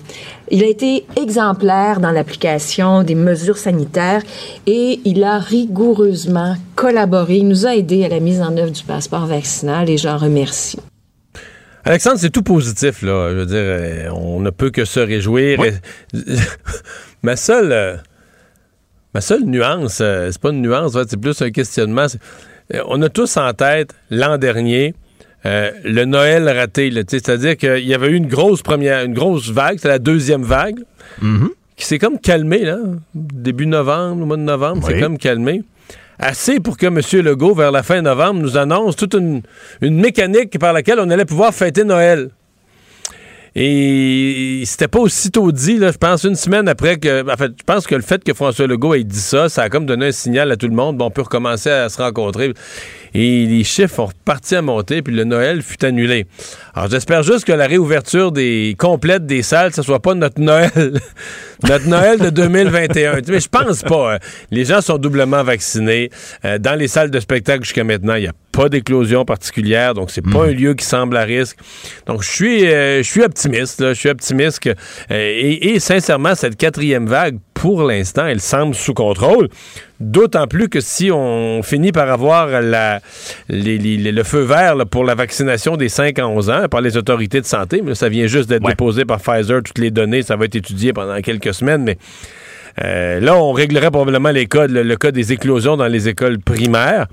Il 0.52 0.64
a 0.64 0.68
été 0.68 1.06
exemplaire 1.16 2.00
dans 2.00 2.12
l'application 2.12 3.04
des 3.04 3.16
mesures 3.16 3.58
sanitaires 3.58 4.22
et 4.66 5.00
il 5.06 5.24
a 5.24 5.40
rigoureusement 5.40 6.56
collaboré. 6.76 7.38
Il 7.38 7.48
nous 7.48 7.66
a 7.66 7.76
aidés 7.76 8.04
à 8.06 8.10
la 8.10 8.20
mise 8.20 8.42
en 8.42 8.56
œuvre 8.58 8.72
du 8.72 8.84
passeport 8.84 9.26
vaccinal 9.28 9.90
et 9.90 9.98
j'en 9.98 10.18
remercie. 10.18 10.80
Alexandre, 11.86 12.18
c'est 12.20 12.30
tout 12.30 12.44
positif, 12.44 13.02
là. 13.02 13.30
Je 13.32 13.36
veux 13.36 13.46
dire, 13.46 13.58
euh, 13.58 14.10
on 14.12 14.40
ne 14.42 14.50
peut 14.50 14.70
que 14.70 14.86
se 14.86 15.00
réjouir. 15.00 15.60
ma 17.24 17.36
seule. 17.36 17.72
euh, 17.72 17.96
Ma 19.12 19.22
seule 19.22 19.44
nuance, 19.44 20.02
euh, 20.02 20.30
c'est 20.32 20.40
pas 20.40 20.52
une 20.52 20.62
nuance, 20.62 20.96
c'est 21.10 21.18
plus 21.20 21.42
un 21.42 21.50
questionnement. 21.50 22.06
On 22.86 23.02
a 23.02 23.10
tous 23.10 23.38
en 23.38 23.52
tête 23.54 23.90
l'an 24.12 24.38
dernier 24.38 24.94
euh, 25.46 25.72
le 25.84 26.06
Noël 26.06 26.50
raté, 26.50 26.92
c'est-à-dire 27.08 27.56
qu'il 27.58 27.86
y 27.86 27.94
avait 27.94 28.10
eu 28.10 28.16
une 28.16 28.28
grosse 28.28 28.62
première, 28.62 29.04
une 29.04 29.14
grosse 29.14 29.50
vague, 29.52 29.78
c'est 29.82 29.88
la 29.88 30.00
deuxième 30.00 30.44
vague, 30.44 30.80
qui 31.76 31.86
s'est 31.86 32.00
comme 32.00 32.20
calmée, 32.20 32.66
là, 32.66 32.78
début 33.16 33.66
novembre, 33.66 34.26
mois 34.26 34.38
de 34.38 34.42
novembre, 34.42 34.86
c'est 34.86 35.00
comme 35.00 35.18
calmé. 35.18 35.64
Assez 36.22 36.60
pour 36.60 36.76
que 36.78 36.88
M. 36.88 37.00
Legault, 37.24 37.56
vers 37.56 37.72
la 37.72 37.82
fin 37.84 38.02
novembre, 38.02 38.42
nous 38.42 38.58
annonce 38.58 38.98
toute 38.98 39.14
une, 39.14 39.42
une 39.82 40.00
mécanique 40.02 40.60
par 40.60 40.74
laquelle 40.74 41.00
on 41.00 41.10
allait 41.10 41.24
pouvoir 41.24 41.54
fêter 41.54 41.86
Noël. 41.86 42.32
Et 43.56 44.64
c'était 44.66 44.88
pas 44.88 45.00
aussitôt 45.00 45.52
dit, 45.52 45.78
je 45.78 45.98
pense, 45.98 46.24
une 46.24 46.36
semaine 46.36 46.68
après 46.68 46.98
que. 46.98 47.30
En 47.32 47.36
fait, 47.36 47.52
je 47.58 47.64
pense 47.64 47.88
que 47.88 47.96
le 47.96 48.02
fait 48.02 48.24
que 48.24 48.34
François 48.34 48.68
Legault 48.68 48.94
ait 48.94 49.04
dit 49.04 49.20
ça, 49.20 49.50
ça 49.50 49.64
a 49.64 49.70
comme 49.70 49.86
donné 49.86 50.08
un 50.08 50.12
signal 50.12 50.52
à 50.52 50.56
tout 50.56 50.68
le 50.68 50.76
monde. 50.76 50.98
Bon, 50.98 51.06
on 51.06 51.12
peut 51.12 51.22
recommencer 51.24 51.70
à 51.70 51.90
se 51.90 52.02
rencontrer. 52.02 52.54
Et 53.16 53.46
les 53.48 53.64
chiffres 53.64 54.00
ont 54.02 54.06
reparti 54.06 54.56
à 54.56 54.62
monter, 54.62 55.02
puis 55.02 55.14
le 55.16 55.24
Noël 55.24 55.64
fut 55.64 55.84
annulé. 55.84 56.28
Alors, 56.76 56.90
j'espère 56.92 57.24
juste 57.24 57.44
que 57.46 57.52
la 57.52 57.66
réouverture 57.66 58.32
des 58.32 58.76
complète 58.78 59.26
des 59.26 59.42
salles, 59.42 59.74
ce 59.74 59.82
soit 59.82 60.00
pas 60.00 60.14
notre 60.14 60.40
Noël. 60.40 60.72
notre 61.68 61.88
Noël 61.88 62.20
de 62.20 62.30
2021. 62.30 63.22
Mais 63.28 63.40
je 63.40 63.50
pense 63.50 63.82
pas. 63.82 64.16
hein. 64.16 64.20
Les 64.52 64.66
gens 64.66 64.82
sont 64.82 64.98
doublement 64.98 65.44
vaccinés. 65.44 66.12
Euh, 66.46 66.60
dans 66.60 66.76
les 66.76 66.88
salles 66.88 67.10
de 67.10 67.20
spectacle 67.20 67.64
jusqu'à 67.64 67.84
maintenant, 67.84 68.14
il 68.14 68.22
n'y 68.22 68.28
a 68.28 68.34
pas 68.60 68.70
d'éclosion 68.70 69.24
particulière, 69.24 69.94
donc 69.94 70.12
c'est 70.12 70.22
pas 70.22 70.46
un 70.46 70.52
lieu 70.52 70.74
qui 70.74 70.84
semble 70.86 71.16
à 71.16 71.24
risque. 71.24 71.58
Donc 72.08 72.24
je 72.24 72.30
suis, 72.30 72.66
euh, 72.68 72.98
je 73.02 73.10
suis 73.10 73.22
optimiste. 73.24 73.80
là. 73.80 73.94
Je 73.94 74.00
suis 74.00 74.10
optimiste 74.10 74.60
que, 74.60 74.70
euh, 74.70 74.74
et, 75.12 75.70
et 75.76 75.80
sincèrement, 75.80 76.36
cette 76.36 76.58
quatrième 76.58 77.06
vague, 77.08 77.38
pour 77.54 77.84
l'instant, 77.84 78.26
elle 78.26 78.42
semble 78.42 78.76
sous 78.76 78.94
contrôle. 78.94 79.48
D'autant 80.02 80.48
plus 80.48 80.70
que 80.70 80.80
si 80.82 81.10
on 81.12 81.62
finit 81.64 81.92
par 81.92 82.10
avoir 82.10 82.62
la, 82.62 83.02
les- 83.50 83.78
les- 83.78 83.98
les- 83.98 84.12
le 84.12 84.24
feu 84.24 84.42
vert 84.42 84.76
là, 84.76 84.86
pour 84.86 85.04
la 85.04 85.16
vaccination 85.16 85.76
des 85.78 85.90
5 85.90 86.20
à 86.20 86.28
11 86.28 86.50
ans 86.50 86.68
par 86.70 86.82
les 86.82 86.96
autorités 86.98 87.42
de 87.42 87.46
santé, 87.46 87.82
mais 87.84 87.96
ça 87.96 88.08
vient 88.10 88.28
juste 88.28 88.50
d'être 88.50 88.64
déposé 88.72 89.04
par 89.06 89.20
Pfizer, 89.20 89.62
toutes 89.64 89.78
les 89.80 89.92
données, 89.92 90.22
ça 90.22 90.36
va 90.38 90.46
être 90.46 90.56
étudié 90.56 90.94
pendant 90.94 91.20
quelques 91.22 91.54
semaines, 91.54 91.84
mais 91.84 91.98
euh, 92.84 93.20
là, 93.20 93.36
on 93.36 93.52
réglerait 93.52 93.92
probablement 93.92 94.32
les 94.32 94.46
cas, 94.48 94.68
le, 94.68 94.84
le 94.84 94.96
cas 94.96 95.12
des 95.12 95.34
éclosions 95.34 95.76
dans 95.76 95.88
les 95.88 96.08
écoles 96.08 96.40
primaires. 96.40 97.08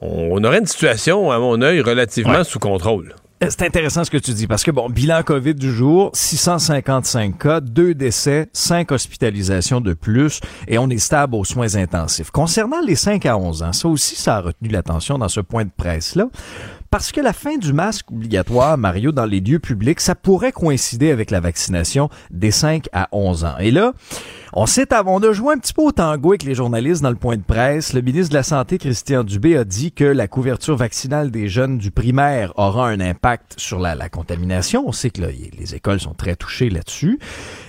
On, 0.00 0.42
aurait 0.44 0.58
une 0.58 0.66
situation, 0.66 1.30
à 1.30 1.38
mon 1.38 1.60
œil, 1.62 1.80
relativement 1.80 2.44
sous 2.44 2.58
contrôle. 2.58 3.14
Euh, 3.42 3.48
C'est 3.50 3.62
intéressant 3.62 4.04
ce 4.04 4.10
que 4.10 4.18
tu 4.18 4.32
dis 4.32 4.46
parce 4.46 4.62
que, 4.62 4.70
bon, 4.70 4.88
bilan 4.88 5.22
COVID 5.22 5.54
du 5.54 5.72
jour, 5.72 6.10
655 6.14 7.38
cas, 7.38 7.60
2 7.60 7.94
décès, 7.94 8.48
5 8.52 8.92
hospitalisations 8.92 9.80
de 9.80 9.94
plus 9.94 10.40
et 10.68 10.78
on 10.78 10.88
est 10.88 10.98
stable 10.98 11.34
aux 11.34 11.44
soins 11.44 11.76
intensifs. 11.76 12.30
Concernant 12.30 12.80
les 12.80 12.94
5 12.94 13.24
à 13.26 13.38
11 13.38 13.62
ans, 13.62 13.72
ça 13.72 13.88
aussi, 13.88 14.16
ça 14.16 14.36
a 14.36 14.40
retenu 14.40 14.68
l'attention 14.68 15.18
dans 15.18 15.28
ce 15.28 15.40
point 15.40 15.64
de 15.64 15.70
presse-là. 15.74 16.28
Parce 16.90 17.12
que 17.12 17.20
la 17.20 17.32
fin 17.32 17.56
du 17.56 17.72
masque 17.72 18.10
obligatoire, 18.10 18.78
Mario, 18.78 19.12
dans 19.12 19.26
les 19.26 19.40
lieux 19.40 19.58
publics, 19.58 20.00
ça 20.00 20.14
pourrait 20.14 20.52
coïncider 20.52 21.10
avec 21.10 21.30
la 21.30 21.40
vaccination 21.40 22.08
des 22.30 22.50
5 22.50 22.88
à 22.92 23.08
11 23.12 23.44
ans. 23.44 23.56
Et 23.58 23.70
là, 23.70 23.92
on 24.58 24.64
s'est, 24.64 24.88
on 25.04 25.22
a 25.22 25.32
joué 25.32 25.52
un 25.52 25.58
petit 25.58 25.74
peu 25.74 25.82
au 25.82 25.92
tango 25.92 26.30
avec 26.30 26.42
les 26.42 26.54
journalistes 26.54 27.02
dans 27.02 27.10
le 27.10 27.16
point 27.16 27.36
de 27.36 27.42
presse. 27.42 27.92
Le 27.92 28.00
ministre 28.00 28.30
de 28.30 28.36
la 28.36 28.42
Santé, 28.42 28.78
Christian 28.78 29.22
Dubé, 29.22 29.54
a 29.54 29.64
dit 29.64 29.92
que 29.92 30.04
la 30.04 30.28
couverture 30.28 30.76
vaccinale 30.76 31.30
des 31.30 31.46
jeunes 31.50 31.76
du 31.76 31.90
primaire 31.90 32.54
aura 32.56 32.88
un 32.88 32.98
impact 32.98 33.56
sur 33.58 33.78
la, 33.78 34.08
contamination. 34.08 34.84
On 34.86 34.92
sait 34.92 35.10
que 35.10 35.20
les 35.20 35.74
écoles 35.74 36.00
sont 36.00 36.14
très 36.14 36.36
touchées 36.36 36.70
là-dessus. 36.70 37.18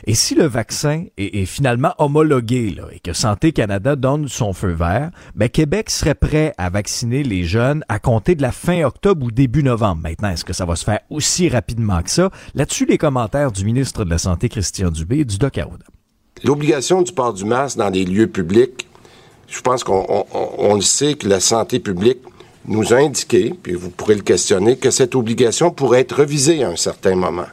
Et 0.06 0.16
si 0.16 0.34
le 0.34 0.46
vaccin 0.46 1.04
est, 1.18 1.44
finalement 1.44 1.94
homologué 1.98 2.78
et 2.94 3.00
que 3.02 3.12
Santé 3.12 3.52
Canada 3.52 3.98
donne 3.98 4.30
son 4.30 4.54
feu 4.54 4.72
vert, 4.72 5.12
ben 5.36 5.50
Québec 5.50 5.90
serait 5.90 6.16
prêt 6.16 6.54
à 6.58 6.70
vacciner 6.70 7.22
les 7.24 7.44
jeunes 7.44 7.84
à 7.90 8.00
compter 8.00 8.34
de 8.36 8.42
la 8.42 8.54
fin 8.54 8.86
octobre 8.86 9.26
ou 9.26 9.32
début 9.32 9.62
novembre. 9.62 10.04
Maintenant, 10.04 10.30
est-ce 10.30 10.46
que 10.46 10.54
ça 10.54 10.64
va 10.64 10.78
se 10.78 10.86
faire 10.86 11.02
aussi 11.10 11.50
rapidement 11.50 12.02
que 12.02 12.10
ça? 12.10 12.30
Là-dessus, 12.56 12.86
les 12.86 12.98
commentaires 12.98 13.52
du 13.52 13.66
ministre 13.66 14.06
de 14.06 14.10
la 14.10 14.20
Santé, 14.20 14.48
Christian 14.48 14.90
Dubé, 14.90 15.20
et 15.20 15.26
du 15.26 15.38
Doc. 15.38 15.60
L'obligation 16.44 17.02
du 17.02 17.12
port 17.12 17.34
du 17.34 17.46
masque 17.46 17.78
dans 17.78 17.90
des 17.90 18.06
lieux 18.06 18.28
publics, 18.28 18.88
je 19.48 19.62
pense 19.62 19.84
qu'on 19.84 20.06
on- 20.10 20.26
on- 20.34 20.50
on 20.72 20.76
le 20.76 20.82
sait 20.82 21.14
que 21.16 21.28
la 21.28 21.40
santé 21.40 21.80
publique 21.80 22.20
nous 22.68 22.94
a 22.94 22.98
indiqué, 22.98 23.54
puis 23.62 23.74
vous 23.74 23.90
pourrez 23.90 24.16
le 24.16 24.22
questionner, 24.22 24.76
que 24.78 24.92
cette 24.92 25.16
obligation 25.16 25.72
pourrait 25.72 26.02
être 26.02 26.18
revisée 26.20 26.64
à 26.64 26.70
un 26.70 26.76
certain 26.76 27.16
moment. 27.16 27.48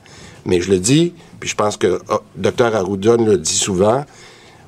Mais 0.45 0.61
je 0.61 0.70
le 0.70 0.78
dis, 0.78 1.14
puis 1.41 1.49
je 1.49 1.55
pense 1.55 1.76
que 1.76 2.01
oh, 2.11 2.18
Dr 2.37 2.70
le 2.85 3.37
dit 3.37 3.55
souvent, 3.55 4.05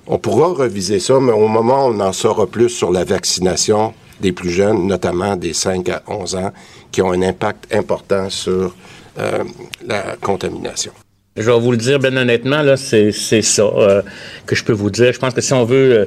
on 0.07 0.19
pourra 0.19 0.49
reviser 0.49 1.01
ça, 1.01 1.19
mais 1.21 1.33
au 1.33 1.49
moment 1.49 1.87
où 1.89 1.91
on 1.93 2.01
en 2.01 2.13
saura 2.13 2.47
plus 2.47 2.69
sur 2.71 2.93
la 2.93 3.05
vaccination 3.05 3.93
des 4.21 4.33
plus 4.33 4.51
jeunes, 4.51 4.87
notamment 4.87 5.37
des 5.37 5.53
5 5.53 5.89
à 5.89 6.03
11 6.07 6.37
ans, 6.37 6.53
qui 6.93 7.03
ont 7.03 7.11
un 7.11 7.23
impact 7.23 7.75
important 7.75 8.31
sur 8.31 8.75
euh, 9.19 9.45
la 9.85 10.17
contamination. 10.21 10.93
Je 11.37 11.51
vais 11.51 11.59
vous 11.59 11.71
le 11.71 11.77
dire 11.77 11.99
bien 11.99 12.17
honnêtement, 12.17 12.63
là, 12.63 12.77
c'est 12.77 13.13
ça 13.13 13.63
euh, 13.63 14.03
que 14.47 14.55
je 14.57 14.65
peux 14.65 14.73
vous 14.73 14.91
dire. 14.91 15.13
Je 15.13 15.19
pense 15.19 15.35
que 15.35 15.41
si 15.41 15.53
on 15.53 15.65
veut, 15.65 15.93
euh, 15.93 16.05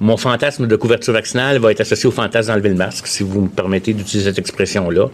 mon 0.00 0.16
fantasme 0.16 0.66
de 0.66 0.76
couverture 0.76 1.12
vaccinale 1.12 1.58
va 1.58 1.70
être 1.70 1.80
associé 1.80 2.08
au 2.08 2.12
fantasme 2.12 2.48
d'enlever 2.48 2.70
le 2.70 2.74
masque, 2.74 3.06
si 3.06 3.22
vous 3.22 3.42
me 3.42 3.48
permettez 3.48 3.92
d'utiliser 3.92 4.30
cette 4.30 4.38
expression-là. 4.40 5.06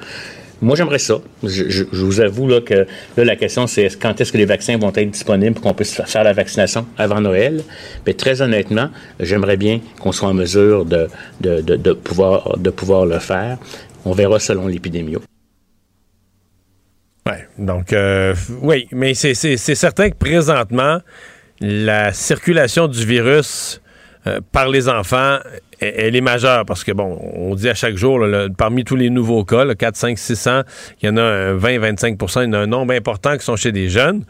Moi, 0.61 0.75
j'aimerais 0.75 0.99
ça. 0.99 1.21
Je, 1.45 1.69
je- 1.69 1.85
je 1.93 2.05
vous 2.05 2.21
avoue 2.21 2.49
là, 2.49 2.61
que 2.61 2.87
là, 3.17 3.25
la 3.25 3.37
question, 3.37 3.67
c'est 3.69 3.89
quand 4.01 4.21
est-ce 4.21 4.33
que 4.33 4.39
les 4.39 4.45
vaccins 4.47 4.77
vont 4.79 4.93
être 4.97 5.11
disponibles 5.11 5.55
pour 5.55 5.63
qu'on 5.63 5.75
puisse 5.75 5.95
fa- 5.95 6.05
faire 6.07 6.25
la 6.25 6.33
vaccination 6.33 6.85
avant 6.97 7.21
Noël? 7.21 7.63
Mais 8.07 8.15
très 8.15 8.41
honnêtement, 8.43 8.89
j'aimerais 9.21 9.57
bien 9.57 9.81
qu'on 10.01 10.11
soit 10.13 10.29
en 10.29 10.35
mesure 10.35 10.85
de, 10.85 11.07
de, 11.43 11.61
de, 11.61 11.93
pouvoir, 11.93 12.57
de 12.59 12.71
pouvoir 12.71 13.07
le 13.07 13.19
faire. 13.21 13.59
On 14.05 14.13
verra 14.13 14.41
selon 14.41 14.67
l'épidémie. 14.67 15.15
Ouais, 17.29 17.47
donc, 17.59 17.93
euh, 17.93 18.35
oui, 18.63 18.89
mais 18.91 19.13
c'est- 19.15 19.35
certain 19.57 20.09
que 20.11 20.17
présentement, 20.17 21.01
la 21.61 22.13
circulation 22.13 22.89
du 22.89 23.05
virus 23.05 23.81
euh, 24.29 24.41
par 24.53 24.69
les 24.69 24.89
enfants, 24.89 25.39
elle, 25.81 25.95
elle 25.97 26.17
est 26.17 26.21
majeure 26.21 26.65
parce 26.67 26.85
que, 26.85 26.93
bon, 26.93 27.19
on 27.35 27.55
dit 27.55 27.69
à 27.69 27.75
chaque 27.75 27.97
jour, 27.97 28.19
là, 28.19 28.27
le- 28.47 28.53
parmi 28.53 28.85
tous 28.85 28.97
les 28.97 29.11
nouveaux 29.11 29.45
cas, 29.45 29.65
là, 29.65 29.75
4, 29.75 29.97
5, 29.97 30.19
600, 30.19 30.63
il 31.03 31.07
y 31.07 31.09
en 31.11 31.17
a 31.17 31.55
20-25 31.55 32.17
il 32.37 32.43
y 32.43 32.47
en 32.49 32.53
a 32.53 32.59
un 32.59 32.67
nombre 32.67 32.93
important 32.95 33.37
qui 33.37 33.45
sont 33.45 33.57
chez 33.57 33.73
des 33.73 33.89
jeunes. 33.89 34.25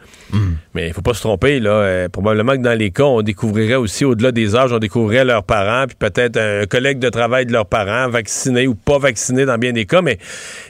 Mais 0.75 0.87
il 0.87 0.93
faut 0.93 1.01
pas 1.01 1.13
se 1.13 1.21
tromper, 1.21 1.59
là. 1.59 1.71
euh, 1.71 2.09
probablement 2.09 2.53
que 2.53 2.61
dans 2.61 2.77
les 2.77 2.91
cas, 2.91 3.03
on 3.03 3.21
découvrirait 3.21 3.75
aussi, 3.75 4.05
au-delà 4.05 4.31
des 4.31 4.55
âges, 4.55 4.71
on 4.71 4.79
découvrirait 4.79 5.25
leurs 5.25 5.43
parents, 5.43 5.85
puis 5.87 5.95
peut-être 5.97 6.37
un 6.37 6.65
collègue 6.65 6.99
de 6.99 7.09
travail 7.09 7.45
de 7.45 7.51
leurs 7.51 7.65
parents, 7.65 8.09
vacciné 8.09 8.67
ou 8.67 8.75
pas 8.75 8.99
vacciné 8.99 9.45
dans 9.45 9.57
bien 9.57 9.71
des 9.73 9.85
cas. 9.85 10.01
Mais 10.01 10.17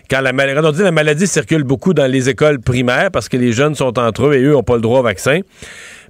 quand 0.09 0.21
la, 0.21 0.31
mal- 0.33 0.55
quand 0.55 0.65
on 0.67 0.71
dit 0.71 0.81
la 0.83 0.91
maladie 0.91 1.27
circule 1.27 1.63
beaucoup 1.63 1.93
dans 1.93 2.09
les 2.09 2.29
écoles 2.29 2.59
primaires 2.61 3.11
parce 3.11 3.27
que 3.29 3.37
les 3.37 3.51
jeunes 3.51 3.75
sont 3.75 3.99
entre 3.99 4.27
eux 4.27 4.33
et 4.35 4.43
eux 4.43 4.53
n'ont 4.53 4.63
pas 4.63 4.75
le 4.75 4.81
droit 4.81 4.99
au 5.01 5.03
vaccin, 5.03 5.41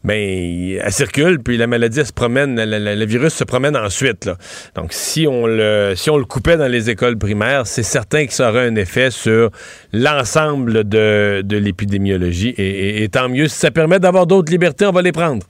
mais 0.04 0.72
elle 0.74 0.92
circule, 0.92 1.40
puis 1.40 1.58
la 1.58 1.68
maladie 1.68 2.06
se 2.06 2.14
promène, 2.14 2.56
le 2.60 3.06
virus 3.06 3.34
se 3.34 3.44
promène 3.44 3.76
ensuite. 3.76 4.30
Donc, 4.76 4.94
si 4.94 5.28
on, 5.28 5.46
le, 5.46 5.94
si 5.96 6.10
on 6.10 6.18
le 6.18 6.26
coupait 6.26 6.58
dans 6.58 6.68
les 6.68 6.90
écoles 6.90 7.18
primaires, 7.18 7.68
c'est 7.68 7.84
certain 7.84 8.26
que 8.26 8.34
ça 8.34 8.50
aurait 8.50 8.68
un 8.68 8.76
effet 8.76 9.12
sur 9.12 9.52
l'ensemble 9.94 10.88
de, 10.88 11.42
de 11.44 11.58
l'épidémiologie. 11.58 12.54
Et 12.58 13.08
tant 13.10 13.30
mieux, 13.30 13.48
si 13.48 13.58
ça 13.58 13.72
permet 13.72 14.00
d'avoir 14.00 14.28
d'autres 14.28 14.52
libertés, 14.52 14.86
on 14.86 14.92
va 14.92 15.02
les 15.02 15.12
prendre. 15.12 15.46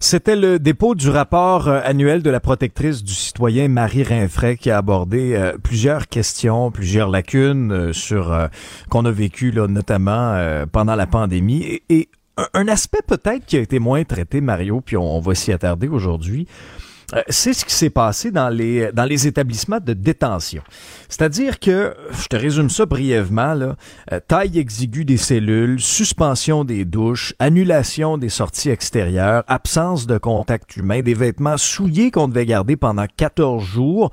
C'était 0.00 0.36
le 0.36 0.60
dépôt 0.60 0.94
du 0.94 1.10
rapport 1.10 1.66
euh, 1.66 1.80
annuel 1.82 2.22
de 2.22 2.30
la 2.30 2.38
protectrice 2.38 3.02
du 3.02 3.12
citoyen 3.12 3.66
Marie 3.66 4.04
Rinfray 4.04 4.56
qui 4.56 4.70
a 4.70 4.78
abordé 4.78 5.34
euh, 5.34 5.58
plusieurs 5.60 6.06
questions, 6.06 6.70
plusieurs 6.70 7.10
lacunes 7.10 7.72
euh, 7.72 7.92
sur 7.92 8.48
qu'on 8.90 9.04
a 9.04 9.10
vécu 9.10 9.50
là, 9.50 9.66
notamment 9.66 10.36
pendant 10.70 10.94
la 10.94 11.06
pandémie 11.06 11.62
et, 11.62 11.82
et 11.88 12.08
un, 12.36 12.46
un 12.54 12.68
aspect 12.68 13.00
peut-être 13.06 13.44
qui 13.46 13.56
a 13.56 13.60
été 13.60 13.78
moins 13.78 14.04
traité 14.04 14.40
Mario 14.40 14.80
puis 14.80 14.96
on, 14.96 15.16
on 15.16 15.20
va 15.20 15.34
s'y 15.34 15.52
attarder 15.52 15.88
aujourd'hui. 15.88 16.46
Euh, 17.14 17.22
c'est 17.28 17.54
ce 17.54 17.64
qui 17.64 17.74
s'est 17.74 17.90
passé 17.90 18.30
dans 18.30 18.50
les, 18.50 18.92
dans 18.92 19.04
les 19.04 19.26
établissements 19.26 19.80
de 19.80 19.94
détention. 19.94 20.62
C'est-à-dire 21.08 21.58
que, 21.58 21.94
je 22.10 22.26
te 22.26 22.36
résume 22.36 22.68
ça 22.68 22.84
brièvement, 22.84 23.54
là, 23.54 23.76
euh, 24.12 24.20
taille 24.26 24.58
exiguë 24.58 25.06
des 25.06 25.16
cellules, 25.16 25.80
suspension 25.80 26.64
des 26.64 26.84
douches, 26.84 27.34
annulation 27.38 28.18
des 28.18 28.28
sorties 28.28 28.68
extérieures, 28.68 29.42
absence 29.46 30.06
de 30.06 30.18
contact 30.18 30.76
humain, 30.76 31.00
des 31.00 31.14
vêtements 31.14 31.56
souillés 31.56 32.10
qu'on 32.10 32.28
devait 32.28 32.46
garder 32.46 32.76
pendant 32.76 33.06
14 33.16 33.64
jours. 33.64 34.10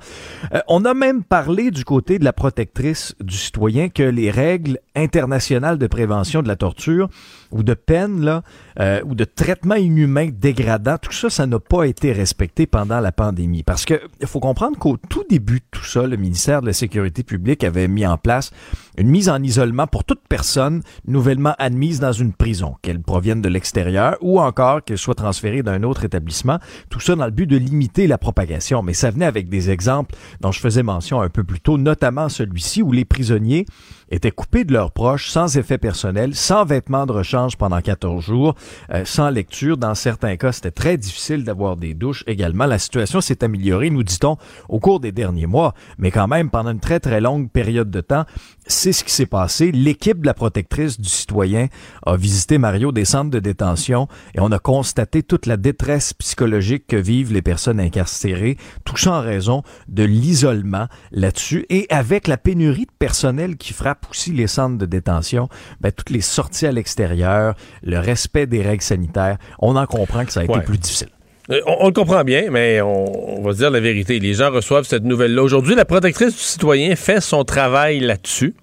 Euh, 0.54 0.60
on 0.66 0.86
a 0.86 0.94
même 0.94 1.22
parlé 1.22 1.70
du 1.70 1.84
côté 1.84 2.18
de 2.18 2.24
la 2.24 2.32
protectrice 2.32 3.14
du 3.20 3.36
citoyen 3.36 3.90
que 3.90 4.02
les 4.02 4.30
règles 4.30 4.78
internationales 4.94 5.76
de 5.76 5.86
prévention 5.86 6.42
de 6.42 6.48
la 6.48 6.56
torture 6.56 7.10
ou 7.50 7.62
de 7.62 7.74
peine 7.74 8.24
là, 8.24 8.42
euh, 8.80 9.00
ou 9.04 9.14
de 9.14 9.24
traitement 9.24 9.74
inhumain 9.74 10.28
dégradant, 10.32 10.98
tout 10.98 11.12
ça, 11.12 11.30
ça 11.30 11.46
n'a 11.46 11.58
pas 11.58 11.84
été 11.84 12.12
respecté 12.12 12.66
pendant 12.66 13.00
la 13.00 13.12
pandémie. 13.12 13.62
Parce 13.62 13.84
que 13.84 14.00
il 14.20 14.26
faut 14.26 14.40
comprendre 14.40 14.78
qu'au 14.78 14.96
tout 14.96 15.24
début 15.28 15.60
de 15.60 15.64
tout 15.70 15.84
ça, 15.84 16.06
le 16.06 16.16
ministère 16.16 16.60
de 16.60 16.66
la 16.66 16.72
Sécurité 16.72 17.22
publique 17.22 17.64
avait 17.64 17.88
mis 17.88 18.06
en 18.06 18.18
place 18.18 18.50
une 18.96 19.08
mise 19.08 19.28
en 19.28 19.42
isolement 19.42 19.86
pour 19.86 20.04
toute 20.04 20.22
personne 20.28 20.82
nouvellement 21.06 21.54
admise 21.58 22.00
dans 22.00 22.12
une 22.12 22.32
prison, 22.32 22.76
qu'elle 22.82 23.00
provienne 23.00 23.42
de 23.42 23.48
l'extérieur 23.48 24.16
ou 24.20 24.40
encore 24.40 24.84
qu'elle 24.84 24.98
soit 24.98 25.14
transférée 25.14 25.62
d'un 25.62 25.82
autre 25.82 26.04
établissement, 26.04 26.58
tout 26.90 27.00
ça 27.00 27.14
dans 27.14 27.24
le 27.24 27.30
but 27.30 27.46
de 27.46 27.56
limiter 27.56 28.06
la 28.06 28.18
propagation. 28.18 28.82
Mais 28.82 28.94
ça 28.94 29.10
venait 29.10 29.26
avec 29.26 29.48
des 29.48 29.70
exemples 29.70 30.14
dont 30.40 30.52
je 30.52 30.60
faisais 30.60 30.82
mention 30.82 31.20
un 31.20 31.28
peu 31.28 31.44
plus 31.44 31.60
tôt, 31.60 31.78
notamment 31.78 32.28
celui-ci 32.28 32.82
où 32.82 32.92
les 32.92 33.04
prisonniers 33.04 33.66
étaient 34.10 34.30
coupés 34.30 34.64
de 34.64 34.72
leurs 34.72 34.92
proches, 34.92 35.30
sans 35.30 35.56
effet 35.56 35.78
personnel, 35.78 36.34
sans 36.34 36.64
vêtements 36.64 37.06
de 37.06 37.12
rechange 37.12 37.56
pendant 37.56 37.80
14 37.80 38.24
jours, 38.24 38.54
euh, 38.92 39.04
sans 39.04 39.30
lecture. 39.30 39.76
Dans 39.76 39.94
certains 39.94 40.36
cas, 40.36 40.52
c'était 40.52 40.70
très 40.70 40.96
difficile 40.96 41.44
d'avoir 41.44 41.76
des 41.76 41.94
douches 41.94 42.22
également. 42.26 42.66
La 42.66 42.78
situation 42.78 43.20
s'est 43.20 43.42
améliorée, 43.42 43.90
nous 43.90 44.04
dit-on, 44.04 44.36
au 44.68 44.78
cours 44.78 45.00
des 45.00 45.12
derniers 45.12 45.46
mois, 45.46 45.74
mais 45.98 46.10
quand 46.10 46.28
même 46.28 46.50
pendant 46.50 46.70
une 46.70 46.80
très 46.80 47.00
très 47.00 47.20
longue 47.20 47.50
période 47.50 47.90
de 47.90 48.00
temps, 48.00 48.24
c'est 48.66 48.92
ce 48.92 49.04
qui 49.04 49.12
s'est 49.12 49.26
passé. 49.26 49.70
L'équipe 49.72 50.20
de 50.20 50.26
la 50.26 50.34
protectrice 50.34 51.00
du 51.00 51.08
citoyen 51.08 51.68
a 52.04 52.16
visité 52.16 52.58
Mario 52.58 52.92
des 52.92 53.04
centres 53.04 53.30
de 53.30 53.38
détention 53.38 54.08
et 54.34 54.40
on 54.40 54.50
a 54.52 54.58
constaté 54.58 55.22
toute 55.22 55.46
la 55.46 55.56
détresse 55.56 56.12
psychologique 56.14 56.86
que 56.86 56.96
vivent 56.96 57.32
les 57.32 57.42
personnes 57.42 57.80
incarcérées, 57.80 58.56
tout 58.84 58.96
ça 58.96 59.12
en 59.12 59.20
raison 59.20 59.62
de 59.88 60.02
l'isolement 60.04 60.86
là-dessus 61.12 61.66
et 61.70 61.86
avec 61.90 62.26
la 62.28 62.36
pénurie 62.36 62.86
de 62.86 62.92
personnel 62.98 63.56
qui 63.56 63.72
frappe 63.72 64.06
aussi 64.10 64.32
les 64.32 64.46
centres 64.46 64.78
de 64.78 64.86
détention, 64.86 65.48
ben, 65.80 65.92
toutes 65.92 66.10
les 66.10 66.20
sorties 66.20 66.66
à 66.66 66.72
l'extérieur, 66.72 67.54
le 67.82 67.98
respect 67.98 68.46
des 68.46 68.62
règles 68.62 68.82
sanitaires, 68.82 69.38
on 69.58 69.76
en 69.76 69.86
comprend 69.86 70.24
que 70.24 70.32
ça 70.32 70.40
a 70.40 70.44
été 70.44 70.52
Ouais. 70.52 70.62
plus 70.62 70.78
difficile. 70.78 71.08
Euh, 71.50 71.60
On, 71.66 71.76
on 71.80 71.86
le 71.86 71.92
comprend 71.92 72.24
bien, 72.24 72.44
mais 72.50 72.80
on, 72.80 73.38
on 73.38 73.42
va 73.42 73.52
se 73.52 73.58
dire 73.58 73.70
la 73.70 73.80
vérité. 73.80 74.18
Les 74.18 74.34
gens 74.34 74.50
reçoivent 74.50 74.84
cette 74.86 75.04
nouvelle-là. 75.04 75.42
Aujourd'hui, 75.42 75.74
la 75.74 75.84
protectrice 75.84 76.34
du 76.34 76.40
citoyen 76.40 76.96
fait 76.96 77.20
son 77.20 77.44
travail 77.44 78.00
là-dessus. 78.00 78.54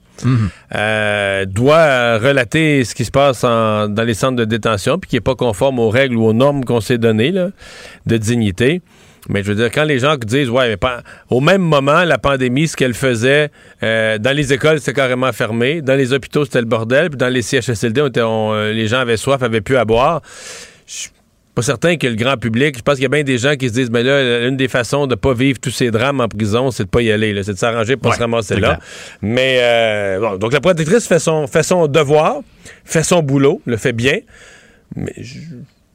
Euh, 0.75 1.45
doit 1.45 2.17
relater 2.17 2.83
ce 2.85 2.95
qui 2.95 3.03
se 3.03 3.11
passe 3.11 3.43
en- 3.43 3.87
dans 3.89 4.03
les 4.03 4.13
centres 4.13 4.35
de 4.37 4.45
détention, 4.45 4.97
puis 4.99 5.09
qui 5.09 5.15
n'est 5.15 5.21
pas 5.21 5.35
conforme 5.35 5.79
aux 5.79 5.89
règles 5.89 6.15
ou 6.15 6.25
aux 6.25 6.33
normes 6.33 6.63
qu'on 6.63 6.81
s'est 6.81 6.97
données 6.97 7.31
là, 7.31 7.49
de 8.05 8.17
dignité. 8.17 8.81
Mais 9.29 9.41
je 9.43 9.49
veux 9.49 9.55
dire, 9.55 9.71
quand 9.71 9.85
les 9.85 9.99
gens 9.99 10.15
disent, 10.17 10.49
ouais, 10.49 10.67
mais 10.69 10.77
pas, 10.77 11.01
au 11.29 11.39
même 11.41 11.61
moment, 11.61 12.03
la 12.03 12.17
pandémie, 12.17 12.67
ce 12.67 12.75
qu'elle 12.77 12.93
faisait, 12.93 13.49
euh, 13.81 14.17
dans 14.17 14.35
les 14.35 14.53
écoles, 14.53 14.79
c'était 14.79 14.93
carrément 14.93 15.31
fermé, 15.31 15.81
dans 15.81 15.95
les 15.95 16.13
hôpitaux, 16.13 16.43
c'était 16.45 16.59
le 16.59 16.67
bordel, 16.67 17.09
puis 17.09 17.17
dans 17.17 17.29
les 17.29 17.41
CHSLD, 17.41 18.01
on 18.01 18.07
était- 18.07 18.21
on, 18.21 18.53
les 18.71 18.87
gens 18.87 18.99
avaient 18.99 19.17
soif, 19.17 19.41
avaient 19.41 19.61
plus 19.61 19.77
à 19.77 19.85
boire. 19.85 20.21
Je 20.85 21.07
pas 21.55 21.61
certain 21.61 21.97
que 21.97 22.07
le 22.07 22.15
grand 22.15 22.37
public, 22.37 22.75
je 22.77 22.81
pense 22.81 22.95
qu'il 22.95 23.03
y 23.03 23.05
a 23.05 23.09
bien 23.09 23.23
des 23.23 23.37
gens 23.37 23.55
qui 23.55 23.69
se 23.69 23.73
disent, 23.73 23.91
mais 23.91 24.01
là, 24.03 24.47
une 24.47 24.57
des 24.57 24.67
façons 24.67 25.05
de 25.07 25.15
pas 25.15 25.33
vivre 25.33 25.59
tous 25.59 25.69
ces 25.71 25.91
drames 25.91 26.19
en 26.19 26.27
prison, 26.27 26.71
c'est 26.71 26.85
de 26.85 26.89
pas 26.89 27.01
y 27.01 27.11
aller, 27.11 27.41
c'est 27.43 27.53
de 27.53 27.57
s'arranger 27.57 27.95
pour 27.95 28.09
Ouais, 28.09 28.15
se 28.17 28.21
ramasser 28.21 28.55
là. 28.55 28.67
clair. 28.69 28.79
Mais 29.21 29.57
euh, 29.61 30.19
bon, 30.19 30.37
donc 30.37 30.51
la 30.53 30.61
protectrice 30.61 31.07
fait 31.07 31.19
son, 31.19 31.45
fait 31.47 31.63
son 31.63 31.87
devoir, 31.87 32.37
fait 32.85 33.03
son 33.03 33.21
boulot, 33.21 33.61
le 33.65 33.77
fait 33.77 33.93
bien, 33.93 34.17
mais 34.95 35.13
je 35.17 35.23
suis 35.23 35.41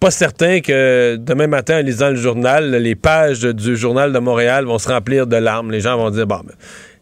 pas 0.00 0.12
certain 0.12 0.60
que 0.60 1.16
demain 1.16 1.48
matin, 1.48 1.80
en 1.80 1.82
lisant 1.82 2.10
le 2.10 2.14
journal, 2.16 2.70
les 2.76 2.94
pages 2.94 3.40
du 3.40 3.76
journal 3.76 4.12
de 4.12 4.18
Montréal 4.20 4.64
vont 4.64 4.78
se 4.78 4.88
remplir 4.88 5.26
de 5.26 5.34
larmes. 5.36 5.72
Les 5.72 5.80
gens 5.80 5.96
vont 5.96 6.10
dire, 6.10 6.24
bon, 6.24 6.36
ben, 6.44 6.54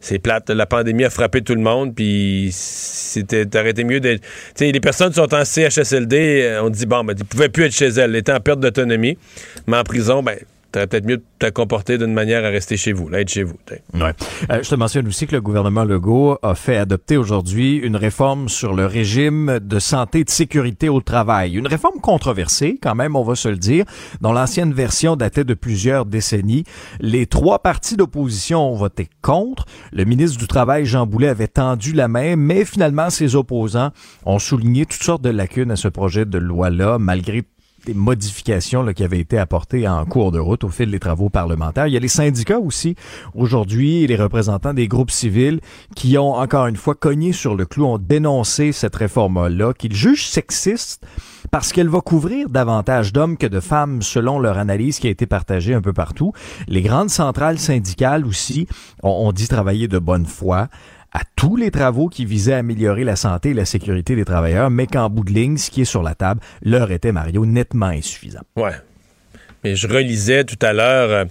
c'est 0.07 0.20
plate, 0.20 0.50
la 0.50 0.66
pandémie 0.66 1.04
a 1.04 1.11
frappé 1.11 1.42
tout 1.42 1.57
le 1.57 1.61
monde, 1.61 1.92
puis 1.92 2.50
c'était 2.52 3.42
été 3.42 3.82
mieux 3.82 3.98
d'être... 3.98 4.22
Les 4.61 4.78
personnes 4.78 5.12
sont 5.12 5.34
en 5.34 5.44
CHSLD, 5.44 6.42
euh, 6.42 6.62
on 6.62 6.70
dit, 6.70 6.86
bon, 6.86 7.02
ben, 7.02 7.16
ils 7.18 7.24
pouvaient 7.24 7.48
plus 7.48 7.64
être 7.64 7.74
chez 7.74 7.86
elles, 7.86 8.11
elles 8.11 8.16
étaient 8.16 8.32
en 8.32 8.38
perte 8.38 8.61
d'autonomie, 8.61 9.18
mais 9.66 9.78
en 9.78 9.82
prison, 9.82 10.22
ben, 10.22 10.38
t'aurais 10.72 10.86
peut-être 10.86 11.06
mieux 11.06 11.18
de 11.18 11.24
te 11.38 11.50
comporter 11.50 11.98
d'une 11.98 12.12
manière 12.12 12.44
à 12.44 12.48
rester 12.48 12.76
chez 12.76 12.92
vous, 12.92 13.08
là, 13.08 13.20
être 13.20 13.30
chez 13.30 13.42
vous. 13.42 13.56
Ouais. 13.94 14.12
Euh, 14.50 14.62
je 14.62 14.68
te 14.68 14.74
mentionne 14.74 15.06
aussi 15.08 15.26
que 15.26 15.34
le 15.34 15.40
gouvernement 15.40 15.84
Legault 15.84 16.38
a 16.42 16.54
fait 16.54 16.76
adopter 16.76 17.16
aujourd'hui 17.16 17.76
une 17.76 17.96
réforme 17.96 18.48
sur 18.48 18.74
le 18.74 18.86
régime 18.86 19.58
de 19.60 19.78
santé 19.78 20.20
et 20.20 20.24
de 20.24 20.30
sécurité 20.30 20.88
au 20.88 21.00
travail. 21.00 21.54
Une 21.56 21.66
réforme 21.66 22.00
controversée, 22.00 22.78
quand 22.80 22.94
même, 22.94 23.16
on 23.16 23.22
va 23.22 23.34
se 23.34 23.48
le 23.48 23.56
dire, 23.56 23.84
dont 24.20 24.32
l'ancienne 24.32 24.72
version 24.72 25.16
datait 25.16 25.44
de 25.44 25.54
plusieurs 25.54 26.06
décennies. 26.06 26.64
Les 27.00 27.26
trois 27.26 27.60
partis 27.60 27.96
d'opposition 27.96 28.72
ont 28.72 28.76
voté 28.76 29.08
contre. 29.22 29.64
Le 29.92 30.04
ministre 30.04 30.38
du 30.38 30.46
Travail, 30.46 30.84
Jean 30.84 31.06
Boulet, 31.06 31.28
avait 31.28 31.48
tendu 31.48 31.92
la 31.92 32.08
main, 32.08 32.36
mais 32.36 32.64
finalement, 32.64 33.10
ses 33.10 33.36
opposants 33.36 33.90
ont 34.24 34.38
souligné 34.38 34.86
toutes 34.86 35.02
sortes 35.02 35.22
de 35.22 35.30
lacunes 35.30 35.70
à 35.70 35.76
ce 35.76 35.88
projet 35.88 36.24
de 36.24 36.38
loi-là, 36.38 36.98
malgré 36.98 37.44
des 37.87 37.95
modifications 37.95 38.82
là, 38.82 38.93
qui 38.93 39.05
avaient 39.05 39.20
été 39.20 39.39
apportées 39.39 39.89
en 39.89 40.05
cours 40.05 40.32
de 40.32 40.39
route 40.39 40.64
au 40.64 40.68
fil 40.68 40.91
des 40.91 40.99
travaux 40.99 41.30
parlementaires. 41.30 41.87
Il 41.87 41.95
y 41.95 41.97
a 41.97 42.01
les 42.01 42.09
syndicats 42.09 42.59
aussi 42.59 42.97
aujourd'hui 43.34 44.07
les 44.07 44.16
représentants 44.16 44.74
des 44.74 44.89
groupes 44.89 45.11
civils 45.11 45.61
qui 45.95 46.18
ont 46.18 46.34
encore 46.34 46.66
une 46.66 46.76
fois 46.76 46.95
cogné 46.95 47.32
sur 47.32 47.55
le 47.55 47.64
clou, 47.64 47.87
ont 47.87 47.99
dénoncé 47.99 48.72
cette 48.72 48.97
réforme-là, 48.97 49.72
qu'ils 49.72 49.95
jugent 49.95 50.26
sexiste 50.26 51.07
parce 51.51 51.72
qu'elle 51.72 51.89
va 51.89 52.01
couvrir 52.01 52.49
davantage 52.51 53.12
d'hommes 53.12 53.37
que 53.37 53.47
de 53.47 53.61
femmes 53.61 54.03
selon 54.03 54.41
leur 54.41 54.59
analyse 54.59 54.99
qui 54.99 55.07
a 55.07 55.11
été 55.11 55.26
partagée 55.26 55.74
un 55.74 55.80
peu 55.80 55.93
partout. 55.93 56.32
Les 56.66 56.82
grandes 56.82 57.11
centrales 57.11 57.59
syndicales 57.59 58.26
aussi 58.26 58.66
ont 59.05 59.30
dit 59.32 59.47
travailler 59.47 59.87
de 59.87 59.99
bonne 59.99 60.26
foi 60.26 60.68
à 61.16 61.20
tous 61.34 61.56
les 61.56 61.70
travaux 61.70 62.08
qui 62.08 62.26
visaient 62.26 62.52
à 62.52 62.58
améliorer 62.58 63.02
la 63.02 63.16
santé 63.16 63.50
et 63.50 63.54
la 63.54 63.64
sécurité 63.64 64.14
des 64.16 64.26
travailleurs, 64.26 64.68
mais 64.68 64.86
qu'en 64.86 65.08
bout 65.08 65.24
de 65.24 65.32
ligne, 65.32 65.56
ce 65.56 65.70
qui 65.70 65.80
est 65.80 65.86
sur 65.86 66.02
la 66.02 66.14
table 66.14 66.42
leur 66.62 66.90
était, 66.90 67.10
Mario, 67.10 67.46
nettement 67.46 67.86
insuffisant. 67.86 68.42
Ouais. 68.54 68.74
Mais 69.64 69.76
je 69.76 69.88
relisais 69.88 70.44
tout 70.44 70.58
à 70.60 70.74
l'heure, 70.74 71.10
euh, 71.10 71.24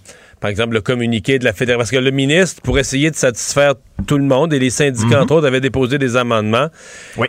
par 0.45 0.51
exemple, 0.51 0.75
le 0.75 0.81
communiqué 0.81 1.39
de 1.39 1.43
la 1.43 1.53
fédération. 1.53 1.79
Parce 1.79 1.89
que 1.89 1.95
le 1.97 2.11
ministre, 2.11 2.61
pour 2.61 2.77
essayer 2.77 3.09
de 3.09 3.15
satisfaire 3.15 3.73
tout 4.05 4.19
le 4.19 4.25
monde, 4.25 4.53
et 4.53 4.59
les 4.59 4.69
syndicats, 4.69 5.15
Mhm. 5.15 5.23
entre 5.23 5.33
autres, 5.33 5.47
avaient 5.47 5.59
déposé 5.59 5.97
des 5.97 6.17
amendements. 6.17 6.67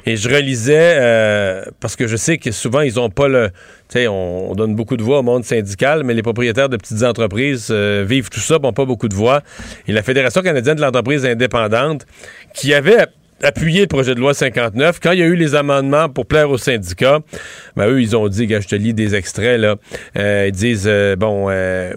Et 0.04 0.16
je 0.16 0.28
relisais, 0.28 0.96
euh, 0.98 1.64
parce 1.80 1.96
que 1.96 2.06
je 2.08 2.16
sais 2.16 2.36
que 2.36 2.50
souvent, 2.50 2.82
ils 2.82 2.96
n'ont 2.96 3.08
pas 3.08 3.26
le. 3.26 3.48
Tu 3.88 4.00
sais, 4.00 4.06
on, 4.06 4.50
on 4.50 4.54
donne 4.54 4.74
beaucoup 4.74 4.98
de 4.98 5.02
voix 5.02 5.20
au 5.20 5.22
monde 5.22 5.44
syndical, 5.46 6.02
mais 6.04 6.12
les 6.12 6.20
propriétaires 6.22 6.68
de 6.68 6.76
petites 6.76 7.04
entreprises 7.04 7.68
euh, 7.70 8.04
vivent 8.06 8.28
tout 8.28 8.40
ça, 8.40 8.58
n'ont 8.58 8.74
pas 8.74 8.84
beaucoup 8.84 9.08
de 9.08 9.14
voix. 9.14 9.40
Et 9.88 9.92
la 9.92 10.02
Fédération 10.02 10.42
canadienne 10.42 10.76
de 10.76 10.82
l'entreprise 10.82 11.24
indépendante, 11.24 12.04
qui 12.54 12.74
avait 12.74 13.06
appuyé 13.42 13.80
le 13.82 13.86
projet 13.86 14.14
de 14.14 14.20
loi 14.20 14.34
59. 14.34 14.98
Quand 15.02 15.12
il 15.12 15.20
y 15.20 15.22
a 15.22 15.26
eu 15.26 15.36
les 15.36 15.54
amendements 15.54 16.10
pour 16.10 16.26
plaire 16.26 16.50
aux 16.50 16.58
syndicats, 16.58 17.20
ben 17.76 17.86
eux, 17.88 18.02
ils 18.02 18.14
ont 18.14 18.28
dit, 18.28 18.46
je 18.46 18.68
te 18.68 18.74
lis 18.76 18.92
des 18.92 19.14
extraits, 19.14 19.58
là. 19.58 19.76
Euh, 20.18 20.46
ils 20.48 20.52
disent, 20.52 20.84
euh, 20.86 21.16
bon, 21.16 21.46
euh, 21.48 21.92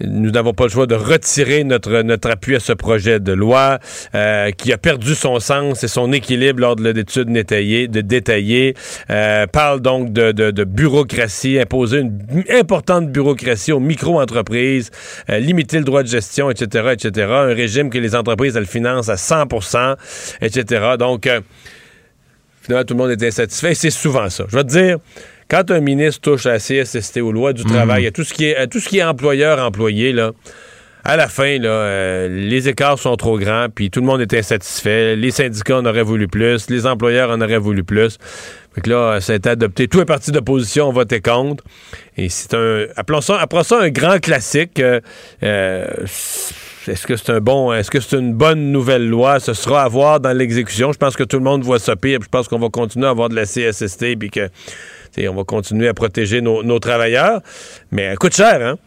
nous 0.00 0.30
n'avons 0.30 0.52
pas 0.52 0.64
le 0.64 0.70
choix 0.70 0.86
de 0.86 0.94
retirer 0.94 1.64
notre, 1.64 2.02
notre 2.02 2.30
appui 2.30 2.56
à 2.56 2.60
ce 2.60 2.72
projet 2.72 3.20
de 3.20 3.32
loi 3.32 3.78
euh, 4.14 4.50
qui 4.50 4.72
a 4.72 4.78
perdu 4.78 5.14
son 5.14 5.40
sens 5.40 5.84
et 5.84 5.88
son 5.88 6.12
équilibre 6.12 6.60
lors 6.60 6.76
de 6.76 6.88
l'étude 6.90 7.32
détaillée, 7.32 7.88
de. 7.88 8.02
Euh, 9.10 9.46
parle 9.46 9.80
donc 9.80 10.12
de, 10.12 10.32
de, 10.32 10.64
bureaucratie, 10.64 11.58
imposer 11.58 11.98
une 11.98 12.44
importante 12.50 13.10
bureaucratie 13.10 13.72
aux 13.72 13.80
micro-entreprises, 13.80 14.90
euh, 15.30 15.38
limiter 15.38 15.78
le 15.78 15.84
droit 15.84 16.02
de 16.02 16.08
gestion, 16.08 16.50
etc., 16.50 16.90
etc. 16.92 17.26
Un 17.30 17.54
régime 17.54 17.90
que 17.90 17.98
les 17.98 18.14
entreprises, 18.14 18.58
financent 18.66 19.08
à 19.08 19.16
100% 19.16 19.96
etc. 20.40 20.94
Donc, 20.98 21.28
finalement, 22.60 22.84
tout 22.84 22.94
le 22.94 22.98
monde 22.98 23.10
est 23.10 23.22
insatisfait. 23.26 23.74
C'est 23.74 23.90
souvent 23.90 24.28
ça. 24.30 24.44
Je 24.48 24.56
vais 24.56 24.64
te 24.64 24.68
dire, 24.68 24.98
quand 25.48 25.70
un 25.70 25.80
ministre 25.80 26.20
touche 26.20 26.46
à 26.46 26.52
la 26.52 26.58
CSST, 26.58 27.18
aux 27.18 27.32
lois 27.32 27.52
du 27.52 27.64
travail, 27.64 28.06
à 28.06 28.10
tout 28.10 28.24
ce 28.24 28.34
qui 28.34 28.46
est, 28.46 28.56
à 28.56 28.66
tout 28.66 28.80
ce 28.80 28.88
qui 28.88 28.98
est 28.98 29.04
employeur-employé, 29.04 30.12
là, 30.12 30.32
à 31.04 31.16
la 31.16 31.26
fin, 31.26 31.58
là, 31.58 31.68
euh, 31.68 32.28
les 32.28 32.68
écarts 32.68 32.98
sont 32.98 33.16
trop 33.16 33.36
grands, 33.36 33.66
puis 33.74 33.90
tout 33.90 34.00
le 34.00 34.06
monde 34.06 34.20
est 34.20 34.34
insatisfait. 34.34 35.16
Les 35.16 35.32
syndicats 35.32 35.78
en 35.78 35.84
auraient 35.84 36.04
voulu 36.04 36.28
plus, 36.28 36.70
les 36.70 36.86
employeurs 36.86 37.30
en 37.30 37.40
auraient 37.40 37.58
voulu 37.58 37.82
plus. 37.82 38.18
Fait 38.74 38.80
que 38.80 38.90
là, 38.90 39.20
ça 39.20 39.32
a 39.32 39.36
été 39.36 39.50
adopté. 39.50 39.88
Tous 39.88 39.98
les 39.98 40.04
partis 40.04 40.30
d'opposition 40.30 40.88
ont 40.88 40.92
voté 40.92 41.20
contre. 41.20 41.64
Et 42.16 42.28
c'est 42.28 42.54
un. 42.54 42.86
Appelons 42.96 43.20
ça, 43.20 43.40
un 43.80 43.90
grand 43.90 44.18
classique. 44.18 44.78
Euh, 44.78 45.00
euh, 45.42 45.86
est-ce 46.88 47.06
que 47.06 47.16
c'est 47.16 47.30
un 47.30 47.40
bon, 47.40 47.72
est-ce 47.72 47.90
que 47.90 48.00
c'est 48.00 48.16
une 48.16 48.34
bonne 48.34 48.72
nouvelle 48.72 49.06
loi? 49.06 49.40
Ce 49.40 49.54
sera 49.54 49.82
à 49.82 49.88
voir 49.88 50.20
dans 50.20 50.32
l'exécution. 50.32 50.92
Je 50.92 50.98
pense 50.98 51.16
que 51.16 51.24
tout 51.24 51.36
le 51.36 51.44
monde 51.44 51.62
voit 51.62 51.78
ça 51.78 51.96
pire. 51.96 52.18
puis 52.18 52.26
Je 52.26 52.30
pense 52.30 52.48
qu'on 52.48 52.58
va 52.58 52.70
continuer 52.70 53.06
à 53.06 53.10
avoir 53.10 53.28
de 53.28 53.34
la 53.34 53.44
CSST 53.44 54.16
puis 54.18 54.30
que 54.30 54.48
on 55.18 55.34
va 55.34 55.44
continuer 55.44 55.88
à 55.88 55.94
protéger 55.94 56.40
nos, 56.40 56.62
nos 56.62 56.78
travailleurs. 56.78 57.40
Mais 57.90 58.02
elle 58.02 58.18
coûte 58.18 58.34
cher, 58.34 58.60
hein? 58.62 58.78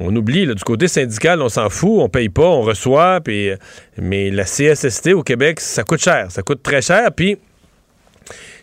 on 0.00 0.14
oublie, 0.14 0.46
là, 0.46 0.54
du 0.54 0.62
côté 0.62 0.88
syndical, 0.88 1.42
on 1.42 1.48
s'en 1.48 1.70
fout, 1.70 2.00
on 2.00 2.08
paye 2.08 2.28
pas, 2.28 2.46
on 2.46 2.62
reçoit, 2.62 3.20
puis, 3.20 3.50
mais 3.96 4.30
la 4.30 4.44
CSST 4.44 5.08
au 5.08 5.22
Québec, 5.22 5.60
ça 5.60 5.82
coûte 5.82 6.00
cher, 6.00 6.30
ça 6.30 6.42
coûte 6.42 6.62
très 6.62 6.82
cher, 6.82 7.10
puis 7.12 7.38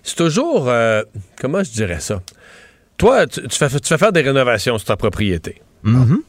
c'est 0.03 0.15
toujours, 0.15 0.69
euh, 0.69 1.01
comment 1.39 1.63
je 1.63 1.71
dirais 1.71 1.99
ça? 1.99 2.21
Toi, 2.97 3.27
tu, 3.27 3.45
tu 3.47 3.57
fais, 3.57 3.69
tu 3.69 3.87
fais 3.87 3.97
faire 3.97 4.13
des 4.13 4.21
rénovations 4.21 4.77
sur 4.77 4.87
ta 4.87 4.95
propriété. 4.95 5.61
Mhm. 5.83 6.21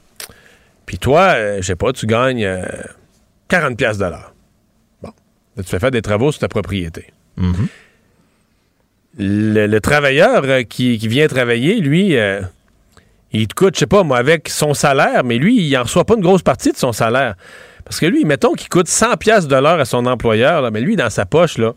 Puis 0.87 0.99
toi, 0.99 1.34
euh, 1.37 1.57
je 1.59 1.66
sais 1.66 1.76
pas, 1.76 1.93
tu 1.93 2.07
gagnes 2.07 2.45
euh, 2.45 2.64
40 3.48 3.77
pièces 3.77 3.98
de 3.98 4.05
l'heure. 4.06 4.35
Bon. 5.02 5.12
Là, 5.56 5.62
tu 5.62 5.69
fais 5.69 5.78
faire 5.78 5.90
des 5.90 6.02
travaux 6.02 6.32
sur 6.32 6.40
ta 6.40 6.48
propriété. 6.48 7.12
Mhm. 7.36 7.69
Le, 9.18 9.66
le 9.66 9.80
travailleur 9.80 10.43
euh, 10.44 10.62
qui, 10.62 10.97
vient 10.98 11.26
travailler, 11.26 11.80
lui, 11.80 12.16
euh, 12.16 12.40
il 13.32 13.48
te 13.48 13.55
coûte, 13.55 13.74
je 13.74 13.80
sais 13.80 13.86
pas, 13.86 14.02
moi, 14.02 14.18
avec 14.18 14.48
son 14.48 14.74
salaire, 14.74 15.24
mais 15.24 15.38
lui, 15.38 15.56
il 15.56 15.76
en 15.76 15.82
reçoit 15.82 16.05
pas 16.05 16.14
une 16.14 16.22
grosse 16.22 16.43
partie 16.43 16.72
de 16.72 16.76
son 16.76 16.93
salaire. 16.93 17.34
Parce 17.84 18.01
que 18.01 18.06
lui, 18.06 18.24
mettons 18.24 18.52
qu'il 18.52 18.68
coûte 18.68 18.88
100 18.88 19.16
pièces 19.16 19.47
de 19.47 19.56
l'heure 19.56 19.80
à 19.80 19.84
son 19.84 20.06
employeur, 20.06 20.60
là, 20.60 20.70
mais 20.70 20.80
lui, 20.80 20.97
dans 20.97 21.09
sa 21.09 21.24
poche, 21.24 21.56
là, 21.56 21.72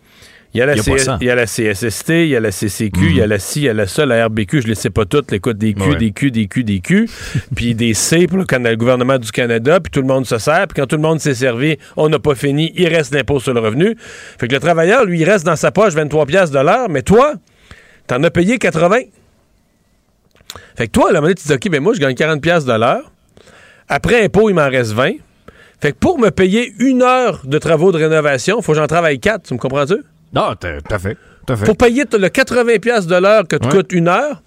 il 0.53 0.57
y 0.57 0.61
a 0.61 0.65
la, 0.65 0.73
Il 0.75 0.79
y 0.79 0.89
a 0.91 1.17
il 1.21 1.27
y 1.27 1.27
la 1.27 1.45
CSST, 1.45 2.09
il 2.09 2.27
y 2.29 2.35
a 2.35 2.39
la 2.39 2.51
CCQ, 2.51 2.99
il 3.01 3.17
y 3.17 3.21
a 3.21 3.27
la 3.27 3.37
CI, 3.37 3.59
il 3.59 3.63
y 3.65 3.69
a 3.69 3.73
la 3.73 3.85
SA, 3.85 4.07
la 4.07 4.25
RBQ, 4.25 4.63
je 4.63 4.67
les 4.67 4.73
sais 4.73 4.89
pas 4.89 5.05
toutes, 5.05 5.29
les 5.31 5.39
coûts 5.39 5.53
des 5.53 5.75
Q, 5.75 5.81
Ouais. 5.81 5.95
des 5.97 6.11
Q, 6.11 6.31
des 6.31 6.47
Q, 6.47 6.63
des 6.63 6.79
Q, 6.79 7.07
puis 7.55 7.75
des 7.75 7.93
C 7.93 8.25
pour 8.25 8.39
le, 8.39 8.75
gouvernement 8.75 9.19
du 9.19 9.31
Canada, 9.31 9.79
puis 9.79 9.91
tout 9.91 10.01
le 10.01 10.07
monde 10.07 10.25
se 10.25 10.39
sert, 10.39 10.67
puis 10.67 10.81
quand 10.81 10.87
tout 10.87 10.95
le 10.95 11.03
monde 11.03 11.19
s'est 11.19 11.35
servi, 11.35 11.77
on 11.97 12.09
n'a 12.09 12.17
pas 12.17 12.33
fini, 12.33 12.71
il 12.75 12.87
reste 12.87 13.13
l'impôt 13.13 13.39
sur 13.39 13.53
le 13.53 13.59
revenu. 13.59 13.95
Fait 14.39 14.47
que 14.47 14.53
le 14.55 14.59
travailleur, 14.59 15.05
lui, 15.05 15.19
il 15.19 15.23
reste 15.23 15.45
dans 15.45 15.55
sa 15.55 15.71
poche 15.71 15.93
23 15.93 16.25
pièces 16.25 16.49
de 16.49 16.59
l'heure, 16.59 16.89
mais 16.89 17.03
toi, 17.03 17.35
t'en 18.07 18.23
as 18.23 18.31
payé 18.31 18.57
80. 18.57 19.01
Fait 20.75 20.87
que 20.87 20.91
toi, 20.91 21.09
à 21.09 21.13
la 21.13 21.21
monnaie, 21.21 21.35
tu 21.35 21.45
dis, 21.45 21.53
OK, 21.53 21.69
ben 21.69 21.79
moi, 21.79 21.93
je 21.93 21.99
gagne 21.99 22.15
40 22.15 22.41
pièces 22.41 22.65
de 22.65 22.73
l'heure. 22.73 23.11
Après 23.87 24.23
impôt, 24.23 24.49
il 24.49 24.55
m'en 24.55 24.67
reste 24.67 24.93
20. 24.93 25.11
Fait 25.79 25.91
que 25.91 25.97
pour 25.97 26.17
me 26.17 26.31
payer 26.31 26.73
une 26.79 27.03
heure 27.03 27.41
de 27.45 27.57
travaux 27.59 27.91
de 27.91 27.97
rénovation, 27.97 28.57
il 28.59 28.63
faut 28.63 28.71
que 28.71 28.77
j'en 28.79 28.87
travaille 28.87 29.19
4. 29.19 29.43
Tu 29.43 29.53
me 29.53 29.59
comprends-tu? 29.59 29.97
Non, 30.33 30.53
tout 30.55 30.67
à 30.93 30.99
fait. 30.99 31.17
Pour 31.65 31.77
payer 31.77 32.03
le 32.11 32.29
80 32.29 32.77
pièces 32.79 33.07
de 33.07 33.15
l'heure 33.15 33.47
que 33.47 33.55
te 33.55 33.65
Ouais. 33.65 33.71
coûte 33.71 33.91
une 33.91 34.07
heure, 34.07 34.41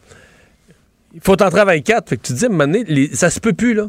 il 1.14 1.20
faut 1.20 1.34
t'en 1.36 1.50
travailler 1.50 1.82
4. 1.82 2.08
Fait 2.10 2.16
que 2.16 2.22
tu 2.22 2.32
te 2.32 2.38
dis, 2.38 2.44
à 2.44 2.48
un 2.48 2.50
moment 2.50 2.64
donné, 2.66 2.84
les- 2.86 3.14
ça 3.14 3.28
se 3.30 3.40
peut 3.40 3.52
plus, 3.52 3.74
là. 3.74 3.86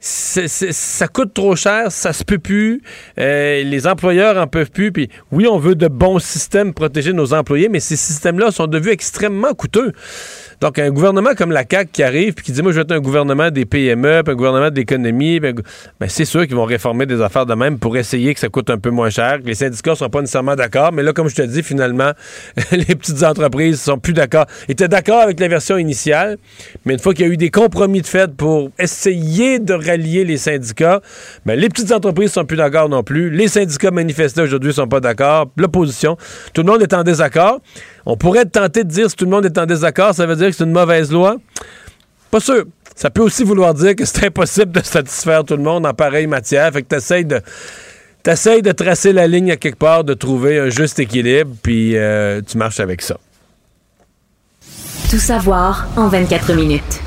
Ça 0.00 1.08
coûte 1.08 1.32
trop 1.32 1.56
cher, 1.56 1.90
ça 1.90 2.12
se 2.12 2.24
peut 2.24 2.38
plus. 2.38 2.82
Euh, 3.18 3.62
les 3.62 3.86
employeurs 3.86 4.36
en 4.36 4.46
peuvent 4.46 4.70
plus. 4.70 4.92
Puis 4.92 5.08
oui, 5.32 5.46
on 5.46 5.58
veut 5.58 5.74
de 5.76 5.88
bons 5.88 6.18
systèmes 6.18 6.68
pour 6.74 6.86
protéger 6.86 7.12
nos 7.14 7.32
employés, 7.32 7.68
mais 7.70 7.80
ces 7.80 7.96
systèmes-là 7.96 8.50
sont 8.50 8.66
devenus 8.66 8.92
extrêmement 8.92 9.54
coûteux. 9.54 9.92
Donc, 10.60 10.78
un 10.78 10.90
gouvernement 10.90 11.34
comme 11.36 11.52
la 11.52 11.64
CAQ 11.68 11.90
qui 11.92 12.02
arrive 12.02 12.34
puis 12.34 12.44
qui 12.44 12.52
dit, 12.52 12.62
moi, 12.62 12.72
je 12.72 12.76
veux 12.76 12.82
être 12.82 12.92
un 12.92 13.00
gouvernement 13.00 13.50
des 13.50 13.64
PME, 13.64 14.22
puis 14.22 14.32
un 14.32 14.36
gouvernement 14.36 14.70
de 14.70 14.76
l'économie, 14.76 15.40
ben, 15.40 15.54
c'est 16.08 16.24
sûr 16.24 16.46
qu'ils 16.46 16.56
vont 16.56 16.64
réformer 16.64 17.06
des 17.06 17.20
affaires 17.20 17.46
de 17.46 17.54
même 17.54 17.78
pour 17.78 17.96
essayer 17.96 18.34
que 18.34 18.40
ça 18.40 18.48
coûte 18.48 18.70
un 18.70 18.78
peu 18.78 18.90
moins 18.90 19.10
cher, 19.10 19.38
les 19.44 19.54
syndicats 19.54 19.92
ne 19.92 19.96
sont 19.96 20.10
pas 20.10 20.20
nécessairement 20.20 20.56
d'accord. 20.56 20.92
Mais 20.92 21.02
là, 21.02 21.12
comme 21.12 21.28
je 21.28 21.34
te 21.34 21.42
dis, 21.42 21.62
finalement, 21.62 22.12
les 22.72 22.94
petites 22.94 23.22
entreprises 23.22 23.80
sont 23.80 23.98
plus 23.98 24.12
d'accord. 24.12 24.46
Ils 24.68 24.72
étaient 24.72 24.88
d'accord 24.88 25.20
avec 25.20 25.40
la 25.40 25.48
version 25.48 25.76
initiale, 25.76 26.38
mais 26.84 26.94
une 26.94 27.00
fois 27.00 27.14
qu'il 27.14 27.26
y 27.26 27.28
a 27.28 27.32
eu 27.32 27.36
des 27.36 27.50
compromis 27.50 28.02
de 28.02 28.06
fait 28.06 28.34
pour 28.34 28.70
essayer 28.78 29.58
de 29.58 29.74
rallier 29.74 30.24
les 30.24 30.36
syndicats, 30.36 31.00
ben, 31.44 31.58
les 31.58 31.68
petites 31.68 31.92
entreprises 31.92 32.32
sont 32.32 32.44
plus 32.44 32.56
d'accord 32.56 32.88
non 32.88 33.02
plus. 33.02 33.30
Les 33.30 33.48
syndicats 33.48 33.90
manifestés 33.90 34.42
aujourd'hui 34.42 34.72
sont 34.72 34.88
pas 34.88 35.00
d'accord. 35.00 35.50
L'opposition, 35.56 36.16
tout 36.52 36.62
le 36.62 36.70
monde 36.70 36.82
est 36.82 36.94
en 36.94 37.02
désaccord. 37.02 37.60
On 38.06 38.16
pourrait 38.16 38.40
être 38.40 38.52
tenté 38.52 38.84
de 38.84 38.88
dire 38.88 39.08
si 39.08 39.16
tout 39.16 39.24
le 39.24 39.30
monde 39.30 39.46
est 39.46 39.56
en 39.58 39.66
désaccord, 39.66 40.14
ça 40.14 40.26
veut 40.26 40.36
dire 40.36 40.48
que 40.48 40.52
c'est 40.52 40.64
une 40.64 40.72
mauvaise 40.72 41.10
loi. 41.10 41.36
Pas 42.30 42.40
sûr. 42.40 42.64
Ça 42.94 43.10
peut 43.10 43.22
aussi 43.22 43.44
vouloir 43.44 43.74
dire 43.74 43.96
que 43.96 44.04
c'est 44.04 44.26
impossible 44.26 44.72
de 44.72 44.80
satisfaire 44.82 45.44
tout 45.44 45.56
le 45.56 45.62
monde 45.62 45.84
en 45.86 45.94
pareille 45.94 46.26
matière. 46.26 46.72
Fait 46.72 46.82
que 46.82 46.88
t'essayes 46.88 47.24
de. 47.24 47.40
De 48.26 48.72
tracer 48.72 49.12
la 49.12 49.26
ligne 49.26 49.50
à 49.50 49.56
quelque 49.56 49.76
part, 49.76 50.02
de 50.02 50.14
trouver 50.14 50.58
un 50.58 50.70
juste 50.70 50.98
équilibre, 50.98 51.54
puis 51.62 51.94
euh, 51.94 52.40
tu 52.40 52.56
marches 52.56 52.80
avec 52.80 53.02
ça. 53.02 53.18
Tout 55.10 55.18
savoir 55.18 55.86
en 55.98 56.08
24 56.08 56.54
minutes. 56.54 57.03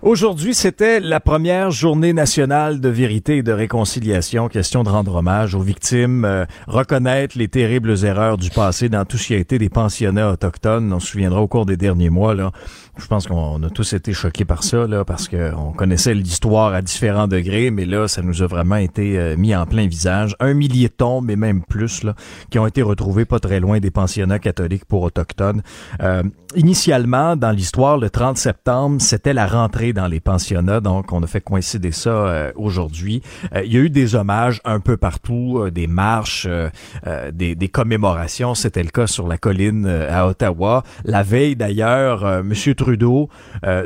Aujourd'hui, 0.00 0.54
c'était 0.54 1.00
la 1.00 1.18
première 1.18 1.72
journée 1.72 2.12
nationale 2.12 2.80
de 2.80 2.88
vérité 2.88 3.38
et 3.38 3.42
de 3.42 3.50
réconciliation. 3.50 4.46
Question 4.46 4.84
de 4.84 4.88
rendre 4.88 5.16
hommage 5.16 5.56
aux 5.56 5.60
victimes, 5.60 6.24
euh, 6.24 6.44
reconnaître 6.68 7.36
les 7.36 7.48
terribles 7.48 8.04
erreurs 8.04 8.36
du 8.36 8.50
passé 8.50 8.88
dans 8.88 9.04
tout 9.04 9.18
ce 9.18 9.26
qui 9.26 9.34
a 9.34 9.38
été 9.38 9.58
des 9.58 9.68
pensionnats 9.68 10.30
autochtones. 10.30 10.92
On 10.92 11.00
se 11.00 11.08
souviendra 11.08 11.42
au 11.42 11.48
cours 11.48 11.66
des 11.66 11.76
derniers 11.76 12.10
mois, 12.10 12.32
là. 12.32 12.52
Je 12.96 13.06
pense 13.06 13.26
qu'on 13.26 13.60
a 13.62 13.70
tous 13.70 13.92
été 13.92 14.12
choqués 14.12 14.44
par 14.44 14.62
ça, 14.62 14.86
là, 14.86 15.04
parce 15.04 15.28
qu'on 15.28 15.72
connaissait 15.72 16.14
l'histoire 16.14 16.74
à 16.74 16.82
différents 16.82 17.28
degrés, 17.28 17.70
mais 17.72 17.84
là, 17.84 18.06
ça 18.06 18.22
nous 18.22 18.42
a 18.42 18.46
vraiment 18.46 18.76
été 18.76 19.18
euh, 19.18 19.36
mis 19.36 19.54
en 19.54 19.66
plein 19.66 19.88
visage. 19.88 20.36
Un 20.38 20.54
millier 20.54 20.88
de 20.88 20.94
tombes, 20.94 21.28
et 21.30 21.36
même 21.36 21.62
plus, 21.62 22.04
là, 22.04 22.14
qui 22.50 22.60
ont 22.60 22.66
été 22.68 22.82
retrouvés 22.82 23.24
pas 23.24 23.40
très 23.40 23.58
loin 23.58 23.80
des 23.80 23.90
pensionnats 23.90 24.38
catholiques 24.38 24.84
pour 24.84 25.02
autochtones. 25.02 25.62
Euh, 26.02 26.22
initialement, 26.54 27.34
dans 27.34 27.50
l'histoire, 27.50 27.98
le 27.98 28.10
30 28.10 28.38
septembre, 28.38 29.00
c'était 29.00 29.32
la 29.32 29.46
rentrée 29.46 29.92
dans 29.98 30.06
les 30.06 30.20
pensionnats, 30.20 30.80
donc 30.80 31.12
on 31.12 31.20
a 31.24 31.26
fait 31.26 31.40
coïncider 31.40 31.90
ça 31.90 32.10
euh, 32.10 32.52
aujourd'hui. 32.54 33.20
Euh, 33.52 33.64
il 33.64 33.72
y 33.72 33.76
a 33.76 33.80
eu 33.80 33.90
des 33.90 34.14
hommages 34.14 34.60
un 34.64 34.78
peu 34.78 34.96
partout, 34.96 35.58
euh, 35.58 35.72
des 35.72 35.88
marches, 35.88 36.46
euh, 36.48 36.68
euh, 37.08 37.32
des, 37.32 37.56
des 37.56 37.68
commémorations. 37.68 38.54
C'était 38.54 38.84
le 38.84 38.90
cas 38.90 39.08
sur 39.08 39.26
la 39.26 39.38
colline 39.38 39.86
euh, 39.86 40.08
à 40.08 40.28
Ottawa. 40.28 40.84
La 41.04 41.24
veille, 41.24 41.56
d'ailleurs, 41.56 42.24
M. 42.26 42.52
Trudeau, 42.76 43.28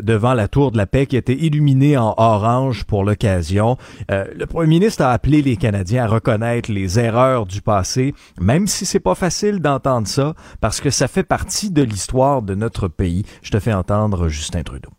devant 0.03 0.35
la 0.35 0.49
tour 0.49 0.71
de 0.71 0.77
la 0.77 0.87
paix 0.87 1.07
qui 1.07 1.17
était 1.17 1.35
illuminée 1.47 1.97
en 1.97 2.15
orange 2.19 2.85
pour 2.85 3.05
l'occasion, 3.05 3.79
le 4.09 4.45
premier 4.45 4.69
ministre 4.69 5.03
a 5.03 5.13
appelé 5.13 5.41
les 5.41 5.57
Canadiens 5.57 6.05
à 6.05 6.09
reconnaître 6.09 6.71
les 6.71 6.99
erreurs 6.99 7.47
du 7.47 7.63
passé, 7.63 8.15
même 8.41 8.67
si 8.67 8.85
c'est 8.85 9.01
pas 9.01 9.15
facile 9.15 9.61
d'entendre 9.61 10.09
ça, 10.09 10.35
parce 10.61 10.81
que 10.81 10.91
ça 10.91 11.09
fait 11.09 11.23
partie 11.23 11.71
de 11.71 11.83
l'histoire 11.83 12.43
de 12.43 12.55
notre 12.55 12.89
pays. 12.89 13.25
Je 13.43 13.51
te 13.51 13.61
fais 13.61 13.73
entendre 13.73 14.29
Justin 14.29 14.63
Trudeau. 14.63 14.91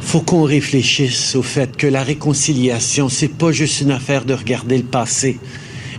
Faut 0.00 0.20
qu'on 0.20 0.42
réfléchisse 0.42 1.34
au 1.36 1.42
fait 1.42 1.76
que 1.76 1.86
la 1.86 2.02
réconciliation, 2.02 3.08
c'est 3.08 3.28
pas 3.28 3.52
juste 3.52 3.80
une 3.80 3.90
affaire 3.90 4.24
de 4.24 4.34
regarder 4.34 4.76
le 4.78 4.84
passé 4.84 5.38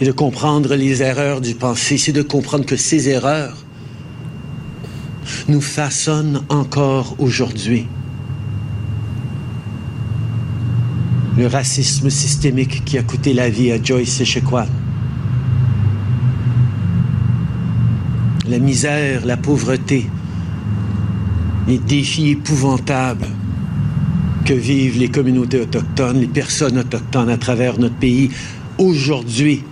et 0.01 0.05
de 0.05 0.11
comprendre 0.11 0.75
les 0.75 1.01
erreurs 1.01 1.41
du 1.41 1.55
passé, 1.55 1.97
c'est 1.97 2.11
de 2.11 2.21
comprendre 2.21 2.65
que 2.65 2.75
ces 2.75 3.09
erreurs 3.09 3.65
nous 5.47 5.61
façonnent 5.61 6.41
encore 6.49 7.15
aujourd'hui. 7.19 7.87
Le 11.37 11.47
racisme 11.47 12.09
systémique 12.09 12.85
qui 12.85 12.97
a 12.97 13.03
coûté 13.03 13.33
la 13.33 13.49
vie 13.49 13.71
à 13.71 13.81
Joyce 13.81 14.21
Echequan. 14.21 14.67
La 18.47 18.59
misère, 18.59 19.25
la 19.25 19.35
pauvreté, 19.35 20.07
les 21.67 21.79
défis 21.79 22.29
épouvantables 22.29 23.27
que 24.45 24.53
vivent 24.53 24.99
les 24.99 25.09
communautés 25.09 25.59
autochtones, 25.59 26.21
les 26.21 26.27
personnes 26.27 26.77
autochtones 26.77 27.29
à 27.29 27.37
travers 27.37 27.79
notre 27.79 27.95
pays 27.95 28.29
aujourd'hui. 28.77 29.63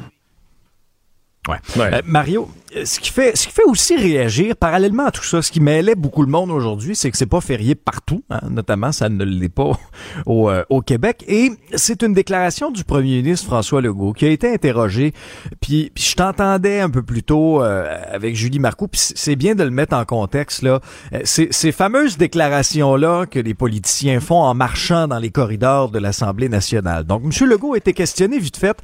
Ouais. 1.48 1.58
Euh, 1.78 2.02
Mario, 2.06 2.50
ce 2.86 3.00
qui 3.00 3.10
fait 3.12 3.36
ce 3.38 3.48
qui 3.48 3.54
fait 3.54 3.64
aussi 3.66 3.96
réagir 3.96 4.56
parallèlement 4.56 5.06
à 5.08 5.12
tout 5.12 5.24
ça, 5.24 5.42
ce 5.42 5.52
qui 5.52 5.60
mêlait 5.60 5.96
beaucoup 5.96 6.22
le 6.24 6.28
monde 6.30 6.52
aujourd'hui, 6.52 6.96
c'est 6.96 7.12
que 7.12 7.18
c'est 7.18 7.26
pas 7.26 7.42
férié 7.42 7.76
partout, 7.76 8.24
hein, 8.30 8.40
notamment 8.50 8.92
ça 8.92 9.10
ne 9.10 9.24
l'est 9.24 9.50
pas 9.50 9.72
au, 10.26 10.50
euh, 10.50 10.64
au 10.70 10.82
Québec. 10.82 11.24
Et 11.28 11.52
c'est 11.76 12.02
une 12.04 12.14
déclaration 12.14 12.72
du 12.72 12.84
premier 12.84 13.18
ministre 13.22 13.46
François 13.48 13.82
Legault 13.82 14.14
qui 14.14 14.26
a 14.26 14.30
été 14.30 14.52
interrogé 14.54 15.14
puis, 15.62 15.92
puis 15.94 16.04
je 16.04 16.16
t'entendais 16.16 16.80
un 16.80 16.90
peu 16.90 17.04
plus 17.04 17.24
tôt 17.24 17.62
euh, 17.62 17.86
avec 18.12 18.36
Julie 18.36 18.60
Marcoux 18.60 18.88
puis 18.88 19.02
c'est- 19.16 19.34
bien 19.36 19.56
de 19.56 19.64
le 19.64 19.72
mettre 19.72 19.96
en 19.96 20.06
contexte 20.06 20.62
là, 20.62 20.80
Euh, 21.14 21.20
ces, 21.26 21.48
ces 21.52 21.72
fameuses 21.72 22.18
déclarations 22.18 22.96
là 22.96 23.26
que 23.26 23.40
les 23.40 23.54
politiciens 23.56 24.20
font 24.20 24.42
en 24.42 24.54
marchant 24.54 25.08
dans 25.08 25.20
les 25.20 25.32
corridors 25.32 25.90
de 25.90 26.00
l'Assemblée 26.00 26.50
nationale. 26.50 27.04
Donc 27.04 27.24
monsieur 27.24 27.48
Legault 27.48 27.74
a 27.74 27.78
été 27.78 27.94
questionné 27.94 28.38
vite 28.40 28.58
fait 28.58 28.78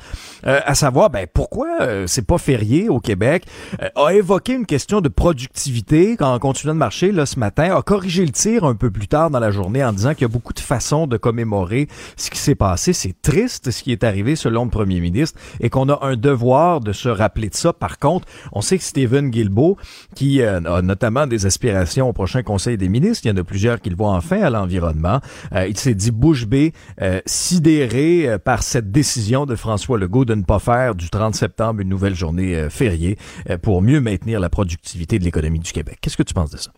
euh, 0.47 0.59
à 0.65 0.75
savoir 0.75 1.09
ben 1.11 1.27
pourquoi 1.31 1.67
euh, 1.81 2.05
c'est 2.07 2.25
pas 2.25 2.37
férié 2.37 2.89
au 2.89 2.99
Québec, 2.99 3.45
euh, 3.78 3.78
a 3.95 4.13
évoqué 4.13 4.53
une 4.53 4.65
question 4.65 5.01
de 5.01 5.09
productivité 5.09 6.17
quand 6.17 6.33
en 6.33 6.39
continuant 6.39 6.73
de 6.73 6.79
marcher 6.79 7.11
là 7.11 7.25
ce 7.25 7.39
matin, 7.39 7.75
a 7.75 7.81
corrigé 7.81 8.25
le 8.25 8.31
tir 8.31 8.63
un 8.63 8.75
peu 8.75 8.91
plus 8.91 9.07
tard 9.07 9.29
dans 9.29 9.39
la 9.39 9.51
journée 9.51 9.83
en 9.83 9.93
disant 9.93 10.13
qu'il 10.13 10.23
y 10.23 10.25
a 10.25 10.29
beaucoup 10.29 10.53
de 10.53 10.59
façons 10.59 11.07
de 11.07 11.17
commémorer 11.17 11.87
ce 12.17 12.29
qui 12.29 12.37
s'est 12.37 12.55
passé. 12.55 12.93
C'est 12.93 13.15
triste 13.21 13.71
ce 13.71 13.83
qui 13.83 13.91
est 13.91 14.03
arrivé 14.03 14.35
selon 14.35 14.65
le 14.65 14.69
premier 14.69 14.99
ministre 14.99 15.39
et 15.59 15.69
qu'on 15.69 15.89
a 15.89 15.99
un 16.05 16.15
devoir 16.15 16.81
de 16.81 16.91
se 16.91 17.09
rappeler 17.09 17.49
de 17.49 17.55
ça. 17.55 17.73
Par 17.73 17.99
contre, 17.99 18.27
on 18.51 18.61
sait 18.61 18.77
que 18.77 18.83
Stephen 18.83 19.29
Guilbeault, 19.29 19.77
qui 20.15 20.41
euh, 20.41 20.61
a 20.61 20.81
notamment 20.81 21.27
des 21.27 21.45
aspirations 21.45 22.09
au 22.09 22.13
prochain 22.13 22.43
Conseil 22.43 22.77
des 22.77 22.89
ministres, 22.89 23.25
il 23.25 23.29
y 23.29 23.31
en 23.31 23.37
a 23.37 23.43
plusieurs 23.43 23.81
qui 23.81 23.89
le 23.89 23.95
voient 23.95 24.11
enfin 24.11 24.41
à 24.41 24.49
l'environnement, 24.49 25.19
euh, 25.53 25.67
il 25.67 25.77
s'est 25.77 25.95
dit 25.95 26.11
bouche 26.11 26.45
bée, 26.47 26.73
euh, 27.01 27.21
sidéré 27.25 28.27
euh, 28.27 28.37
par 28.37 28.63
cette 28.63 28.91
décision 28.91 29.45
de 29.45 29.55
François 29.55 29.97
Legault 29.97 30.25
de 30.25 30.35
ne 30.35 30.43
pas 30.43 30.59
faire 30.59 30.95
du 30.95 31.09
30 31.09 31.35
septembre 31.35 31.81
une 31.81 31.89
nouvelle 31.89 32.15
journée 32.15 32.55
euh, 32.55 32.69
fériée 32.69 33.17
euh, 33.49 33.57
pour 33.69 33.83
mieux 33.83 34.01
maintenir 34.01 34.39
la 34.39 34.49
productivité 34.49 35.19
de 35.19 35.23
l'économie 35.23 35.59
du 35.59 35.71
Québec. 35.71 35.99
Qu'est-ce 36.01 36.17
que 36.17 36.23
tu 36.23 36.33
penses 36.33 36.49
de 36.49 36.57
ça? 36.57 36.71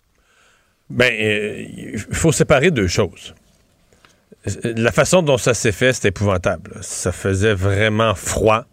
Ben, 0.89 1.09
euh, 1.09 1.63
il 1.63 1.97
faut 1.97 2.33
séparer 2.33 2.69
deux 2.69 2.89
choses. 2.89 3.33
la 4.65 4.91
façon 4.91 5.21
dont 5.21 5.37
ça 5.37 5.53
s'est 5.53 5.71
fait, 5.71 5.93
c'est 5.93 6.09
épouvantable. 6.09 6.73
Ça 6.81 7.13
faisait 7.13 7.53
vraiment 7.53 8.13
froid. 8.13 8.65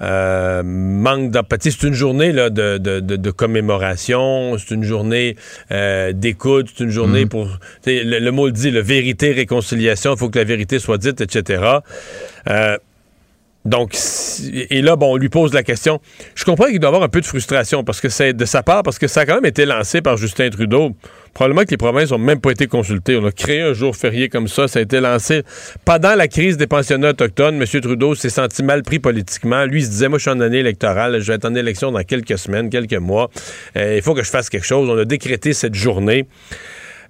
Euh, 0.00 0.62
manque 0.64 1.32
d'empathie. 1.32 1.70
C'est 1.70 1.86
une 1.86 1.92
journée 1.92 2.32
là, 2.32 2.48
de, 2.48 2.78
de, 2.78 3.00
de, 3.00 3.30
commémoration, 3.30 4.56
c'est 4.56 4.74
une 4.74 4.82
journée 4.82 5.36
euh, 5.70 6.14
d'écoute, 6.14 6.70
c'est 6.74 6.84
une 6.84 6.90
journée 6.90 7.26
pour... 7.26 7.58
Le, 7.84 8.20
le, 8.20 8.32
mot 8.32 8.46
le 8.46 8.52
dit, 8.52 8.70
la 8.70 8.80
vérité, 8.80 9.32
réconciliation, 9.32 10.14
il 10.14 10.18
faut 10.18 10.30
que 10.30 10.38
la 10.38 10.46
vérité 10.46 10.78
soit 10.78 10.96
dite, 10.96 11.20
etc. 11.20 11.62
Euh, 12.48 12.78
donc, 13.64 13.96
et 14.70 14.82
là, 14.82 14.94
bon, 14.94 15.14
on 15.14 15.16
lui 15.16 15.30
pose 15.30 15.54
la 15.54 15.62
question. 15.62 15.98
Je 16.34 16.44
comprends 16.44 16.66
qu'il 16.66 16.80
doit 16.80 16.88
avoir 16.88 17.02
un 17.02 17.08
peu 17.08 17.22
de 17.22 17.26
frustration 17.26 17.82
parce 17.82 18.02
que 18.02 18.10
c'est 18.10 18.34
de 18.34 18.44
sa 18.44 18.62
part, 18.62 18.82
parce 18.82 18.98
que 18.98 19.06
ça 19.06 19.20
a 19.20 19.26
quand 19.26 19.36
même 19.36 19.46
été 19.46 19.64
lancé 19.64 20.02
par 20.02 20.18
Justin 20.18 20.50
Trudeau. 20.50 20.90
Probablement 21.32 21.62
que 21.62 21.70
les 21.70 21.78
provinces 21.78 22.10
n'ont 22.10 22.18
même 22.18 22.40
pas 22.40 22.50
été 22.50 22.66
consultées. 22.66 23.16
On 23.16 23.24
a 23.24 23.32
créé 23.32 23.62
un 23.62 23.72
jour 23.72 23.96
férié 23.96 24.28
comme 24.28 24.48
ça. 24.48 24.68
Ça 24.68 24.80
a 24.80 24.82
été 24.82 25.00
lancé 25.00 25.44
pendant 25.86 26.14
la 26.14 26.28
crise 26.28 26.58
des 26.58 26.66
pensionnats 26.66 27.10
autochtones. 27.10 27.60
M. 27.60 27.80
Trudeau 27.80 28.14
s'est 28.14 28.28
senti 28.28 28.62
mal 28.62 28.82
pris 28.82 28.98
politiquement. 28.98 29.64
Lui, 29.64 29.80
il 29.80 29.84
se 29.86 29.90
disait, 29.90 30.08
moi, 30.08 30.18
je 30.18 30.22
suis 30.24 30.30
en 30.30 30.40
année 30.40 30.58
électorale. 30.58 31.20
Je 31.20 31.26
vais 31.26 31.34
être 31.34 31.46
en 31.46 31.54
élection 31.54 31.90
dans 31.90 32.02
quelques 32.02 32.38
semaines, 32.38 32.68
quelques 32.68 32.92
mois. 32.92 33.30
Euh, 33.78 33.96
il 33.96 34.02
faut 34.02 34.14
que 34.14 34.22
je 34.22 34.30
fasse 34.30 34.50
quelque 34.50 34.66
chose. 34.66 34.90
On 34.90 34.98
a 34.98 35.06
décrété 35.06 35.54
cette 35.54 35.74
journée. 35.74 36.26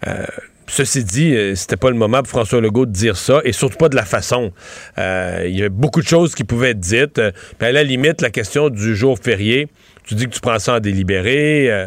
Euh, 0.06 0.24
Ceci 0.66 1.05
dit, 1.05 1.35
euh, 1.35 1.55
c'était 1.55 1.77
pas 1.77 1.91
le 1.91 1.97
moment 1.97 2.19
pour 2.19 2.28
François 2.28 2.61
Legault 2.61 2.86
de 2.86 2.93
dire 2.93 3.16
ça, 3.16 3.41
et 3.45 3.53
surtout 3.53 3.77
pas 3.77 3.89
de 3.89 3.97
la 3.97 4.05
façon. 4.05 4.53
Euh, 4.99 5.45
il 5.47 5.57
y 5.57 5.61
avait 5.61 5.69
beaucoup 5.69 6.01
de 6.01 6.07
choses 6.07 6.35
qui 6.35 6.45
pouvaient 6.45 6.70
être 6.70 6.81
dites. 6.81 7.19
Euh, 7.19 7.32
à 7.61 7.73
la 7.73 7.82
limite, 7.82 8.23
la 8.23 8.31
question 8.31 8.70
du 8.70 8.97
jour 8.97 9.19
férié, 9.19 9.69
tu 10.05 10.15
dis 10.15 10.24
que 10.27 10.31
tu 10.31 10.41
prends 10.41 10.59
ça 10.59 10.77
en 10.77 10.81
délibéré, 10.81 11.86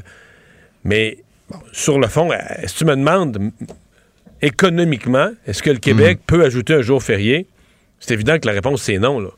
mais 0.84 1.20
sur 1.72 2.00
le 2.00 2.08
fond, 2.08 2.30
si 2.66 2.76
tu 2.76 2.86
me 2.86 2.96
demandes 2.96 3.52
économiquement, 4.42 5.30
est-ce 5.46 5.62
que 5.62 5.70
le 5.70 5.78
Québec 5.78 6.20
mm. 6.20 6.26
peut 6.26 6.44
ajouter 6.44 6.74
un 6.74 6.82
jour 6.82 7.02
férié? 7.04 7.48
C'est 8.00 8.14
évident 8.14 8.40
que 8.40 8.48
la 8.48 8.54
réponse, 8.54 8.82
c'est 8.82 8.98
non. 8.98 9.20
Là. 9.20 9.30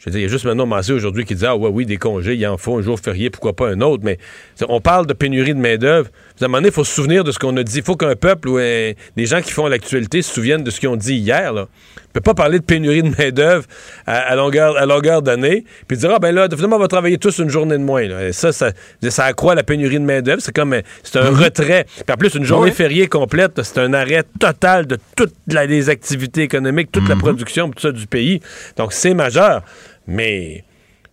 Je 0.00 0.06
veux 0.06 0.12
dire, 0.12 0.20
il 0.20 0.22
y 0.22 0.26
a 0.26 0.28
juste 0.28 0.46
maintenant 0.46 0.64
Massé 0.64 0.92
aujourd'hui 0.92 1.26
qui 1.26 1.34
dit 1.34 1.44
Ah, 1.44 1.54
ouais, 1.54 1.68
oui, 1.68 1.84
des 1.84 1.98
congés, 1.98 2.34
il 2.34 2.46
en 2.46 2.56
faut 2.56 2.78
un 2.78 2.82
jour 2.82 2.98
férié, 2.98 3.28
pourquoi 3.28 3.54
pas 3.54 3.68
un 3.68 3.82
autre. 3.82 4.02
Mais 4.02 4.18
on 4.66 4.80
parle 4.80 5.06
de 5.06 5.12
pénurie 5.12 5.52
de 5.52 5.60
main-d'œuvre. 5.60 6.08
À 6.40 6.44
un 6.46 6.48
moment 6.48 6.58
donné, 6.58 6.68
il 6.68 6.74
faut 6.74 6.84
se 6.84 6.94
souvenir 6.94 7.22
de 7.22 7.32
ce 7.32 7.38
qu'on 7.38 7.56
a 7.56 7.62
dit. 7.62 7.78
Il 7.78 7.84
faut 7.84 7.96
qu'un 7.96 8.16
peuple 8.16 8.48
ou 8.48 8.58
des 8.58 8.96
gens 9.26 9.42
qui 9.42 9.52
font 9.52 9.66
l'actualité 9.66 10.22
se 10.22 10.32
souviennent 10.32 10.64
de 10.64 10.70
ce 10.70 10.80
qu'ils 10.80 10.88
ont 10.88 10.96
dit 10.96 11.16
hier. 11.16 11.52
Là. 11.52 11.68
On 12.10 12.12
peut 12.14 12.20
pas 12.20 12.34
parler 12.34 12.58
de 12.58 12.64
pénurie 12.64 13.02
de 13.02 13.10
main-d'œuvre 13.16 13.66
à, 14.06 14.34
longueur, 14.34 14.76
à 14.76 14.84
longueur 14.84 15.22
d'année, 15.22 15.64
puis 15.86 15.96
dire 15.96 16.10
Ah, 16.12 16.18
ben 16.18 16.34
là, 16.34 16.48
finalement, 16.52 16.76
on 16.76 16.80
va 16.80 16.88
travailler 16.88 17.18
tous 17.18 17.38
une 17.38 17.50
journée 17.50 17.78
de 17.78 17.82
moins. 17.82 18.02
Et 18.02 18.32
ça, 18.32 18.52
ça, 18.52 18.72
ça, 19.08 19.24
accroît 19.24 19.54
la 19.54 19.62
pénurie 19.62 20.00
de 20.00 20.04
main-d'œuvre. 20.04 20.40
C'est 20.42 20.54
comme 20.54 20.74
c'est 21.04 21.18
un 21.18 21.30
mhm. 21.30 21.38
retrait. 21.38 21.84
Puis 21.84 22.12
en 22.12 22.16
plus, 22.16 22.34
une 22.34 22.44
journée 22.44 22.72
fériée 22.72 23.06
complète, 23.06 23.62
c'est 23.62 23.78
un 23.78 23.92
arrêt 23.92 24.24
total 24.38 24.86
de 24.86 24.98
toutes 25.16 25.34
les 25.46 25.88
activités 25.88 26.42
économiques, 26.42 26.90
toute 26.90 27.08
la 27.08 27.14
mhm. 27.14 27.20
production, 27.20 27.70
tout 27.70 27.80
ça 27.80 27.92
du 27.92 28.06
pays. 28.06 28.40
Donc, 28.76 28.92
c'est 28.92 29.14
majeur. 29.14 29.62
Mais, 30.08 30.64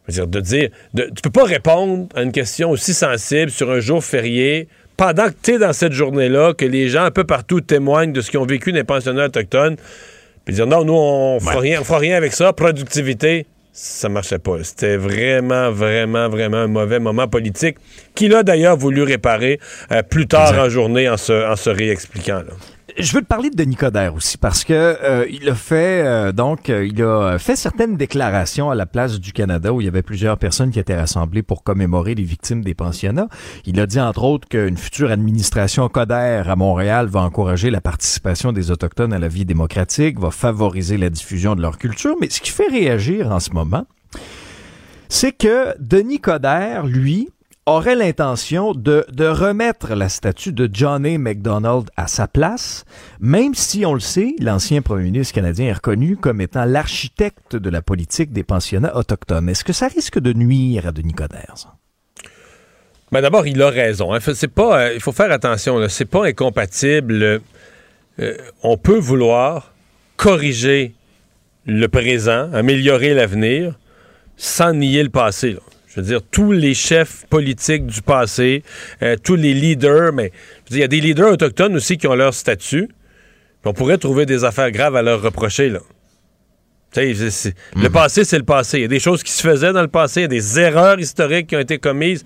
dire, 0.08 0.26
de 0.26 0.40
dire, 0.40 0.70
de, 0.94 1.12
tu 1.16 1.22
peux 1.22 1.30
pas 1.30 1.44
répondre 1.44 2.08
à 2.16 2.24
une 2.24 2.32
question 2.32 2.72
aussi 2.72 2.94
sensible 2.94 3.52
sur 3.52 3.70
un 3.70 3.80
jour 3.82 4.04
férié 4.04 4.68
pendant 4.98 5.28
que 5.28 5.36
tu 5.42 5.54
es 5.54 5.58
dans 5.60 5.74
cette 5.74 5.94
journée-là, 5.94 6.54
que 6.54 6.66
les 6.66 6.90
gens 6.90 7.04
un 7.04 7.12
peu 7.12 7.24
partout 7.24 7.62
témoignent 7.62 8.12
de 8.12 8.22
ce 8.22 8.32
qu'ils 8.32 8.40
ont 8.40 8.46
vécu 8.46 8.72
des 8.72 8.84
pensionnats 8.84 9.26
autochtones, 9.26 9.78
puis 10.44 10.56
dire 10.56 10.68
non, 10.68 10.84
nous, 10.84 10.94
on 10.94 11.40
fera 11.40 11.60
rien, 11.60 11.82
on 11.82 11.84
fera 11.84 12.00
rien 12.00 12.18
avec 12.18 12.34
ça, 12.34 12.52
productivité. 12.52 13.46
Ça 13.74 14.10
marchait 14.10 14.40
pas. 14.40 14.64
C'était 14.64 14.98
vraiment, 14.98 15.70
vraiment, 15.72 16.30
vraiment 16.30 16.58
un 16.58 16.68
mauvais 16.68 17.00
moment 17.00 17.28
politique 17.28 17.78
qu'il 18.16 18.34
a 18.34 18.42
d'ailleurs 18.42 18.76
voulu 18.76 19.04
réparer 19.04 19.60
euh, 19.92 20.02
plus 20.02 20.26
tard 20.26 20.58
en 20.58 20.68
journée 20.68 21.08
en 21.08 21.18
se, 21.18 21.48
en 21.48 21.56
se 21.56 21.70
réexpliquant. 21.70 22.40
Là 22.40 22.54
je 22.98 23.14
veux 23.14 23.22
te 23.22 23.28
parler 23.28 23.50
de 23.50 23.56
Denis 23.56 23.76
Coderre 23.76 24.16
aussi 24.16 24.38
parce 24.38 24.64
que 24.64 24.74
euh, 24.74 25.26
il 25.30 25.48
a 25.50 25.56
fait 25.56 26.02
euh, 26.04 26.32
donc 26.32 26.70
euh, 26.70 26.86
il 26.86 27.02
a 27.04 27.38
fait 27.38 27.56
certaines 27.56 27.96
déclarations 27.96 28.72
à 28.72 28.76
la 28.76 28.86
place 28.86 29.20
du 29.20 29.34
Canada 29.34 29.72
où 29.72 29.82
il 29.82 29.86
y 29.86 29.88
avait 29.88 30.02
plusieurs 30.02 30.38
personnes 30.38 30.72
qui 30.72 30.80
étaient 30.80 30.98
rassemblées 30.98 31.44
pour 31.44 31.64
commémorer 31.64 32.16
les 32.16 32.24
victimes 32.24 32.64
des 32.64 32.74
pensionnats. 32.74 33.28
Il 33.66 33.80
a 33.80 33.86
dit 33.86 34.00
entre 34.00 34.24
autres 34.24 34.48
qu'une 34.48 34.78
future 34.78 35.12
administration 35.12 35.90
Coderre 35.90 36.50
à 36.50 36.56
Montréal 36.56 37.08
va 37.08 37.22
encourager 37.22 37.70
la 37.70 37.82
participation 37.82 38.52
des 38.52 38.72
autochtones 38.72 39.14
à 39.14 39.20
la 39.20 39.28
vie 39.28 39.46
démocratique, 39.46 40.20
va 40.20 40.32
favoriser 40.32 40.98
la 40.98 41.10
diffusion 41.10 41.56
de 41.56 41.62
leur 41.62 41.78
culture, 41.78 42.16
mais 42.20 42.30
ce 42.30 42.42
qui 42.42 42.52
fait 42.52 42.68
réagir 42.68 43.32
en 43.32 43.40
ce 43.40 43.52
moment, 43.52 43.86
c'est 45.10 45.32
que 45.32 45.76
Denis 45.80 46.20
Coderre, 46.20 46.86
lui, 46.86 47.30
aurait 47.68 47.96
l'intention 47.96 48.74
de, 48.74 49.06
remettre 49.20 49.94
la 49.94 50.10
statue 50.10 50.54
de 50.54 50.70
John 50.72 51.06
A. 51.06 51.18
MacDonald 51.18 51.90
à 51.98 52.08
sa 52.08 52.28
place, 52.28 52.86
même 53.20 53.54
si, 53.54 53.86
on 53.86 53.94
le 53.94 54.00
sait, 54.00 54.36
l'ancien 54.40 54.82
premier 54.82 55.04
ministre 55.04 55.36
canadien 55.36 55.68
est 55.68 55.74
reconnu 55.74 56.16
comme 56.16 56.40
étant 56.40 56.64
l'architecte 56.64 57.58
de 57.58 57.70
la 57.70 57.82
politique 57.82 58.32
des 58.32 58.44
pensionnats 58.44 58.96
autochtones. 58.96 59.50
Est-ce 59.50 59.66
que 59.66 59.74
ça 59.74 59.90
risque 59.90 60.18
de 60.18 60.32
nuire 60.32 60.88
à 60.88 60.92
Denis 60.92 61.14
Coderre? 61.14 61.76
Ben 63.12 63.22
d'abord, 63.22 63.46
il 63.48 63.62
a 63.62 63.70
raison. 63.70 64.14
Hein. 64.14 64.20
Euh, 64.26 64.92
il 64.94 65.02
faut 65.02 65.12
faire 65.12 65.32
attention. 65.32 65.88
C'est 65.90 66.06
pas 66.06 66.26
incompatible. 66.26 67.42
Euh, 68.20 68.38
on 68.64 68.78
peut 68.78 68.98
vouloir 68.98 69.74
corriger 70.16 70.94
le 71.66 71.88
présent, 71.88 72.52
améliorer 72.54 73.14
l'avenir, 73.14 73.78
sans 74.38 74.74
nier 74.74 75.04
le 75.04 75.10
passé. 75.10 75.58
Je 75.98 76.02
veux 76.04 76.08
dire, 76.10 76.22
tous 76.30 76.52
les 76.52 76.76
chefs 76.76 77.26
politiques 77.28 77.88
du 77.88 78.04
passé, 78.04 78.62
euh, 79.02 79.16
tous 79.22 79.36
les 79.36 79.56
leaders, 79.56 80.14
mais 80.14 80.32
il 80.70 80.78
y 80.78 80.84
a 80.84 80.88
des 80.88 81.02
leaders 81.02 81.32
autochtones 81.32 81.76
aussi 81.76 81.98
qui 81.98 82.06
ont 82.06 82.14
leur 82.14 82.36
statut. 82.36 82.88
On 83.66 83.74
pourrait 83.74 83.98
trouver 83.98 84.28
des 84.28 84.44
affaires 84.44 84.72
graves 84.72 84.96
à 84.96 85.02
leur 85.02 85.24
reprocher, 85.24 85.70
là. 85.70 85.80
Le 86.96 87.54
mhm. 87.76 87.90
passé, 87.90 88.24
c'est 88.24 88.38
le 88.38 88.44
passé. 88.44 88.80
Il 88.80 88.82
y 88.82 88.86
a 88.86 88.88
des 88.88 89.00
choses 89.00 89.22
qui 89.22 89.32
se 89.32 89.48
faisaient 89.48 89.74
dans 89.74 89.82
le 89.82 89.88
passé, 89.88 90.22
il 90.22 90.24
y 90.24 90.26
a 90.26 90.30
des 90.30 90.60
erreurs 90.60 91.00
historiques 91.00 91.48
qui 91.48 91.56
ont 91.56 91.60
été 91.60 91.78
commises. 91.78 92.24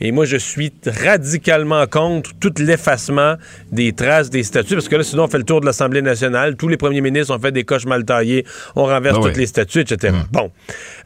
Et 0.00 0.12
moi, 0.12 0.24
je 0.24 0.36
suis 0.36 0.72
radicalement 0.86 1.86
contre 1.86 2.30
tout 2.40 2.52
l'effacement 2.58 3.34
des 3.70 3.92
traces 3.92 4.30
des 4.30 4.42
statuts, 4.42 4.74
parce 4.74 4.88
que 4.88 4.96
là, 4.96 5.02
sinon, 5.02 5.24
on 5.24 5.28
fait 5.28 5.38
le 5.38 5.44
tour 5.44 5.60
de 5.60 5.66
l'Assemblée 5.66 6.00
nationale. 6.00 6.56
Tous 6.56 6.68
les 6.68 6.76
premiers 6.76 7.00
ministres 7.00 7.34
ont 7.36 7.38
fait 7.38 7.52
des 7.52 7.64
coches 7.64 7.86
mal 7.86 8.04
taillées, 8.04 8.46
on 8.76 8.84
renverse 8.84 9.18
ah 9.20 9.24
toutes 9.24 9.36
les 9.36 9.46
statuts, 9.46 9.80
etc. 9.80 10.14
Mhm. 10.14 10.24
Bon. 10.32 10.50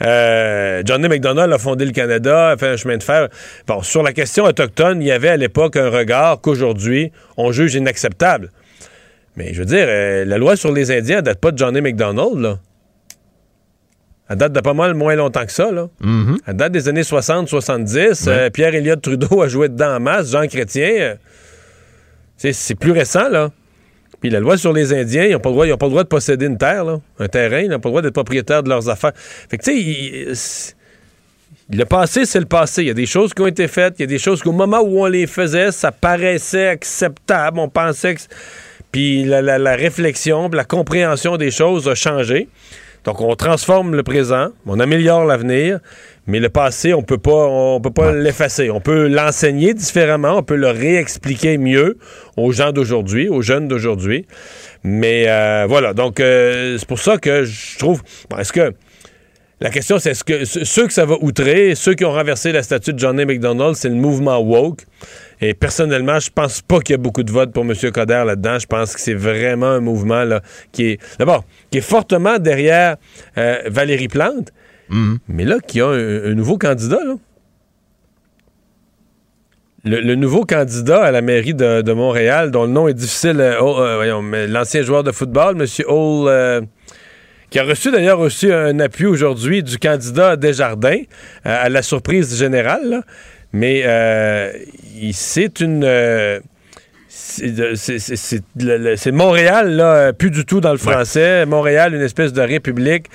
Euh, 0.02 0.82
Johnny 0.84 1.08
McDonald 1.08 1.52
a 1.52 1.58
fondé 1.58 1.84
le 1.84 1.92
Canada, 1.92 2.50
a 2.50 2.56
fait 2.56 2.68
un 2.68 2.76
chemin 2.76 2.98
de 2.98 3.02
fer. 3.02 3.28
Bon, 3.66 3.82
sur 3.82 4.02
la 4.02 4.12
question 4.12 4.44
autochtone, 4.44 5.02
il 5.02 5.08
y 5.08 5.12
avait 5.12 5.30
à 5.30 5.36
l'époque 5.36 5.76
un 5.76 5.90
regard 5.90 6.40
qu'aujourd'hui, 6.40 7.10
on 7.36 7.52
juge 7.52 7.74
inacceptable. 7.74 8.50
Mais 9.36 9.54
je 9.54 9.60
veux 9.60 9.66
dire, 9.66 9.86
euh, 9.88 10.24
la 10.24 10.36
loi 10.36 10.56
sur 10.56 10.72
les 10.72 10.90
Indiens 10.90 11.22
date 11.22 11.40
pas 11.40 11.52
de 11.52 11.58
Johnny 11.58 11.80
McDonald, 11.80 12.38
là. 12.38 12.58
Elle 14.28 14.36
date 14.36 14.52
de 14.52 14.60
pas 14.60 14.74
mal 14.74 14.94
moins 14.94 15.14
longtemps 15.14 15.44
que 15.46 15.52
ça. 15.52 15.70
Là. 15.70 15.88
Mm-hmm. 16.02 16.36
Elle 16.46 16.56
date 16.56 16.72
des 16.72 16.88
années 16.88 17.02
60-70. 17.02 18.28
Euh, 18.28 18.50
Pierre 18.50 18.74
Elliott 18.74 19.00
Trudeau 19.00 19.42
a 19.42 19.48
joué 19.48 19.68
dedans 19.68 19.96
en 19.96 20.00
masse. 20.00 20.30
Jean 20.30 20.46
Chrétien, 20.46 20.90
euh, 20.90 21.14
c'est 22.36 22.74
plus 22.74 22.92
récent. 22.92 23.28
là. 23.28 23.50
Puis 24.20 24.30
la 24.30 24.40
loi 24.40 24.56
sur 24.56 24.72
les 24.72 24.92
Indiens, 24.92 25.24
ils 25.24 25.32
n'ont 25.32 25.38
pas, 25.38 25.52
pas, 25.52 25.64
le 25.64 25.76
droit 25.76 26.02
de 26.02 26.08
posséder 26.08 26.46
une 26.46 26.58
terre, 26.58 26.84
là, 26.84 27.00
un 27.18 27.28
terrain. 27.28 27.60
Ils 27.60 27.68
n'ont 27.68 27.78
pas 27.78 27.88
le 27.88 27.92
droit 27.92 28.02
d'être 28.02 28.14
propriétaires 28.14 28.62
de 28.62 28.68
leurs 28.68 28.88
affaires. 28.88 29.12
Fait 29.14 29.58
que, 29.58 29.62
tu 29.62 30.34
sais, 30.34 30.74
le 31.70 31.84
passé, 31.84 32.24
c'est 32.26 32.40
le 32.40 32.46
passé. 32.46 32.82
Il 32.82 32.88
y 32.88 32.90
a 32.90 32.94
des 32.94 33.06
choses 33.06 33.32
qui 33.32 33.42
ont 33.42 33.46
été 33.46 33.68
faites. 33.68 33.94
Il 33.98 34.02
y 34.02 34.04
a 34.04 34.08
des 34.08 34.18
choses 34.18 34.42
qu'au 34.42 34.52
moment 34.52 34.80
où 34.80 35.02
on 35.02 35.06
les 35.06 35.26
faisait, 35.26 35.70
ça 35.70 35.92
paraissait 35.92 36.68
acceptable. 36.68 37.58
On 37.58 37.68
pensait 37.68 38.14
que... 38.14 38.20
Puis 38.90 39.24
la, 39.24 39.42
la, 39.42 39.58
la 39.58 39.76
réflexion, 39.76 40.48
la 40.48 40.64
compréhension 40.64 41.36
des 41.36 41.50
choses 41.50 41.88
a 41.88 41.94
changé. 41.94 42.48
Donc, 43.04 43.20
on 43.20 43.34
transforme 43.36 43.94
le 43.94 44.02
présent, 44.02 44.48
on 44.66 44.80
améliore 44.80 45.24
l'avenir, 45.24 45.78
mais 46.26 46.40
le 46.40 46.48
passé, 46.50 46.92
on 46.92 47.02
peut 47.02 47.18
pas, 47.18 47.46
on 47.46 47.80
peut 47.80 47.90
pas 47.90 48.12
l'effacer. 48.12 48.70
On 48.70 48.80
peut 48.80 49.08
l'enseigner 49.08 49.72
différemment, 49.72 50.38
on 50.38 50.42
peut 50.42 50.56
le 50.56 50.68
réexpliquer 50.68 51.56
mieux 51.58 51.96
aux 52.36 52.52
gens 52.52 52.72
d'aujourd'hui, 52.72 53.28
aux 53.28 53.40
jeunes 53.40 53.66
d'aujourd'hui. 53.68 54.26
Mais 54.84 55.24
euh, 55.26 55.66
voilà, 55.68 55.94
donc 55.94 56.20
euh, 56.20 56.76
c'est 56.78 56.88
pour 56.88 56.98
ça 56.98 57.16
que 57.16 57.44
je 57.44 57.78
trouve. 57.78 58.02
est-ce 58.38 58.52
que 58.52 58.74
la 59.60 59.70
question, 59.70 59.98
c'est 59.98 60.10
est-ce 60.10 60.22
que 60.22 60.44
ceux 60.44 60.86
que 60.86 60.92
ça 60.92 61.04
va 61.04 61.16
outrer, 61.20 61.74
ceux 61.74 61.94
qui 61.94 62.04
ont 62.04 62.12
renversé 62.12 62.52
la 62.52 62.62
statue 62.62 62.92
de 62.92 62.98
Johnny 62.98 63.24
McDonald, 63.24 63.74
c'est 63.74 63.88
le 63.88 63.96
mouvement 63.96 64.38
woke? 64.38 64.82
Et 65.40 65.54
personnellement, 65.54 66.18
je 66.18 66.30
pense 66.30 66.62
pas 66.62 66.80
qu'il 66.80 66.94
y 66.94 66.98
a 66.98 66.98
beaucoup 66.98 67.22
de 67.22 67.30
votes 67.30 67.52
pour 67.52 67.64
M. 67.64 67.74
Coder 67.92 68.24
là-dedans. 68.26 68.58
Je 68.58 68.66
pense 68.66 68.94
que 68.94 69.00
c'est 69.00 69.14
vraiment 69.14 69.66
un 69.66 69.80
mouvement 69.80 70.24
là, 70.24 70.40
qui 70.72 70.86
est, 70.86 71.00
d'abord, 71.18 71.44
qui 71.70 71.78
est 71.78 71.82
fortement 71.82 72.38
derrière 72.38 72.96
euh, 73.36 73.62
Valérie 73.66 74.08
Plante, 74.08 74.52
mhm. 74.88 75.18
mais 75.28 75.44
là, 75.44 75.58
qui 75.60 75.80
a 75.80 75.88
un, 75.88 76.34
nouveau 76.34 76.58
candidat. 76.58 77.00
Là. 77.04 77.14
Le, 79.84 80.14
nouveau 80.16 80.44
candidat 80.44 81.04
à 81.04 81.10
la 81.12 81.22
mairie 81.22 81.54
de, 81.54 81.92
Montréal, 81.92 82.50
dont 82.50 82.64
le 82.64 82.72
nom 82.72 82.88
est 82.88 82.94
difficile, 82.94 83.40
euh, 83.40 83.60
oh, 83.60 83.80
euh, 83.80 84.46
l'ancien 84.48 84.82
joueur 84.82 85.04
de 85.04 85.12
football, 85.12 85.56
M. 85.60 85.66
Hall 85.86 86.66
qui 87.50 87.58
a 87.58 87.64
reçu 87.64 87.90
d'ailleurs 87.90 88.20
aussi 88.20 88.52
un 88.52 88.78
appui 88.78 89.06
aujourd'hui 89.06 89.62
du 89.62 89.78
candidat 89.78 90.36
Desjardins, 90.36 91.00
à 91.44 91.70
la 91.70 91.80
surprise 91.80 92.38
générale. 92.38 93.04
Mais 93.52 93.82
euh, 93.84 94.52
c'est 95.12 95.60
une. 95.60 95.82
Euh, 95.84 96.40
c'est 97.10 99.12
Montréal, 99.12 99.70
là, 99.76 99.94
euh, 99.94 100.12
plus 100.12 100.30
du 100.30 100.44
tout 100.44 100.60
dans 100.60 100.72
le 100.72 100.78
français. 100.78 101.46
Montréal, 101.46 101.94
une 101.94 102.02
espèce 102.02 102.32
de 102.32 102.42
république 102.42 103.06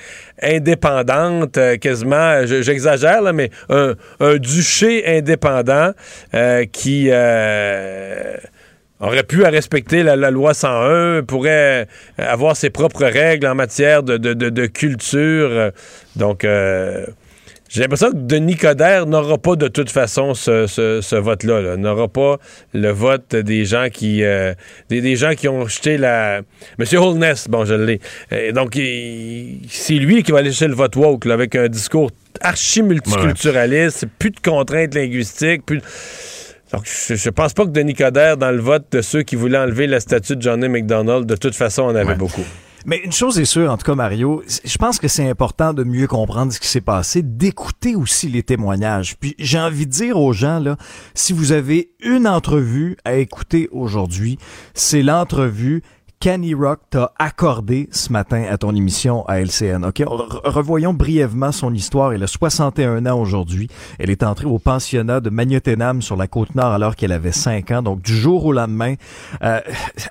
indépendante, 0.42 1.56
euh, 1.58 1.76
quasiment, 1.76 2.44
je- 2.46 2.62
j'exagère, 2.62 3.22
là, 3.22 3.32
mais 3.32 3.50
un, 3.68 3.94
un 4.20 4.36
duché 4.36 5.18
indépendant 5.18 5.92
euh, 6.34 6.64
qui 6.66 7.08
aurait 9.00 9.22
pu 9.24 9.44
à 9.44 9.50
respecter 9.50 10.02
la, 10.02 10.16
la 10.16 10.30
loi 10.30 10.54
101, 10.54 11.22
pourrait 11.22 11.86
avoir 12.18 12.56
ses 12.56 12.70
propres 12.70 13.04
règles 13.04 13.46
en 13.46 13.54
matière 13.54 14.02
de, 14.02 14.16
de- 14.16 14.34
de- 14.34 14.50
de 14.50 14.66
culture. 14.66 15.70
Donc, 16.16 16.44
euh, 16.44 17.06
j'ai 17.74 17.80
l'impression 17.82 18.10
que 18.12 18.16
Denis 18.16 18.56
Coderre 18.56 19.04
n'aura 19.06 19.36
pas 19.36 19.56
de 19.56 19.66
toute 19.66 19.90
façon 19.90 20.32
ce, 20.34 20.66
ce- 20.68 21.00
ce 21.00 21.16
vote-là. 21.16 21.60
là. 21.60 21.76
N'aura 21.76 22.06
pas 22.06 22.38
le 22.72 22.90
vote 22.90 23.34
des 23.34 23.64
gens 23.64 23.88
qui 23.92 24.22
euh, 24.22 24.54
des, 24.88 25.00
des 25.00 25.16
gens 25.16 25.34
qui 25.34 25.48
ont 25.48 25.66
jeté 25.66 25.98
la. 25.98 26.42
Monsieur 26.78 26.98
Holness, 27.00 27.48
bon, 27.48 27.64
je 27.64 27.74
l'ai. 27.74 28.00
Euh, 28.32 28.52
donc, 28.52 28.76
il- 28.76 29.60
c'est 29.68 29.94
lui 29.94 30.22
qui 30.22 30.30
va 30.30 30.38
aller 30.38 30.50
chercher 30.52 30.68
le 30.68 30.74
vote 30.76 30.94
woke 30.94 31.24
là, 31.24 31.34
avec 31.34 31.56
un 31.56 31.66
discours 31.68 32.10
archi 32.40 32.80
multiculturaliste, 32.82 34.06
plus 34.20 34.30
de 34.30 34.38
contraintes 34.40 34.94
linguistiques, 34.94 35.66
plus. 35.66 35.78
de- 35.78 35.82
Donc, 36.72 36.82
je, 36.84 37.14
je 37.16 37.30
pense 37.30 37.54
pas 37.54 37.64
que 37.64 37.70
Denis 37.70 37.94
Coderre, 37.94 38.36
dans 38.36 38.50
le 38.52 38.60
vote 38.60 38.84
de 38.92 39.00
ceux 39.02 39.22
qui 39.22 39.34
voulaient 39.36 39.58
enlever 39.58 39.86
la 39.88 39.98
statue 40.00 40.36
de 40.36 40.42
Johnny 40.42 40.68
McDonald, 40.68 41.26
de 41.26 41.36
toute 41.36 41.54
façon, 41.56 41.82
en 41.82 41.94
avait 41.94 42.14
beaucoup. 42.14 42.44
Mais 42.86 42.98
une 42.98 43.12
chose 43.12 43.38
est 43.38 43.46
sûre, 43.46 43.72
en 43.72 43.78
tout 43.78 43.86
cas, 43.86 43.94
Mario, 43.94 44.42
je 44.46 44.76
pense 44.76 44.98
que 44.98 45.08
c'est 45.08 45.26
important 45.26 45.72
de 45.72 45.84
mieux 45.84 46.06
comprendre 46.06 46.52
ce 46.52 46.60
qui 46.60 46.68
s'est 46.68 46.82
passé, 46.82 47.22
d'écouter 47.22 47.94
aussi 47.94 48.28
les 48.28 48.42
témoignages. 48.42 49.16
Puis 49.16 49.34
j'ai 49.38 49.58
envie 49.58 49.86
de 49.86 49.90
dire 49.90 50.18
aux 50.18 50.34
gens, 50.34 50.58
là, 50.58 50.76
si 51.14 51.32
vous 51.32 51.52
avez 51.52 51.92
une 52.00 52.28
entrevue 52.28 52.98
à 53.06 53.14
écouter 53.14 53.70
aujourd'hui, 53.72 54.38
c'est 54.74 55.02
l'entrevue 55.02 55.82
Kenny 56.24 56.54
Rock 56.54 56.80
t'a 56.88 57.12
accordé 57.18 57.86
ce 57.92 58.10
matin 58.10 58.46
à 58.48 58.56
ton 58.56 58.74
émission 58.74 59.26
à 59.28 59.40
LCN. 59.42 59.84
OK? 59.84 59.98
Re- 59.98 60.40
revoyons 60.48 60.94
brièvement 60.94 61.52
son 61.52 61.74
histoire. 61.74 62.14
Elle 62.14 62.22
a 62.22 62.26
61 62.26 63.04
ans 63.04 63.20
aujourd'hui. 63.20 63.68
Elle 63.98 64.08
est 64.08 64.22
entrée 64.22 64.46
au 64.46 64.58
pensionnat 64.58 65.20
de 65.20 65.28
Magnotenam 65.28 66.00
sur 66.00 66.16
la 66.16 66.26
Côte-Nord 66.26 66.72
alors 66.72 66.96
qu'elle 66.96 67.12
avait 67.12 67.30
5 67.30 67.70
ans. 67.72 67.82
Donc, 67.82 68.00
du 68.00 68.16
jour 68.16 68.46
au 68.46 68.54
lendemain, 68.54 68.94
euh, 69.42 69.60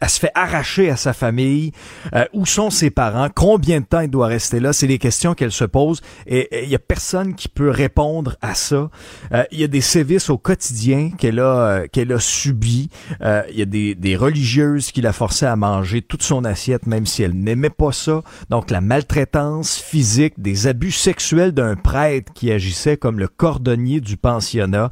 elle 0.02 0.10
se 0.10 0.20
fait 0.20 0.30
arracher 0.36 0.92
à 0.92 0.98
sa 0.98 1.14
famille. 1.14 1.72
Euh, 2.14 2.26
où 2.32 2.46
sont 2.46 2.70
ses 2.70 2.92
parents? 2.92 3.30
Combien 3.34 3.80
de 3.80 3.86
temps 3.86 4.02
il 4.02 4.12
doit 4.12 4.28
rester 4.28 4.60
là? 4.60 4.72
C'est 4.72 4.86
les 4.86 5.00
questions 5.00 5.34
qu'elle 5.34 5.52
se 5.52 5.66
pose. 5.66 6.02
Et 6.28 6.64
il 6.64 6.70
y 6.70 6.76
a 6.76 6.80
personne 6.80 7.34
qui 7.34 7.48
peut 7.50 7.72
répondre 7.72 8.36
à 8.44 8.54
ça. 8.54 8.92
Euh, 9.32 9.46
Il 9.52 9.60
y 9.60 9.64
a 9.64 9.68
des 9.68 9.82
sévices 9.82 10.30
au 10.30 10.38
quotidien 10.38 11.10
qu'elle 11.18 11.40
a, 11.40 11.88
qu'elle 11.88 12.14
a 12.14 12.20
subis. 12.20 12.92
Euh, 13.24 13.42
Il 13.50 13.58
y 13.58 13.64
a 13.64 13.66
des, 13.66 13.96
des 13.96 14.16
religieuses 14.16 14.92
qui 14.92 15.02
la 15.02 15.12
forçaient 15.12 15.48
à 15.48 15.56
manger 15.56 16.03
toute 16.04 16.24
son 16.24 16.46
assiette, 16.46 16.86
même 16.86 17.06
si 17.06 17.24
elle 17.24 17.34
n'aimait 17.34 17.70
pas 17.70 17.92
ça. 17.92 18.22
Donc, 18.50 18.70
la 18.70 18.82
maltraitance 18.82 19.80
physique, 19.80 20.34
des 20.38 20.68
abus 20.68 20.92
sexuels 20.92 21.52
d'un 21.52 21.76
prêtre 21.76 22.32
qui 22.34 22.52
agissait 22.52 22.98
comme 22.98 23.20
le 23.20 23.28
cordonnier 23.28 24.00
du 24.00 24.18
pensionnat. 24.18 24.90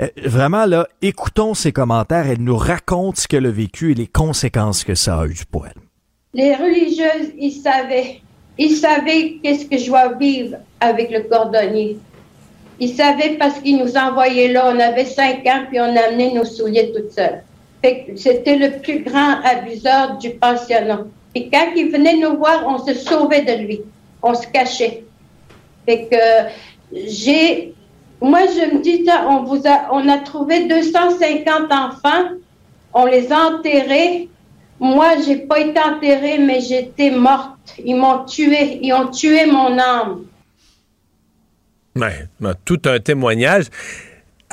Euh, 0.00 0.08
vraiment, 0.24 0.66
là, 0.66 0.86
écoutons 1.02 1.54
ses 1.54 1.72
commentaires. 1.72 2.26
Elle 2.28 2.42
nous 2.42 2.56
raconte 2.56 3.18
ce 3.18 3.28
qu'elle 3.28 3.46
a 3.46 3.50
vécu 3.50 3.92
et 3.92 3.94
les 3.94 4.06
conséquences 4.06 4.84
que 4.84 4.94
ça 4.94 5.20
a 5.20 5.26
eu 5.26 5.36
pour 5.50 5.66
elle. 5.66 5.80
Les 6.34 6.54
religieuses, 6.54 7.32
ils 7.38 7.52
savaient. 7.52 8.20
Ils 8.58 8.76
savaient 8.76 9.38
qu'est-ce 9.42 9.66
que 9.66 9.78
je 9.78 9.86
dois 9.86 10.14
vivre 10.14 10.56
avec 10.80 11.10
le 11.10 11.22
cordonnier. 11.22 11.98
Ils 12.80 12.94
savaient 12.94 13.36
parce 13.38 13.58
qu'ils 13.60 13.78
nous 13.78 13.96
envoyaient 13.96 14.52
là. 14.52 14.72
On 14.74 14.80
avait 14.80 15.04
cinq 15.04 15.46
ans, 15.46 15.64
puis 15.68 15.78
on 15.80 15.96
amenait 15.96 16.32
nos 16.32 16.44
souliers 16.44 16.92
toutes 16.94 17.12
seules. 17.12 17.42
C'était 18.16 18.56
le 18.56 18.80
plus 18.80 19.02
grand 19.02 19.40
abuseur 19.44 20.18
du 20.18 20.30
pensionnat. 20.30 21.04
Et 21.34 21.48
quand 21.48 21.72
il 21.74 21.90
venait 21.90 22.16
nous 22.16 22.36
voir, 22.36 22.64
on 22.66 22.78
se 22.78 22.94
sauvait 22.94 23.42
de 23.42 23.66
lui. 23.66 23.80
On 24.22 24.34
se 24.34 24.46
cachait. 24.46 25.04
Fait 25.86 26.06
que 26.06 26.96
j'ai... 27.06 27.74
Moi, 28.20 28.42
je 28.46 28.76
me 28.76 28.82
dis, 28.82 29.04
on, 29.28 29.42
vous 29.42 29.66
a, 29.66 29.88
on 29.90 30.08
a 30.08 30.18
trouvé 30.18 30.68
250 30.68 31.72
enfants. 31.72 32.28
On 32.94 33.06
les 33.06 33.32
a 33.32 33.48
enterrés. 33.48 34.28
Moi, 34.78 35.14
j'ai 35.26 35.36
pas 35.36 35.58
été 35.58 35.80
enterrée, 35.80 36.38
mais 36.38 36.60
j'étais 36.60 37.10
morte. 37.10 37.74
Ils 37.84 37.96
m'ont 37.96 38.24
tué. 38.24 38.78
Ils 38.82 38.92
ont 38.92 39.08
tué 39.08 39.46
mon 39.46 39.76
âme. 39.78 40.24
Ben, 41.96 42.28
tout 42.64 42.80
un 42.84 43.00
témoignage. 43.00 43.66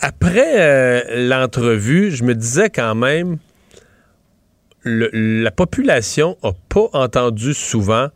Après 0.01 0.53
euh, 0.59 1.27
l'entrevue, 1.27 2.11
je 2.11 2.23
me 2.23 2.33
disais 2.35 2.69
quand 2.69 2.95
même, 2.95 3.37
le- 4.83 5.09
la 5.43 5.51
population 5.51 6.37
a 6.43 6.51
pas 6.69 6.87
entendu 6.93 7.53
souvent, 7.53 8.07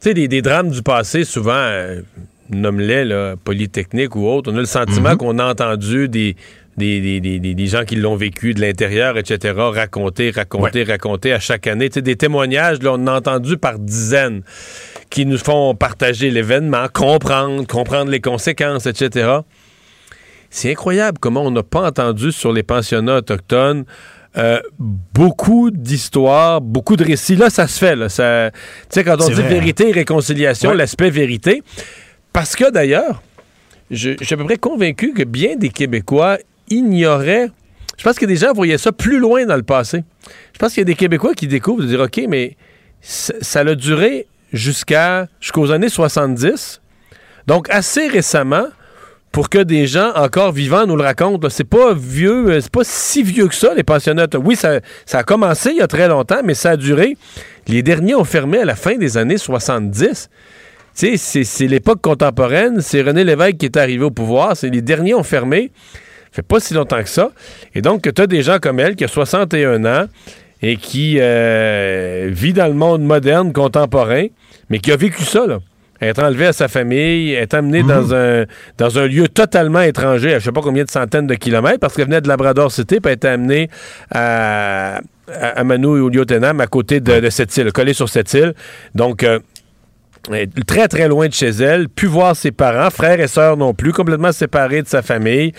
tu 0.00 0.08
sais, 0.08 0.14
des, 0.14 0.28
des 0.28 0.40
drames 0.42 0.70
du 0.70 0.82
passé, 0.82 1.24
souvent, 1.24 1.52
euh, 1.56 2.00
nomme-les, 2.50 3.04
là, 3.04 3.34
Polytechnique 3.42 4.14
ou 4.14 4.26
autre, 4.28 4.52
on 4.52 4.56
a 4.56 4.60
le 4.60 4.66
sentiment 4.66 5.10
Mhm. 5.10 5.16
qu'on 5.16 5.38
a 5.40 5.50
entendu 5.50 6.08
des, 6.08 6.36
des, 6.76 7.20
des- 7.20 7.40
des- 7.40 7.66
gens 7.66 7.84
qui 7.84 7.96
l'ont 7.96 8.16
vécu 8.16 8.54
de 8.54 8.60
l'intérieur, 8.60 9.18
etc., 9.18 9.52
raconter, 9.56 10.30
raconter, 10.30 10.84
raconter 10.84 11.32
à 11.32 11.40
chaque 11.40 11.66
année. 11.66 11.90
Tu 11.90 11.94
sais, 11.94 12.02
des 12.02 12.16
témoignages, 12.16 12.80
là, 12.82 12.92
on 12.94 13.06
a 13.08 13.12
entendu 13.18 13.56
par 13.56 13.78
dizaines 13.78 14.42
qui 15.10 15.26
nous 15.26 15.38
font 15.38 15.74
partager 15.74 16.30
l'événement, 16.30 16.86
comprendre, 16.92 17.66
comprendre 17.66 18.10
les 18.10 18.20
conséquences, 18.20 18.86
etc. 18.86 19.40
C'est 20.50 20.72
incroyable 20.72 21.18
comment 21.20 21.42
on 21.42 21.50
n'a 21.50 21.62
pas 21.62 21.86
entendu 21.86 22.32
sur 22.32 22.52
les 22.52 22.62
pensionnats 22.62 23.16
autochtones 23.16 23.84
euh, 24.36 24.60
beaucoup 24.78 25.70
d'histoires, 25.72 26.60
beaucoup 26.60 26.96
de 26.96 27.04
récits. 27.04 27.34
Là, 27.34 27.50
ça 27.50 27.66
se 27.66 27.78
fait. 27.78 27.96
Là, 27.96 28.08
ça, 28.08 28.50
tu 28.52 28.60
sais, 28.90 29.04
quand 29.04 29.20
on 29.20 29.26
dit 29.26 29.32
vrai, 29.32 29.48
vérité 29.48 29.88
et 29.88 29.92
réconciliation, 29.92 30.70
Ouais. 30.70 30.76
l'aspect 30.76 31.10
vérité, 31.10 31.62
parce 32.32 32.54
que 32.54 32.70
d'ailleurs, 32.70 33.22
je, 33.90 34.10
je 34.20 34.24
suis 34.24 34.34
à 34.34 34.36
peu 34.36 34.44
près 34.44 34.56
convaincu 34.56 35.14
que 35.14 35.24
bien 35.24 35.56
des 35.56 35.70
Québécois 35.70 36.38
ignoraient. 36.68 37.50
Je 37.98 38.04
pense 38.04 38.18
que 38.18 38.24
des 38.26 38.36
gens 38.36 38.52
voyaient 38.52 38.78
ça 38.78 38.92
plus 38.92 39.18
loin 39.18 39.46
dans 39.46 39.56
le 39.56 39.64
passé. 39.64 40.04
Je 40.52 40.58
pense 40.60 40.74
qu'il 40.74 40.80
y 40.80 40.82
a 40.82 40.84
des 40.84 40.94
Québécois 40.94 41.34
qui 41.34 41.48
découvrent 41.48 41.82
de 41.82 41.88
dire 41.88 42.00
OK, 42.00 42.20
mais 42.28 42.56
ça, 43.00 43.34
ça 43.40 43.60
a 43.60 43.74
duré 43.74 44.28
jusqu'à 44.52 45.26
jusqu'aux 45.40 45.72
années 45.72 45.88
70. 45.88 46.80
Donc, 47.48 47.68
assez 47.68 48.06
récemment, 48.06 48.66
pour 49.32 49.48
que 49.48 49.58
des 49.58 49.86
gens 49.86 50.12
encore 50.16 50.52
vivants 50.52 50.86
nous 50.86 50.96
le 50.96 51.04
racontent. 51.04 51.48
C'est 51.50 51.64
pas 51.64 51.94
vieux, 51.94 52.48
euh, 52.50 52.60
c'est 52.60 52.70
pas 52.72 52.82
si 52.84 53.22
vieux 53.22 53.46
que 53.46 53.54
ça, 53.54 53.74
les 53.74 53.84
pensionnats. 53.84 54.26
Oui, 54.42 54.56
ça, 54.56 54.80
a 55.12 55.22
commencé 55.22 55.70
il 55.70 55.76
y 55.76 55.82
a 55.82 55.86
très 55.86 56.08
longtemps, 56.08 56.40
mais 56.44 56.54
ça 56.54 56.70
a 56.70 56.76
duré. 56.76 57.16
Les 57.68 57.82
derniers 57.82 58.14
ont 58.16 58.24
fermé 58.24 58.58
à 58.58 58.64
la 58.64 58.74
fin 58.74 58.96
des 58.96 59.16
années 59.16 59.38
70. 59.38 60.28
Tu 60.96 61.06
sais, 61.06 61.16
c'est- 61.16 61.44
c'est 61.44 61.66
l'époque 61.68 62.00
contemporaine. 62.02 62.80
C'est 62.80 63.02
René 63.02 63.22
Lévesque 63.22 63.58
qui 63.58 63.66
est 63.66 63.76
arrivé 63.76 64.04
au 64.04 64.10
pouvoir. 64.10 64.56
C'est 64.56 64.68
les 64.68 64.82
derniers 64.82 65.14
ont 65.14 65.22
fermé. 65.22 65.70
Ça 66.32 66.36
fait 66.36 66.42
pas 66.42 66.58
si 66.60 66.74
longtemps 66.74 67.02
que 67.02 67.08
ça. 67.08 67.30
Et 67.74 67.82
donc, 67.82 68.02
tu 68.12 68.22
as 68.22 68.26
des 68.26 68.42
gens 68.42 68.58
comme 68.60 68.80
elle 68.80 68.96
qui 68.96 69.04
a 69.04 69.08
61 69.08 69.84
ans 69.84 70.06
et 70.62 70.76
qui 70.76 71.16
euh, 71.20 72.28
vit 72.32 72.52
dans 72.52 72.66
le 72.66 72.74
monde 72.74 73.02
moderne, 73.02 73.52
contemporain, 73.52 74.26
mais 74.68 74.78
qui 74.80 74.90
a 74.92 74.96
vécu 74.96 75.22
ça, 75.22 75.46
là. 75.46 75.58
Être 76.00 76.22
enlevé 76.22 76.46
à 76.46 76.52
sa 76.52 76.68
famille, 76.68 77.34
être 77.34 77.54
amené 77.54 77.82
dans, 77.82 78.14
un, 78.14 78.44
dans 78.78 78.98
un 78.98 79.06
lieu 79.06 79.28
totalement 79.28 79.82
étranger, 79.82 80.34
à 80.34 80.38
je 80.38 80.44
sais 80.44 80.52
pas 80.52 80.62
combien 80.62 80.84
de 80.84 80.90
centaines 80.90 81.26
de 81.26 81.34
kilomètres, 81.34 81.78
parce 81.78 81.94
qu'elle 81.94 82.06
venait 82.06 82.22
de 82.22 82.28
Labrador 82.28 82.72
City, 82.72 83.00
puis 83.00 83.10
elle 83.10 83.12
été 83.12 83.28
amenée 83.28 83.68
à, 84.10 85.00
à, 85.28 85.48
à 85.60 85.64
Manu 85.64 85.98
et 85.98 86.00
au 86.00 86.10
à 86.10 86.66
côté 86.66 87.00
de, 87.00 87.20
de 87.20 87.30
cette 87.30 87.54
île, 87.56 87.70
collée 87.72 87.92
sur 87.92 88.08
cette 88.08 88.32
île. 88.32 88.54
Donc, 88.94 89.22
euh, 89.22 89.40
elle 90.28 90.36
est 90.36 90.66
très, 90.66 90.88
très 90.88 91.08
loin 91.08 91.28
de 91.28 91.32
chez 91.32 91.48
elle, 91.48 91.88
plus 91.88 92.08
voir 92.08 92.36
ses 92.36 92.50
parents, 92.50 92.90
frères 92.90 93.20
et 93.20 93.28
sœurs 93.28 93.56
non 93.56 93.74
plus, 93.74 93.92
complètement 93.92 94.32
séparés 94.32 94.82
de 94.82 94.88
sa 94.88 95.02
famille, 95.02 95.52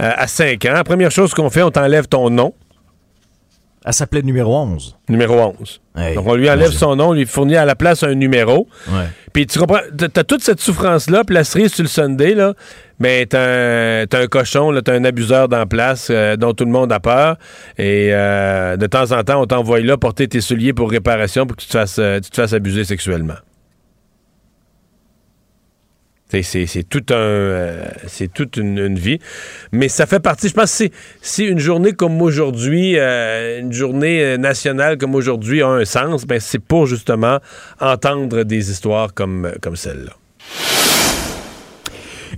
euh, 0.00 0.10
à 0.16 0.26
5 0.26 0.64
ans. 0.66 0.72
La 0.72 0.84
première 0.84 1.10
chose 1.10 1.32
qu'on 1.34 1.50
fait, 1.50 1.62
on 1.62 1.70
t'enlève 1.70 2.08
ton 2.08 2.30
nom. 2.30 2.54
Elle 3.84 3.92
s'appelait 3.92 4.22
numéro 4.22 4.56
11. 4.56 4.96
Numéro 5.08 5.54
11. 5.60 5.80
Donc, 6.14 6.26
on 6.26 6.34
lui 6.34 6.48
enlève 6.48 6.70
son 6.70 6.96
nom, 6.96 7.08
on 7.08 7.12
lui 7.12 7.26
fournit 7.26 7.56
à 7.56 7.64
la 7.64 7.74
place 7.74 8.02
un 8.02 8.14
numéro. 8.14 8.68
Ouais. 8.88 9.06
Puis 9.32 9.46
tu 9.46 9.58
comprends, 9.58 9.80
t'as 9.96 10.24
toute 10.24 10.42
cette 10.42 10.60
souffrance-là, 10.60 11.24
puis 11.24 11.34
la 11.34 11.44
cerise 11.44 11.72
sur 11.72 11.82
le 11.82 11.88
Sunday, 11.88 12.34
là, 12.34 12.54
mais 12.98 13.26
t'as 13.26 14.02
un, 14.02 14.04
un 14.10 14.26
cochon, 14.26 14.78
t'as 14.84 14.94
un 14.94 15.04
abuseur 15.04 15.48
dans 15.48 15.58
la 15.58 15.66
place 15.66 16.08
euh, 16.10 16.36
dont 16.36 16.52
tout 16.52 16.64
le 16.64 16.70
monde 16.70 16.92
a 16.92 17.00
peur. 17.00 17.36
Et 17.78 18.10
euh, 18.12 18.76
de 18.76 18.86
temps 18.86 19.10
en 19.12 19.22
temps, 19.24 19.42
on 19.42 19.46
t'envoie 19.46 19.80
là 19.80 19.96
porter 19.96 20.28
tes 20.28 20.40
souliers 20.40 20.72
pour 20.72 20.90
réparation 20.90 21.46
pour 21.46 21.56
que 21.56 21.62
tu 21.62 21.68
te 21.68 21.72
fasses, 21.72 21.98
euh, 21.98 22.20
tu 22.20 22.30
te 22.30 22.36
fasses 22.36 22.52
abuser 22.52 22.84
sexuellement. 22.84 23.34
C'est- 26.40 26.88
tout 26.88 27.12
euh, 27.12 27.84
toute 28.32 28.56
une, 28.56 28.94
vie, 28.98 29.18
mais 29.72 29.88
ça 29.88 30.06
fait 30.06 30.20
partie. 30.20 30.48
Je 30.48 30.54
pense 30.54 30.82
si 31.20 31.44
une 31.44 31.58
journée 31.58 31.92
comme 31.92 32.22
aujourd'hui, 32.22 32.98
euh, 32.98 33.60
une 33.60 33.72
journée 33.72 34.22
euh, 34.22 34.36
nationale 34.38 34.96
comme 34.96 35.14
aujourd'hui 35.14 35.60
a 35.60 35.68
un 35.68 35.84
sens, 35.84 36.24
ben 36.24 36.40
c'est 36.40 36.58
pour 36.58 36.86
justement 36.86 37.38
entendre 37.80 38.44
des 38.44 38.70
histoires 38.70 39.12
comme, 39.12 39.52
comme 39.60 39.76
celle-là. 39.76 40.12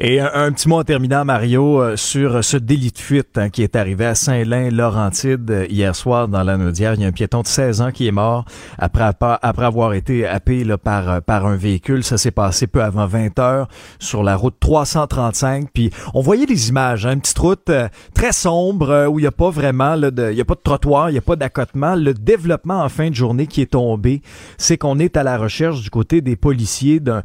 Et 0.01 0.19
un, 0.19 0.51
petit 0.51 0.69
mot 0.69 0.81
en 0.81 0.83
terminant, 0.83 1.25
Mario, 1.25 1.81
euh, 1.81 1.97
sur 1.97 2.43
ce 2.45 2.57
délit 2.57 2.91
de 2.91 2.99
fuite 2.99 3.39
hein, 3.39 3.49
qui 3.49 3.63
est 3.63 3.77
arrivé 3.77 4.05
à 4.05 4.17
Saint-Lin-Laurentide 4.17 5.49
euh, 5.49 5.67
hier 5.71 5.95
soir 5.95 6.27
dans 6.27 6.43
la 6.43 6.57
Naudière. 6.57 6.95
Il 6.95 7.03
y 7.03 7.05
a 7.05 7.09
un 7.09 7.13
piéton 7.13 7.43
de 7.43 7.47
16 7.47 7.81
ans 7.81 7.93
qui 7.93 8.09
est 8.09 8.13
mort 8.13 8.45
après, 8.77 9.13
avoir 9.41 9.93
été 9.93 10.27
happé 10.27 10.65
par, 10.83 11.09
euh, 11.09 11.21
un 11.29 11.57
véhicule. 11.57 12.03
Ça 12.03 12.19
s'est 12.19 12.33
passé 12.33 12.67
peu 12.67 12.83
avant 12.83 13.07
20 13.07 13.39
heures 13.39 13.69
sur 14.01 14.25
la 14.25 14.35
route 14.35 14.57
335. 14.59 15.69
Puis 15.73 15.91
on 16.13 16.23
voyait 16.23 16.47
des 16.47 16.71
images, 16.71 17.07
hein, 17.07 17.13
une 17.13 17.21
petite 17.21 17.39
route 17.39 17.71
très 18.15 18.33
sombre 18.33 19.07
où 19.09 19.21
il 19.21 19.23
n'y 19.23 19.29
a 19.29 19.33
pas 19.33 19.51
vraiment, 19.51 19.95
là, 19.95 20.11
il 20.31 20.37
y 20.37 20.41
a 20.41 20.45
pas 20.45 20.55
de 20.55 20.61
trottoir, 20.65 21.11
il 21.11 21.13
n'y 21.13 21.19
a 21.19 21.23
pas 21.23 21.37
d'accotement. 21.37 21.95
Le 21.95 22.15
développement 22.15 22.83
en 22.83 22.89
fin 22.89 23.11
de 23.11 23.15
journée 23.15 23.47
qui 23.47 23.63
est 23.63 23.71
tombé, 23.71 24.23
c'est 24.59 24.77
qu'on 24.77 24.99
est 24.99 25.17
à 25.17 25.23
la 25.23 25.39
recherche 25.39 25.83
du 25.83 25.91
côté 25.91 26.21
des 26.21 26.35
policiers 26.35 26.99
d'un 26.99 27.23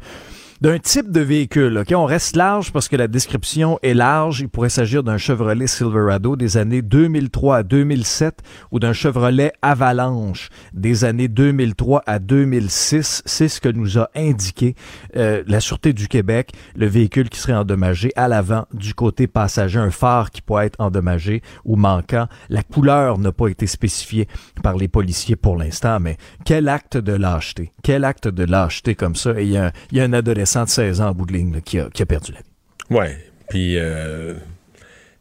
d'un 0.60 0.78
type 0.78 1.10
de 1.10 1.20
véhicule. 1.20 1.78
Ok, 1.78 1.92
On 1.96 2.04
reste 2.04 2.36
large 2.36 2.70
parce 2.70 2.88
que 2.88 2.96
la 2.96 3.08
description 3.08 3.78
est 3.82 3.94
large. 3.94 4.40
Il 4.40 4.48
pourrait 4.50 4.68
s'agir 4.68 5.02
d'un 5.02 5.16
Chevrolet 5.16 5.66
Silverado 5.66 6.36
des 6.36 6.58
années 6.58 6.82
2003 6.82 7.56
à 7.56 7.62
2007 7.62 8.42
ou 8.70 8.78
d'un 8.78 8.92
Chevrolet 8.92 9.52
Avalanche 9.62 10.50
des 10.74 11.04
années 11.04 11.28
2003 11.28 12.02
à 12.06 12.18
2006. 12.18 13.22
C'est 13.24 13.48
ce 13.48 13.58
que 13.58 13.70
nous 13.70 13.98
a 13.98 14.10
indiqué 14.14 14.74
euh, 15.16 15.42
la 15.46 15.60
Sûreté 15.60 15.94
du 15.94 16.08
Québec. 16.08 16.52
Le 16.76 16.86
véhicule 16.86 17.30
qui 17.30 17.40
serait 17.40 17.54
endommagé 17.54 18.12
à 18.14 18.28
l'avant 18.28 18.66
du 18.74 18.92
côté 18.92 19.26
passager, 19.26 19.78
un 19.78 19.90
phare 19.90 20.30
qui 20.30 20.42
pourrait 20.42 20.66
être 20.66 20.80
endommagé 20.80 21.40
ou 21.64 21.76
manquant. 21.76 22.26
La 22.50 22.62
couleur 22.62 23.16
n'a 23.16 23.32
pas 23.32 23.48
été 23.48 23.66
spécifiée 23.66 24.28
par 24.62 24.76
les 24.76 24.88
policiers 24.88 25.36
pour 25.36 25.56
l'instant, 25.56 26.00
mais 26.00 26.18
quel 26.44 26.68
acte 26.68 26.98
de 26.98 27.12
lâcheté. 27.12 27.72
Quel 27.82 28.04
acte 28.04 28.28
de 28.28 28.44
lâcheté 28.44 28.94
comme 28.94 29.16
ça. 29.16 29.40
Il 29.40 29.48
y 29.48 29.56
a, 29.56 29.72
il 29.90 29.96
y 29.96 30.00
a 30.02 30.04
un 30.04 30.12
adolescent 30.12 30.49
de 30.54 30.68
16 30.68 31.00
ans 31.00 31.08
en 31.08 31.12
bout 31.12 31.26
de 31.26 31.32
ligne 31.32 31.60
qui, 31.60 31.78
a, 31.78 31.88
qui, 31.90 32.02
a, 32.02 32.06
perdu 32.06 32.32
la 32.32 32.38
vie. 32.38 32.98
Ouais. 32.98 33.16
Puis 33.48 33.78
euh, 33.78 34.34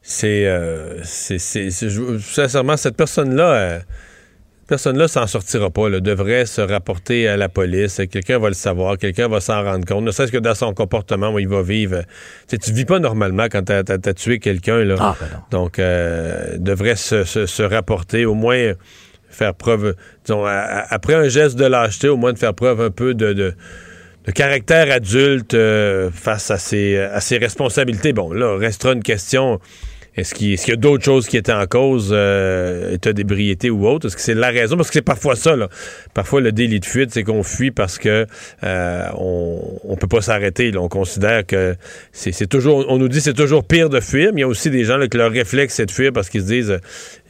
c'est, 0.02 0.48
euh, 0.48 1.04
c'est, 1.04 1.38
c'est, 1.38 1.70
sincèrement 1.70 2.78
cette 2.78 2.96
personne-là. 2.96 3.54
Euh, 3.54 3.80
personne-là 4.68 5.08
s'en 5.08 5.28
sortira 5.28 5.70
pas. 5.70 5.90
Devrait 6.00 6.46
se 6.46 6.62
rapporter 6.62 7.28
à 7.28 7.38
la 7.38 7.50
police. 7.50 8.02
Quelqu'un 8.10 8.40
va 8.40 8.48
le 8.50 8.56
savoir. 8.56 8.98
Quelqu'un 8.98 9.28
va 9.28 9.40
s'en 9.40 9.64
rendre 9.64 9.86
compte. 9.86 10.04
Ne 10.04 10.12
serait-ce 10.12 10.32
que 10.32 10.38
dans 10.38 10.56
son 10.56 10.74
comportement 10.74 11.32
où 11.32 11.40
il 11.40 11.48
va 11.48 11.62
vivre. 11.62 12.02
Tu 12.48 12.56
sais, 12.56 12.58
tu 12.58 12.72
vis 12.72 12.86
pas 12.86 13.00
normalement 13.00 13.46
quand 13.52 13.64
tu 13.66 13.74
as, 13.74 14.14
tué 14.14 14.40
quelqu'un. 14.40 14.84
Là. 14.84 14.96
Ah, 15.00 15.16
ben 15.20 15.28
Donc, 15.52 15.80
euh, 15.80 16.58
devrait 16.58 16.96
se, 16.96 17.24
se, 17.24 17.46
se, 17.46 17.64
rapporter, 17.64 18.26
au 18.26 18.36
moins 18.36 18.74
faire 19.30 19.54
preuve, 19.54 19.96
disons, 20.26 20.46
à, 20.46 20.86
après 20.90 21.14
un 21.14 21.28
geste 21.28 21.56
de 21.56 21.66
lâcheté, 21.66 22.10
au 22.10 22.18
moins 22.18 22.34
de 22.34 22.40
faire 22.40 22.54
preuve 22.54 22.82
un 22.82 22.92
peu 22.92 23.14
de, 23.14 23.34
de 23.34 23.56
le 24.30 24.34
caractère 24.34 24.92
adulte 24.92 25.56
euh, 25.56 26.12
face 26.12 26.52
à 26.52 26.60
ses, 26.60 26.98
à 26.98 27.20
ses 27.20 27.40
responsabilités. 27.40 28.14
Bon, 28.14 28.32
là, 28.32 28.58
restera 28.58 28.94
une 28.94 29.02
question. 29.02 29.60
Est-ce 30.16 30.36
qu'il 30.36 30.54
y 30.54 30.72
a 30.72 30.76
d'autres 30.76 31.04
choses 31.04 31.28
qui 31.28 31.36
étaient 31.36 31.52
en 31.52 31.66
cause, 31.66 32.10
euh, 32.12 32.94
état 32.94 33.12
d'ébriété 33.12 33.72
ou 33.72 33.88
autre? 33.88 34.06
Est-ce 34.06 34.16
que 34.16 34.22
c'est 34.22 34.36
la 34.36 34.50
raison? 34.50 34.76
Parce 34.76 34.90
que 34.90 34.94
c'est 34.96 35.02
parfois 35.02 35.36
ça, 35.36 35.56
là. 35.56 35.68
Parfois, 36.14 36.42
le 36.42 36.52
délit 36.52 36.80
de 36.80 36.86
fuite, 36.86 37.10
c'est 37.12 37.24
qu'on 37.24 37.42
fuit 37.42 37.72
parce 37.72 37.98
que 37.98 38.28
euh, 38.64 39.08
on, 39.18 39.80
on 39.84 39.96
peut 39.96 40.08
pas 40.08 40.22
s'arrêter. 40.22 40.72
On 40.78 40.90
considère 40.90 41.44
que 41.44 41.76
c'est 42.12 42.46
toujours... 42.46 42.86
On 42.88 43.00
nous 43.00 43.08
dit 43.08 43.22
c'est 43.22 43.34
toujours 43.34 43.64
pire 43.64 43.90
de 43.90 44.00
fuir, 44.00 44.30
mais 44.32 44.42
il 44.42 44.44
y 44.44 44.46
a 44.46 44.48
aussi 44.48 44.70
des 44.70 44.84
gens 44.84 44.98
là, 44.98 45.08
que 45.08 45.18
leur 45.18 45.32
réflexe, 45.32 45.74
c'est 45.74 45.88
de 45.88 45.92
fuir 45.92 46.14
parce 46.14 46.30
qu'ils 46.30 46.42
se 46.42 46.48
disent 46.48 46.78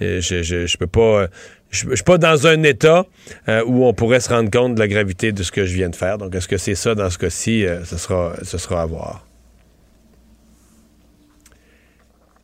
euh, 0.01 0.19
je, 0.19 0.43
je, 0.43 0.65
je 0.65 0.77
peux 0.77 0.88
pas 0.88 1.30
je 1.69 1.87
ne 1.87 1.95
suis 1.95 2.03
pas 2.03 2.17
dans 2.17 2.47
un 2.47 2.63
état 2.63 3.05
euh, 3.47 3.63
où 3.65 3.85
on 3.85 3.93
pourrait 3.93 4.19
se 4.19 4.29
rendre 4.29 4.49
compte 4.49 4.75
de 4.75 4.79
la 4.79 4.87
gravité 4.87 5.31
de 5.31 5.43
ce 5.43 5.51
que 5.51 5.65
je 5.65 5.73
viens 5.73 5.89
de 5.89 5.95
faire. 5.95 6.17
Donc, 6.17 6.33
est-ce 6.33 6.47
que 6.47 6.57
c'est 6.57 6.75
ça 6.75 6.95
dans 6.95 7.09
ce 7.09 7.17
cas-ci? 7.17 7.65
Euh, 7.65 7.83
ce, 7.85 7.97
sera, 7.97 8.33
ce 8.43 8.57
sera 8.57 8.81
à 8.81 8.85
voir. 8.85 9.25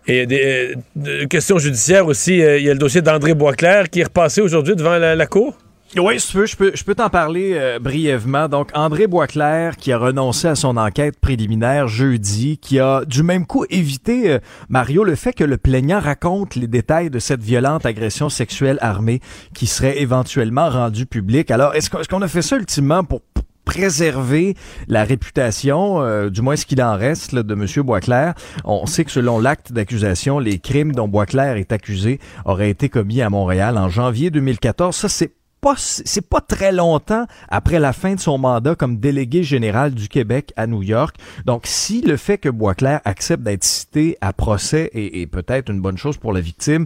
Et 0.07 0.27
des 0.27 0.75
euh, 1.07 1.25
questions 1.25 1.57
judiciaires 1.57 2.05
aussi. 2.05 2.33
Il 2.37 2.61
y 2.61 2.69
a 2.69 2.73
le 2.73 2.79
dossier 2.79 3.01
d'André 3.01 3.33
Boisclair 3.33 3.89
qui 3.89 4.01
est 4.01 4.05
repassé 4.05 4.41
aujourd'hui 4.41 4.75
devant 4.75 4.97
la 4.97 5.25
cour? 5.25 5.57
Oui, 5.97 6.19
si 6.19 6.31
tu 6.31 6.37
veux, 6.37 6.45
je 6.45 6.57
peux, 6.57 6.71
je 6.75 6.83
peux 6.83 6.93
t'en 6.93 7.09
parler 7.09 7.53
euh, 7.53 7.79
brièvement. 7.79 8.49
Donc, 8.49 8.69
André 8.73 9.07
Boisclair, 9.07 9.77
qui 9.77 9.93
a 9.93 9.97
renoncé 9.97 10.45
à 10.49 10.55
son 10.55 10.75
enquête 10.75 11.17
préliminaire 11.17 11.87
jeudi, 11.87 12.57
qui 12.57 12.79
a 12.79 13.05
du 13.05 13.23
même 13.23 13.45
coup 13.45 13.65
évité, 13.69 14.31
euh, 14.31 14.39
Mario, 14.67 15.05
le 15.05 15.15
fait 15.15 15.31
que 15.31 15.45
le 15.45 15.55
plaignant 15.55 16.01
raconte 16.01 16.55
les 16.55 16.67
détails 16.67 17.09
de 17.09 17.19
cette 17.19 17.41
violente 17.41 17.85
agression 17.85 18.27
sexuelle 18.27 18.77
armée 18.81 19.21
qui 19.53 19.67
serait 19.67 20.01
éventuellement 20.01 20.69
rendue 20.69 21.05
publique. 21.05 21.49
Alors, 21.49 21.75
est-ce 21.75 21.89
qu'on 21.89 22.21
a 22.21 22.27
fait 22.27 22.41
ça 22.41 22.57
ultimement 22.57 23.05
pour 23.05 23.21
préserver 23.63 24.55
la 24.89 25.05
réputation, 25.05 26.01
euh, 26.01 26.29
du 26.29 26.41
moins 26.41 26.57
ce 26.57 26.65
qu'il 26.65 26.83
en 26.83 26.97
reste 26.97 27.33
de 27.33 27.53
M. 27.53 27.85
Boisclair? 27.85 28.33
On 28.65 28.85
sait 28.85 29.05
que 29.05 29.11
selon 29.11 29.39
l'acte 29.39 29.71
d'accusation, 29.71 30.39
les 30.39 30.59
crimes 30.59 30.91
dont 30.91 31.07
Boisclair 31.07 31.55
est 31.55 31.71
accusé 31.71 32.19
auraient 32.43 32.69
été 32.69 32.89
commis 32.89 33.21
à 33.21 33.29
Montréal 33.29 33.77
en 33.77 33.87
janvier 33.87 34.29
2014. 34.29 34.93
Ça, 34.93 35.07
c'est 35.07 35.31
c'est 35.77 36.29
pas 36.29 36.41
très 36.41 36.71
longtemps 36.71 37.25
après 37.49 37.79
la 37.79 37.93
fin 37.93 38.13
de 38.13 38.19
son 38.19 38.37
mandat 38.37 38.75
comme 38.75 38.97
délégué 38.97 39.43
général 39.43 39.93
du 39.93 40.07
Québec 40.07 40.53
à 40.55 40.67
New 40.67 40.83
York. 40.83 41.15
Donc, 41.45 41.65
si 41.65 42.01
le 42.01 42.17
fait 42.17 42.37
que 42.37 42.49
Boisclair 42.49 43.01
accepte 43.05 43.41
d'être 43.41 43.63
cité 43.63 44.17
à 44.21 44.33
procès 44.33 44.91
est, 44.93 45.25
peut-être 45.25 45.71
une 45.71 45.81
bonne 45.81 45.97
chose 45.97 46.17
pour 46.17 46.33
la 46.33 46.41
victime, 46.41 46.85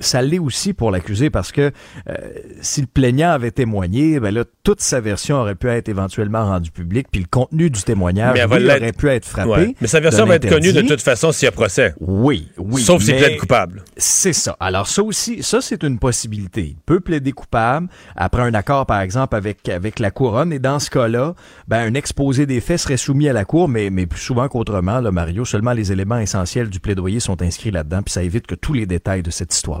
ça 0.00 0.22
l'est 0.22 0.38
aussi 0.38 0.72
pour 0.72 0.90
l'accusé 0.90 1.30
parce 1.30 1.52
que 1.52 1.70
euh, 2.08 2.14
si 2.60 2.80
le 2.80 2.86
plaignant 2.86 3.30
avait 3.30 3.50
témoigné, 3.50 4.18
ben 4.20 4.34
là, 4.34 4.44
toute 4.62 4.80
sa 4.80 5.00
version 5.00 5.36
aurait 5.36 5.54
pu 5.54 5.68
être 5.68 5.88
éventuellement 5.88 6.44
rendue 6.44 6.70
publique, 6.70 7.08
puis 7.10 7.20
le 7.20 7.26
contenu 7.30 7.70
du 7.70 7.82
témoignage 7.82 8.38
aurait 8.44 8.92
pu 8.92 9.08
être 9.08 9.26
frappé. 9.26 9.76
Mais 9.80 9.86
sa 9.86 10.00
version 10.00 10.26
va 10.26 10.36
être 10.36 10.48
connue 10.48 10.72
de 10.72 10.82
toute 10.82 11.02
façon 11.02 11.32
s'il 11.32 11.46
y 11.46 11.48
a 11.48 11.52
procès. 11.52 11.94
Oui, 12.00 12.48
oui. 12.58 12.82
Sauf 12.82 13.02
s'il 13.02 13.16
plaide 13.16 13.38
coupable. 13.38 13.84
C'est 13.96 14.32
ça. 14.32 14.56
Alors 14.60 14.88
ça 14.88 15.02
aussi, 15.02 15.42
ça 15.42 15.60
c'est 15.60 15.82
une 15.82 15.98
possibilité. 15.98 16.62
Il 16.62 16.76
peut 16.84 17.00
plaider 17.00 17.32
coupable 17.32 17.88
après 18.16 18.42
un 18.42 18.54
accord, 18.54 18.86
par 18.86 19.00
exemple, 19.00 19.36
avec, 19.36 19.68
avec 19.68 19.98
la 19.98 20.10
couronne, 20.10 20.52
et 20.52 20.58
dans 20.58 20.78
ce 20.78 20.90
cas-là, 20.90 21.34
ben, 21.68 21.80
un 21.80 21.94
exposé 21.94 22.46
des 22.46 22.60
faits 22.60 22.80
serait 22.80 22.96
soumis 22.96 23.28
à 23.28 23.32
la 23.32 23.44
cour, 23.44 23.68
mais, 23.68 23.90
mais 23.90 24.06
plus 24.06 24.20
souvent 24.20 24.48
qu'autrement, 24.48 25.00
là, 25.00 25.10
Mario, 25.10 25.44
seulement 25.44 25.72
les 25.72 25.92
éléments 25.92 26.18
essentiels 26.18 26.68
du 26.68 26.80
plaidoyer 26.80 27.20
sont 27.20 27.40
inscrits 27.42 27.70
là-dedans, 27.70 28.02
puis 28.02 28.12
ça 28.12 28.22
évite 28.22 28.46
que 28.46 28.54
tous 28.54 28.72
les 28.72 28.86
détails 28.86 29.22
de 29.22 29.30
cette 29.30 29.54
histoire 29.54 29.80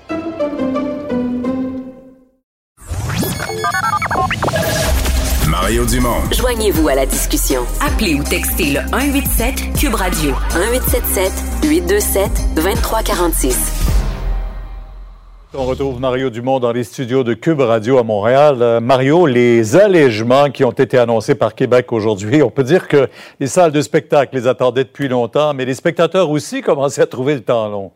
Mario 5.61 5.85
Dumont. 5.85 6.21
Joignez-vous 6.31 6.87
à 6.87 6.95
la 6.95 7.05
discussion. 7.05 7.61
Appelez 7.85 8.15
ou 8.15 8.23
textez 8.23 8.71
le 8.73 8.79
187 8.89 9.77
Cube 9.79 9.93
Radio 9.93 10.31
1877 10.55 11.31
827 11.69 12.55
2346. 12.55 13.91
On 15.53 15.65
retrouve 15.65 15.99
Mario 15.99 16.31
Dumont 16.31 16.59
dans 16.59 16.71
les 16.71 16.83
studios 16.83 17.23
de 17.23 17.35
Cube 17.35 17.59
Radio 17.59 17.99
à 17.99 18.03
Montréal. 18.03 18.57
Euh, 18.63 18.79
Mario, 18.79 19.27
les 19.27 19.75
allègements 19.75 20.49
qui 20.49 20.63
ont 20.63 20.71
été 20.71 20.97
annoncés 20.97 21.35
par 21.35 21.53
Québec 21.53 21.93
aujourd'hui, 21.93 22.41
on 22.41 22.49
peut 22.49 22.63
dire 22.63 22.87
que 22.87 23.07
les 23.39 23.45
salles 23.45 23.71
de 23.71 23.81
spectacle 23.83 24.35
les 24.35 24.47
attendaient 24.47 24.85
depuis 24.85 25.09
longtemps, 25.09 25.53
mais 25.53 25.65
les 25.65 25.75
spectateurs 25.75 26.31
aussi 26.31 26.61
commençaient 26.61 27.03
à 27.03 27.07
trouver 27.07 27.35
le 27.35 27.41
temps 27.41 27.69
long. 27.69 27.91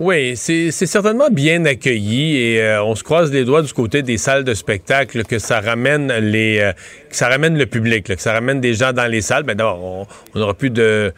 Oui, 0.00 0.34
c'est 0.34 0.70
certainement 0.70 1.28
bien 1.30 1.66
accueilli 1.66 2.38
et 2.38 2.62
euh, 2.62 2.82
on 2.82 2.94
se 2.94 3.04
croise 3.04 3.30
les 3.30 3.44
doigts 3.44 3.60
du 3.60 3.70
côté 3.74 4.00
des 4.00 4.16
salles 4.16 4.44
de 4.44 4.54
spectacle 4.54 5.24
que 5.24 5.38
ça 5.38 5.60
ramène 5.60 6.10
les 6.10 6.58
euh, 6.58 6.72
que 7.10 7.16
ça 7.16 7.28
ramène 7.28 7.58
le 7.58 7.66
public, 7.66 8.06
que 8.06 8.18
ça 8.18 8.32
ramène 8.32 8.62
des 8.62 8.72
gens 8.72 8.94
dans 8.94 9.06
les 9.06 9.20
salles. 9.20 9.42
Ben 9.42 9.54
d'abord, 9.54 10.06
on 10.34 10.38
n'aura 10.38 10.54
plus 10.54 10.70
de, 10.70 11.12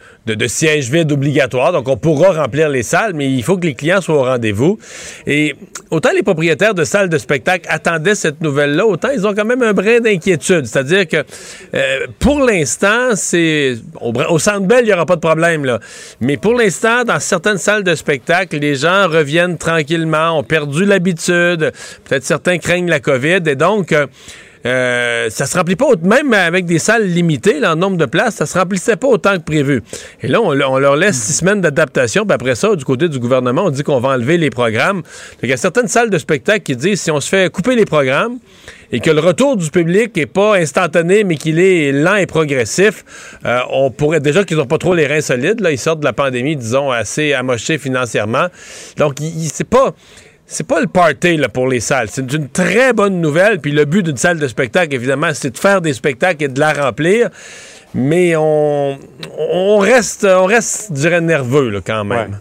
sièges 0.47 0.89
vides 0.89 1.13
obligatoires, 1.13 1.71
donc 1.71 1.87
on 1.87 1.95
pourra 1.95 2.33
remplir 2.41 2.67
les 2.67 2.83
salles, 2.83 3.13
mais 3.13 3.31
il 3.31 3.41
faut 3.43 3.57
que 3.57 3.65
les 3.67 3.73
clients 3.73 4.01
soient 4.01 4.15
au 4.15 4.23
rendez-vous. 4.23 4.77
Et 5.27 5.55
autant 5.89 6.09
les 6.13 6.23
propriétaires 6.23 6.73
de 6.73 6.83
salles 6.83 7.07
de 7.07 7.17
spectacle 7.17 7.65
attendaient 7.69 8.15
cette 8.15 8.41
nouvelle-là, 8.41 8.85
autant 8.85 9.09
ils 9.15 9.25
ont 9.25 9.33
quand 9.33 9.45
même 9.45 9.63
un 9.63 9.73
brin 9.73 10.01
d'inquiétude. 10.01 10.65
C'est-à-dire 10.65 11.07
que 11.07 11.23
euh, 11.73 12.07
pour 12.19 12.41
l'instant, 12.41 13.15
c'est 13.15 13.77
au 14.01 14.39
Centre 14.39 14.67
Bell, 14.67 14.81
il 14.81 14.87
n'y 14.87 14.93
aura 14.93 15.05
pas 15.05 15.15
de 15.15 15.21
problème 15.21 15.63
là, 15.63 15.79
mais 16.19 16.35
pour 16.35 16.53
l'instant, 16.53 17.05
dans 17.05 17.21
certaines 17.21 17.59
salles 17.59 17.83
de 17.83 17.95
spectacle, 17.95 18.57
les 18.57 18.72
gens 18.75 19.07
reviennent 19.07 19.57
tranquillement, 19.57 20.39
ont 20.39 20.43
perdu 20.43 20.85
l'habitude. 20.85 21.71
Peut-être 22.05 22.23
certains 22.23 22.57
craignent 22.57 22.89
la 22.89 22.99
COVID 22.99 23.41
et 23.47 23.55
donc. 23.55 23.93
Euh, 24.65 25.29
ça 25.29 25.45
se 25.45 25.57
remplit 25.57 25.75
pas, 25.75 25.87
même 26.01 26.33
avec 26.33 26.65
des 26.65 26.79
salles 26.79 27.05
limitées 27.05 27.59
là, 27.59 27.73
en 27.73 27.75
nombre 27.75 27.97
de 27.97 28.05
places, 28.05 28.35
ça 28.35 28.45
se 28.45 28.57
remplissait 28.57 28.95
pas 28.95 29.07
autant 29.07 29.33
que 29.33 29.43
prévu. 29.43 29.83
Et 30.21 30.27
là, 30.27 30.41
on, 30.41 30.53
leur 30.53 30.95
laisse 30.95 31.17
six 31.17 31.33
semaines 31.33 31.61
d'adaptation, 31.61 32.25
puis 32.25 32.33
après 32.33 32.55
ça, 32.55 32.75
du 32.75 32.85
côté 32.85 33.09
du 33.09 33.19
gouvernement, 33.19 33.65
on 33.65 33.69
dit 33.69 33.83
qu'on 33.83 33.99
va 33.99 34.09
enlever 34.09 34.37
les 34.37 34.49
programmes. 34.49 35.03
Il 35.41 35.49
y 35.49 35.53
a 35.53 35.57
certaines 35.57 35.87
salles 35.87 36.09
de 36.09 36.17
spectacle 36.17 36.61
qui 36.61 36.75
disent 36.75 37.01
si 37.01 37.11
on 37.11 37.19
se 37.19 37.29
fait 37.29 37.51
couper 37.51 37.75
les 37.75 37.85
programmes 37.85 38.37
et 38.93 38.99
que 38.99 39.09
le 39.09 39.19
retour 39.19 39.57
du 39.57 39.69
public 39.71 40.15
est 40.19 40.27
pas 40.27 40.55
instantané, 40.55 41.23
mais 41.23 41.35
qu'il 41.35 41.59
est 41.59 41.91
lent 41.91 42.15
et 42.15 42.27
progressif, 42.27 43.03
euh, 43.43 43.59
on 43.71 43.89
pourrait 43.89 44.19
déjà 44.19 44.43
qu'ils 44.43 44.57
n'ont 44.57 44.67
pas 44.67 44.77
trop 44.77 44.93
les 44.93 45.07
reins 45.07 45.21
solides. 45.21 45.61
Là, 45.61 45.71
ils 45.71 45.79
sortent 45.79 46.01
de 46.01 46.05
la 46.05 46.13
pandémie, 46.13 46.55
disons, 46.55 46.91
assez 46.91 47.33
amochés 47.33 47.79
financièrement. 47.79 48.47
Donc, 48.97 49.15
c'est 49.51 49.67
pas 49.67 49.95
c'est 50.45 50.67
pas 50.67 50.81
le 50.81 50.87
party 50.87 51.37
là, 51.37 51.49
pour 51.49 51.67
les 51.67 51.79
salles. 51.79 52.07
C'est 52.09 52.31
une 52.33 52.49
très 52.49 52.93
bonne 52.93 53.19
nouvelle. 53.21 53.59
Puis 53.59 53.71
le 53.71 53.85
but 53.85 54.03
d'une 54.03 54.17
salle 54.17 54.39
de 54.39 54.47
spectacle, 54.47 54.93
évidemment, 54.93 55.29
c'est 55.33 55.51
de 55.51 55.57
faire 55.57 55.81
des 55.81 55.93
spectacles 55.93 56.43
et 56.43 56.47
de 56.47 56.59
la 56.59 56.73
remplir. 56.73 57.29
Mais 57.95 58.35
on, 58.35 58.97
on 59.39 59.77
reste, 59.77 60.25
on 60.25 60.45
reste, 60.45 60.87
je 60.89 60.93
dirais, 60.95 61.21
nerveux 61.21 61.69
là, 61.69 61.79
quand 61.85 62.03
même. 62.03 62.39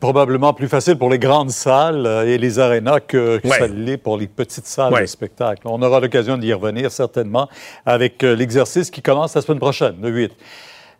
Probablement 0.00 0.52
plus 0.52 0.68
facile 0.68 0.96
pour 0.98 1.08
les 1.08 1.18
grandes 1.18 1.50
salles 1.50 2.04
euh, 2.06 2.26
et 2.26 2.36
les 2.38 2.58
arénas 2.58 3.00
que, 3.00 3.38
que 3.38 3.48
ça 3.48 3.66
l'est 3.68 3.96
pour 3.96 4.18
les 4.18 4.26
petites 4.26 4.66
salles 4.66 4.92
Ouais. 4.92 5.02
de 5.02 5.06
spectacle. 5.06 5.62
On 5.64 5.80
aura 5.80 6.00
l'occasion 6.00 6.36
d'y 6.36 6.52
revenir 6.52 6.90
certainement 6.90 7.48
avec 7.86 8.22
euh, 8.24 8.34
l'exercice 8.34 8.90
qui 8.90 9.00
commence 9.00 9.34
la 9.34 9.42
semaine 9.42 9.60
prochaine, 9.60 9.94
le 10.02 10.10
8. 10.10 10.32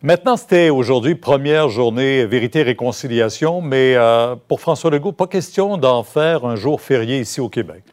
Maintenant, 0.03 0.37
c'était 0.37 0.69
aujourd'hui 0.69 1.15
première 1.15 1.69
journée 1.69 2.25
vérité-réconciliation, 2.25 3.61
mais 3.61 3.95
euh, 3.95 4.35
pour 4.47 4.61
François 4.61 4.91
Legault, 4.91 5.11
pas 5.11 5.25
question 5.25 5.77
d'en 5.77 6.03
faire 6.03 6.45
un 6.45 6.55
jour 6.55 6.81
férié 6.81 7.19
ici 7.19 7.41
au 7.41 7.49
Québec. 7.49 7.83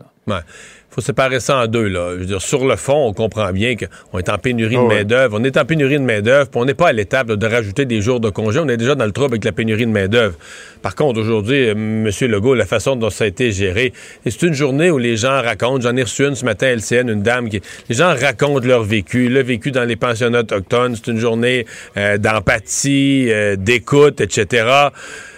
Faut 0.94 1.00
séparer 1.00 1.40
ça 1.40 1.58
en 1.58 1.66
deux. 1.66 1.88
Là. 1.88 2.10
Je 2.14 2.20
veux 2.20 2.26
dire, 2.26 2.40
sur 2.40 2.64
le 2.66 2.76
fond, 2.76 3.06
on 3.08 3.12
comprend 3.12 3.50
bien 3.52 3.74
qu'on 3.74 4.18
est 4.18 4.28
en 4.28 4.38
pénurie 4.38 4.74
de 4.76 4.80
Ah 4.80 4.84
ouais. 4.84 4.94
main-d'œuvre. 4.98 5.38
On 5.40 5.44
est 5.44 5.56
en 5.56 5.64
pénurie 5.64 5.98
de 5.98 6.04
main-d'œuvre, 6.04 6.48
puis 6.48 6.60
on 6.60 6.64
n'est 6.64 6.74
pas 6.74 6.88
à 6.88 6.92
l'étape 6.92 7.32
de 7.32 7.46
rajouter 7.46 7.84
des 7.84 8.00
jours 8.00 8.20
de 8.20 8.30
congé. 8.30 8.60
On 8.60 8.68
est 8.68 8.76
déjà 8.76 8.94
dans 8.94 9.04
le 9.06 9.12
trouble 9.12 9.34
avec 9.34 9.44
la 9.44 9.52
pénurie 9.52 9.86
de 9.86 9.90
main-d'œuvre. 9.90 10.36
Par 10.82 10.94
contre, 10.94 11.18
aujourd'hui, 11.18 11.68
euh, 11.68 11.72
M. 11.72 12.10
Legault, 12.30 12.54
la 12.54 12.66
façon 12.66 12.94
dont 12.94 13.10
ça 13.10 13.24
a 13.24 13.26
été 13.26 13.50
géré, 13.50 13.92
et 14.24 14.30
c'est 14.30 14.42
une 14.42 14.54
journée 14.54 14.90
où 14.90 14.98
les 14.98 15.16
gens 15.16 15.42
racontent. 15.42 15.80
J'en 15.80 15.96
ai 15.96 16.02
reçu 16.02 16.24
une 16.24 16.34
ce 16.36 16.44
matin 16.44 16.66
à 16.68 16.70
LCN, 16.76 17.08
une 17.08 17.22
dame 17.22 17.48
qui. 17.48 17.60
Les 17.88 17.96
gens 17.96 18.14
racontent 18.14 18.66
leur 18.66 18.84
vécu, 18.84 19.28
le 19.28 19.42
vécu 19.42 19.72
dans 19.72 19.84
les 19.84 19.96
pensionnats 19.96 20.40
autochtones. 20.40 20.94
C'est 20.94 21.10
une 21.10 21.18
journée 21.18 21.66
euh, 21.96 22.18
d'empathie, 22.18 23.26
euh, 23.30 23.56
d'écoute, 23.56 24.20
etc. 24.20 24.66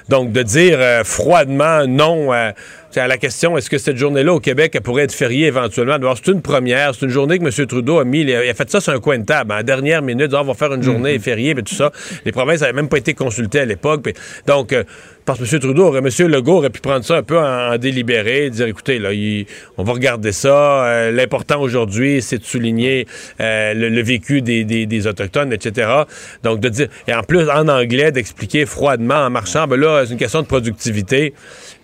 Donc, 0.09 0.33
de 0.33 0.43
dire 0.43 0.79
euh, 0.81 1.05
froidement 1.05 1.87
non 1.87 2.33
euh, 2.33 2.53
à 2.95 3.07
la 3.09 3.19
question 3.19 3.59
est-ce 3.59 3.69
que 3.69 3.79
cette 3.79 3.97
journée-là 3.97 4.33
au 4.33 4.41
Québec 4.41 4.73
elle 4.75 4.81
pourrait 4.81 5.03
être 5.03 5.13
fériée 5.13 5.47
éventuellement? 5.47 5.97
C'est 6.15 6.31
une 6.31 6.43
première. 6.43 6.95
C'est 6.95 7.07
une 7.07 7.11
journée 7.11 7.39
que 7.39 7.45
M. 7.45 7.67
Trudeau 7.67 7.99
a 7.99 8.05
mis. 8.05 8.21
Il 8.21 8.33
a, 8.35 8.55
fait 8.55 8.71
ça 8.71 8.81
sur 8.81 8.93
un 8.93 9.01
coin 9.01 9.19
de 9.19 9.25
table. 9.25 9.53
En 9.53 9.63
dernière 9.63 10.03
minute, 10.03 10.33
on 10.33 10.45
va 10.45 10.55
faire 10.55 10.73
une 10.73 10.83
journée 10.83 11.19
fériée, 11.19 11.55
puis 11.55 11.65
tout 11.65 11.75
ça. 11.75 11.91
Les 12.25 12.33
provinces 12.33 12.61
n'avaient 12.61 12.73
même 12.73 12.89
pas 12.89 12.99
été 12.99 13.15
consultées 13.15 13.61
à 13.61 13.65
l'époque. 13.65 14.15
donc, 14.47 14.73
euh, 14.73 14.85
parce 15.27 15.39
que 15.41 15.45
M. 15.55 15.61
Trudeau, 15.61 15.89
aurait, 15.89 15.99
M. 15.99 16.09
Legault 16.29 16.59
aurait 16.59 16.71
pu 16.71 16.81
prendre 16.81 17.05
ça 17.05 17.17
un 17.17 17.23
peu 17.23 17.39
en, 17.39 17.77
délibéré, 17.77 18.49
dire 18.49 18.67
écoutez, 18.67 18.99
là, 18.99 19.13
il- 19.13 19.45
on 19.77 19.83
va 19.85 19.93
regarder 19.93 20.33
ça. 20.33 20.87
Euh, 20.87 21.11
L'important 21.13 21.61
aujourd'hui, 21.61 22.23
c'est 22.23 22.39
de 22.39 22.45
souligner 22.45 23.07
euh, 23.41 23.75
le, 23.75 23.89
le 23.91 24.03
vécu 24.03 24.41
des, 24.41 24.65
des- 24.65 24.87
des 24.87 25.07
Autochtones, 25.07 25.53
etc. 25.53 25.91
Donc, 26.43 26.61
de 26.61 26.69
dire, 26.69 26.89
et 27.09 27.13
en 27.15 27.23
plus, 27.23 27.51
en 27.51 27.69
anglais, 27.69 28.13
d'expliquer 28.13 28.65
froidement 28.67 29.17
en 29.27 29.31
marchant, 29.31 29.67
ben 29.67 29.79
là, 29.79 30.05
c'est 30.07 30.13
une 30.13 30.19
question 30.19 30.41
de 30.43 30.47
productivité. 30.47 31.35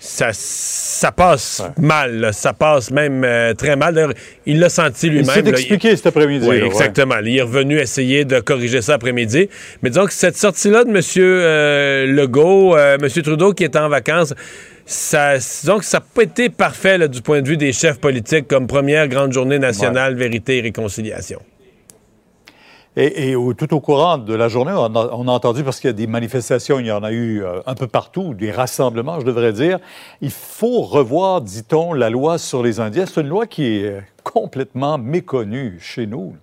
Ça, 0.05 0.31
ça 0.33 1.13
passe 1.13 1.63
mal, 1.79 2.17
là. 2.19 2.33
ça 2.33 2.53
passe 2.53 2.91
même 2.91 3.23
euh, 3.23 3.55
très 3.55 3.77
mal. 3.77 3.95
D'ailleurs, 3.95 4.15
il 4.47 4.59
l'a 4.59 4.69
senti 4.69 5.09
lui-même. 5.09 5.27
s'est 5.27 5.43
là. 5.43 5.51
expliqué 5.51 5.95
cet 5.95 6.07
après-midi, 6.09 6.45
Oui, 6.49 6.57
là, 6.57 6.63
ouais. 6.65 6.71
exactement. 6.71 7.15
Il 7.25 7.37
est 7.37 7.43
revenu 7.43 7.79
essayer 7.79 8.25
de 8.25 8.41
corriger 8.41 8.83
ça 8.83 8.95
après-midi. 8.95 9.49
Mais 9.81 9.91
disons 9.91 10.07
que 10.07 10.13
cette 10.13 10.37
sortie-là 10.37 10.83
de 10.83 10.91
M. 10.91 11.01
euh, 11.19 12.07
Legault, 12.07 12.77
euh, 12.77 12.99
M. 13.01 13.09
Trudeau 13.23 13.53
qui 13.53 13.63
est 13.63 13.77
en 13.77 13.89
vacances, 13.89 14.35
ça, 14.85 15.37
disons 15.39 15.79
que 15.79 15.85
ça 15.85 15.99
n'a 15.99 16.05
pas 16.13 16.25
été 16.25 16.49
parfait 16.49 16.99
là, 16.99 17.07
du 17.07 17.23
point 17.23 17.41
de 17.41 17.49
vue 17.49 17.57
des 17.57 17.73
chefs 17.73 18.01
politiques 18.01 18.49
comme 18.49 18.67
première 18.67 19.07
grande 19.07 19.33
journée 19.33 19.61
nationale, 19.61 20.17
vérité 20.17 20.59
et 20.59 20.61
réconciliation. 20.63 21.41
Et, 22.97 23.31
et 23.31 23.37
au- 23.37 23.55
tout 23.55 23.73
au 23.75 23.81
courant 23.81 24.19
de 24.19 24.35
la 24.35 24.49
journée, 24.49 24.73
on 24.75 24.95
a, 24.95 25.11
on 25.15 25.27
a 25.27 25.31
entendu, 25.31 25.65
parce 25.65 25.81
qu'il 25.81 25.89
y 25.89 25.91
a 25.91 25.95
des 25.95 26.07
manifestations, 26.07 26.79
il 26.79 26.87
y 26.87 26.93
en 26.93 27.03
a 27.03 27.11
eu 27.11 27.43
euh, 27.43 27.61
un 27.67 27.75
peu 27.75 27.87
partout, 27.87 28.35
des 28.35 28.51
rassemblements, 28.51 29.19
je 29.19 29.25
devrais 29.25 29.55
dire, 29.55 29.79
il 30.21 30.31
faut 30.31 30.83
revoir, 30.83 31.41
dit-on, 31.41 31.95
la 31.95 32.11
loi 32.11 32.37
sur 32.37 32.63
les 32.63 32.81
Indiens. 32.81 33.07
C'est 33.07 33.23
une 33.23 33.29
loi 33.29 33.47
qui 33.47 33.65
est 33.79 33.85
euh, 33.87 34.01
complètement 34.25 34.99
méconnue 34.99 35.79
chez 35.81 36.07
nous. 36.07 36.37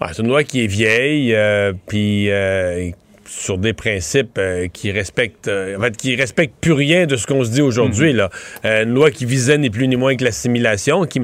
Ouais, 0.00 0.08
c'est 0.14 0.22
une 0.22 0.28
loi 0.28 0.44
qui 0.44 0.64
est 0.64 0.66
vieille, 0.66 1.34
euh, 1.34 1.74
puis 1.86 2.30
euh, 2.30 2.88
sur 3.26 3.58
des 3.58 3.74
principes 3.74 4.38
euh, 4.38 4.66
qui 4.72 4.90
respectent, 4.90 5.48
euh, 5.48 5.76
en 5.76 5.80
fait, 5.82 5.94
qui 5.94 6.16
respectent 6.16 6.56
plus 6.58 6.72
rien 6.72 7.04
de 7.06 7.16
ce 7.16 7.26
qu'on 7.26 7.44
se 7.44 7.50
dit 7.50 7.60
aujourd'hui. 7.60 8.14
là. 8.14 8.30
Euh, 8.64 8.84
une 8.84 8.94
loi 8.94 9.10
qui 9.10 9.26
visait 9.26 9.58
ni 9.58 9.68
plus 9.68 9.88
ni 9.88 9.96
moins 9.96 10.16
que 10.16 10.24
l'assimilation, 10.24 11.04
qui, 11.04 11.20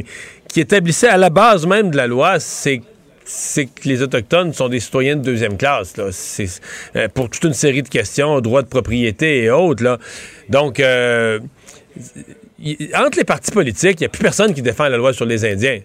qui 0.47 0.61
établissait 0.61 1.09
à 1.09 1.17
la 1.17 1.31
base 1.31 1.67
même 1.67 1.91
de 1.91 1.97
la 1.97 2.07
loi, 2.07 2.39
c'est 2.39 2.83
c'est 3.27 3.67
que 3.67 3.89
les 3.89 4.03
Autochtones 4.03 4.53
sont 4.53 4.69
des 4.69 4.81
citoyens 4.81 5.17
de 5.17 5.23
deuxième 5.23 5.57
classe. 5.57 5.95
Euh, 5.99 7.09
pour 7.13 7.29
toute 7.29 7.45
une 7.45 7.55
série 7.55 7.83
de 7.83 7.89
questions, 7.89 8.41
droits 8.41 8.63
de 8.63 8.69
propriété 8.69 9.43
et 9.43 9.51
autres. 9.51 9.99
Donc, 10.49 10.79
euh, 10.79 11.41
entre 12.95 13.19
les 13.19 13.25
partis 13.25 13.51
politiques, 13.51 14.01
il 14.01 14.05
n'y 14.05 14.07
a 14.07 14.11
plus 14.11 14.23
personne 14.23 14.55
qui 14.55 14.63
défend 14.63 14.89
la 14.89 14.97
loi 14.97 15.13
sur 15.13 15.27
les 15.27 15.45
Indiens. 15.45 15.81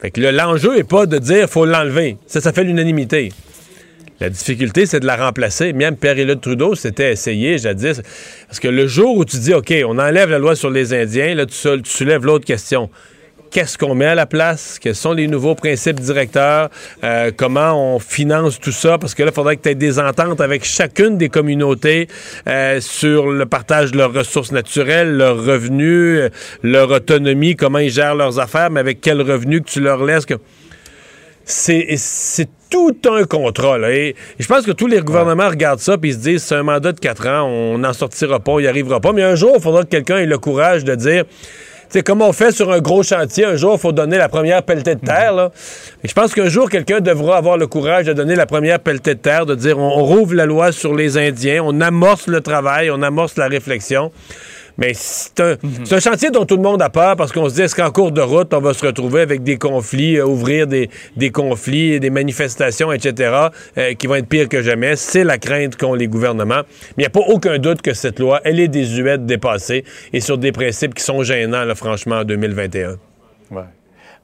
Fait 0.00 0.10
que 0.10 0.20
l'enjeu 0.20 0.76
n'est 0.76 0.84
pas 0.84 1.06
de 1.06 1.18
dire 1.18 1.48
faut 1.48 1.64
l'enlever. 1.64 2.16
Ça, 2.26 2.40
ça 2.40 2.52
fait 2.52 2.64
l'unanimité. 2.64 3.30
La 4.18 4.28
difficulté, 4.28 4.86
c'est 4.86 5.00
de 5.00 5.06
la 5.06 5.16
remplacer. 5.16 5.72
Même 5.72 5.96
Pierre-Éliott 5.96 6.40
Trudeau 6.40 6.74
s'était 6.74 7.12
essayé 7.12 7.58
jadis. 7.58 8.00
Parce 8.48 8.58
que 8.58 8.68
le 8.68 8.86
jour 8.86 9.16
où 9.16 9.24
tu 9.24 9.36
dis, 9.38 9.54
OK, 9.54 9.72
on 9.86 9.98
enlève 9.98 10.30
la 10.30 10.38
loi 10.38 10.56
sur 10.56 10.70
les 10.70 10.94
Indiens, 10.94 11.34
là, 11.34 11.46
tu, 11.46 11.54
tu 11.82 11.90
soulèves 11.90 12.24
l'autre 12.24 12.44
question. 12.44 12.90
Qu'est-ce 13.56 13.78
qu'on 13.78 13.94
met 13.94 14.04
à 14.04 14.14
la 14.14 14.26
place? 14.26 14.78
Quels 14.78 14.94
sont 14.94 15.14
les 15.14 15.28
nouveaux 15.28 15.54
principes 15.54 15.98
directeurs? 15.98 16.68
Euh, 17.02 17.30
comment 17.34 17.94
on 17.94 17.98
finance 17.98 18.60
tout 18.60 18.70
ça? 18.70 18.98
Parce 18.98 19.14
que 19.14 19.22
là, 19.22 19.30
il 19.32 19.34
faudrait 19.34 19.56
que 19.56 19.62
tu 19.62 19.70
aies 19.70 19.74
des 19.74 19.98
ententes 19.98 20.42
avec 20.42 20.62
chacune 20.62 21.16
des 21.16 21.30
communautés 21.30 22.06
euh, 22.46 22.82
sur 22.82 23.30
le 23.30 23.46
partage 23.46 23.92
de 23.92 23.96
leurs 23.96 24.12
ressources 24.12 24.52
naturelles, 24.52 25.16
leurs 25.16 25.42
revenus, 25.42 26.18
euh, 26.20 26.28
leur 26.62 26.90
autonomie, 26.90 27.56
comment 27.56 27.78
ils 27.78 27.88
gèrent 27.90 28.14
leurs 28.14 28.38
affaires, 28.38 28.68
mais 28.70 28.80
avec 28.80 29.00
quel 29.00 29.22
revenu 29.22 29.62
que 29.62 29.70
tu 29.70 29.80
leur 29.80 30.04
laisses. 30.04 30.26
que- 30.26 30.34
c'est 31.46 31.86
tout 32.68 32.94
un. 33.08 33.22
Et, 33.88 34.08
et 34.08 34.14
je 34.38 34.46
pense 34.46 34.66
que 34.66 34.72
tous 34.72 34.86
les 34.86 35.00
gouvernements 35.00 35.48
regardent 35.48 35.78
ça 35.80 35.96
et 36.02 36.12
se 36.12 36.18
disent 36.18 36.42
c'est 36.42 36.56
un 36.56 36.62
mandat 36.62 36.92
de 36.92 37.00
quatre 37.00 37.26
ans, 37.26 37.44
on 37.48 37.78
n'en 37.78 37.94
sortira 37.94 38.38
pas, 38.38 38.52
on 38.52 38.60
n'y 38.60 38.66
arrivera 38.66 39.00
pas. 39.00 39.12
Mais 39.14 39.22
un 39.22 39.34
jour, 39.36 39.52
il 39.56 39.62
faudra 39.62 39.84
que 39.84 39.88
quelqu'un 39.88 40.18
ait 40.18 40.26
le 40.26 40.36
courage 40.36 40.84
de 40.84 40.94
dire. 40.94 41.24
C'est 41.88 42.02
comme 42.02 42.20
on 42.20 42.32
fait 42.32 42.50
sur 42.50 42.72
un 42.72 42.80
gros 42.80 43.02
chantier, 43.02 43.44
un 43.44 43.56
jour, 43.56 43.74
il 43.74 43.80
faut 43.80 43.92
donner 43.92 44.18
la 44.18 44.28
première 44.28 44.62
pelletée 44.62 44.96
de 44.96 45.00
terre. 45.00 45.50
Je 46.02 46.12
pense 46.12 46.34
qu'un 46.34 46.48
jour, 46.48 46.68
quelqu'un 46.68 47.00
devra 47.00 47.36
avoir 47.36 47.56
le 47.56 47.66
courage 47.66 48.06
de 48.06 48.12
donner 48.12 48.34
la 48.34 48.46
première 48.46 48.80
pelletée 48.80 49.14
de 49.14 49.20
terre, 49.20 49.46
de 49.46 49.54
dire 49.54 49.78
on 49.78 50.04
rouvre 50.04 50.34
la 50.34 50.46
loi 50.46 50.72
sur 50.72 50.94
les 50.94 51.16
Indiens, 51.16 51.62
on 51.64 51.80
amorce 51.80 52.26
le 52.26 52.40
travail, 52.40 52.90
on 52.90 53.02
amorce 53.02 53.36
la 53.36 53.46
réflexion. 53.46 54.10
Mais 54.78 54.92
c'est 54.94 55.40
un, 55.40 56.00
chantier 56.00 56.30
dont 56.30 56.44
tout 56.44 56.56
le 56.56 56.62
monde 56.62 56.82
a 56.82 56.90
peur 56.90 57.16
parce 57.16 57.32
qu'on 57.32 57.48
se 57.48 57.54
dit 57.54 57.74
qu'en 57.74 57.90
cours 57.90 58.12
de 58.12 58.20
route, 58.20 58.52
on 58.52 58.60
va 58.60 58.74
se 58.74 58.84
retrouver 58.86 59.22
avec 59.22 59.42
des 59.42 59.56
conflits, 59.56 60.18
euh, 60.18 60.26
ouvrir 60.26 60.66
des, 60.66 60.88
conflits, 61.32 61.98
des 62.00 62.10
manifestations, 62.10 62.92
etc., 62.92 63.48
euh, 63.78 63.94
qui 63.94 64.06
vont 64.06 64.16
être 64.16 64.28
pires 64.28 64.48
que 64.48 64.62
jamais? 64.62 64.96
C'est 64.96 65.24
la 65.24 65.38
crainte 65.38 65.76
qu'ont 65.76 65.94
les 65.94 66.08
gouvernements. 66.08 66.62
Mais 66.96 66.98
il 66.98 67.00
n'y 67.02 67.06
a 67.06 67.10
pas 67.10 67.20
aucun 67.20 67.58
doute 67.58 67.82
que 67.82 67.94
cette 67.94 68.18
loi, 68.18 68.40
elle 68.44 68.60
est 68.60 68.68
désuète, 68.68 69.24
dépassée 69.24 69.84
et 70.12 70.20
sur 70.20 70.38
des 70.38 70.52
principes 70.52 70.94
qui 70.94 71.02
sont 71.02 71.22
gênants, 71.22 71.74
franchement, 71.74 72.16
en 72.16 72.24
2021. 72.24 72.96
Ouais. 73.50 73.62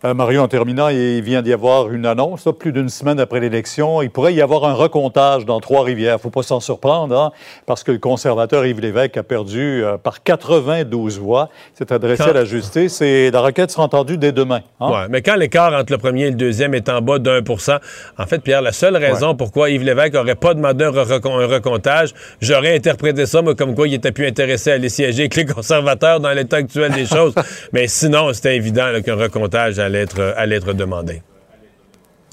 Euh, 0.05 0.15
Mario, 0.15 0.41
en 0.43 0.49
terminant, 0.49 0.89
il 0.89 1.23
vient 1.23 1.43
d'y 1.43 1.53
avoir 1.53 1.93
une 1.93 2.07
annonce, 2.07 2.45
là, 2.45 2.53
plus 2.53 2.73
d'une 2.73 2.89
semaine 2.89 3.20
après 3.20 3.39
l'élection. 3.39 4.03
Il 4.03 4.11
pourrait 4.11 4.35
y 4.35 4.41
avoir 4.43 4.65
un 4.65 4.74
recomptage 4.74 5.45
dans 5.47 5.61
Trois-Rivières. 5.61 6.15
Il 6.15 6.16
ne 6.16 6.23
faut 6.23 6.31
pas 6.31 6.43
s'en 6.43 6.59
surprendre, 6.59 7.16
hein, 7.16 7.31
parce 7.66 7.85
que 7.85 7.93
le 7.93 7.99
conservateur 7.99 8.66
Yves 8.66 8.81
Lévesque 8.81 9.16
a 9.16 9.23
perdu 9.23 9.85
euh, 9.85 9.99
par 9.99 10.24
92 10.24 11.20
voix. 11.20 11.51
s'est 11.74 11.93
adressé 11.93 12.24
Quand- 12.24 12.31
à 12.31 12.33
la 12.33 12.45
justice 12.45 13.01
et 13.01 13.31
la 13.31 13.41
requête 13.43 13.70
sera 13.70 13.85
entendue 13.85 14.19
dès 14.19 14.33
demain. 14.33 14.62
hein. 14.81 14.91
Ouais, 14.91 15.07
mais 15.09 15.23
quand 15.23 15.37
l'écart 15.37 15.73
entre 15.73 15.93
le 15.93 15.99
premier 15.99 16.23
et 16.27 16.31
le 16.31 16.37
deuxième 16.37 16.74
est 16.74 16.89
en 16.89 17.01
bas 17.01 17.20
d'un 17.20 17.43
pour 17.43 17.61
cent, 17.61 17.77
en 18.19 18.27
fait, 18.27 18.41
Pierre, 18.41 18.61
la 18.62 18.73
seule 18.73 18.97
raison 18.97 19.37
pourquoi 19.37 19.70
Yves 19.70 19.85
Lévesque 19.85 20.15
n'aurait 20.15 20.35
pas 20.35 20.55
demandé 20.55 20.85
un, 20.85 20.91
recomptage, 20.91 22.12
j'aurais 22.41 22.74
interprété 22.74 23.24
ça, 23.27 23.41
moi, 23.41 23.55
comme 23.55 23.77
quoi 23.77 23.87
il 23.87 23.95
était 23.95 24.11
plus 24.11 24.27
intéressé 24.27 24.73
à 24.73 24.74
aller 24.74 24.89
siéger 24.89 25.23
avec 25.23 25.37
les 25.37 25.47
conservateurs 25.47 26.19
dans 26.19 26.33
l'état 26.33 26.57
actuel 26.57 26.91
des 26.91 27.07
choses. 27.07 27.35
mais 27.73 27.87
sinon, 27.87 28.33
c'était 28.33 28.57
évident 28.57 28.87
qu'un 29.05 29.15
recomptage 29.15 29.79
allait 29.79 29.91
être, 30.01 30.19
euh, 30.19 30.35
allait 30.36 30.56
être 30.56 30.73
demandé. 30.73 31.23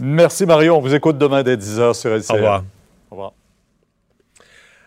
Merci, 0.02 0.46
Mario. 0.46 0.76
On 0.76 0.80
vous 0.82 0.96
écoute 0.96 1.18
demain 1.18 1.44
dès 1.44 1.58
10h 1.58 1.94
sur 1.94 2.12
LCN. 2.12 2.32
Au 2.32 2.36
revoir. 2.36 2.64
Au 3.12 3.16
revoir. 3.16 3.34